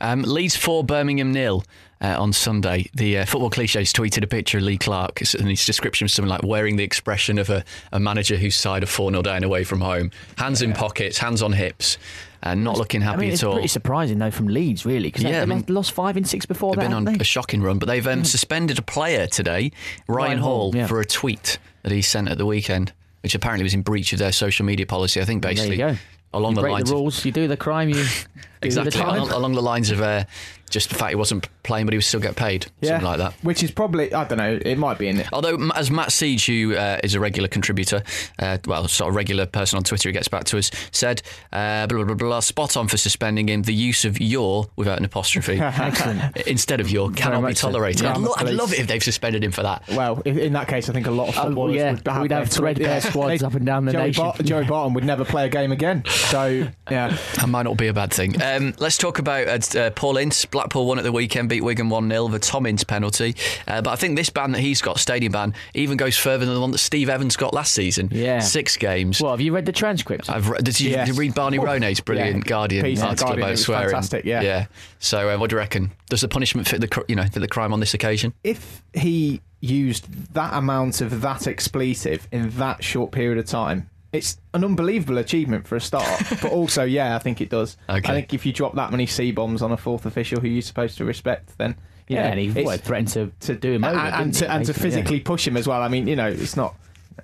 Um, 0.00 0.22
Leeds 0.22 0.56
4, 0.56 0.84
Birmingham 0.84 1.32
nil 1.32 1.64
uh, 2.00 2.20
on 2.20 2.32
Sunday. 2.32 2.88
The 2.94 3.18
uh, 3.18 3.24
football 3.26 3.50
cliches 3.50 3.92
tweeted 3.92 4.22
a 4.24 4.26
picture 4.26 4.58
of 4.58 4.64
Lee 4.64 4.78
Clark 4.78 5.20
and 5.38 5.48
his 5.48 5.64
description 5.64 6.04
was 6.06 6.12
something 6.12 6.30
like 6.30 6.42
wearing 6.42 6.76
the 6.76 6.84
expression 6.84 7.38
of 7.38 7.50
a, 7.50 7.64
a 7.92 8.00
manager 8.00 8.36
whose 8.36 8.56
side 8.56 8.82
are 8.82 8.86
4 8.86 9.10
0 9.10 9.22
down 9.22 9.44
away 9.44 9.64
from 9.64 9.80
home. 9.80 10.10
Hands 10.38 10.60
in 10.62 10.72
pockets, 10.72 11.18
hands 11.18 11.42
on 11.42 11.52
hips, 11.52 11.98
and 12.42 12.64
not 12.64 12.78
looking 12.78 13.02
happy 13.02 13.16
I 13.16 13.20
mean, 13.20 13.28
at 13.30 13.34
it's 13.34 13.42
all. 13.44 13.52
pretty 13.52 13.68
surprising 13.68 14.18
though 14.18 14.30
from 14.30 14.48
Leeds, 14.48 14.86
really, 14.86 15.08
because 15.08 15.24
Yeah, 15.24 15.30
they, 15.32 15.40
I 15.42 15.44
mean- 15.44 15.64
lost 15.68 15.92
five 15.92 16.16
in 16.16 16.24
six 16.24 16.46
before 16.46 16.72
They've 16.74 16.80
that. 16.80 16.88
been 16.88 16.94
on 16.94 17.04
they? 17.04 17.14
a 17.20 17.24
shocking 17.24 17.62
run, 17.62 17.78
but 17.78 17.86
they've 17.86 18.06
um, 18.06 18.24
suspended 18.24 18.78
a 18.78 18.82
player 18.82 19.26
today, 19.26 19.72
Ryan, 20.08 20.28
Ryan 20.28 20.38
Hall, 20.38 20.58
Hall, 20.72 20.76
yeah. 20.76 20.86
for 20.86 21.00
a 21.00 21.04
tweet 21.04 21.58
that 21.82 21.92
he 21.92 22.00
sent 22.02 22.28
at 22.30 22.38
the 22.38 22.46
weekend, 22.46 22.92
which 23.22 23.34
apparently 23.34 23.62
was 23.64 23.74
in 23.74 23.82
breach 23.82 24.12
of 24.14 24.18
their 24.18 24.32
social 24.32 24.64
media 24.64 24.86
policy. 24.86 25.20
I 25.20 25.24
think 25.26 25.42
there 25.42 25.50
basically 25.52 25.72
you 25.76 25.84
go. 25.88 25.96
along 26.32 26.52
you 26.52 26.56
the 26.56 26.60
break 26.62 26.72
lines 26.72 26.88
the 26.88 26.94
of 26.94 27.00
rules, 27.00 27.24
you 27.26 27.32
do 27.32 27.46
the 27.46 27.56
crime, 27.58 27.90
you 27.90 28.04
exactly 28.62 28.90
the 28.90 29.04
along, 29.06 29.30
along 29.30 29.52
the 29.52 29.62
lines 29.62 29.90
of 29.90 30.00
uh, 30.00 30.24
just 30.70 30.88
the 30.88 30.94
fact 30.94 31.10
he 31.10 31.16
wasn't 31.16 31.46
playing, 31.62 31.86
but 31.86 31.92
he 31.92 31.98
would 31.98 32.04
still 32.04 32.20
get 32.20 32.36
paid, 32.36 32.66
Yeah, 32.80 32.90
something 32.90 33.06
like 33.06 33.18
that. 33.18 33.34
Which 33.42 33.62
is 33.62 33.70
probably 33.70 34.12
I 34.14 34.24
don't 34.24 34.38
know. 34.38 34.58
It 34.64 34.78
might 34.78 34.98
be 34.98 35.08
in 35.08 35.18
it. 35.18 35.28
Although, 35.32 35.70
as 35.74 35.90
Matt 35.90 36.12
Siege, 36.12 36.46
who 36.46 36.74
uh, 36.74 36.98
is 37.04 37.14
a 37.14 37.20
regular 37.20 37.48
contributor, 37.48 38.02
uh, 38.38 38.58
well, 38.66 38.88
sort 38.88 39.10
of 39.10 39.16
regular 39.16 39.46
person 39.46 39.76
on 39.76 39.84
Twitter 39.84 40.08
who 40.08 40.12
gets 40.12 40.28
back 40.28 40.44
to 40.44 40.58
us, 40.58 40.70
said, 40.92 41.22
uh, 41.52 41.86
blah, 41.86 41.98
blah, 41.98 42.04
blah, 42.14 42.14
blah, 42.14 42.40
spot 42.40 42.76
on 42.76 42.88
for 42.88 42.96
suspending 42.96 43.48
him. 43.48 43.62
The 43.62 43.74
use 43.74 44.04
of 44.04 44.20
your, 44.20 44.68
without 44.76 44.98
an 44.98 45.04
apostrophe, 45.04 45.58
Excellent. 45.60 46.36
instead 46.46 46.80
of 46.80 46.90
your, 46.90 47.10
cannot 47.10 47.46
be 47.46 47.54
tolerated. 47.54 48.02
Yeah. 48.02 48.12
I'd, 48.14 48.18
lo- 48.18 48.34
I'd 48.36 48.48
love 48.50 48.72
it 48.72 48.80
if 48.80 48.86
they've 48.86 49.02
suspended 49.02 49.44
him 49.44 49.52
for 49.52 49.62
that. 49.62 49.82
Well, 49.88 50.20
in, 50.24 50.38
in 50.38 50.52
that 50.54 50.68
case, 50.68 50.88
I 50.88 50.92
think 50.92 51.06
a 51.06 51.10
lot 51.10 51.28
of 51.28 51.38
Oh, 51.38 51.44
footballers 51.44 51.76
yeah, 51.76 51.92
would 51.92 52.06
have 52.06 52.22
we'd 52.22 52.30
their 52.30 52.38
have 52.40 52.48
thread- 52.50 52.76
threadbare 52.76 53.00
squads 53.10 53.42
up 53.42 53.54
and 53.54 53.66
down 53.66 53.84
the 53.84 53.92
Joey 53.92 54.02
nation. 54.08 54.24
Bar- 54.24 54.34
Joey 54.42 54.64
Barton 54.64 54.94
would 54.94 55.04
never 55.04 55.24
play 55.24 55.46
a 55.46 55.48
game 55.48 55.72
again. 55.72 56.04
So 56.06 56.46
yeah, 56.90 57.16
That 57.36 57.48
might 57.48 57.62
not 57.64 57.76
be 57.76 57.88
a 57.88 57.92
bad 57.92 58.12
thing. 58.12 58.40
Um, 58.42 58.74
let's 58.78 58.96
talk 58.98 59.18
about 59.18 59.46
uh, 59.76 59.78
uh, 59.80 59.90
Paul 59.90 60.16
Ince. 60.16 60.44
Blackpool 60.60 60.84
won 60.84 60.98
at 60.98 61.04
the 61.04 61.12
weekend, 61.12 61.48
beat 61.48 61.62
Wigan 61.62 61.88
1 61.88 62.10
0, 62.10 62.28
the 62.28 62.38
Tom 62.38 62.66
Ince 62.66 62.84
penalty. 62.84 63.34
Uh, 63.66 63.80
but 63.80 63.90
I 63.92 63.96
think 63.96 64.14
this 64.16 64.28
ban 64.28 64.52
that 64.52 64.60
he's 64.60 64.82
got, 64.82 64.98
stadium 65.00 65.32
ban, 65.32 65.54
even 65.72 65.96
goes 65.96 66.18
further 66.18 66.44
than 66.44 66.54
the 66.54 66.60
one 66.60 66.70
that 66.72 66.78
Steve 66.78 67.08
Evans 67.08 67.34
got 67.34 67.54
last 67.54 67.72
season. 67.72 68.10
Yeah. 68.12 68.40
Six 68.40 68.76
games. 68.76 69.22
Well, 69.22 69.30
have 69.30 69.40
you 69.40 69.54
read 69.54 69.64
the 69.64 69.72
transcript? 69.72 70.28
I've 70.28 70.50
re- 70.50 70.58
did, 70.62 70.78
you, 70.78 70.90
Yes. 70.90 71.06
did 71.08 71.14
you 71.14 71.18
read 71.20 71.34
Barney 71.34 71.58
Oh, 71.58 71.62
Ronay's 71.62 72.00
brilliant 72.00 72.44
yeah. 72.44 72.48
Guardian 72.50 72.84
Piece 72.84 73.00
article 73.00 73.28
Guardian, 73.28 73.38
it 73.38 73.42
about 73.42 73.50
was 73.52 73.62
swearing? 73.64 73.88
fantastic, 73.88 74.24
yeah. 74.26 74.42
Yeah. 74.42 74.66
So, 74.98 75.30
uh, 75.30 75.38
what 75.38 75.48
do 75.50 75.54
you 75.54 75.58
reckon? 75.58 75.92
Does 76.10 76.20
the 76.20 76.28
punishment 76.28 76.68
fit 76.68 76.80
the 76.82 76.88
cr- 76.88 77.00
you 77.08 77.16
know 77.16 77.24
fit 77.24 77.40
the 77.40 77.48
crime 77.48 77.72
on 77.72 77.80
this 77.80 77.94
occasion? 77.94 78.34
if 78.44 78.82
he 78.94 79.40
used 79.62 80.32
that 80.34 80.54
amount 80.54 81.00
of 81.02 81.20
that 81.20 81.46
expletive 81.46 82.26
in 82.32 82.48
that 82.50 82.82
short 82.82 83.12
period 83.12 83.36
of 83.38 83.44
time, 83.44 83.89
it's 84.12 84.38
an 84.54 84.64
unbelievable 84.64 85.18
achievement 85.18 85.66
for 85.66 85.76
a 85.76 85.80
start. 85.80 86.22
but 86.42 86.50
also, 86.52 86.84
yeah, 86.84 87.14
I 87.16 87.18
think 87.18 87.40
it 87.40 87.48
does. 87.48 87.76
Okay. 87.88 88.08
I 88.08 88.14
think 88.14 88.34
if 88.34 88.44
you 88.44 88.52
drop 88.52 88.74
that 88.74 88.90
many 88.90 89.06
C 89.06 89.30
bombs 89.32 89.62
on 89.62 89.72
a 89.72 89.76
fourth 89.76 90.06
official 90.06 90.40
who 90.40 90.48
you're 90.48 90.62
supposed 90.62 90.98
to 90.98 91.04
respect, 91.04 91.56
then 91.58 91.76
you 92.08 92.16
yeah, 92.16 92.24
know, 92.24 92.30
and 92.30 92.40
he 92.40 92.48
it's- 92.48 92.64
what, 92.64 92.80
threatened 92.80 93.08
to, 93.08 93.30
to 93.40 93.54
do 93.54 93.72
him 93.72 93.84
over. 93.84 93.96
and, 93.96 94.14
and 94.22 94.34
to, 94.34 94.44
he, 94.44 94.50
and 94.50 94.64
to 94.64 94.72
basically, 94.72 94.88
yeah. 94.90 94.96
physically 94.96 95.20
push 95.20 95.46
him 95.46 95.56
as 95.56 95.66
well. 95.68 95.80
I 95.82 95.88
mean, 95.88 96.06
you 96.06 96.16
know, 96.16 96.28
it's 96.28 96.56
not. 96.56 96.74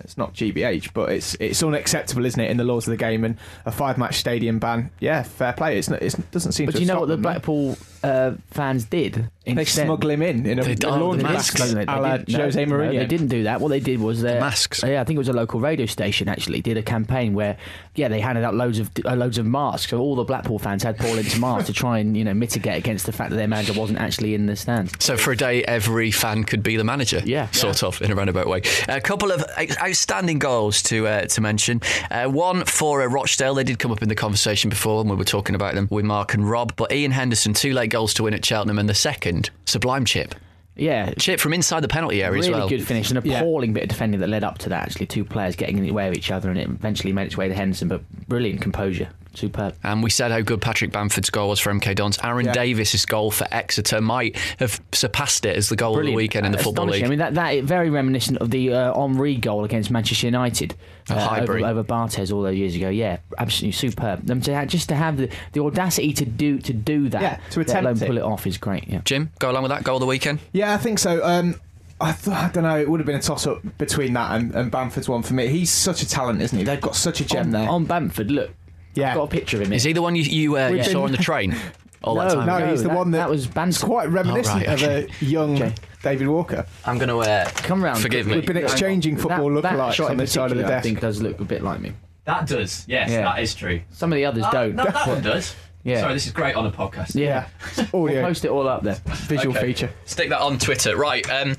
It's 0.00 0.18
not 0.18 0.34
GBH, 0.34 0.92
but 0.92 1.10
it's 1.10 1.36
it's 1.40 1.62
unacceptable, 1.62 2.26
isn't 2.26 2.38
it, 2.38 2.50
in 2.50 2.58
the 2.58 2.64
laws 2.64 2.86
of 2.86 2.90
the 2.90 2.98
game? 2.98 3.24
And 3.24 3.38
a 3.64 3.72
five 3.72 3.96
match 3.96 4.16
stadium 4.16 4.58
ban, 4.58 4.90
yeah, 5.00 5.22
fair 5.22 5.54
play. 5.54 5.78
It's 5.78 5.88
not, 5.88 6.02
it's, 6.02 6.18
it 6.18 6.30
doesn't 6.30 6.52
seem 6.52 6.66
But 6.66 6.72
to. 6.72 6.78
do 6.78 6.84
you 6.84 6.88
have 6.90 6.96
know 6.96 7.00
what 7.00 7.06
the 7.06 7.14
stopped 7.14 7.22
them, 7.22 7.32
Blackpool 7.32 7.78
uh, 8.06 8.34
fans 8.50 8.84
did? 8.84 9.28
They 9.44 9.52
Instead- 9.52 9.86
smuggle 9.86 10.10
him 10.10 10.22
in 10.22 10.44
in 10.44 10.58
a, 10.58 10.62
They- 10.64 10.86
a 10.86 10.90
oh, 10.90 10.98
laundry 10.98 11.22
the 11.22 11.28
masks. 11.32 11.72
They 11.72 11.82
a 11.82 11.84
la 11.86 12.16
didn't- 12.16 12.28
no, 12.36 12.38
Jose 12.44 12.64
no, 12.64 12.72
Mourinho. 12.74 12.98
they 12.98 13.06
didn't 13.06 13.28
do 13.28 13.44
that. 13.44 13.60
What 13.60 13.68
they 13.68 13.78
did 13.78 14.00
was 14.00 14.20
their 14.20 14.40
masks. 14.40 14.82
Yeah, 14.84 15.00
I 15.00 15.04
think 15.04 15.14
it 15.16 15.18
was 15.18 15.28
a 15.28 15.32
local 15.32 15.60
radio 15.60 15.86
station 15.86 16.28
actually 16.28 16.60
did 16.62 16.76
a 16.76 16.82
campaign 16.82 17.32
where 17.34 17.56
yeah 17.94 18.08
they 18.08 18.18
handed 18.20 18.42
out 18.42 18.54
loads 18.56 18.80
of 18.80 18.90
uh, 19.04 19.14
loads 19.14 19.38
of 19.38 19.46
masks. 19.46 19.90
So 19.90 20.00
all 20.00 20.16
the 20.16 20.24
Blackpool 20.24 20.58
fans 20.58 20.82
had 20.82 20.98
Paul 20.98 21.16
Ince 21.18 21.38
masks 21.38 21.66
to 21.68 21.72
try 21.72 21.98
and 22.00 22.16
you 22.16 22.24
know 22.24 22.34
mitigate 22.34 22.76
against 22.78 23.06
the 23.06 23.12
fact 23.12 23.30
that 23.30 23.36
their 23.36 23.46
manager 23.46 23.72
wasn't 23.72 24.00
actually 24.00 24.34
in 24.34 24.46
the 24.46 24.56
stands. 24.56 24.92
So 24.98 25.16
for 25.16 25.30
a 25.30 25.36
day, 25.36 25.62
every 25.64 26.10
fan 26.10 26.42
could 26.42 26.64
be 26.64 26.76
the 26.76 26.84
manager. 26.84 27.22
Yeah. 27.24 27.48
sort 27.52 27.84
of 27.84 28.02
in 28.02 28.10
a 28.10 28.14
roundabout 28.16 28.48
way. 28.48 28.62
A 28.88 29.00
couple 29.00 29.30
of 29.30 29.44
ex- 29.56 29.78
outstanding 29.80 30.40
goals 30.40 30.82
to 30.84 31.06
uh, 31.06 31.26
to 31.26 31.40
mention. 31.40 31.82
Uh, 32.10 32.24
one 32.26 32.64
for 32.64 33.02
uh, 33.02 33.06
Rochdale. 33.06 33.54
They 33.54 33.62
did 33.64 33.78
come 33.78 33.92
up 33.92 34.02
in 34.02 34.08
the 34.08 34.14
conversation 34.16 34.70
before 34.70 34.98
when 35.04 35.08
we 35.08 35.14
were 35.16 35.24
talking 35.24 35.54
about 35.54 35.74
them 35.74 35.86
with 35.88 36.04
Mark 36.04 36.34
and 36.34 36.50
Rob. 36.50 36.74
But 36.74 36.90
Ian 36.92 37.12
Henderson, 37.12 37.54
two 37.54 37.72
late 37.72 37.90
goals 37.96 38.12
to 38.14 38.24
win 38.24 38.34
at 38.34 38.44
Cheltenham, 38.44 38.78
and 38.78 38.88
the 38.88 38.94
second 38.94 39.48
sublime 39.64 40.04
chip. 40.04 40.34
Yeah, 40.78 41.12
Chip 41.18 41.40
from 41.40 41.54
inside 41.54 41.80
the 41.80 41.88
penalty 41.88 42.22
area 42.22 42.32
really 42.32 42.46
as 42.48 42.50
well. 42.50 42.66
Really 42.68 42.76
good 42.76 42.86
finish. 42.86 43.10
An 43.10 43.18
Yeah. 43.24 43.38
appalling 43.40 43.72
bit 43.72 43.84
of 43.84 43.88
defending 43.88 44.20
that 44.20 44.28
led 44.28 44.44
up 44.44 44.58
to 44.58 44.68
that. 44.68 44.82
Actually, 44.82 45.06
two 45.06 45.24
players 45.24 45.56
getting 45.56 45.78
in 45.78 45.84
the 45.84 45.90
way 45.92 46.06
of 46.06 46.12
each 46.14 46.30
other, 46.30 46.50
and 46.50 46.58
it 46.58 46.68
eventually 46.68 47.14
made 47.14 47.24
its 47.28 47.36
way 47.38 47.48
to 47.48 47.54
Henderson. 47.54 47.88
But 47.88 48.02
brilliant 48.28 48.60
composure, 48.60 49.08
superb. 49.36 49.74
And 49.82 50.02
we 50.02 50.10
said 50.10 50.30
how 50.32 50.40
good 50.40 50.60
Patrick 50.60 50.92
Bamford's 50.92 51.30
goal 51.30 51.48
was 51.50 51.60
for 51.60 51.72
MK 51.72 51.94
Dons. 51.94 52.18
Arron 52.22 52.46
Yeah. 52.46 52.52
Davies's 52.52 53.04
goal 53.06 53.30
for 53.30 53.46
Exeter 53.50 54.00
might 54.00 54.36
have 54.58 54.80
surpassed 54.92 55.44
it 55.44 55.56
as 55.56 55.68
the 55.68 55.76
goal 55.76 55.90
of 55.92 55.96
the 55.96 55.98
Brilliant. 55.98 56.16
weekend 56.16 56.46
in 56.46 56.52
the 56.52 56.58
Football 56.58 56.86
League. 56.86 57.04
I 57.04 57.08
mean, 57.08 57.18
that, 57.18 57.34
that 57.34 57.64
very 57.64 57.90
reminiscent 57.90 58.38
of 58.38 58.50
the 58.50 58.72
uh, 58.72 58.94
Henry 59.00 59.36
goal 59.36 59.64
against 59.64 59.90
Manchester 59.90 60.26
United 60.26 60.74
uh, 61.10 61.38
over, 61.40 61.58
over 61.64 61.84
Barthez 61.84 62.32
all 62.32 62.42
those 62.42 62.56
years 62.56 62.74
ago. 62.74 62.88
Yeah, 62.88 63.18
absolutely 63.38 63.72
superb. 63.72 64.26
Them 64.26 64.40
to 64.42 64.54
ha- 64.54 64.64
just 64.64 64.88
to 64.88 64.94
have 64.96 65.16
the, 65.16 65.28
the 65.52 65.62
audacity 65.62 66.12
to 66.14 66.24
do 66.24 66.58
to 66.58 66.72
do 66.72 67.08
that, 67.10 67.22
Yeah, 67.22 67.36
to 67.50 67.60
let 67.60 67.68
attempt 67.68 67.84
alone 67.84 68.02
it. 68.02 68.06
pull 68.06 68.18
it 68.18 68.22
off 68.22 68.46
is 68.46 68.58
great. 68.58 68.88
Yeah. 68.88 69.00
Jim, 69.04 69.30
go 69.38 69.50
along 69.50 69.62
with 69.62 69.70
that 69.70 69.84
goal 69.84 69.96
of 69.96 70.00
the 70.00 70.06
weekend. 70.06 70.40
Yeah, 70.52 70.72
I 70.74 70.78
think 70.78 70.98
so. 70.98 71.24
Um, 71.24 71.60
I, 72.00 72.12
th- 72.12 72.28
I 72.36 72.50
don't 72.50 72.64
know. 72.64 72.78
It 72.78 72.90
would 72.90 73.00
have 73.00 73.06
been 73.06 73.16
a 73.16 73.22
toss 73.22 73.46
up 73.46 73.62
between 73.78 74.12
that 74.12 74.32
and, 74.32 74.54
and 74.54 74.70
Bamford's 74.70 75.08
one 75.08 75.22
for 75.22 75.32
me. 75.32 75.46
He's 75.48 75.70
such 75.70 76.02
a 76.02 76.08
talent, 76.08 76.42
isn't 76.42 76.58
he? 76.58 76.62
They've 76.64 76.80
got 76.80 76.94
such 76.94 77.20
a 77.22 77.24
gem 77.24 77.46
on, 77.46 77.50
there. 77.52 77.68
on 77.70 77.84
Bamford, 77.86 78.30
look, 78.30 78.50
Yeah. 78.96 79.10
I've 79.10 79.16
got 79.16 79.22
a 79.24 79.28
picture 79.28 79.60
of 79.60 79.66
him. 79.66 79.72
Is 79.72 79.84
he 79.84 79.92
the 79.92 80.02
one 80.02 80.16
you, 80.16 80.22
you, 80.22 80.56
uh, 80.58 80.68
you 80.68 80.76
We've 80.76 80.86
saw 80.86 81.04
on 81.04 81.12
the 81.12 81.18
train 81.18 81.54
all 82.02 82.14
that 82.16 82.28
No, 82.28 82.34
time? 82.36 82.46
no, 82.46 82.58
no, 82.58 82.66
he's 82.70 82.82
the 82.82 82.88
that- 82.88 82.96
one 82.96 83.10
that, 83.12 83.18
that 83.18 83.30
was 83.30 83.46
Banton. 83.46 83.68
It's 83.68 83.84
quite 83.84 84.08
reminiscent 84.08 84.64
Oh, 84.66 84.70
right, 84.70 84.82
of 84.82 85.22
a 85.22 85.24
young 85.24 85.56
Okay. 85.56 85.74
David 86.02 86.28
Walker. 86.28 86.66
I'm 86.84 86.98
going 86.98 87.08
to 87.08 87.18
uh, 87.18 87.48
Come 87.56 87.82
round. 87.84 88.00
Forgive 88.00 88.26
me. 88.26 88.36
We've 88.36 88.46
been 88.46 88.56
exchanging 88.56 89.16
football 89.16 89.52
that, 89.54 89.62
that 89.62 89.72
lookalikes 89.74 89.92
shot 89.94 90.06
on 90.06 90.12
in 90.12 90.18
this 90.18 90.32
side 90.32 90.50
of 90.52 90.56
the 90.58 90.62
particular, 90.64 90.78
I 90.78 90.80
think 90.82 91.00
does 91.00 91.20
look 91.22 91.40
a 91.40 91.44
bit 91.44 91.62
like 91.62 91.80
me. 91.80 91.92
That 92.24 92.46
does, 92.46 92.84
yes, 92.88 93.10
Yeah. 93.10 93.22
that 93.22 93.40
is 93.40 93.54
true. 93.54 93.80
Some 93.90 94.12
of 94.12 94.16
the 94.16 94.24
others 94.24 94.44
don't. 94.50 94.76
that 94.76 95.06
one 95.06 95.22
does. 95.22 95.54
Yeah. 95.84 96.00
Sorry, 96.00 96.14
this 96.14 96.26
is 96.26 96.32
great 96.32 96.56
on 96.56 96.66
a 96.66 96.70
podcast. 96.72 97.14
Yeah, 97.14 97.46
Audio. 97.78 98.00
we'll 98.00 98.22
post 98.24 98.44
it 98.44 98.50
all 98.50 98.66
up 98.66 98.82
there. 98.82 98.96
Visual 99.04 99.56
Okay. 99.56 99.68
feature. 99.68 99.90
Stick 100.04 100.30
that 100.30 100.40
on 100.40 100.58
Twitter. 100.58 100.96
Right, 100.96 101.24
um, 101.30 101.54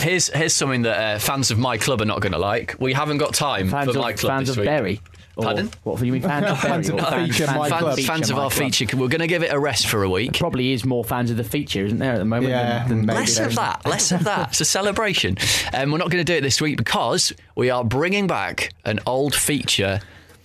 here's 0.00 0.28
here's 0.28 0.52
something 0.52 0.82
that 0.82 1.16
uh, 1.16 1.18
fans 1.18 1.50
of 1.50 1.58
my 1.58 1.76
club 1.76 2.00
are 2.00 2.04
not 2.04 2.20
going 2.20 2.34
to 2.34 2.38
like. 2.38 2.76
We 2.78 2.92
haven't 2.92 3.18
got 3.18 3.34
time 3.34 3.68
Fans 3.70 3.86
for 3.86 3.90
of, 3.90 3.96
my 3.96 4.12
club 4.12 4.30
fans 4.30 4.46
this 4.46 4.56
of 4.56 4.60
week. 4.60 4.66
Bury. 4.66 5.00
Or, 5.36 5.44
Pardon? 5.44 5.70
What 5.82 5.98
for 5.98 6.04
you 6.04 6.12
mean 6.12 6.22
fans 6.22 6.48
of 6.48 6.58
Fans 6.60 6.88
of 6.88 7.00
fans, 7.00 7.26
feature, 7.36 7.46
fans, 7.46 7.68
fans 7.68 7.94
feature, 7.96 8.06
Fans 8.06 8.30
of 8.30 8.38
our 8.38 8.50
club. 8.50 8.72
feature. 8.72 8.96
We're 8.96 9.08
going 9.08 9.20
to 9.20 9.26
give 9.26 9.42
it 9.42 9.52
a 9.52 9.58
rest 9.58 9.88
for 9.88 10.02
a 10.04 10.08
week. 10.08 10.34
Probably 10.38 10.72
is 10.72 10.84
more 10.84 11.04
fans 11.04 11.30
of 11.30 11.36
the 11.36 11.44
feature, 11.44 11.84
isn't 11.84 11.98
there, 11.98 12.12
at 12.12 12.18
the 12.18 12.24
moment? 12.24 12.50
Yeah, 12.50 12.86
than, 12.86 12.98
than 12.98 13.06
maybe. 13.06 13.18
Less 13.18 13.38
maybe 13.38 13.50
of 13.50 13.56
that. 13.56 13.84
Less 13.84 14.12
of 14.12 14.22
that. 14.24 14.50
It's 14.50 14.60
a 14.60 14.64
celebration. 14.64 15.36
Um, 15.72 15.90
we're 15.90 15.98
not 15.98 16.10
going 16.10 16.24
to 16.24 16.32
do 16.32 16.36
it 16.38 16.42
this 16.42 16.60
week 16.60 16.76
because 16.76 17.32
we 17.56 17.68
are 17.70 17.84
bringing 17.84 18.26
back 18.28 18.70
an 18.84 19.00
old 19.06 19.34
feature 19.34 20.00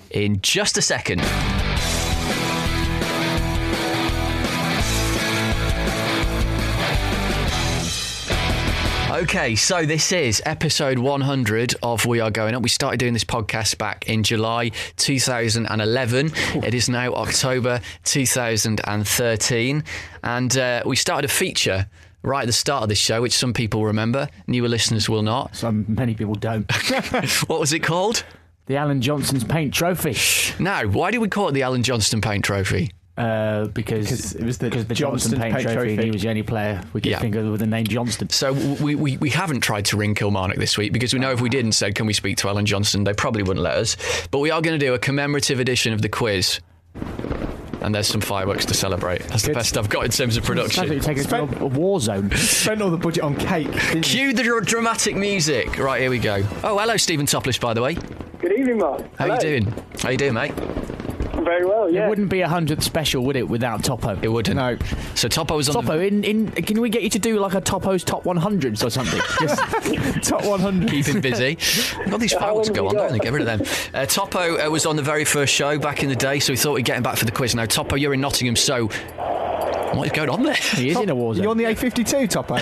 in 0.09 0.41
just 0.41 0.75
a 0.77 0.81
second. 0.81 1.21
Okay, 9.09 9.55
so 9.55 9.87
this 9.87 10.11
is 10.11 10.39
episode 10.45 10.99
100 10.99 11.73
of 11.81 12.05
We 12.05 12.19
Are 12.19 12.29
Going 12.29 12.53
Up. 12.53 12.61
We 12.61 12.69
started 12.69 12.99
doing 12.99 13.13
this 13.13 13.23
podcast 13.23 13.79
back 13.79 14.07
in 14.07 14.21
July 14.21 14.69
2011. 14.97 16.31
It 16.63 16.75
is 16.75 16.89
now 16.89 17.13
October 17.13 17.81
2013. 18.03 19.83
And 20.23 20.57
uh, 20.57 20.83
we 20.85 20.95
started 20.95 21.25
a 21.27 21.33
feature 21.33 21.87
right 22.21 22.41
at 22.41 22.45
the 22.45 22.53
start 22.53 22.83
of 22.83 22.89
this 22.89 22.99
show, 22.99 23.23
which 23.23 23.33
some 23.33 23.51
people 23.51 23.83
remember, 23.83 24.29
newer 24.45 24.69
listeners 24.69 25.09
will 25.09 25.23
not. 25.23 25.55
Some 25.55 25.85
many 25.87 26.13
people 26.13 26.35
don't. 26.35 26.71
What 27.47 27.59
was 27.59 27.73
it 27.73 27.79
called? 27.79 28.23
the 28.67 28.77
Alan 28.77 29.01
Johnson's 29.01 29.43
Paint 29.43 29.73
Trophy, 29.73 30.15
Now, 30.63 30.85
why 30.85 31.09
did 31.09 31.17
we 31.17 31.27
call 31.27 31.47
it 31.47 31.53
the 31.53 31.63
Alan 31.63 31.81
Johnston 31.81 32.21
Paint 32.21 32.45
Trophy? 32.45 32.91
Uh, 33.19 33.65
because 33.67 34.05
Because 34.05 34.33
it 34.35 34.43
was 34.43 34.57
the 34.57 34.69
because 34.69 34.85
the 34.85 34.93
Johnston 34.95 35.31
Johnson 35.37 35.41
Paint, 35.41 35.53
Paint 35.55 35.63
Trophy, 35.75 35.95
Trophy. 35.95 36.05
he 36.05 36.11
was 36.11 36.21
the 36.21 36.29
only 36.29 36.43
player 36.43 36.81
we 36.93 37.01
could 37.01 37.11
Yeah. 37.11 37.19
think 37.19 37.35
of 37.35 37.45
with 37.51 37.59
the 37.59 37.67
name 37.67 37.85
Johnston. 37.85 38.29
So 38.29 38.53
we, 38.81 38.95
we, 38.95 39.17
we 39.17 39.29
haven't 39.29 39.59
tried 39.61 39.85
to 39.85 39.97
ring 39.97 40.15
Kilmarnock 40.15 40.57
this 40.57 40.77
week 40.77 40.93
because 40.93 41.13
we 41.13 41.19
know 41.19 41.31
if 41.31 41.41
we 41.41 41.49
did 41.49 41.65
and 41.65 41.75
said, 41.75 41.95
can 41.95 42.05
we 42.05 42.13
speak 42.13 42.37
to 42.37 42.47
Alan 42.47 42.65
Johnston, 42.65 43.03
they 43.03 43.13
probably 43.13 43.43
wouldn't 43.43 43.63
let 43.63 43.75
us. 43.77 43.97
But 44.31 44.39
we 44.39 44.51
are 44.51 44.61
going 44.61 44.79
to 44.79 44.83
do 44.85 44.93
a 44.93 44.99
commemorative 44.99 45.59
edition 45.59 45.93
of 45.93 46.01
the 46.01 46.09
quiz. 46.09 46.59
And 47.81 47.95
there's 47.95 48.07
some 48.07 48.19
fireworks 48.21 48.65
to 48.65 48.73
celebrate. 48.73 49.21
That's 49.27 49.43
the 49.43 49.53
best 49.53 49.77
I've 49.77 49.87
got 49.89 50.03
in 50.05 50.11
terms 50.11 50.35
of 50.35 50.45
Sounds 50.45 50.57
like 50.57 50.67
production. 50.75 50.91
you're 50.91 51.01
taking 51.01 51.25
us 51.25 51.31
a, 51.31 51.63
a 51.63 51.67
war 51.67 51.99
zone. 52.01 52.29
Spent 52.31 52.81
all 52.81 52.89
the 52.89 52.97
budget 52.97 53.23
on 53.23 53.35
cake. 53.37 53.71
Cue 54.01 54.33
the 54.33 54.43
dr- 54.43 54.65
dramatic 54.65 55.15
music. 55.15 55.77
Right, 55.77 56.01
here 56.01 56.09
we 56.09 56.19
go. 56.19 56.43
Oh, 56.63 56.77
hello, 56.77 56.97
Stephen 56.97 57.25
Toplish, 57.25 57.59
by 57.59 57.73
the 57.73 57.81
way. 57.81 57.95
Good 58.39 58.51
evening, 58.51 58.79
Mark. 58.79 59.03
How 59.17 59.33
you 59.33 59.39
doing? 59.39 59.73
How 60.01 60.09
you 60.09 60.17
doing, 60.17 60.33
mate? 60.33 60.53
Very 61.43 61.65
well, 61.65 61.89
yeah. 61.89 62.05
It 62.05 62.09
wouldn't 62.09 62.29
be 62.29 62.41
a 62.41 62.47
hundredth 62.47 62.83
special, 62.83 63.23
would 63.25 63.35
it, 63.35 63.47
without 63.47 63.83
Topo? 63.83 64.19
It 64.21 64.27
wouldn't. 64.27 64.57
No. 64.57 64.77
So 65.15 65.27
Topo 65.27 65.55
was 65.55 65.69
on 65.69 65.75
Topo, 65.75 65.97
the... 65.97 66.07
in, 66.07 66.23
in 66.23 66.51
can 66.51 66.81
we 66.81 66.89
get 66.89 67.03
you 67.03 67.09
to 67.09 67.19
do 67.19 67.39
like 67.39 67.53
a 67.53 67.61
Topo's 67.61 68.03
top 68.03 68.23
100s 68.23 68.83
or 68.83 68.89
something? 68.89 69.19
Just, 69.39 69.59
Top 70.29 70.45
100. 70.45 70.89
Keep 70.89 71.05
him 71.05 71.21
busy. 71.21 71.57
We've 71.99 72.11
got 72.11 72.19
these 72.19 72.33
How 72.33 72.39
fireworks 72.39 72.67
to 72.67 72.73
go 72.73 72.87
on, 72.87 72.95
we 72.95 72.97
don't 72.97 73.11
they? 73.11 73.19
Get 73.19 73.33
rid 73.33 73.47
of 73.47 73.59
them. 73.59 73.67
Uh, 73.93 74.05
Topo 74.05 74.57
uh, 74.57 74.69
was 74.69 74.85
on 74.85 74.95
the 74.95 75.01
very 75.01 75.25
first 75.25 75.53
show 75.53 75.79
back 75.79 76.03
in 76.03 76.09
the 76.09 76.15
day, 76.15 76.39
so 76.39 76.53
we 76.53 76.57
thought 76.57 76.73
we'd 76.73 76.85
get 76.85 76.97
him 76.97 77.03
back 77.03 77.17
for 77.17 77.25
the 77.25 77.31
quiz. 77.31 77.55
Now, 77.55 77.65
Topo, 77.65 77.95
you're 77.95 78.13
in 78.13 78.21
Nottingham, 78.21 78.55
so 78.55 78.87
what 79.95 80.05
is 80.05 80.11
going 80.11 80.29
on 80.29 80.43
there? 80.43 80.53
he 80.53 80.89
is 80.89 80.97
in 80.97 81.09
a 81.09 81.15
war 81.15 81.33
zone. 81.33 81.43
You're 81.43 81.51
on 81.51 81.57
the 81.57 81.63
A52, 81.63 82.29
Topo? 82.29 82.57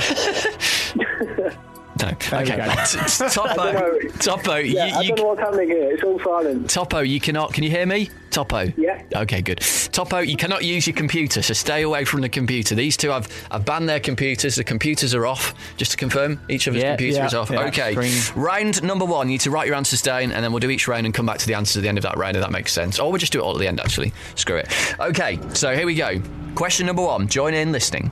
No. 2.02 2.10
we 2.10 2.38
okay. 2.38 2.58
go. 2.58 2.76
T- 2.86 3.00
t- 3.00 3.30
Topo. 3.30 4.00
Topo, 4.20 4.56
yeah, 4.56 4.86
you, 4.86 4.96
I 4.96 5.02
you, 5.02 5.10
don't 5.10 5.20
know 5.20 5.26
what's 5.26 5.40
happening 5.40 5.70
here. 5.70 5.92
It's 5.92 6.04
all 6.04 6.20
silent. 6.20 6.70
Topo, 6.70 7.00
you 7.00 7.20
cannot. 7.20 7.54
Can 7.54 7.64
you 7.64 7.70
hear 7.70 7.86
me, 7.86 8.10
Topo? 8.38 8.72
Yeah. 8.78 9.02
Okay, 9.16 9.42
good. 9.42 9.62
Topo, 9.92 10.20
you 10.20 10.38
cannot 10.38 10.64
use 10.64 10.86
your 10.86 10.96
computer, 10.96 11.42
so 11.42 11.56
stay 11.56 11.82
away 11.82 12.06
from 12.06 12.22
the 12.22 12.30
computer. 12.30 12.76
These 12.76 12.96
two 12.96 13.10
have, 13.10 13.26
have 13.50 13.66
banned 13.66 13.90
their 13.90 14.00
computers. 14.00 14.54
The 14.58 14.64
computers 14.64 15.16
are 15.16 15.26
off. 15.26 15.56
Just 15.78 15.90
to 15.94 15.98
confirm, 15.98 16.40
each 16.48 16.68
of 16.68 16.76
his 16.76 16.84
Yeah, 16.84 16.92
computer 16.92 17.18
yeah, 17.18 17.26
is 17.26 17.34
off. 17.34 17.50
yeah. 17.50 17.66
okay. 17.66 17.94
Screen. 17.94 18.44
Round 18.44 18.84
number 18.84 19.06
one, 19.06 19.28
you 19.28 19.32
need 19.34 19.42
to 19.42 19.50
write 19.50 19.66
your 19.66 19.76
answers 19.76 20.04
down, 20.04 20.32
and 20.32 20.44
then 20.46 20.52
we'll 20.52 20.60
do 20.60 20.70
each 20.70 20.88
round 20.88 21.08
and 21.08 21.16
come 21.16 21.26
back 21.26 21.40
to 21.40 21.48
the 21.48 21.56
answers 21.56 21.78
at 21.78 21.82
the 21.82 21.90
end 21.90 21.98
of 21.98 22.04
that 22.04 22.16
round, 22.16 22.36
if 22.38 22.44
that 22.44 22.52
makes 22.52 22.72
sense. 22.72 23.00
Or 23.00 23.10
we'll 23.10 23.18
just 23.18 23.34
do 23.34 23.40
it 23.40 23.42
all 23.42 23.54
at 23.54 23.60
the 23.60 23.68
end, 23.68 23.80
actually. 23.80 24.14
Screw 24.36 24.58
it. 24.58 24.72
Okay, 25.00 25.40
so 25.56 25.76
here 25.76 25.88
we 25.88 25.96
go. 25.96 26.22
Question 26.54 26.86
number 26.86 27.02
one. 27.02 27.28
Join 27.28 27.56
in 27.56 27.72
listening. 27.72 28.12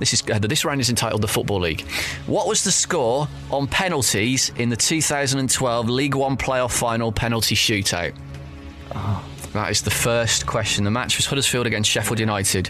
This 0.00 0.12
is 0.12 0.22
uh, 0.30 0.38
this 0.38 0.66
round 0.66 0.82
is 0.82 0.90
entitled 0.90 1.22
the 1.22 1.28
Football 1.28 1.60
League. 1.60 1.80
What 2.26 2.46
was 2.46 2.62
the 2.62 2.72
score 2.72 3.26
on 3.50 3.68
penalties 3.68 4.50
in 4.56 4.68
the 4.68 4.76
2012 4.76 5.88
League 5.88 6.14
One 6.14 6.36
playoff 6.36 6.72
final 6.78 7.10
penalty 7.10 7.54
shootout? 7.54 8.12
That 9.52 9.70
is 9.70 9.82
the 9.82 9.90
first 9.90 10.46
question. 10.46 10.84
The 10.84 10.90
match 10.90 11.16
was 11.16 11.26
Huddersfield 11.26 11.66
against 11.66 11.90
Sheffield 11.90 12.20
United. 12.20 12.68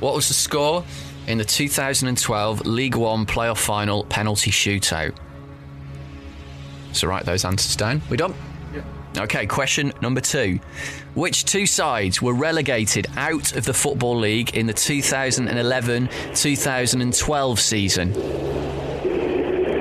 What 0.00 0.14
was 0.14 0.28
the 0.28 0.34
score 0.34 0.84
in 1.26 1.38
the 1.38 1.44
2012 1.44 2.66
League 2.66 2.94
One 2.96 3.26
playoff 3.26 3.58
final 3.58 4.04
penalty 4.04 4.50
shootout? 4.50 5.14
So 6.92 7.08
write 7.08 7.24
those 7.24 7.44
answers 7.44 7.76
down. 7.76 8.00
We 8.08 8.16
done? 8.16 8.34
Okay, 9.16 9.46
question 9.46 9.92
number 10.00 10.20
two. 10.20 10.58
Which 11.14 11.44
two 11.44 11.66
sides 11.66 12.20
were 12.20 12.34
relegated 12.34 13.06
out 13.16 13.54
of 13.54 13.64
the 13.64 13.74
Football 13.74 14.18
League 14.18 14.56
in 14.56 14.66
the 14.66 14.72
2011 14.72 16.08
2012 16.34 17.60
season? 17.60 18.12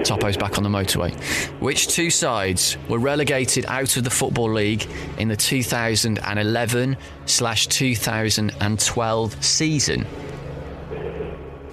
Topo's 0.03 0.37
back 0.37 0.57
on 0.57 0.63
the 0.63 0.69
motorway. 0.69 1.13
Which 1.61 1.87
two 1.87 2.09
sides 2.09 2.77
were 2.89 2.99
relegated 2.99 3.65
out 3.67 3.95
of 3.97 4.03
the 4.03 4.09
Football 4.09 4.53
League 4.53 4.87
in 5.17 5.27
the 5.27 5.35
2011 5.35 6.97
slash 7.25 7.67
2012 7.67 9.43
season? 9.43 10.05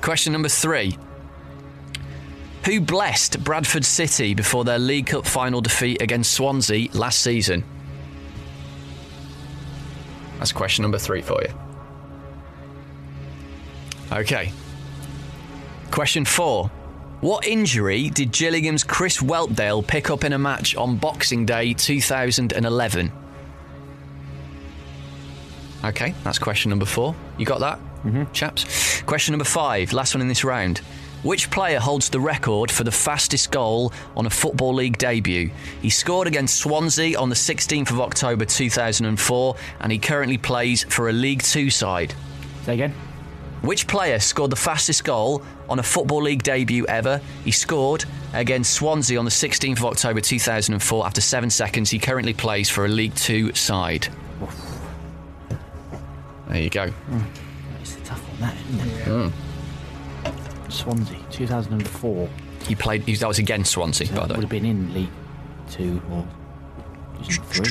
Question 0.01 0.33
number 0.33 0.49
three. 0.49 0.97
Who 2.64 2.81
blessed 2.81 3.43
Bradford 3.43 3.85
City 3.85 4.35
before 4.35 4.64
their 4.64 4.78
League 4.78 5.07
Cup 5.07 5.26
final 5.26 5.61
defeat 5.61 6.01
against 6.03 6.33
Swansea 6.33 6.89
last 6.93 7.22
season? 7.22 7.64
That's 10.39 10.53
question 10.53 10.83
number 10.83 10.99
three 10.99 11.22
for 11.22 11.43
you. 11.43 11.53
Okay. 14.12 14.53
Question 15.91 16.24
four. 16.24 16.70
What 17.21 17.47
injury 17.47 18.09
did 18.09 18.33
Gillingham's 18.33 18.83
Chris 18.83 19.18
Whelpdale 19.18 19.87
pick 19.87 20.09
up 20.09 20.25
in 20.25 20.33
a 20.33 20.39
match 20.39 20.75
on 20.75 20.97
Boxing 20.97 21.45
Day 21.45 21.75
2011? 21.75 23.12
Okay, 25.85 26.14
that's 26.25 26.39
question 26.39 26.71
number 26.71 26.87
four. 26.87 27.14
You 27.37 27.45
got 27.45 27.61
that, 27.61 27.79
mm-hmm. 28.05 28.33
chaps? 28.33 29.03
Question 29.03 29.33
number 29.33 29.45
five, 29.45 29.93
last 29.93 30.14
one 30.14 30.23
in 30.23 30.29
this 30.29 30.45
round. 30.45 30.79
Which 31.23 31.51
player 31.51 31.79
holds 31.79 32.09
the 32.09 32.21
record 32.21 32.71
for 32.71 32.85
the 32.85 32.91
fastest 32.91 33.51
goal 33.51 33.93
on 34.16 34.25
a 34.25 34.31
Football 34.31 34.73
League 34.73 34.97
debut? 34.97 35.51
He 35.83 35.91
scored 35.91 36.27
against 36.27 36.57
Swansea 36.57 37.18
on 37.18 37.29
the 37.29 37.35
16th 37.35 37.91
of 37.91 38.01
October 38.01 38.47
2004 38.47 39.57
and 39.81 39.93
he 39.93 39.99
currently 39.99 40.39
plays 40.39 40.85
for 40.85 41.11
a 41.11 41.12
League 41.12 41.43
Two 41.43 41.68
side. 41.68 42.14
Say 42.64 42.75
again. 42.75 42.95
Which 43.63 43.87
player 43.87 44.19
scored 44.19 44.51
the 44.51 44.57
fastest 44.57 45.05
goal 45.05 45.43
on 45.69 45.79
a 45.79 45.83
Football 45.83 46.23
League 46.23 46.43
debut 46.43 46.87
ever? 46.87 47.21
He 47.45 47.51
scored 47.51 48.05
against 48.33 48.73
Swansea 48.73 49.19
on 49.19 49.27
the 49.27 49.31
16th 49.31 49.79
of 49.79 49.85
October 49.85 50.21
2004 50.21 51.07
after 51.07 51.21
seven 51.21 51.51
seconds. 51.51 51.91
He 51.91 51.99
currently 51.99 52.33
plays 52.33 52.71
for 52.71 52.87
a 52.87 52.89
League 52.89 53.15
Two 53.15 53.53
side. 53.55 54.09
There 56.49 56.63
you 56.63 56.71
go. 56.71 56.87
Mm. 56.89 57.25
It's 57.81 57.97
a 57.97 58.01
tough 58.01 58.21
one, 58.29 58.41
that, 58.41 58.57
isn't 58.71 58.89
it? 58.89 59.05
Mm. 59.05 60.73
Swansea, 60.73 61.19
2004. 61.31 62.29
He 62.67 62.75
played. 62.75 63.03
He, 63.03 63.15
that 63.17 63.29
was 63.29 63.39
against 63.39 63.73
Swansea, 63.73 64.07
so 64.07 64.15
by 64.15 64.27
the 64.27 64.35
way. 64.35 64.39
Would 64.39 64.45
have 64.45 64.51
been 64.51 64.65
in 64.65 64.95
League 64.95 65.11
Two 65.71 66.01
or 66.11 66.27
three. 67.25 67.71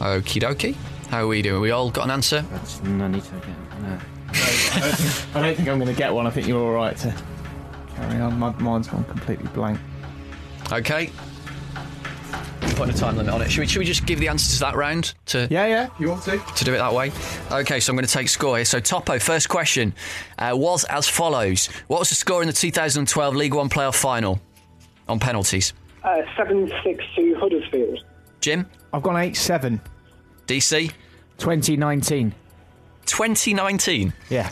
Okie 0.00 0.40
dokie. 0.40 0.76
How 1.14 1.22
are 1.22 1.28
we 1.28 1.42
doing? 1.42 1.60
We 1.60 1.70
all 1.70 1.92
got 1.92 2.06
an 2.06 2.10
answer? 2.10 2.40
That's, 2.50 2.82
no 2.82 3.06
need 3.06 3.22
to 3.22 3.30
get. 3.34 3.46
No. 3.82 3.86
I, 3.86 4.80
don't 4.80 4.96
think, 4.96 5.36
I 5.36 5.42
don't 5.42 5.54
think 5.54 5.68
I'm 5.68 5.78
going 5.78 5.86
to 5.86 5.96
get 5.96 6.12
one. 6.12 6.26
I 6.26 6.30
think 6.30 6.48
you're 6.48 6.60
all 6.60 6.72
right 6.72 6.96
to 6.96 7.14
carry 7.94 8.20
on. 8.20 8.36
My 8.36 8.50
mind's 8.54 8.88
gone 8.88 9.04
completely 9.04 9.46
blank. 9.54 9.78
Okay. 10.72 11.12
Putting 12.74 12.92
a 12.92 12.98
time 12.98 13.16
limit 13.16 13.32
on 13.32 13.42
it. 13.42 13.52
Should 13.52 13.60
we, 13.60 13.66
should 13.68 13.78
we 13.78 13.84
just 13.84 14.06
give 14.06 14.18
the 14.18 14.26
answers 14.26 14.54
to 14.54 14.60
that 14.64 14.74
round? 14.74 15.14
To 15.26 15.46
yeah, 15.52 15.66
yeah. 15.66 15.88
You 16.00 16.08
want 16.08 16.24
to? 16.24 16.36
To 16.36 16.64
do 16.64 16.74
it 16.74 16.78
that 16.78 16.92
way. 16.92 17.12
Okay, 17.52 17.78
so 17.78 17.92
I'm 17.92 17.96
going 17.96 18.08
to 18.08 18.12
take 18.12 18.28
score 18.28 18.56
here. 18.56 18.64
So 18.64 18.80
Topo, 18.80 19.20
first 19.20 19.48
question 19.48 19.94
uh, 20.40 20.50
was 20.54 20.82
as 20.82 21.06
follows: 21.06 21.66
What 21.86 22.00
was 22.00 22.08
the 22.08 22.16
score 22.16 22.42
in 22.42 22.48
the 22.48 22.52
2012 22.52 23.36
League 23.36 23.54
One 23.54 23.68
playoff 23.68 23.94
final 23.94 24.40
on 25.06 25.20
penalties? 25.20 25.74
Uh, 26.02 26.22
seven 26.36 26.72
six 26.82 27.04
to 27.14 27.36
Huddersfield. 27.36 28.04
Jim, 28.40 28.66
I've 28.92 29.04
gone 29.04 29.16
eight 29.16 29.36
seven. 29.36 29.80
DC, 30.46 30.92
2019. 31.38 32.34
2019. 33.06 34.12
Yeah. 34.30 34.50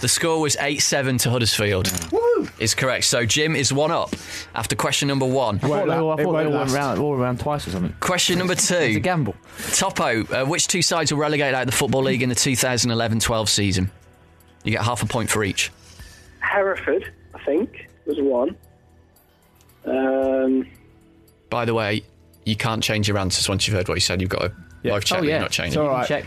The 0.00 0.08
score 0.08 0.40
was 0.40 0.56
8 0.56 0.78
7 0.80 1.18
to 1.18 1.30
Huddersfield. 1.30 1.90
Woo! 2.10 2.48
Is 2.58 2.74
correct. 2.74 3.04
So 3.04 3.24
Jim 3.24 3.54
is 3.54 3.72
one 3.72 3.90
up 3.92 4.10
after 4.54 4.74
question 4.74 5.06
number 5.08 5.26
one. 5.26 5.56
I 5.56 5.58
thought 5.60 5.86
they 5.86 5.94
all, 5.94 6.10
I 6.12 6.22
thought 6.22 6.32
they 6.32 6.44
all 6.44 6.52
went 6.52 6.70
round, 6.72 6.98
all 7.00 7.14
around 7.14 7.38
twice 7.40 7.66
or 7.68 7.70
something. 7.70 7.94
Question 8.00 8.38
number 8.38 8.54
two. 8.56 8.74
it's 8.74 8.96
a 8.96 9.00
gamble. 9.00 9.36
Topo, 9.72 10.24
uh, 10.24 10.44
which 10.44 10.66
two 10.66 10.82
sides 10.82 11.12
were 11.12 11.18
relegated 11.18 11.54
out 11.54 11.62
of 11.62 11.66
the 11.66 11.76
Football 11.76 12.02
League 12.02 12.22
in 12.22 12.28
the 12.28 12.34
2011 12.34 13.20
12 13.20 13.48
season? 13.48 13.90
You 14.64 14.72
get 14.72 14.82
half 14.82 15.02
a 15.02 15.06
point 15.06 15.30
for 15.30 15.44
each. 15.44 15.70
Hereford, 16.40 17.12
I 17.34 17.38
think, 17.44 17.88
was 18.06 18.18
one. 18.20 18.56
Um, 19.84 20.68
By 21.50 21.64
the 21.64 21.74
way, 21.74 22.02
you 22.44 22.56
can't 22.56 22.82
change 22.82 23.08
your 23.08 23.18
answers 23.18 23.48
once 23.48 23.66
you've 23.66 23.76
heard 23.76 23.88
what 23.88 23.94
you 23.94 24.00
said. 24.00 24.20
You've 24.20 24.30
got 24.30 24.42
to 24.42 24.52
yeah. 24.82 24.92
live 24.92 25.04
check 25.04 25.20
oh, 25.20 25.22
yeah. 25.22 25.30
you're 25.30 25.40
not 25.40 25.50
changing. 25.50 25.72
It's 25.72 25.76
all 25.76 25.88
right. 25.88 26.06
Check. 26.06 26.26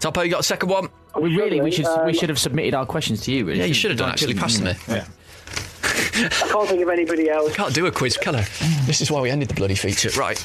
Topo, 0.00 0.22
you 0.22 0.30
got 0.30 0.40
a 0.40 0.44
second 0.44 0.68
one? 0.68 0.88
We 1.20 1.34
really, 1.36 1.60
we 1.60 1.70
should, 1.70 1.86
we 2.04 2.12
should 2.12 2.28
have 2.28 2.38
submitted 2.38 2.74
our 2.74 2.84
questions 2.84 3.22
to 3.22 3.32
you. 3.32 3.46
Really. 3.46 3.60
Yeah, 3.60 3.64
you 3.64 3.74
should 3.74 3.90
have 3.90 3.98
done 3.98 4.10
actually. 4.10 4.34
Pass 4.34 4.60
me. 4.60 4.74
Yeah. 4.88 5.06
I 5.82 6.48
can't 6.50 6.68
think 6.68 6.82
of 6.82 6.88
anybody 6.88 7.30
else. 7.30 7.54
Can't 7.54 7.74
do 7.74 7.86
a 7.86 7.90
quiz, 7.90 8.16
can 8.16 8.36
I? 8.36 8.46
This 8.84 9.00
is 9.00 9.10
why 9.10 9.20
we 9.20 9.30
ended 9.30 9.48
the 9.48 9.54
bloody 9.54 9.74
feature. 9.74 10.10
Right. 10.18 10.42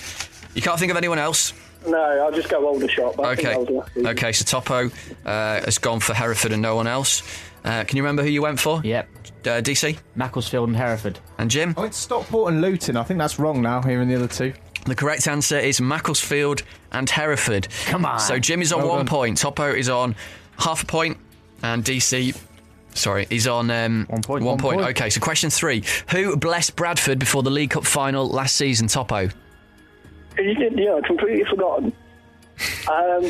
You 0.54 0.62
can't 0.62 0.80
think 0.80 0.92
of 0.92 0.98
anyone 0.98 1.20
else? 1.20 1.54
No, 1.88 1.98
I'll 1.98 2.32
just 2.32 2.50
go 2.50 2.68
older 2.68 2.88
shot. 2.88 3.16
But 3.18 3.40
okay. 3.40 3.56
Okay, 3.98 4.32
so 4.32 4.46
Topo 4.46 4.92
uh, 5.26 5.62
has 5.62 5.78
gone 5.78 6.00
for 6.00 6.14
Hereford 6.14 6.52
and 6.52 6.62
no 6.62 6.76
one 6.76 6.88
else. 6.88 7.24
Uh, 7.64 7.84
can 7.84 7.98
you 7.98 8.04
remember 8.04 8.24
who 8.24 8.30
you 8.30 8.42
went 8.42 8.60
for? 8.60 8.82
Yep. 8.84 9.10
Uh, 9.42 9.50
DC? 9.62 9.98
Macclesfield 10.16 10.70
and 10.70 10.78
Hereford. 10.78 11.20
And 11.38 11.50
Jim? 11.50 11.74
I 11.78 11.82
went 11.82 11.96
Stockport 11.96 12.54
and 12.54 12.62
Luton. 12.62 12.98
I 12.98 13.04
think 13.04 13.18
that's 13.18 13.40
wrong 13.40 13.62
now, 13.62 13.82
here 13.82 14.02
in 14.02 14.08
the 14.08 14.16
other 14.16 14.28
two. 14.28 14.54
The 14.86 14.96
correct 14.96 15.28
answer 15.28 15.58
is 15.60 15.80
Macclesfield 15.80 16.64
and 16.92 17.10
Hereford. 17.10 17.68
Come 17.86 18.06
on. 18.06 18.20
So 18.20 18.40
Jim 18.40 18.62
is 18.62 18.74
on 18.74 18.80
Well 18.80 18.90
one 18.90 18.98
done. 19.00 19.08
point, 19.08 19.38
Topo 19.38 19.70
is 19.72 19.90
on 19.90 20.16
half 20.58 20.84
a 20.84 20.86
point, 20.86 21.18
and 21.62 21.84
DC. 21.84 22.38
Sorry, 22.94 23.26
he's 23.30 23.48
on 23.48 23.70
um, 23.72 24.06
One 24.10 24.22
point. 24.22 24.44
One 24.44 24.52
One 24.54 24.58
point. 24.60 24.80
point. 24.82 24.98
Okay, 24.98 25.10
so 25.10 25.22
question 25.22 25.50
three: 25.50 25.84
Who 26.10 26.36
blessed 26.36 26.76
Bradford 26.76 27.20
before 27.20 27.44
the 27.44 27.50
League 27.52 27.70
Cup 27.72 27.86
final 27.86 28.28
last 28.28 28.56
season? 28.56 28.88
Topo. 28.88 29.30
You 30.38 30.56
did, 30.56 30.78
yeah, 30.80 31.00
completely 31.06 31.44
forgotten. 31.46 31.94
Um, 32.92 33.24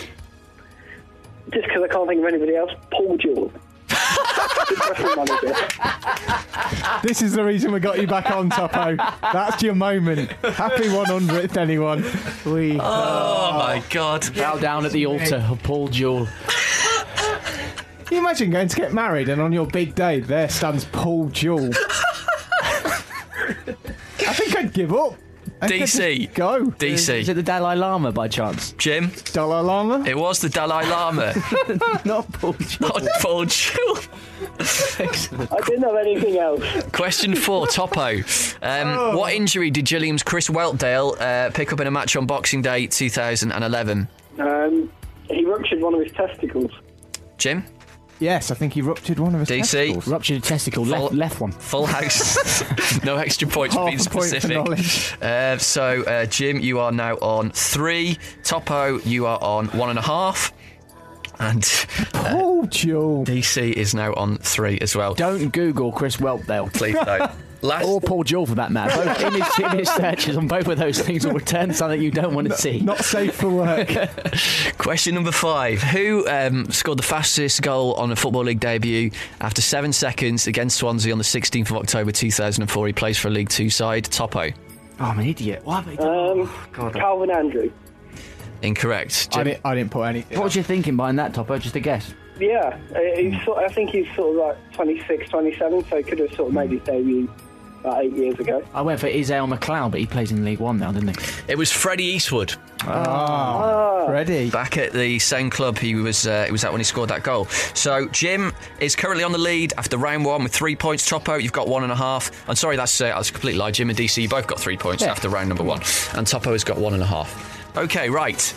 just 1.54 1.66
because 1.68 1.84
I 1.84 1.88
can't 1.88 2.08
think 2.08 2.20
of 2.20 2.26
anybody 2.28 2.56
else, 2.56 2.72
Paul 2.92 3.18
Jewell. 3.18 3.52
This 7.04 7.22
is 7.22 7.34
the 7.34 7.44
reason 7.44 7.72
we 7.72 7.80
got 7.80 8.00
you 8.00 8.08
back 8.08 8.30
on, 8.30 8.50
Topo. 8.50 8.96
That's 9.22 9.64
your 9.64 9.76
moment. 9.76 10.32
Happy 10.32 10.84
100th, 10.84 11.58
anyone. 11.58 12.04
We. 12.46 12.80
Oh 12.80 13.54
my 13.58 13.84
God! 13.90 14.34
Bow 14.36 14.58
down 14.58 14.86
at 14.86 14.92
the 14.92 15.06
altar 15.08 15.44
of 15.50 15.62
Paul 15.64 15.88
Jewell. 15.88 16.28
Can 18.06 18.12
you 18.12 18.20
imagine 18.20 18.52
going 18.52 18.68
to 18.68 18.76
get 18.76 18.94
married 18.94 19.30
and 19.30 19.42
on 19.42 19.52
your 19.52 19.66
big 19.66 19.96
day 19.96 20.20
there 20.20 20.50
stands 20.50 20.86
Paul 20.86 21.30
Jewell? 21.30 21.72
I 24.28 24.34
think 24.34 24.56
I'd 24.56 24.74
give 24.74 24.94
up. 24.94 25.16
I 25.62 25.68
Go. 26.34 26.66
DC. 26.66 26.90
just 26.90 27.10
Is 27.10 27.30
it 27.30 27.34
the 27.36 27.44
Dalai 27.44 27.76
Lama 27.76 28.12
by 28.12 28.28
chance? 28.28 28.72
Jim. 28.74 29.12
Dalai 29.34 29.62
Lama? 29.62 30.04
It 30.08 30.18
was 30.18 30.40
the 30.40 30.50
Dalai 30.50 30.88
Lama, 30.90 31.34
Not 32.06 32.32
Paul 32.34 32.54
Jewell. 32.54 32.90
not 32.90 33.04
Paul 33.22 33.46
Jewell. 33.46 33.98
I 34.60 35.62
didn't 35.66 35.84
have 35.84 35.96
anything 35.96 36.38
else. 36.38 36.64
Question 36.92 37.36
four, 37.36 37.68
Topo. 37.68 38.22
Um, 38.62 39.16
What 39.16 39.34
injury 39.34 39.70
did 39.72 39.86
Gillingham's 39.86 40.24
Chris 40.24 40.50
Whelpdale 40.50 41.20
uh, 41.20 41.52
pick 41.52 41.72
up 41.74 41.80
in 41.80 41.88
a 41.88 41.92
match 41.92 42.16
on 42.16 42.26
Boxing 42.26 42.62
Day 42.62 42.88
2011? 42.88 44.08
Um, 44.40 44.92
he 45.30 45.46
ruptured 45.46 45.82
one 45.82 45.94
of 45.94 46.02
his 46.02 46.12
testicles. 46.14 46.72
Jim? 47.38 47.64
Yes, 48.22 48.52
I 48.52 48.56
think 48.56 48.74
he 48.74 48.82
ruptured 48.82 49.18
one 49.20 49.34
of 49.34 49.42
his 49.42 49.50
DC. 49.50 49.58
testicles. 49.72 50.08
Ruptured 50.08 50.38
a 50.38 50.42
testicle, 50.42 50.86
Full- 50.86 51.02
left, 51.06 51.14
left 51.16 51.42
one. 51.42 51.52
Full 51.52 51.86
house. 51.88 53.04
no 53.04 53.18
extra 53.18 53.48
points 53.48 53.74
for 53.76 53.82
Half 53.82 53.90
being 53.90 54.00
a 54.00 54.04
point 54.04 54.14
for 54.14 54.22
specific. 54.30 54.58
knowledge. 54.58 55.14
Uh, 55.22 55.58
so, 55.58 56.04
uh, 56.04 56.26
Jim, 56.28 56.60
you 56.60 56.80
are 56.80 56.92
now 56.92 57.16
on 57.16 57.50
three. 57.50 58.18
Topo, 58.44 59.00
you 59.00 59.26
are 59.26 59.40
on 59.42 59.68
one 59.70 59.90
and 59.90 60.00
a 60.00 60.04
half. 60.04 60.54
And 61.40 61.64
Paul 62.14 62.68
Joe. 62.68 63.24
DC 63.26 63.74
is 63.74 63.96
now 63.96 64.14
on 64.14 64.38
three 64.38 64.78
as 64.80 64.96
well. 64.96 65.16
Don't 65.16 65.50
Google 65.52 65.92
Chris 65.92 66.18
Whelpdale. 66.18 66.72
Please 66.72 66.96
don't. 67.04 67.32
Last, 67.62 67.86
Or 67.86 68.02
Paul 68.02 68.24
Jewell 68.24 68.46
for 68.46 68.56
that 68.56 68.72
matter. 68.72 68.96
Both 69.06 69.22
image, 69.22 69.60
image 69.60 69.88
searches 69.88 70.36
on 70.38 70.48
both 70.48 70.68
of 70.68 70.78
those 70.78 71.00
things 71.00 71.26
will 71.26 71.34
return 71.34 71.74
something 71.74 72.02
you 72.02 72.12
don't 72.12 72.34
want 72.34 72.48
to 72.50 72.58
see. 72.58 72.80
Not 72.80 73.04
safe 73.04 73.36
for 73.36 73.50
work. 73.50 73.90
Question 74.78 75.16
number 75.16 75.32
five. 75.32 75.82
Who 75.82 76.28
um, 76.28 76.70
scored 76.72 76.98
the 76.98 77.04
fastest 77.04 77.62
goal 77.62 77.94
on 77.94 78.12
a 78.12 78.16
Football 78.16 78.46
League 78.46 78.60
debut 78.60 79.12
after 79.42 79.62
seven 79.62 79.94
seconds 79.94 80.48
against 80.48 80.78
Swansea 80.78 81.12
on 81.12 81.18
the 81.20 81.24
16th 81.24 81.70
of 81.70 81.78
October 81.78 82.12
2004? 82.12 82.88
He 82.88 82.94
plays 82.94 83.18
for 83.18 83.28
a 83.28 83.32
League 83.32 83.50
Two 83.50 83.70
side. 83.70 84.06
Topo. 84.06 84.50
Oh, 85.00 85.06
I'm 85.06 85.20
an 85.20 85.28
idiot. 85.28 85.64
What, 85.64 85.84
have 85.86 85.94
I 85.94 85.96
done? 85.96 86.40
Um, 86.42 86.92
Calvin 86.94 87.32
Andrew. 87.32 87.72
Incorrect. 88.62 89.30
I 89.34 89.44
didn't, 89.44 89.66
I 89.66 89.76
didn't 89.76 89.92
put 89.92 90.04
anything. 90.04 90.38
what 90.38 90.46
was 90.46 90.56
you 90.56 90.64
thinking 90.64 90.96
behind 90.96 91.18
that, 91.20 91.34
Topo? 91.34 91.58
Just 91.58 91.76
a 91.76 91.80
guess. 91.80 92.14
Yeah, 92.40 92.80
uh, 92.96 93.00
he's 93.18 93.40
sort 93.44 93.60
I 93.60 93.68
think 93.68 93.92
he's 93.92 94.08
sort 94.16 94.32
of 94.32 94.36
like 94.36 94.74
26, 94.74 95.30
27, 95.30 95.86
so 95.86 95.98
he 95.98 96.04
could 96.04 96.20
have 96.20 96.34
sort 96.34 96.48
of 96.50 96.54
made 96.54 96.72
his 96.72 96.82
debut 96.82 97.30
about 97.82 98.04
eight 98.04 98.14
years 98.14 98.40
ago. 98.40 98.64
I 98.74 98.82
went 98.82 99.00
for 99.00 99.08
Izale 99.08 99.52
McLeod, 99.54 99.92
but 99.92 100.00
he 100.00 100.06
plays 100.06 100.32
in 100.32 100.46
League 100.46 100.60
One 100.60 100.78
now, 100.80 100.92
doesn't 100.92 101.10
he? 101.20 101.52
It 101.52 101.58
was 101.58 101.72
Freddie 101.72 102.06
Eastwood. 102.06 102.56
Ah, 102.84 104.06
Freddie. 104.08 104.50
Back 104.50 104.78
at 104.78 104.94
the 104.94 105.20
same 105.20 105.50
club 105.50 105.78
he 105.78 105.96
was 105.96 106.26
uh, 106.28 106.46
he 106.46 106.52
was 106.52 106.64
at 106.64 106.72
when 106.72 106.80
he 106.80 106.84
scored 106.86 107.10
that 107.10 107.24
goal. 107.24 107.46
So 107.74 108.08
Jim 108.10 108.54
is 108.80 108.96
currently 108.96 109.24
on 109.24 109.32
the 109.32 109.38
lead 109.38 109.74
after 109.78 109.98
round 109.98 110.26
one 110.26 110.44
with 110.44 110.54
three 110.54 110.76
points. 110.76 111.08
Topo, 111.08 111.36
you've 111.36 111.52
got 111.54 111.68
one 111.68 111.84
and 111.84 111.92
a 111.92 111.96
half. 111.96 112.32
I'm 112.50 112.56
sorry, 112.56 112.76
that's 112.78 113.00
uh, 113.02 113.06
that's 113.08 113.30
a 113.30 113.34
complete 113.34 113.56
lie. 113.58 113.72
Jim 113.72 113.90
and 113.90 113.98
DC, 113.98 114.22
you 114.22 114.30
both 114.30 114.48
got 114.48 114.60
three 114.60 114.78
points 114.78 115.04
Yeah. 115.04 115.12
after 115.12 115.30
round 115.30 115.50
number 115.50 115.64
one, 115.64 115.82
and 116.16 116.26
Topo 116.26 116.52
has 116.54 116.64
got 116.64 116.78
one 116.78 116.94
and 116.94 117.04
a 117.04 117.06
half. 117.06 117.78
Okay, 117.78 118.10
right. 118.10 118.54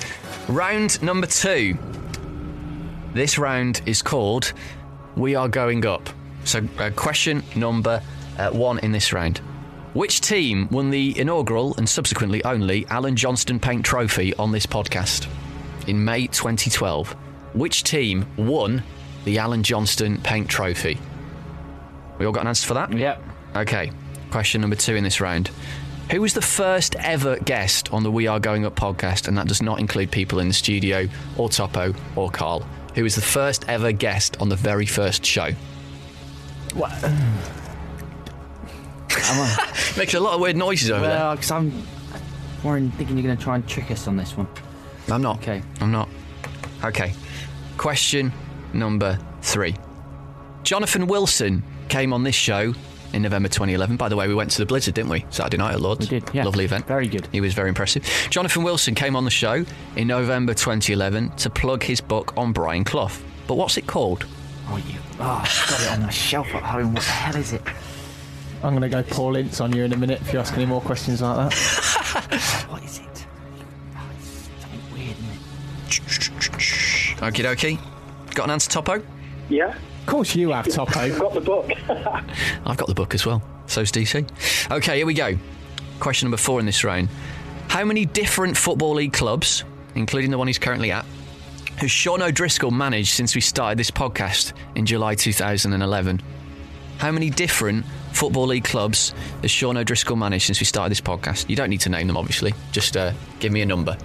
Round 0.49 1.03
number 1.03 1.27
two. 1.27 1.77
This 3.13 3.39
round 3.39 3.81
is 3.87 4.03
called 4.03 4.53
"We 5.17 5.35
Are 5.35 5.49
Going 5.49 5.87
Up." 5.87 6.09
So, 6.45 6.67
uh, 6.79 6.91
question 6.97 7.43
number 7.55 8.03
uh, 8.39 8.51
one 8.51 8.79
in 8.81 8.93
this 8.93 9.13
round. 9.13 9.39
Which 9.95 10.21
team 10.21 10.69
won 10.71 10.91
the 10.91 11.19
inaugural 11.19 11.77
and 11.77 11.89
subsequently 11.89 12.43
only 12.45 12.85
Alan 12.89 13.15
Johnston 13.15 13.61
Paint 13.61 13.85
Trophy 13.85 14.35
on 14.35 14.51
this 14.51 14.67
podcast 14.67 15.29
in 15.87 16.05
May 16.05 16.27
2012? 16.27 17.13
Which 17.53 17.85
team 17.85 18.27
won 18.37 18.83
the 19.25 19.39
Alan 19.39 19.63
Johnston 19.63 20.21
Paint 20.21 20.49
Trophy? 20.49 20.99
We 22.19 22.27
all 22.27 22.33
got 22.33 22.43
an 22.43 22.49
answer 22.49 22.67
for 22.67 22.75
that? 22.75 22.93
Yep. 22.93 23.23
Okay. 23.57 23.93
Question 24.31 24.61
number 24.61 24.77
two 24.77 24.97
in 24.97 25.05
this 25.05 25.21
round. 25.21 25.51
Who 26.11 26.21
was 26.21 26.35
the 26.35 26.43
first 26.43 26.97
ever 26.97 27.37
guest 27.39 27.93
on 27.93 28.03
the 28.03 28.11
We 28.11 28.27
Are 28.27 28.41
Going 28.41 28.67
Up 28.67 28.75
podcast? 28.75 29.29
And 29.29 29.39
that 29.39 29.47
does 29.47 29.63
not 29.63 29.79
include 29.79 30.11
people 30.11 30.39
in 30.41 30.49
the 30.49 30.55
studio, 30.55 31.09
or 31.39 31.49
Topo, 31.49 31.95
or 32.15 32.31
Carl. 32.31 32.67
Who 32.95 33.05
was 33.05 33.15
the 33.15 33.23
first 33.23 33.65
ever 33.69 33.93
guest 33.93 34.37
on 34.41 34.49
the 34.49 34.57
very 34.57 34.87
first 34.87 35.25
show? 35.25 35.53
What? 36.75 36.93
Making 39.97 40.21
a 40.21 40.23
lot 40.23 40.35
of 40.35 40.41
weird 40.41 40.57
noises 40.57 40.91
over 40.91 41.07
there. 41.07 41.19
Well, 41.19 41.35
because 41.35 41.51
I'm 41.51 41.73
worrying, 42.63 42.91
thinking 42.93 43.17
you're 43.17 43.25
going 43.27 43.37
to 43.37 43.43
try 43.43 43.55
and 43.57 43.67
trick 43.69 43.91
us 43.91 44.07
on 44.09 44.17
this 44.17 44.37
one. 44.37 44.49
I'm 45.09 45.23
not. 45.23 45.39
Okay. 45.39 45.63
I'm 45.81 45.93
not. 45.93 46.09
Okay. 46.83 47.13
Question 47.77 48.33
number 48.73 49.19
three. 49.43 49.75
Jonathan 50.63 51.07
Wilson 51.07 51.63
came 51.89 52.13
on 52.13 52.23
this 52.23 52.35
show 52.35 52.75
in 53.13 53.23
November 53.23 53.49
2011. 53.49 53.97
By 53.97 54.09
the 54.09 54.17
way, 54.17 54.27
we 54.29 54.35
went 54.35 54.51
to 54.53 54.59
the 54.59 54.67
Blizzard, 54.67 54.95
didn't 54.95 55.11
we? 55.11 55.25
Saturday 55.31 55.57
night 55.59 55.75
at 55.75 55.81
Lords. 55.81 56.11
We 56.11 56.21
did, 56.21 56.31
yeah. 56.35 56.45
Lovely 56.45 56.65
event. 56.65 56.87
Very 56.87 57.07
good. 57.07 57.29
He 57.33 57.41
was 57.41 57.55
very 57.55 57.69
impressive. 57.69 58.03
Jonathan 58.31 58.63
Wilson 58.63 58.95
came 58.95 59.15
on 59.15 59.25
the 59.25 59.31
show 59.31 59.65
in 59.97 60.09
November 60.09 60.55
2011 60.55 61.31
to 61.37 61.51
plug 61.51 61.83
his 61.83 62.01
book 62.01 62.37
on 62.37 62.53
Brian 62.53 62.85
Clough. 62.85 63.13
But 63.47 63.55
what's 63.57 63.77
it 63.77 63.87
called? 63.87 64.27
Oh, 64.69 64.77
you. 64.79 64.99
Oh, 65.21 65.43
I've 65.45 65.71
got 65.71 65.81
it 65.81 65.91
on 65.93 66.03
my 66.03 66.11
shelf 66.11 66.53
at 66.55 66.63
home. 66.63 66.95
What 66.95 67.03
the 67.05 67.11
hell 67.11 67.37
is 67.37 67.53
it? 67.53 67.63
I'm 68.65 68.71
going 68.71 68.83
to 68.83 68.89
go 68.89 69.03
Paul 69.03 69.37
Ince 69.37 69.61
on 69.61 69.75
you 69.77 69.85
in 69.85 69.93
a 69.93 69.97
minute 69.97 70.21
if 70.23 70.33
you 70.33 70.39
ask 70.39 70.55
any 70.55 70.65
more 70.65 70.81
questions 70.81 71.21
like 71.21 71.37
that. 71.51 72.65
What 72.71 72.83
is 72.83 72.99
it? 73.01 73.27
Oh, 73.97 74.01
it's 74.17 74.49
something 74.61 74.81
weird, 74.93 75.17
isn't 75.19 75.31
it? 75.31 77.21
Okie 77.21 77.45
dokie. 77.45 78.35
Got 78.35 78.45
an 78.45 78.51
answer, 78.53 78.71
Topo? 78.71 79.03
Yeah, 79.49 79.75
Of 80.01 80.07
course 80.07 80.35
you 80.35 80.51
have, 80.51 80.67
Topo. 80.69 80.99
I've 81.01 81.19
got 81.19 81.35
the 81.35 81.41
book. 81.41 81.71
I've 82.67 82.77
got 82.77 82.87
the 82.89 82.95
book 82.95 83.15
as 83.15 83.27
well. 83.27 83.43
So's 83.67 83.93
DC. 83.93 84.71
Okay, 84.71 84.97
here 84.99 85.07
we 85.07 85.15
go. 85.15 85.37
Question 86.01 86.27
number 86.27 86.37
four 86.39 86.61
in 86.61 86.67
this 86.67 86.85
round. 86.85 87.09
How 87.69 87.85
many 87.85 88.07
different 88.07 88.57
Football 88.57 88.95
League 88.95 89.13
clubs, 89.13 89.65
including 89.95 90.31
the 90.31 90.39
one 90.39 90.47
he's 90.47 90.59
currently 90.59 90.91
at, 90.91 91.05
has 91.77 91.91
Sean 91.91 92.23
O'Driscoll 92.23 92.71
managed 92.71 93.11
since 93.13 93.35
we 93.35 93.41
started 93.41 93.79
this 93.79 93.91
podcast 93.91 94.53
in 94.77 94.87
July 94.87 95.15
2011? 95.15 96.21
How 96.99 97.11
many 97.11 97.31
different 97.31 97.85
Football 98.15 98.47
League 98.47 98.65
clubs 98.65 99.13
has 99.43 99.51
Sean 99.51 99.77
O'Driscoll 99.77 100.17
managed 100.17 100.47
since 100.47 100.61
we 100.61 100.67
started 100.67 100.91
this 100.91 101.01
podcast? 101.01 101.51
You 101.51 101.57
don't 101.57 101.69
need 101.69 101.81
to 101.81 101.89
name 101.89 102.07
them, 102.07 102.17
obviously. 102.17 102.55
Just 102.71 102.97
uh, 102.97 103.13
give 103.41 103.53
me 103.53 103.61
a 103.61 103.67
number. 103.67 103.99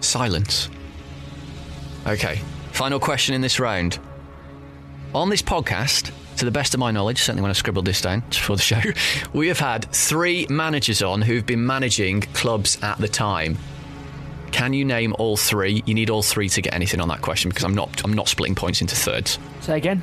Silence. 0.00 0.70
Okay, 2.06 2.36
final 2.70 3.00
question 3.00 3.34
in 3.34 3.40
this 3.40 3.58
round. 3.58 3.98
On 5.14 5.28
this 5.28 5.42
podcast, 5.42 6.12
to 6.36 6.44
the 6.44 6.52
best 6.52 6.74
of 6.74 6.80
my 6.80 6.92
knowledge, 6.92 7.18
certainly 7.18 7.42
when 7.42 7.50
I 7.50 7.54
scribbled 7.54 7.86
this 7.86 8.00
down 8.00 8.20
before 8.30 8.54
the 8.54 8.62
show, 8.62 8.80
we 9.32 9.48
have 9.48 9.58
had 9.58 9.90
three 9.92 10.46
managers 10.48 11.02
on 11.02 11.22
who've 11.22 11.44
been 11.44 11.66
managing 11.66 12.20
clubs 12.20 12.78
at 12.82 12.98
the 12.98 13.08
time. 13.08 13.58
Can 14.52 14.72
you 14.72 14.84
name 14.84 15.14
all 15.18 15.36
three? 15.36 15.82
You 15.86 15.94
need 15.94 16.08
all 16.08 16.22
three 16.22 16.48
to 16.50 16.62
get 16.62 16.72
anything 16.72 17.00
on 17.00 17.08
that 17.08 17.20
question 17.20 17.48
because 17.48 17.64
I'm 17.64 17.74
not 17.74 18.04
I'm 18.04 18.12
not 18.12 18.28
splitting 18.28 18.54
points 18.54 18.80
into 18.80 18.94
thirds. 18.94 19.40
Say 19.60 19.76
again. 19.76 20.02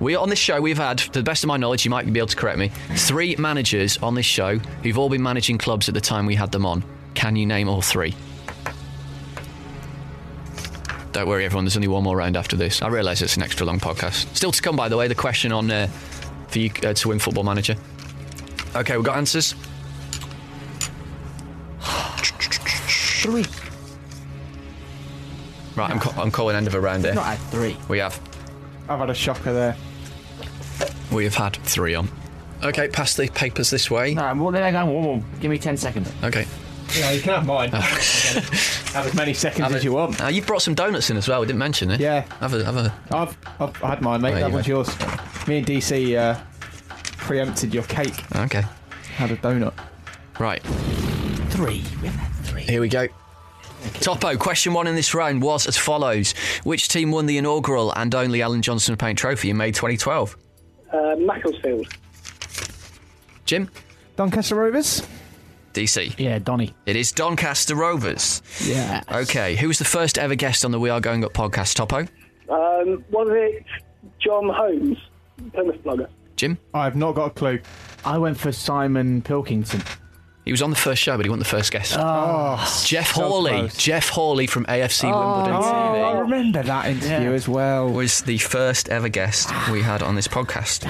We 0.00 0.14
on 0.16 0.30
this 0.30 0.38
show 0.38 0.60
we've 0.62 0.78
had, 0.78 0.96
to 0.98 1.12
the 1.12 1.22
best 1.22 1.44
of 1.44 1.48
my 1.48 1.58
knowledge, 1.58 1.84
you 1.84 1.90
might 1.90 2.10
be 2.10 2.18
able 2.18 2.28
to 2.28 2.36
correct 2.36 2.58
me, 2.58 2.68
three 2.96 3.36
managers 3.36 3.98
on 3.98 4.14
this 4.14 4.24
show 4.24 4.56
who've 4.82 4.96
all 4.96 5.10
been 5.10 5.22
managing 5.22 5.58
clubs 5.58 5.88
at 5.88 5.94
the 5.94 6.00
time 6.00 6.24
we 6.24 6.34
had 6.34 6.50
them 6.50 6.64
on. 6.64 6.82
Can 7.14 7.36
you 7.36 7.44
name 7.44 7.68
all 7.68 7.82
three? 7.82 8.14
Don't 11.12 11.28
worry, 11.28 11.44
everyone. 11.44 11.64
There's 11.64 11.76
only 11.76 11.88
one 11.88 12.02
more 12.02 12.16
round 12.16 12.36
after 12.36 12.56
this. 12.56 12.80
I 12.80 12.88
realise 12.88 13.20
it's 13.20 13.36
an 13.36 13.42
extra 13.42 13.66
long 13.66 13.78
podcast. 13.78 14.34
Still 14.34 14.52
to 14.52 14.62
come, 14.62 14.74
by 14.74 14.88
the 14.88 14.96
way, 14.96 15.06
the 15.06 15.14
question 15.14 15.52
on 15.52 15.70
uh, 15.70 15.88
for 16.48 16.58
you 16.60 16.70
uh, 16.82 16.94
to 16.94 17.08
win 17.08 17.18
Football 17.18 17.44
Manager. 17.44 17.76
Okay, 18.74 18.96
we've 18.96 19.04
got 19.04 19.18
answers. 19.18 19.54
Three. 23.22 23.44
Right, 25.76 25.90
I'm, 25.90 26.00
ca- 26.00 26.18
I'm 26.22 26.30
calling 26.30 26.56
end 26.56 26.68
of 26.68 26.74
a 26.74 26.80
round 26.80 27.04
here. 27.04 27.12
Not 27.14 27.26
at 27.26 27.38
three. 27.50 27.76
We 27.88 27.98
have 27.98 28.18
I've 28.88 28.98
had 28.98 29.10
a 29.10 29.14
shocker 29.14 29.52
there. 29.52 29.76
We 31.12 31.24
have 31.24 31.34
had 31.34 31.56
three 31.56 31.94
on. 31.94 32.08
Okay, 32.62 32.88
pass 32.88 33.16
the 33.16 33.28
papers 33.28 33.70
this 33.70 33.90
way. 33.90 34.14
No, 34.14 34.34
well, 34.34 34.50
there 34.50 34.66
you 34.66 34.72
go. 34.72 34.84
Whoa, 34.84 35.00
whoa. 35.00 35.24
Give 35.40 35.50
me 35.50 35.58
10 35.58 35.76
seconds. 35.76 36.12
Okay. 36.22 36.46
Yeah, 36.98 37.12
you 37.12 37.20
can 37.20 37.34
have 37.34 37.46
mine. 37.46 37.70
have 37.70 39.06
as 39.06 39.14
many 39.14 39.32
seconds 39.32 39.72
as 39.72 39.84
you 39.84 39.92
want. 39.92 40.20
Uh, 40.22 40.26
you 40.26 40.42
brought 40.42 40.62
some 40.62 40.74
donuts 40.74 41.08
in 41.08 41.16
as 41.16 41.28
well. 41.28 41.40
We 41.40 41.46
didn't 41.46 41.60
mention 41.60 41.90
it. 41.90 42.00
Yeah. 42.00 42.22
Have 42.40 42.52
a 42.52 42.64
have 42.64 42.76
a. 42.76 42.94
I've, 43.12 43.36
I've 43.60 43.76
had 43.76 44.02
mine, 44.02 44.20
mate. 44.20 44.32
There 44.32 44.40
that 44.40 44.48
you 44.48 44.54
one's 44.54 44.66
yours. 44.66 44.88
Me 45.46 45.58
and 45.58 45.66
DC 45.66 46.18
uh, 46.18 46.40
preempted 47.16 47.72
your 47.72 47.84
cake. 47.84 48.24
Okay. 48.34 48.64
Had 49.14 49.30
a 49.30 49.36
donut. 49.36 49.72
Right. 50.38 50.62
Three. 51.50 51.84
We 52.02 52.08
haven't 52.08 52.18
had 52.18 52.44
three. 52.44 52.62
Here 52.62 52.80
we 52.80 52.88
go. 52.88 53.06
Topo, 54.00 54.36
question 54.36 54.72
one 54.72 54.86
in 54.86 54.94
this 54.94 55.14
round 55.14 55.42
was 55.42 55.66
as 55.66 55.76
follows. 55.76 56.32
Which 56.64 56.88
team 56.88 57.12
won 57.12 57.26
the 57.26 57.38
inaugural 57.38 57.92
and 57.94 58.14
only 58.14 58.42
Alan 58.42 58.62
Johnston 58.62 58.96
Paint 58.96 59.18
Trophy 59.18 59.50
in 59.50 59.56
May 59.56 59.70
2012? 59.70 60.36
Uh, 60.92 61.16
Macclesfield. 61.16 61.86
Jim? 63.44 63.70
Doncaster 64.16 64.54
Rovers? 64.54 65.06
DC. 65.74 66.18
Yeah, 66.18 66.38
Donny. 66.38 66.74
It 66.86 66.96
is 66.96 67.12
Doncaster 67.12 67.74
Rovers. 67.74 68.42
Yeah. 68.64 69.02
Okay, 69.10 69.56
who 69.56 69.68
was 69.68 69.78
the 69.78 69.84
first 69.84 70.18
ever 70.18 70.34
guest 70.34 70.64
on 70.64 70.72
the 70.72 70.80
We 70.80 70.90
Are 70.90 71.00
Going 71.00 71.24
Up 71.24 71.32
podcast, 71.32 71.74
Topo? 71.74 71.98
Um, 72.48 73.04
was 73.10 73.28
it 73.30 73.64
John 74.18 74.48
Holmes, 74.48 74.98
Plymouth 75.52 75.82
blogger? 75.84 76.08
Jim? 76.36 76.58
I've 76.74 76.96
not 76.96 77.14
got 77.14 77.26
a 77.26 77.30
clue. 77.30 77.60
I 78.04 78.18
went 78.18 78.38
for 78.38 78.50
Simon 78.50 79.22
Pilkington. 79.22 79.82
He 80.50 80.52
was 80.52 80.62
on 80.62 80.70
the 80.70 80.74
first 80.76 81.00
show, 81.00 81.16
but 81.16 81.24
he 81.24 81.30
wasn't 81.30 81.44
the 81.46 81.56
first 81.56 81.70
guest. 81.70 81.94
Oh, 81.96 82.56
Jeff 82.84 83.14
so 83.14 83.22
Hawley. 83.22 83.52
close. 83.52 83.76
Jeff 83.76 84.08
Hawley 84.08 84.48
from 84.48 84.64
AFC 84.66 85.04
Wimbledon 85.04 85.54
Oh, 85.54 85.62
TV. 85.62 86.04
I 86.04 86.18
remember 86.18 86.60
that 86.64 86.86
interview 86.86 87.28
Yeah. 87.30 87.36
as 87.36 87.46
well. 87.48 87.88
was 87.88 88.22
the 88.22 88.36
first 88.38 88.88
ever 88.88 89.08
guest 89.08 89.48
we 89.70 89.80
had 89.80 90.02
on 90.02 90.16
this 90.16 90.26
podcast. 90.26 90.88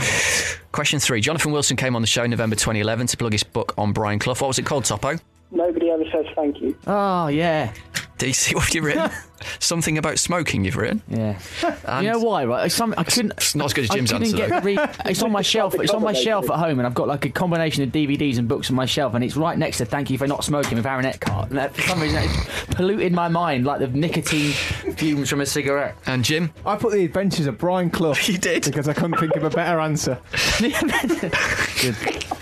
Question 0.72 0.98
three. 0.98 1.20
Jonathan 1.20 1.52
Wilson 1.52 1.76
came 1.76 1.94
on 1.94 2.00
the 2.00 2.08
show 2.08 2.22
in 2.24 2.30
November 2.30 2.56
2011 2.56 3.06
to 3.08 3.18
plug 3.18 3.32
his 3.32 3.42
book 3.42 3.74
on 3.76 3.92
Brian 3.92 4.18
Clough. 4.18 4.36
What 4.38 4.48
was 4.48 4.58
it 4.58 4.64
called, 4.64 4.86
Topo? 4.86 5.18
Nobody 5.50 5.90
ever 5.90 6.04
says 6.10 6.24
thank 6.34 6.58
you. 6.62 6.74
Oh, 6.86 7.26
yeah. 7.26 7.74
DC, 8.20 8.54
what 8.54 8.64
have 8.64 8.74
you 8.74 8.82
written? 8.82 9.10
Something 9.58 9.96
about 9.96 10.18
smoking 10.18 10.66
you've 10.66 10.76
written. 10.76 11.02
Yeah. 11.08 11.38
And 11.86 12.04
you 12.04 12.12
know 12.12 12.18
why, 12.18 12.44
right? 12.44 12.66
It's 12.66 12.74
Some, 12.74 12.94
I 12.98 13.04
couldn't. 13.04 13.32
It's 13.38 13.54
not 13.54 13.64
as 13.66 13.72
good 13.72 13.84
as 13.84 13.90
I 13.90 13.94
Jim's 13.94 14.12
couldn't 14.12 14.26
answer, 14.34 14.48
get 14.48 14.64
re- 14.64 14.78
it's 15.06 15.22
on 15.22 15.32
my 15.32 15.40
shelf. 15.40 15.74
It's 15.76 15.92
on 15.92 16.02
my 16.02 16.12
shelf 16.12 16.50
at 16.50 16.58
home, 16.58 16.78
and 16.78 16.86
I've 16.86 16.92
got 16.92 17.08
like 17.08 17.24
a 17.24 17.30
combination 17.30 17.82
of 17.82 17.88
DVDs 17.88 18.36
and 18.36 18.46
books 18.46 18.68
on 18.68 18.76
my 18.76 18.84
shelf, 18.84 19.14
and 19.14 19.24
it's 19.24 19.36
right 19.36 19.56
next 19.56 19.78
to 19.78 19.86
"Thank 19.86 20.10
You 20.10 20.18
for 20.18 20.26
Not 20.26 20.44
Smoking" 20.44 20.76
with 20.76 20.84
Aaron 20.84 21.06
Eckhart. 21.06 21.48
And 21.48 21.58
that, 21.58 21.74
for 21.74 21.80
some 21.80 22.00
reason, 22.02 22.22
it's 22.22 22.74
polluted 22.74 23.12
my 23.14 23.28
mind 23.28 23.64
like 23.64 23.78
the 23.78 23.88
nicotine 23.88 24.52
fumes 24.52 25.30
from 25.30 25.40
a 25.40 25.46
cigarette. 25.46 25.96
And 26.04 26.22
Jim? 26.22 26.52
I 26.66 26.76
put 26.76 26.92
the 26.92 27.02
adventures 27.02 27.46
of 27.46 27.56
Brian 27.56 27.88
Clough. 27.88 28.14
You 28.30 28.36
did? 28.36 28.64
Because 28.64 28.86
I 28.86 28.92
couldn't 28.92 29.18
think 29.18 29.34
of 29.36 29.44
a 29.44 29.50
better 29.50 29.80
answer. 29.80 30.18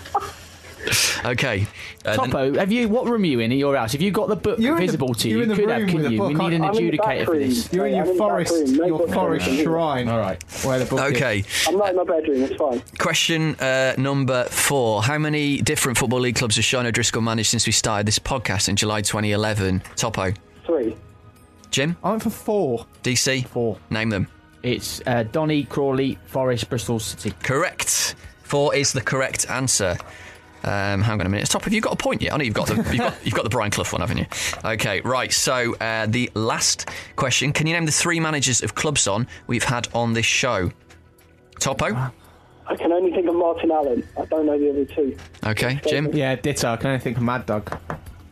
Okay. 1.25 1.67
Uh, 2.05 2.15
then- 2.15 2.29
Topo, 2.31 2.53
have 2.57 2.71
you? 2.71 2.87
What 2.87 3.05
room 3.05 3.23
are 3.23 3.25
you 3.25 3.39
in 3.41 3.51
at 3.51 3.57
your 3.57 3.75
house? 3.75 3.91
Have 3.91 4.01
you 4.01 4.09
got 4.09 4.29
the 4.29 4.35
book 4.37 4.57
You're 4.57 4.75
in 4.75 4.79
the- 4.81 4.85
visible 4.85 5.13
to 5.15 5.27
you're 5.29 5.37
you? 5.39 5.43
in 5.43 5.49
the 5.49 5.55
could 5.55 5.69
have, 5.69 5.79
room 5.81 5.87
couldn't 5.89 6.03
with 6.03 6.11
you? 6.13 6.23
We 6.23 6.33
book. 6.33 6.41
need 6.49 6.55
an 6.55 6.63
I'm 6.63 6.77
in 6.77 6.91
the 6.91 6.97
back 6.97 7.07
adjudicator 7.19 7.25
for 7.25 7.37
this. 7.37 7.73
You're 7.73 7.87
in 7.87 7.93
I'm 7.99 8.05
your 8.05 8.05
in 8.05 8.17
the 8.17 8.19
back 8.19 8.29
forest, 8.29 8.67
no 8.77 8.85
your 8.85 9.07
forest 9.09 9.47
on 9.49 9.55
me. 9.57 9.63
shrine. 9.63 10.07
All 10.07 10.19
right. 10.19 10.43
Where 10.63 10.79
the 10.79 10.85
book 10.85 10.99
is. 11.11 11.15
okay. 11.15 11.43
I'm 11.67 11.77
not 11.77 11.89
in 11.89 11.95
my 11.97 12.03
bedroom, 12.05 12.43
it's 12.43 12.55
fine. 12.55 12.81
Question 12.97 13.55
uh, 13.55 13.95
number 13.97 14.45
four. 14.45 15.03
How 15.03 15.17
many 15.17 15.61
different 15.61 15.97
Football 15.97 16.21
League 16.21 16.35
clubs 16.37 16.55
has 16.55 16.63
Sean 16.65 16.85
O'Driscoll 16.85 17.21
managed 17.21 17.49
since 17.49 17.65
we 17.65 17.73
started 17.73 18.05
this 18.07 18.19
podcast 18.19 18.69
in 18.69 18.75
July 18.77 19.01
2011? 19.01 19.81
Topo. 19.97 20.31
Three. 20.65 20.95
Jim? 21.71 21.97
I 22.03 22.11
went 22.11 22.23
for 22.23 22.29
four. 22.29 22.85
DC? 23.03 23.45
Four. 23.47 23.77
Name 23.89 24.09
them. 24.09 24.27
It's 24.63 25.01
uh, 25.05 25.23
Donny, 25.23 25.63
Crawley, 25.65 26.17
Forest, 26.27 26.69
Bristol 26.69 26.99
City. 26.99 27.31
Correct. 27.43 28.15
Four 28.43 28.73
is 28.75 28.91
the 28.93 29.01
correct 29.01 29.47
answer. 29.49 29.95
Um, 30.63 31.01
hang 31.01 31.19
on 31.19 31.25
a 31.25 31.29
minute. 31.29 31.47
Top, 31.49 31.63
have 31.63 31.73
you 31.73 31.81
got 31.81 31.93
a 31.93 31.95
point 31.95 32.21
yet? 32.21 32.33
I 32.33 32.37
know 32.37 32.43
you've 32.43 32.53
got 32.53 32.67
the 32.67 32.75
you've 32.75 32.97
got, 32.97 33.25
you've 33.25 33.33
got 33.33 33.43
the 33.43 33.49
Brian 33.49 33.71
Clough 33.71 33.85
one, 33.91 34.01
haven't 34.01 34.17
you? 34.17 34.25
Okay, 34.65 35.01
right. 35.01 35.31
So 35.31 35.75
uh, 35.75 36.05
the 36.05 36.29
last 36.33 36.89
question: 37.15 37.53
Can 37.53 37.67
you 37.67 37.73
name 37.73 37.85
the 37.85 37.91
three 37.91 38.19
managers 38.19 38.61
of 38.61 38.75
clubs 38.75 39.07
on 39.07 39.27
we've 39.47 39.63
had 39.63 39.87
on 39.93 40.13
this 40.13 40.25
show? 40.25 40.71
Topo. 41.59 42.11
I 42.67 42.75
can 42.75 42.91
only 42.91 43.11
think 43.11 43.27
of 43.27 43.35
Martin 43.35 43.71
Allen. 43.71 44.07
I 44.19 44.25
don't 44.25 44.45
know 44.45 44.57
the 44.57 44.69
other 44.69 44.85
two. 44.85 45.17
Okay, 45.45 45.81
Jim. 45.87 46.13
Yeah, 46.13 46.35
ditto. 46.35 46.71
I 46.71 46.77
can 46.77 46.87
only 46.87 46.99
think 46.99 47.17
of 47.17 47.23
Mad 47.23 47.45
Dog. 47.45 47.77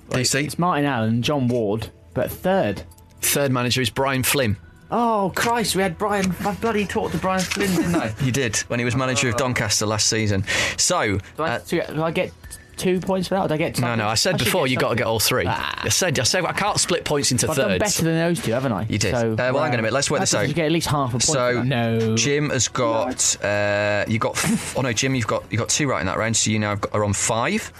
DC. 0.10 0.44
It's 0.44 0.60
Martin 0.60 0.86
Allen, 0.86 1.22
John 1.22 1.48
Ward, 1.48 1.90
but 2.14 2.32
third. 2.32 2.84
Third 3.22 3.52
manager 3.52 3.82
is 3.82 3.90
Brian 3.90 4.24
Flynn. 4.24 4.58
Oh 4.90 5.32
Christ, 5.36 5.76
we 5.76 5.82
had 5.82 5.98
Brian. 5.98 6.34
I 6.46 6.54
bloody 6.56 6.86
talked 6.86 7.14
to 7.14 7.20
Brian 7.20 7.42
Flynn, 7.42 7.76
didn't 7.76 7.96
I? 7.96 8.14
You 8.24 8.32
did 8.32 8.56
when 8.70 8.80
he 8.80 8.86
was 8.86 8.96
manager 8.96 9.30
of 9.30 9.36
Doncaster 9.38 9.86
last 9.86 10.08
season. 10.08 10.44
So. 10.78 11.18
Do 11.38 11.44
I, 11.44 11.50
uh, 11.56 11.60
do 11.60 12.04
I 12.04 12.12
get 12.12 12.32
two 12.78 13.00
points 13.02 13.28
for 13.28 13.36
that? 13.36 13.46
Or 13.46 13.48
do 13.50 13.54
I 13.56 13.58
get? 13.58 13.80
no, 13.82 13.96
no. 13.96 14.08
I 14.08 14.14
said 14.16 14.40
should 14.40 14.46
before 14.46 14.66
get 14.66 14.72
you 14.72 14.78
got 14.78 14.82
to 14.82 14.90
something. 14.92 14.98
get 15.00 15.08
all 15.08 15.20
three. 15.20 15.46
I 15.48 15.90
said, 15.90 16.18
I 16.20 16.24
said, 16.24 16.46
I 16.46 16.54
can't 16.54 16.80
split 16.80 17.04
points 17.04 17.32
into 17.32 17.50
I've 17.50 17.58
done 17.58 17.70
thirds. 17.72 17.80
better 17.80 18.04
than 18.04 18.16
those 18.16 18.42
two, 18.42 18.52
haven't 18.52 18.72
I? 18.72 18.84
You 18.84 18.98
did. 18.98 19.12
So, 19.16 19.34
uh, 19.34 19.36
well, 19.36 19.64
hang 19.64 19.74
on 19.74 19.80
a 19.80 19.82
minute. 19.82 19.94
Let's 19.94 20.10
work 20.12 20.20
That's 20.20 20.32
this 20.32 20.40
out. 20.42 20.48
You 20.48 20.54
get 20.54 20.68
at 20.68 20.72
least 20.72 20.88
half 20.88 21.10
a 21.10 21.12
point. 21.14 21.24
for 21.24 21.28
So 21.34 21.54
that. 21.56 21.66
no. 21.66 22.16
Jim 22.16 22.50
has 22.52 22.68
got 22.70 23.44
uh, 23.44 24.06
you 24.08 24.20
got 24.20 24.42
oh 24.78 24.82
no 24.82 24.94
Jim 24.94 25.16
you've 25.16 25.28
got 25.28 25.52
you 25.52 25.58
got 25.58 25.70
two 25.70 25.90
right 25.90 26.00
in 26.00 26.06
that 26.08 26.18
round 26.18 26.38
so 26.38 26.50
you 26.52 26.60
now 26.60 26.76
got, 26.76 26.94
are 26.94 27.04
on 27.04 27.14
five. 27.14 27.74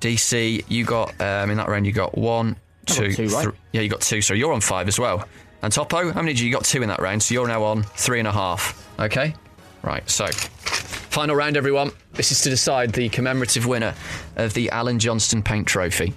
DC 0.00 0.64
you 0.68 0.84
got 0.84 1.18
um, 1.20 1.50
in 1.50 1.56
that 1.56 1.68
round 1.68 1.86
you 1.86 1.92
got 1.92 2.16
one 2.18 2.56
two, 2.86 3.12
two, 3.12 3.28
right? 3.28 3.44
thr- 3.44 3.50
yeah 3.72 3.80
you 3.80 3.88
got 3.88 4.02
two 4.02 4.20
so 4.20 4.34
you're 4.34 4.52
on 4.52 4.60
five 4.60 4.88
as 4.88 4.98
well. 4.98 5.26
And 5.64 5.72
Topo 5.72 6.12
how 6.12 6.20
many 6.20 6.34
did 6.34 6.40
you 6.40 6.48
you 6.48 6.52
got 6.52 6.66
two 6.66 6.82
in 6.82 6.88
that 6.88 7.00
round 7.00 7.22
so 7.22 7.32
you're 7.32 7.48
now 7.48 7.62
on 7.62 7.84
three 7.84 8.18
and 8.18 8.28
a 8.28 8.32
half. 8.32 8.86
Okay, 9.00 9.34
right 9.82 10.08
so. 10.10 10.26
Final 10.26 11.36
round, 11.36 11.56
everyone. 11.56 11.90
This 12.12 12.32
is 12.32 12.42
to 12.42 12.50
decide 12.50 12.92
the 12.92 13.08
commemorative 13.08 13.64
winner 13.64 13.94
of 14.36 14.52
the 14.52 14.68
Alan 14.68 14.98
Johnston 14.98 15.42
Paint 15.42 15.66
Trophy. 15.66 16.12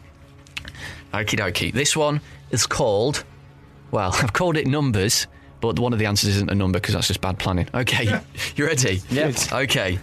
Okie 1.13 1.39
dokie. 1.39 1.71
This 1.71 1.95
one 1.95 2.19
is 2.51 2.67
called, 2.67 3.23
well, 3.91 4.11
I've 4.21 4.33
called 4.33 4.57
it 4.57 4.67
numbers, 4.67 5.27
but 5.61 5.79
one 5.79 5.93
of 5.93 5.99
the 5.99 6.07
answers 6.07 6.35
isn't 6.35 6.51
a 6.51 6.55
number 6.55 6.81
because 6.81 6.95
that's 6.95 7.07
just 7.07 7.21
bad 7.21 7.39
planning. 7.39 7.69
Okay, 7.73 8.19
you 8.57 8.65
ready? 8.65 9.01
Yes. 9.09 9.53
Okay. 9.53 9.97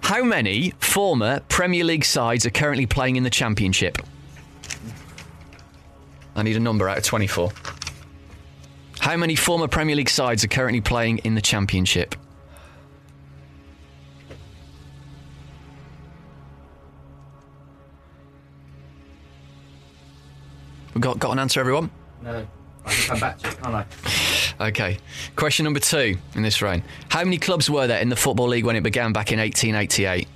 How 0.00 0.24
many 0.24 0.70
former 0.78 1.40
Premier 1.50 1.84
League 1.84 2.06
sides 2.06 2.46
are 2.46 2.50
currently 2.50 2.86
playing 2.86 3.16
in 3.16 3.22
the 3.22 3.30
Championship? 3.30 3.98
I 6.34 6.42
need 6.42 6.56
a 6.56 6.60
number 6.60 6.88
out 6.88 6.96
of 6.96 7.04
24. 7.04 7.52
How 9.00 9.16
many 9.16 9.36
former 9.36 9.68
Premier 9.68 9.96
League 9.96 10.10
sides 10.10 10.44
are 10.44 10.48
currently 10.48 10.80
playing 10.80 11.18
in 11.18 11.34
the 11.34 11.40
Championship? 11.40 12.14
We 20.94 21.00
got 21.00 21.18
got 21.18 21.32
an 21.32 21.38
answer, 21.38 21.60
everyone. 21.60 21.90
No. 22.22 22.46
I 22.84 22.92
can 22.92 23.08
come 23.08 23.20
back 23.20 23.38
to 23.38 23.48
it, 23.48 23.62
can't 23.62 23.74
I? 23.74 24.68
Okay. 24.68 24.98
Question 25.36 25.64
number 25.64 25.78
two 25.78 26.16
in 26.34 26.42
this 26.42 26.60
round. 26.60 26.82
How 27.08 27.22
many 27.22 27.38
clubs 27.38 27.70
were 27.70 27.86
there 27.86 28.00
in 28.00 28.08
the 28.08 28.16
Football 28.16 28.48
League 28.48 28.64
when 28.64 28.74
it 28.76 28.82
began 28.82 29.12
back 29.12 29.30
in 29.30 29.38
1888? 29.38 30.26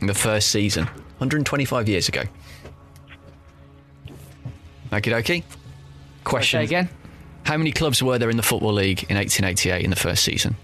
In 0.00 0.06
the 0.06 0.14
first 0.14 0.50
season. 0.50 0.84
125 0.84 1.88
years 1.88 2.08
ago. 2.08 2.22
Okie 4.92 5.12
dokie. 5.12 5.42
Question 6.22 6.60
Say 6.60 6.64
again. 6.64 6.88
How 7.48 7.56
many 7.56 7.72
clubs 7.72 8.02
were 8.02 8.18
there 8.18 8.28
in 8.28 8.36
the 8.36 8.42
Football 8.42 8.74
League 8.74 9.04
in 9.08 9.16
1888 9.16 9.82
in 9.82 9.88
the 9.88 9.96
first 9.96 10.22
season? 10.22 10.54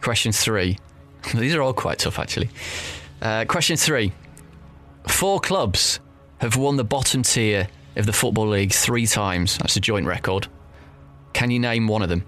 Question 0.00 0.30
three. 0.30 0.78
These 1.34 1.56
are 1.56 1.60
all 1.60 1.72
quite 1.72 1.98
tough, 1.98 2.20
actually. 2.20 2.50
Uh, 3.20 3.44
question 3.46 3.76
three. 3.76 4.12
Four 5.08 5.40
clubs 5.40 5.98
have 6.38 6.56
won 6.56 6.76
the 6.76 6.84
bottom 6.84 7.24
tier 7.24 7.66
of 7.96 8.06
the 8.06 8.12
Football 8.12 8.46
League 8.46 8.70
three 8.70 9.08
times. 9.08 9.58
That's 9.58 9.74
a 9.74 9.80
joint 9.80 10.06
record. 10.06 10.46
Can 11.32 11.50
you 11.50 11.58
name 11.58 11.88
one 11.88 12.02
of 12.02 12.08
them? 12.08 12.24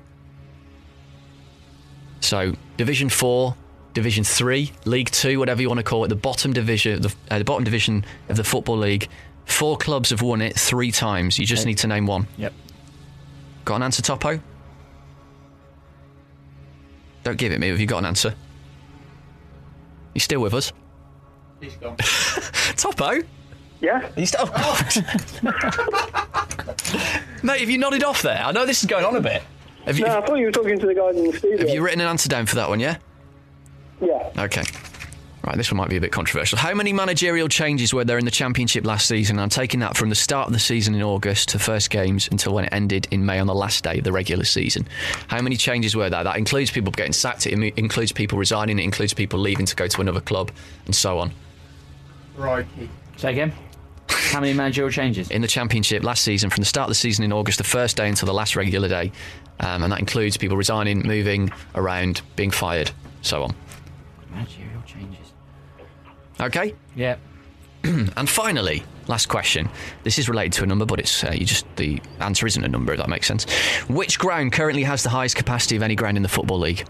So, 2.18 2.54
Division 2.76 3.08
4, 3.08 3.54
Division 3.94 4.24
3, 4.24 4.72
League 4.84 5.12
2, 5.12 5.38
whatever 5.38 5.62
you 5.62 5.68
want 5.68 5.78
to 5.78 5.84
call 5.84 6.04
it, 6.04 6.08
the 6.08 6.16
bottom 6.16 6.52
division, 6.52 7.02
the, 7.02 7.14
uh, 7.30 7.38
the 7.38 7.44
bottom 7.44 7.62
division 7.62 8.04
of 8.28 8.36
the 8.36 8.42
Football 8.42 8.78
League. 8.78 9.08
Four 9.46 9.76
clubs 9.78 10.10
have 10.10 10.20
won 10.22 10.42
it 10.42 10.58
three 10.58 10.92
times. 10.92 11.38
You 11.38 11.46
just 11.46 11.62
Okay. 11.62 11.70
need 11.70 11.78
to 11.78 11.86
name 11.86 12.06
one. 12.06 12.26
Yep. 12.36 12.52
Got 13.64 13.76
an 13.76 13.82
answer, 13.84 14.02
Topo? 14.02 14.38
Don't 17.24 17.38
give 17.38 17.52
it 17.52 17.58
me 17.58 17.68
Have 17.68 17.80
you 17.80 17.86
got 17.86 17.98
an 17.98 18.06
answer. 18.06 18.34
You 20.14 20.20
still 20.20 20.40
with 20.40 20.54
us? 20.54 20.72
He's 21.60 21.74
gone. 21.76 21.96
Topo? 22.76 23.22
Yeah? 23.80 24.08
He's 24.14 24.18
you 24.18 24.26
still? 24.26 24.50
Oh. 24.54 24.88
Mate, 27.42 27.60
have 27.60 27.70
you 27.70 27.78
nodded 27.78 28.04
off 28.04 28.22
there? 28.22 28.42
I 28.44 28.52
know 28.52 28.66
this 28.66 28.82
is 28.82 28.86
going 28.88 29.04
on 29.04 29.16
a 29.16 29.20
bit. 29.20 29.42
Have 29.84 29.98
you, 29.98 30.04
No, 30.04 30.18
I 30.18 30.26
thought 30.26 30.36
you 30.36 30.46
were 30.46 30.52
talking 30.52 30.78
to 30.78 30.86
the 30.86 30.94
guys 30.94 31.16
in 31.16 31.30
the 31.30 31.36
studio. 31.36 31.58
have 31.58 31.68
you 31.68 31.84
written 31.84 32.00
an 32.00 32.08
answer 32.08 32.28
down 32.28 32.46
for 32.46 32.56
that 32.56 32.68
one, 32.68 32.80
yeah? 32.80 32.96
Yeah. 34.00 34.30
Okay. 34.38 34.62
Right, 35.46 35.56
this 35.56 35.70
one 35.70 35.76
might 35.76 35.88
be 35.88 35.96
a 35.96 36.00
bit 36.00 36.10
controversial. 36.10 36.58
How 36.58 36.74
many 36.74 36.92
managerial 36.92 37.46
changes 37.46 37.94
were 37.94 38.04
there 38.04 38.18
in 38.18 38.24
the 38.24 38.32
Championship 38.32 38.84
last 38.84 39.06
season? 39.06 39.38
I'm 39.38 39.48
taking 39.48 39.78
that 39.78 39.96
from 39.96 40.08
the 40.08 40.16
start 40.16 40.48
of 40.48 40.52
the 40.52 40.58
season 40.58 40.96
in 40.96 41.04
August 41.04 41.50
to 41.50 41.60
first 41.60 41.88
games 41.90 42.28
until 42.32 42.52
when 42.52 42.64
it 42.64 42.72
ended 42.72 43.06
in 43.12 43.24
May 43.24 43.38
on 43.38 43.46
the 43.46 43.54
last 43.54 43.84
day 43.84 43.98
of 43.98 44.04
the 44.04 44.10
regular 44.10 44.42
season. 44.42 44.88
How 45.28 45.40
many 45.40 45.56
changes 45.56 45.94
were 45.94 46.10
there? 46.10 46.24
That 46.24 46.36
includes 46.36 46.72
people 46.72 46.90
getting 46.90 47.12
sacked, 47.12 47.46
it 47.46 47.52
includes 47.78 48.10
people 48.10 48.38
resigning, 48.38 48.80
it 48.80 48.82
includes 48.82 49.14
people 49.14 49.38
leaving 49.38 49.66
to 49.66 49.76
go 49.76 49.86
to 49.86 50.00
another 50.00 50.20
club, 50.20 50.50
and 50.84 50.96
so 50.96 51.20
on. 51.20 51.30
Crikey. 52.36 52.90
Say 53.16 53.30
again. 53.30 53.52
How 54.08 54.40
many 54.40 54.52
managerial 54.52 54.90
changes? 54.90 55.30
in 55.30 55.42
the 55.42 55.48
championship 55.48 56.02
last 56.02 56.24
season 56.24 56.50
from 56.50 56.62
the 56.62 56.66
start 56.66 56.86
of 56.86 56.90
the 56.90 56.96
season 56.96 57.24
in 57.24 57.32
August, 57.32 57.58
the 57.58 57.64
first 57.64 57.96
day 57.96 58.08
until 58.08 58.26
the 58.26 58.34
last 58.34 58.56
regular 58.56 58.88
day, 58.88 59.12
um, 59.60 59.84
and 59.84 59.92
that 59.92 60.00
includes 60.00 60.36
people 60.36 60.56
resigning, 60.56 61.06
moving 61.06 61.52
around, 61.76 62.20
being 62.34 62.50
fired, 62.50 62.90
so 63.22 63.44
on. 63.44 63.54
Managerial 64.32 64.66
changes. 64.66 64.75
Okay, 66.40 66.74
Yeah. 66.94 67.16
and 67.84 68.28
finally, 68.28 68.82
last 69.06 69.26
question. 69.26 69.68
This 70.02 70.18
is 70.18 70.28
related 70.28 70.52
to 70.54 70.64
a 70.64 70.66
number, 70.66 70.84
but 70.84 70.98
it's 70.98 71.22
uh, 71.22 71.30
you 71.32 71.46
just 71.46 71.64
the 71.76 72.00
answer 72.20 72.46
isn't 72.46 72.64
a 72.64 72.68
number. 72.68 72.92
If 72.92 72.98
that 72.98 73.08
makes 73.08 73.26
sense. 73.26 73.44
Which 73.88 74.18
ground 74.18 74.52
currently 74.52 74.82
has 74.82 75.02
the 75.02 75.10
highest 75.10 75.36
capacity 75.36 75.76
of 75.76 75.82
any 75.82 75.94
ground 75.94 76.16
in 76.16 76.22
the 76.22 76.28
football 76.28 76.58
league? 76.58 76.84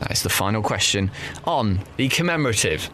That 0.00 0.10
is 0.10 0.22
the 0.22 0.30
final 0.30 0.62
question 0.62 1.10
on 1.44 1.80
the 1.96 2.08
commemorative 2.08 2.88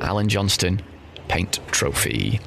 Alan 0.00 0.28
Johnston 0.28 0.82
Paint 1.28 1.60
Trophy. 1.70 2.40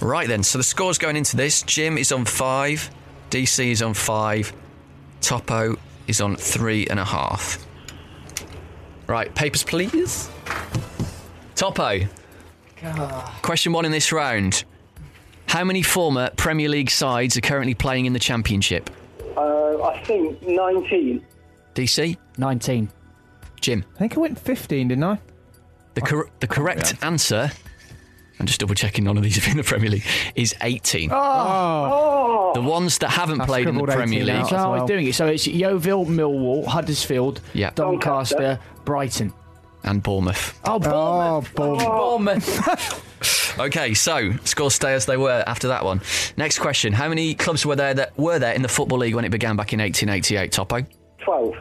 Right 0.00 0.26
then, 0.26 0.42
so 0.42 0.58
the 0.58 0.64
scores 0.64 0.98
going 0.98 1.16
into 1.16 1.36
this: 1.36 1.62
Jim 1.62 1.96
is 1.96 2.10
on 2.10 2.24
five, 2.24 2.90
DC 3.30 3.64
is 3.70 3.82
on 3.82 3.94
five, 3.94 4.52
Topo 5.20 5.76
is 6.06 6.20
on 6.20 6.36
three 6.36 6.86
and 6.86 6.98
a 6.98 7.04
half. 7.04 7.64
Right, 9.06 9.34
papers, 9.34 9.62
please. 9.62 10.30
Topo. 11.54 12.00
God. 12.80 13.32
Question 13.42 13.72
one 13.72 13.84
in 13.84 13.92
this 13.92 14.12
round: 14.12 14.64
How 15.46 15.64
many 15.64 15.82
former 15.82 16.30
Premier 16.36 16.68
League 16.68 16.90
sides 16.90 17.36
are 17.36 17.40
currently 17.40 17.74
playing 17.74 18.06
in 18.06 18.12
the 18.12 18.18
Championship? 18.18 18.90
Uh, 19.36 19.82
I 19.82 20.02
think 20.04 20.42
19. 20.42 21.24
DC, 21.74 22.16
19. 22.38 22.90
Jim. 23.60 23.84
I 23.94 23.98
think 23.98 24.16
I 24.16 24.20
went 24.20 24.38
15, 24.38 24.88
didn't 24.88 25.04
I? 25.04 25.18
The 25.94 26.00
cor- 26.00 26.30
the 26.40 26.46
correct 26.46 26.94
answer. 27.02 27.50
I'm 28.40 28.46
just 28.46 28.60
double 28.60 28.74
checking 28.74 29.04
none 29.04 29.16
of 29.16 29.22
these 29.22 29.36
have 29.36 29.44
been 29.44 29.52
in 29.52 29.56
the 29.58 29.62
Premier 29.64 29.90
League. 29.90 30.04
Is 30.34 30.54
18. 30.60 31.10
Oh. 31.12 31.16
oh. 31.16 32.50
The 32.54 32.62
ones 32.62 32.98
that 32.98 33.10
haven't 33.10 33.40
I 33.40 33.46
played 33.46 33.68
in 33.68 33.76
the 33.76 33.84
Premier 33.84 34.24
League. 34.24 34.34
out. 34.34 34.48
So 34.48 34.56
as 34.56 34.62
how 34.62 34.72
well. 34.72 34.84
are 34.84 34.86
doing 34.86 35.06
it? 35.06 35.14
So 35.14 35.26
it's 35.26 35.46
Yeovil, 35.46 36.06
Millwall, 36.06 36.66
Huddersfield, 36.66 37.40
Yeah. 37.52 37.70
Doncaster, 37.74 38.58
Brighton. 38.84 39.32
and 39.84 40.02
Bournemouth. 40.02 40.58
Oh, 40.64 40.78
Bournemouth. 40.78 41.52
Oh, 41.58 42.18
Bournemouth. 42.18 42.46
Bournemouth. 42.64 43.08
Okay, 43.58 43.92
so 43.92 44.32
scores 44.44 44.74
stay 44.74 44.94
as 44.94 45.04
they 45.06 45.18
were 45.18 45.44
after 45.46 45.68
that 45.68 45.84
one. 45.84 46.00
Next 46.38 46.58
question: 46.58 46.92
How 46.92 47.08
many 47.08 47.34
clubs 47.34 47.66
were 47.66 47.76
there 47.76 47.92
that 47.94 48.18
were 48.18 48.38
there 48.38 48.54
in 48.54 48.62
the 48.62 48.68
Football 48.68 48.98
League 48.98 49.14
when 49.14 49.26
it 49.26 49.28
began 49.28 49.56
back 49.56 49.74
in 49.74 49.78
1888? 49.78 50.50
Topo, 50.50 50.84
12. 51.22 51.54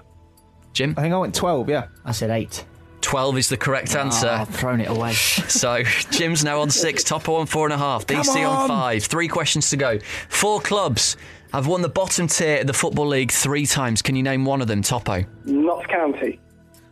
Jim. 0.73 0.95
I 0.97 1.01
think 1.01 1.13
I 1.13 1.17
went 1.17 1.35
12, 1.35 1.69
yeah. 1.69 1.87
I 2.05 2.13
said 2.13 2.29
eight. 2.29 2.65
12 3.01 3.37
is 3.37 3.49
the 3.49 3.57
correct 3.57 3.95
Oh, 3.95 3.99
answer. 3.99 4.27
I've 4.29 4.49
thrown 4.49 4.81
it 4.81 4.89
away. 4.89 5.13
So 5.51 5.83
Jim's 6.11 6.43
now 6.43 6.61
on 6.61 6.69
six, 6.69 7.03
Topo 7.03 7.35
on 7.35 7.45
four 7.45 7.65
and 7.65 7.73
a 7.73 7.77
half, 7.77 8.05
DC 8.07 8.25
Come 8.25 8.45
on 8.45 8.61
on. 8.63 8.67
five. 8.67 9.03
Three 9.03 9.27
questions 9.27 9.69
to 9.71 9.77
go. 9.77 9.99
Four 10.29 10.61
clubs 10.61 11.17
have 11.53 11.67
won 11.67 11.81
the 11.81 11.89
bottom 11.89 12.27
tier 12.27 12.61
of 12.61 12.67
the 12.67 12.73
Football 12.73 13.07
League 13.07 13.31
three 13.31 13.65
times. 13.65 14.01
Can 14.01 14.15
you 14.15 14.23
name 14.23 14.45
one 14.45 14.61
of 14.61 14.67
them, 14.67 14.81
Topo? 14.81 15.25
Notts 15.45 15.85
County. 15.87 16.39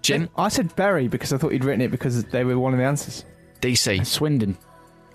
Jim, 0.02 0.30
I 0.38 0.50
said 0.50 0.76
Bury 0.76 1.08
because 1.08 1.32
I 1.34 1.38
thought 1.38 1.52
you'd 1.54 1.64
written 1.66 1.82
it 1.82 1.92
because 1.92 2.24
they 2.26 2.44
were 2.44 2.58
one 2.60 2.74
of 2.74 2.80
the 2.80 2.86
answers. 2.86 3.26
DC. 3.62 4.06
Swindon. 4.06 4.58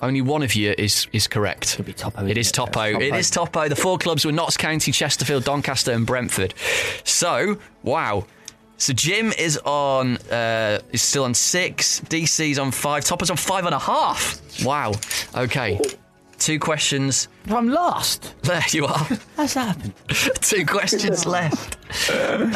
Only 0.03 0.21
one 0.21 0.43
of 0.43 0.55
you 0.55 0.75
is 0.77 1.07
is 1.13 1.27
correct. 1.27 1.77
Could 1.77 1.87
be 1.87 1.93
Topo. 1.95 2.27
It 2.27 2.37
is 2.37 2.53
Topo. 2.53 2.83
It 3.01 3.15
is 3.15 3.31
Topo. 3.31 3.69
The 3.69 3.77
four 3.77 3.97
clubs 3.97 4.25
were 4.27 4.33
Notts 4.33 4.57
County, 4.59 4.93
Chesterfield, 4.93 5.45
Doncaster, 5.45 5.93
and 5.93 6.07
Brentford. 6.07 6.53
So, 7.05 7.59
wow. 7.83 8.27
So 8.77 8.93
Jim 8.93 9.33
is 9.39 9.59
on 9.65 10.17
uh, 10.31 10.81
is 10.93 11.03
still 11.03 11.25
on 11.25 11.35
six. 11.35 12.01
DC's 12.01 12.59
on 12.59 12.71
five. 12.71 13.05
Topper's 13.05 13.31
on 13.31 13.37
five 13.37 13.67
and 13.67 13.75
a 13.75 13.79
half. 13.79 14.41
Wow. 14.65 14.93
Okay. 15.35 15.81
Two 16.39 16.59
questions. 16.59 17.29
I'm 17.49 17.69
lost. 17.69 18.35
There 18.45 18.63
you 18.71 18.87
are. 18.87 19.07
How's 19.37 19.55
that 19.55 19.69
happened? 19.77 19.93
Two 20.41 20.67
questions 20.67 21.25
left. 21.39 21.79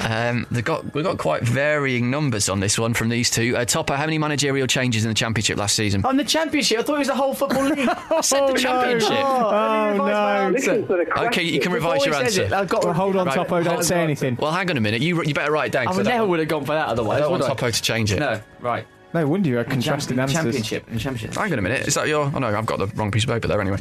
Um, 0.05 0.47
they 0.51 0.61
got 0.63 0.93
we 0.95 1.03
got 1.03 1.17
quite 1.19 1.43
varying 1.43 2.11
numbers 2.11 2.49
on 2.49 2.61
this 2.61 2.79
one 2.79 2.93
from 2.93 3.09
these 3.09 3.31
two. 3.31 3.57
Uh, 3.57 3.65
Topper, 3.65 3.95
how 3.97 4.05
many 4.05 4.19
managerial 4.19 4.67
changes 4.67 5.05
in 5.05 5.09
the 5.11 5.15
championship 5.15 5.57
last 5.59 5.77
season? 5.77 6.05
On 6.05 6.17
the 6.17 6.25
championship, 6.25 6.79
I 6.81 6.83
thought 6.83 6.97
it 6.97 6.99
was 6.99 7.09
the 7.09 7.15
whole 7.15 7.33
football 7.35 7.65
league. 7.65 7.89
I 7.89 8.21
said 8.21 8.49
the 8.49 8.59
championship. 8.59 9.11
Oh, 9.13 9.95
no. 9.97 10.51
Listen 10.53 10.85
Okay, 10.91 11.43
you 11.43 11.61
can 11.61 11.73
revise 11.73 12.05
your 12.05 12.13
Before 12.13 12.25
he 12.25 12.31
says 12.31 12.39
answer. 12.41 12.55
it, 12.55 12.59
I've 12.59 12.69
got 12.69 12.85
Well, 12.85 12.93
hold 12.93 13.17
on, 13.17 13.27
Right. 13.27 13.35
Topo. 13.37 13.63
Don't 13.63 13.75
Hold 13.75 13.85
say 13.85 14.01
anything. 14.03 14.37
Well, 14.37 14.53
hang 14.53 14.71
on 14.71 14.77
a 14.77 14.81
minute. 14.81 15.01
You 15.03 15.23
you 15.23 15.35
better 15.35 15.53
write 15.53 15.67
it 15.67 15.73
down. 15.73 15.83
I 15.83 15.87
'cause 15.87 15.97
would 15.99 16.07
I 16.07 16.11
never 16.11 16.23
don't, 16.23 16.31
would 16.31 16.39
have 16.41 16.49
gone 16.49 16.65
for 16.65 16.73
that 16.75 16.89
I 16.89 16.91
otherwise. 16.91 17.21
don't 17.21 17.31
want 17.31 17.43
would 17.43 17.51
I? 17.51 17.55
Topo 17.55 17.71
to 17.71 17.83
change 17.83 18.13
it. 18.13 18.19
No, 18.19 18.41
right. 18.61 18.87
No 19.15 19.27
wonder 19.27 19.49
you 19.49 19.57
had 19.57 19.71
contrasting 19.71 20.19
answers. 20.19 20.37
Championship. 20.37 20.89
In 20.91 20.99
championship. 20.99 21.35
Hang 21.35 21.53
on 21.53 21.59
a 21.59 21.63
minute. 21.63 21.89
Is 21.89 21.95
that 21.95 22.09
your? 22.09 22.31
Oh 22.35 22.39
no, 22.39 22.49
I've 22.49 22.67
got 22.67 22.79
the 22.79 22.87
wrong 22.89 23.11
piece 23.11 23.25
of 23.25 23.31
paper 23.31 23.49
there 23.49 23.61
anyway. 23.61 23.79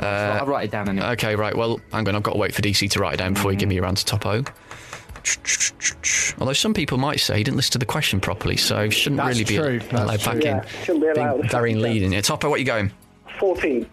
Uh, 0.00 0.38
I'll 0.40 0.46
write 0.46 0.64
it 0.64 0.70
down 0.72 0.88
anyway. 0.88 1.06
okay, 1.10 1.36
right. 1.36 1.56
Well, 1.56 1.80
hang 1.92 2.08
on. 2.08 2.16
I've 2.16 2.22
got 2.24 2.32
to 2.32 2.38
wait 2.38 2.52
for 2.54 2.62
DC 2.62 2.90
to 2.90 2.98
write 3.00 3.14
it 3.14 3.16
down 3.18 3.34
before 3.34 3.52
you 3.52 3.58
give 3.58 3.68
me 3.68 3.76
your 3.76 3.86
answer, 3.86 4.04
Topo. 4.04 4.42
Although 6.38 6.52
some 6.52 6.74
people 6.74 6.98
might 6.98 7.20
say 7.20 7.38
he 7.38 7.44
didn't 7.44 7.56
listen 7.56 7.72
to 7.72 7.78
the 7.78 7.86
question 7.86 8.20
properly, 8.20 8.56
so 8.56 8.90
shouldn't 8.90 9.18
That's 9.18 9.38
really 9.38 9.44
be 9.44 9.56
true. 9.56 9.88
allowed 9.96 10.08
That's 10.10 10.24
back 10.24 10.40
true. 10.40 10.50
in. 10.50 10.56
Yeah, 10.56 10.64
shouldn't 10.82 11.00
be 11.04 11.08
allowed. 11.20 11.36
Being 11.38 11.48
very 11.48 11.74
leading. 11.74 12.12
Yeah, 12.12 12.20
Topo, 12.20 12.50
what 12.50 12.60
you 12.60 12.66
going? 12.66 12.90
14. 13.38 13.86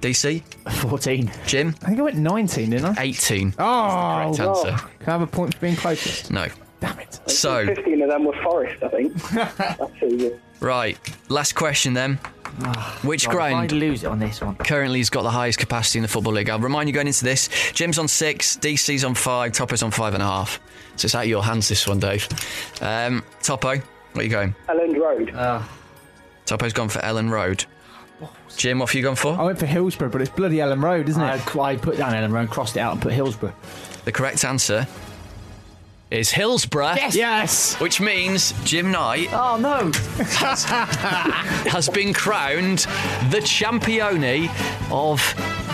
DC, 0.00 0.42
14. 0.88 1.30
Jim, 1.46 1.74
I 1.82 1.86
think 1.86 1.98
I 1.98 2.02
went 2.02 2.16
19, 2.16 2.70
didn't 2.70 2.98
I? 2.98 3.02
18. 3.02 3.54
Oh, 3.58 4.32
Correct 4.36 4.40
answer. 4.40 4.76
can 5.00 5.08
I 5.08 5.10
have 5.12 5.22
a 5.22 5.26
point 5.26 5.54
for 5.54 5.60
being 5.60 5.76
closest? 5.76 6.30
No. 6.30 6.46
Damn 6.80 6.98
it. 7.00 7.20
So 7.26 7.66
15 7.66 8.02
of 8.02 8.08
them 8.08 8.24
were 8.24 8.40
Forest, 8.42 8.82
I 8.82 8.88
think. 8.88 9.14
That's 9.32 10.02
easy. 10.02 10.32
right, 10.60 10.98
last 11.28 11.54
question 11.54 11.94
then. 11.94 12.18
Which 13.02 13.26
Right, 13.26 13.34
ground 13.34 13.56
I'd 13.56 13.72
lose 13.72 14.02
it 14.02 14.06
on 14.06 14.18
this 14.18 14.40
one. 14.40 14.56
currently 14.56 14.98
he's 14.98 15.10
got 15.10 15.22
the 15.22 15.30
highest 15.30 15.58
capacity 15.58 15.98
in 15.98 16.02
the 16.02 16.08
Football 16.08 16.32
League. 16.32 16.50
I'll 16.50 16.58
remind 16.58 16.88
you 16.88 16.92
going 16.92 17.06
into 17.06 17.24
this 17.24 17.48
Jim's 17.72 17.98
on 17.98 18.08
six, 18.08 18.56
DC's 18.56 19.04
on 19.04 19.14
five, 19.14 19.52
Topo's 19.52 19.82
on 19.82 19.90
five 19.90 20.14
and 20.14 20.22
a 20.22 20.26
half. 20.26 20.60
So 20.96 21.06
it's 21.06 21.14
out 21.14 21.22
of 21.24 21.28
your 21.28 21.44
hands 21.44 21.68
this 21.68 21.86
one, 21.86 22.00
Dave. 22.00 22.26
Um, 22.80 23.22
Topo, 23.42 23.68
where 23.76 23.82
are 24.16 24.22
you 24.22 24.28
going? 24.28 24.54
Elland 24.68 24.96
Road. 24.96 25.68
Topo's 26.46 26.72
gone 26.72 26.88
for 26.88 26.98
Elland 27.00 27.30
Road. 27.30 27.64
Jim, 28.56 28.80
what 28.80 28.88
have 28.88 28.94
you 28.96 29.02
gone 29.02 29.14
for? 29.14 29.38
I 29.38 29.44
went 29.44 29.58
for 29.58 29.66
Hillsborough, 29.66 30.08
but 30.08 30.20
it's 30.20 30.30
bloody 30.30 30.56
Elland 30.56 30.82
Road, 30.82 31.08
isn't 31.08 31.22
I, 31.22 31.36
it? 31.36 31.56
I 31.56 31.76
put 31.76 31.98
down 31.98 32.12
Elland 32.12 32.32
Road, 32.32 32.50
crossed 32.50 32.76
it 32.76 32.80
out, 32.80 32.92
and 32.94 33.02
put 33.02 33.12
Hillsborough. 33.12 33.54
The 34.04 34.10
correct 34.10 34.44
answer 34.44 34.88
is 36.10 36.30
Hillsborough. 36.30 36.96
Yes. 37.12 37.74
Which 37.80 38.00
means 38.00 38.52
Jim 38.64 38.90
Knight 38.90 39.28
Oh 39.32 39.56
no! 39.58 39.90
has 41.70 41.88
been 41.92 42.12
crowned 42.14 42.78
the 43.30 43.40
champione 43.42 44.48
of 44.90 45.20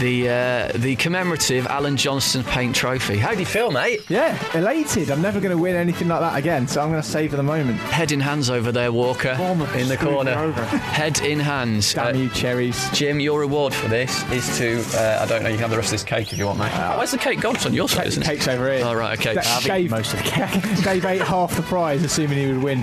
the 0.01 0.29
uh, 0.29 0.73
the 0.79 0.97
commemorative 0.97 1.67
Alan 1.69 1.97
Johnston 1.97 2.43
Paint 2.43 2.75
Trophy. 2.75 3.17
How 3.17 3.33
do 3.33 3.39
you 3.39 3.47
feel, 3.47 3.71
mate? 3.71 4.01
Yeah, 4.11 4.37
elated. 4.57 5.09
I'm 5.11 5.23
never 5.23 5.39
going 5.41 5.57
to 5.57 5.63
win 5.63 5.77
anything 5.77 6.09
like 6.09 6.19
that 6.21 6.37
again, 6.37 6.67
so 6.67 6.81
I'm 6.83 6.91
going 6.91 7.01
to 7.01 7.09
save 7.09 7.31
for 7.31 7.37
the 7.37 7.45
moment. 7.45 7.79
Head 7.79 8.11
in 8.11 8.19
hands 8.19 8.51
over 8.51 8.73
there, 8.73 8.91
Walker, 8.91 9.37
Bournemouth 9.37 9.73
in 9.77 9.87
the 9.89 9.95
screwed 9.95 10.11
me 10.11 10.15
corner. 10.17 10.33
over. 10.33 10.65
Head 10.65 11.21
in 11.21 11.39
hands. 11.39 11.95
Damn 11.95 12.17
Uh, 12.17 12.19
you, 12.19 12.29
cherries. 12.31 12.91
Jim, 12.91 13.21
your 13.21 13.39
reward 13.39 13.73
for 13.73 13.87
this 13.87 14.29
is 14.33 14.59
to, 14.59 14.81
uh, 14.99 15.21
I 15.23 15.27
don't 15.27 15.45
know, 15.45 15.49
you 15.49 15.55
can 15.55 15.63
have 15.63 15.71
the 15.71 15.77
rest 15.77 15.89
of 15.89 15.93
this 15.93 16.05
cake 16.05 16.33
if 16.33 16.39
you 16.39 16.47
want, 16.47 16.59
mate. 16.59 16.73
oh, 16.75 16.99
where's 16.99 17.13
the 17.13 17.19
cake 17.19 17.41
gone? 17.41 17.55
It's 17.55 17.65
on 17.67 17.73
your 17.75 17.89
side, 17.89 18.09
isn't 18.09 18.23
it? 18.23 18.27
Cake's 18.27 18.49
over 18.49 18.73
here. 18.73 18.85
Oh, 18.85 18.95
right, 18.95 19.17
okay. 19.19 19.35
That- 19.35 19.47
I've 19.47 19.63
Dave, 19.63 19.85
eaten 19.87 19.97
most 19.97 20.13
of 20.13 20.19
the 20.19 20.24
cake. 20.24 20.24
Dave 20.85 21.05
ate 21.05 21.21
half 21.23 21.55
the 21.57 21.63
prize, 21.63 22.03
assuming 22.03 22.39
he 22.39 22.47
would 22.53 22.63
win. 22.63 22.83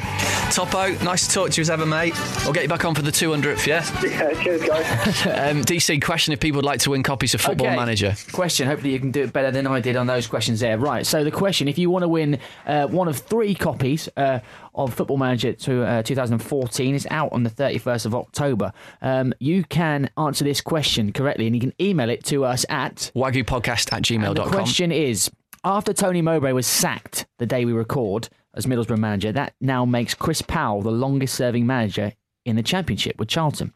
Topo, 0.51 0.89
nice 1.03 1.27
to 1.27 1.33
talk 1.33 1.49
to 1.51 1.57
you 1.57 1.61
as 1.61 1.69
ever, 1.69 1.85
mate. 1.85 2.13
I'll 2.45 2.53
get 2.53 2.63
you 2.63 2.69
back 2.69 2.85
on 2.85 2.93
for 2.95 3.01
the 3.01 3.11
200th, 3.11 3.65
yeah? 3.65 3.85
Yeah, 4.03 4.43
cheers, 4.43 4.61
guys. 4.63 5.25
Um, 5.51 5.63
DC, 5.63 6.01
question 6.03 6.33
if 6.33 6.39
people 6.39 6.57
would 6.57 6.65
like 6.65 6.79
to 6.81 6.91
win 6.91 7.03
copies 7.03 7.33
of 7.33 7.41
Football 7.41 7.67
Okay. 7.67 7.75
Manager. 7.75 8.15
Question. 8.31 8.67
Hopefully, 8.67 8.93
you 8.93 8.99
can 8.99 9.11
do 9.11 9.23
it 9.23 9.33
better 9.33 9.51
than 9.51 9.65
I 9.67 9.79
did 9.79 9.95
on 9.95 10.07
those 10.07 10.27
questions 10.27 10.59
there. 10.59 10.77
Right. 10.77 11.05
So 11.05 11.23
the 11.23 11.31
question: 11.31 11.67
If 11.67 11.77
you 11.77 11.89
want 11.89 12.03
to 12.03 12.07
win 12.07 12.39
uh, 12.65 12.87
one 12.87 13.07
of 13.07 13.17
three 13.17 13.55
copies 13.55 14.09
uh, 14.17 14.39
of 14.75 14.93
Football 14.93 15.17
Manager 15.17 15.53
to 15.53 15.83
uh, 15.83 16.03
2014, 16.03 16.95
is 16.95 17.07
out 17.09 17.31
on 17.33 17.43
the 17.43 17.49
31st 17.49 18.05
of 18.05 18.15
October. 18.15 18.73
Um, 19.01 19.33
you 19.39 19.63
can 19.63 20.09
answer 20.17 20.43
this 20.43 20.61
question 20.61 21.11
correctly, 21.13 21.47
and 21.47 21.55
you 21.55 21.61
can 21.61 21.73
email 21.79 22.09
it 22.09 22.23
to 22.25 22.45
us 22.45 22.65
at 22.69 23.11
WagyuPodcast 23.15 23.91
at 23.93 24.09
And 24.11 24.23
the 24.23 24.33
gmail.com. 24.33 24.51
question 24.51 24.91
is 24.91 25.29
after 25.63 25.93
Tony 25.93 26.21
Mowbray 26.21 26.53
was 26.53 26.67
sacked 26.67 27.27
the 27.37 27.45
day 27.45 27.65
we 27.65 27.73
record 27.73 28.29
as 28.53 28.65
Middlesbrough 28.65 28.97
manager, 28.97 29.31
that 29.31 29.53
now 29.61 29.85
makes 29.85 30.13
Chris 30.13 30.41
Powell 30.41 30.81
the 30.81 30.91
longest 30.91 31.35
serving 31.35 31.65
manager 31.65 32.13
in 32.45 32.55
the 32.55 32.63
Championship 32.63 33.17
with 33.19 33.29
Charlton. 33.29 33.73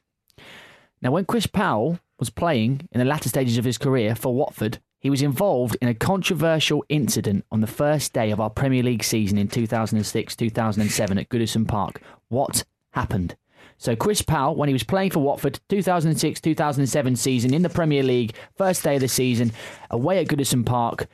Now, 1.02 1.12
when 1.12 1.26
Chris 1.26 1.48
Powell 1.48 2.00
was 2.20 2.30
playing 2.30 2.88
in 2.92 3.00
the 3.00 3.06
latter 3.06 3.30
stages 3.30 3.58
of 3.58 3.66
his 3.66 3.78
career 3.78 4.16
for 4.16 4.34
Watford, 4.34 4.80
he 5.00 5.10
was 5.10 5.22
involved 5.22 5.78
in 5.82 5.88
a 5.88 5.94
controversial 5.94 6.84
incident 6.90 7.46
on 7.52 7.62
the 7.62 7.68
first 7.68 8.12
day 8.12 8.32
of 8.32 8.40
our 8.40 8.50
Premier 8.50 8.82
League 8.82 9.04
season 9.04 9.38
in 9.38 9.48
2006 9.48 10.36
2007 10.36 11.18
at 11.20 11.30
Goodison 11.30 11.68
Park. 11.68 12.02
What 12.30 12.64
happened? 12.92 13.36
So, 13.78 13.96
Chris 13.96 14.22
Powell, 14.22 14.56
when 14.56 14.70
he 14.70 14.74
was 14.74 14.84
playing 14.84 15.12
for 15.12 15.20
Watford, 15.20 15.60
2006 15.70 16.42
2007 16.42 17.16
season 17.18 17.54
in 17.54 17.62
the 17.62 17.70
Premier 17.70 18.02
League, 18.04 18.34
first 18.58 18.84
day 18.84 18.96
of 18.96 19.02
the 19.02 19.08
season, 19.08 19.52
away 19.92 20.20
at 20.20 20.28
Goodison 20.28 20.66
Park, 20.66 21.08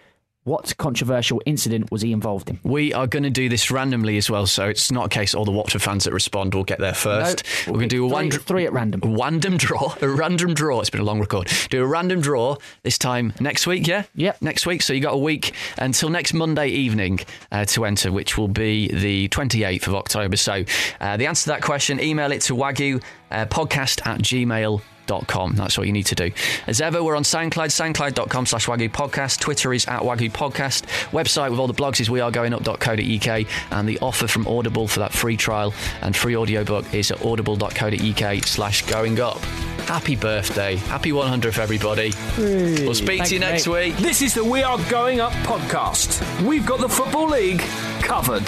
what 0.43 0.75
controversial 0.77 1.41
incident 1.45 1.91
was 1.91 2.01
he 2.01 2.11
involved 2.11 2.49
in? 2.49 2.59
We 2.63 2.93
are 2.93 3.05
going 3.05 3.23
to 3.23 3.29
do 3.29 3.47
this 3.47 3.69
randomly 3.69 4.17
as 4.17 4.29
well, 4.29 4.47
so 4.47 4.67
it's 4.67 4.91
not 4.91 5.05
a 5.05 5.09
case 5.09 5.35
all 5.35 5.45
the 5.45 5.51
Watford 5.51 5.81
fans 5.83 6.05
that 6.05 6.13
respond 6.13 6.55
will 6.55 6.63
get 6.63 6.79
there 6.79 6.93
first. 6.95 7.43
No, 7.67 7.73
We're 7.73 7.79
going 7.79 7.89
to 7.89 7.95
do 7.95 8.05
a 8.05 8.09
three, 8.09 8.13
one, 8.13 8.31
three 8.31 8.65
at 8.65 8.73
random. 8.73 9.01
random 9.15 9.57
draw. 9.57 9.93
A 10.01 10.09
random 10.09 10.53
draw. 10.55 10.79
It's 10.81 10.89
been 10.89 11.01
a 11.01 11.05
long 11.05 11.19
record. 11.19 11.51
Do 11.69 11.83
a 11.83 11.85
random 11.85 12.21
draw 12.21 12.55
this 12.81 12.97
time 12.97 13.33
next 13.39 13.67
week, 13.67 13.85
yeah? 13.85 14.03
Yep. 14.15 14.41
Next 14.41 14.65
week. 14.65 14.81
So 14.81 14.93
you 14.93 14.99
got 15.01 15.13
a 15.13 15.17
week 15.17 15.53
until 15.77 16.09
next 16.09 16.33
Monday 16.33 16.69
evening 16.69 17.19
uh, 17.51 17.65
to 17.65 17.85
enter, 17.85 18.11
which 18.11 18.37
will 18.37 18.47
be 18.47 18.87
the 18.87 19.27
28th 19.29 19.87
of 19.87 19.95
October. 19.95 20.37
So 20.37 20.63
uh, 20.99 21.17
the 21.17 21.27
answer 21.27 21.43
to 21.43 21.49
that 21.49 21.61
question, 21.61 22.01
email 22.01 22.31
it 22.31 22.41
to 22.43 22.55
wagyu 22.55 23.01
uh, 23.29 23.45
podcast 23.45 24.05
at 24.07 24.19
gmail. 24.21 24.81
Com. 25.27 25.55
That's 25.55 25.77
what 25.77 25.87
you 25.87 25.93
need 25.93 26.05
to 26.05 26.15
do. 26.15 26.31
As 26.67 26.79
ever, 26.79 27.03
we're 27.03 27.17
on 27.17 27.23
SoundCloud, 27.23 27.69
soundcloud.com 27.93 28.45
slash 28.45 28.67
Wagyu 28.67 28.89
Podcast. 28.89 29.39
Twitter 29.39 29.73
is 29.73 29.85
at 29.87 30.01
Wagyu 30.01 30.31
Podcast. 30.31 30.83
Website 31.11 31.49
with 31.51 31.59
all 31.59 31.67
the 31.67 31.73
blogs 31.73 31.99
is 31.99 32.07
wearegoingup.co.uk. 32.07 33.47
And 33.71 33.89
the 33.89 33.99
offer 33.99 34.27
from 34.27 34.47
Audible 34.47 34.87
for 34.87 34.99
that 34.99 35.11
free 35.11 35.35
trial 35.35 35.73
and 36.01 36.15
free 36.15 36.35
audiobook 36.37 36.93
is 36.93 37.11
at 37.11 37.25
audible.co.uk 37.25 38.43
slash 38.45 38.85
going 38.85 39.19
up. 39.19 39.39
Happy 39.85 40.15
birthday. 40.15 40.75
Happy 40.75 41.11
100th, 41.11 41.59
everybody. 41.59 42.13
We'll 42.37 42.93
speak 42.93 43.25
to 43.25 43.33
you 43.33 43.39
next 43.41 43.67
mate. 43.67 43.93
week. 43.93 43.97
This 43.97 44.21
is 44.21 44.33
the 44.33 44.45
We 44.45 44.63
Are 44.63 44.77
Going 44.89 45.19
Up 45.19 45.33
podcast. 45.43 46.21
We've 46.45 46.65
got 46.65 46.79
the 46.79 46.89
Football 46.89 47.29
League 47.29 47.59
covered. 48.01 48.47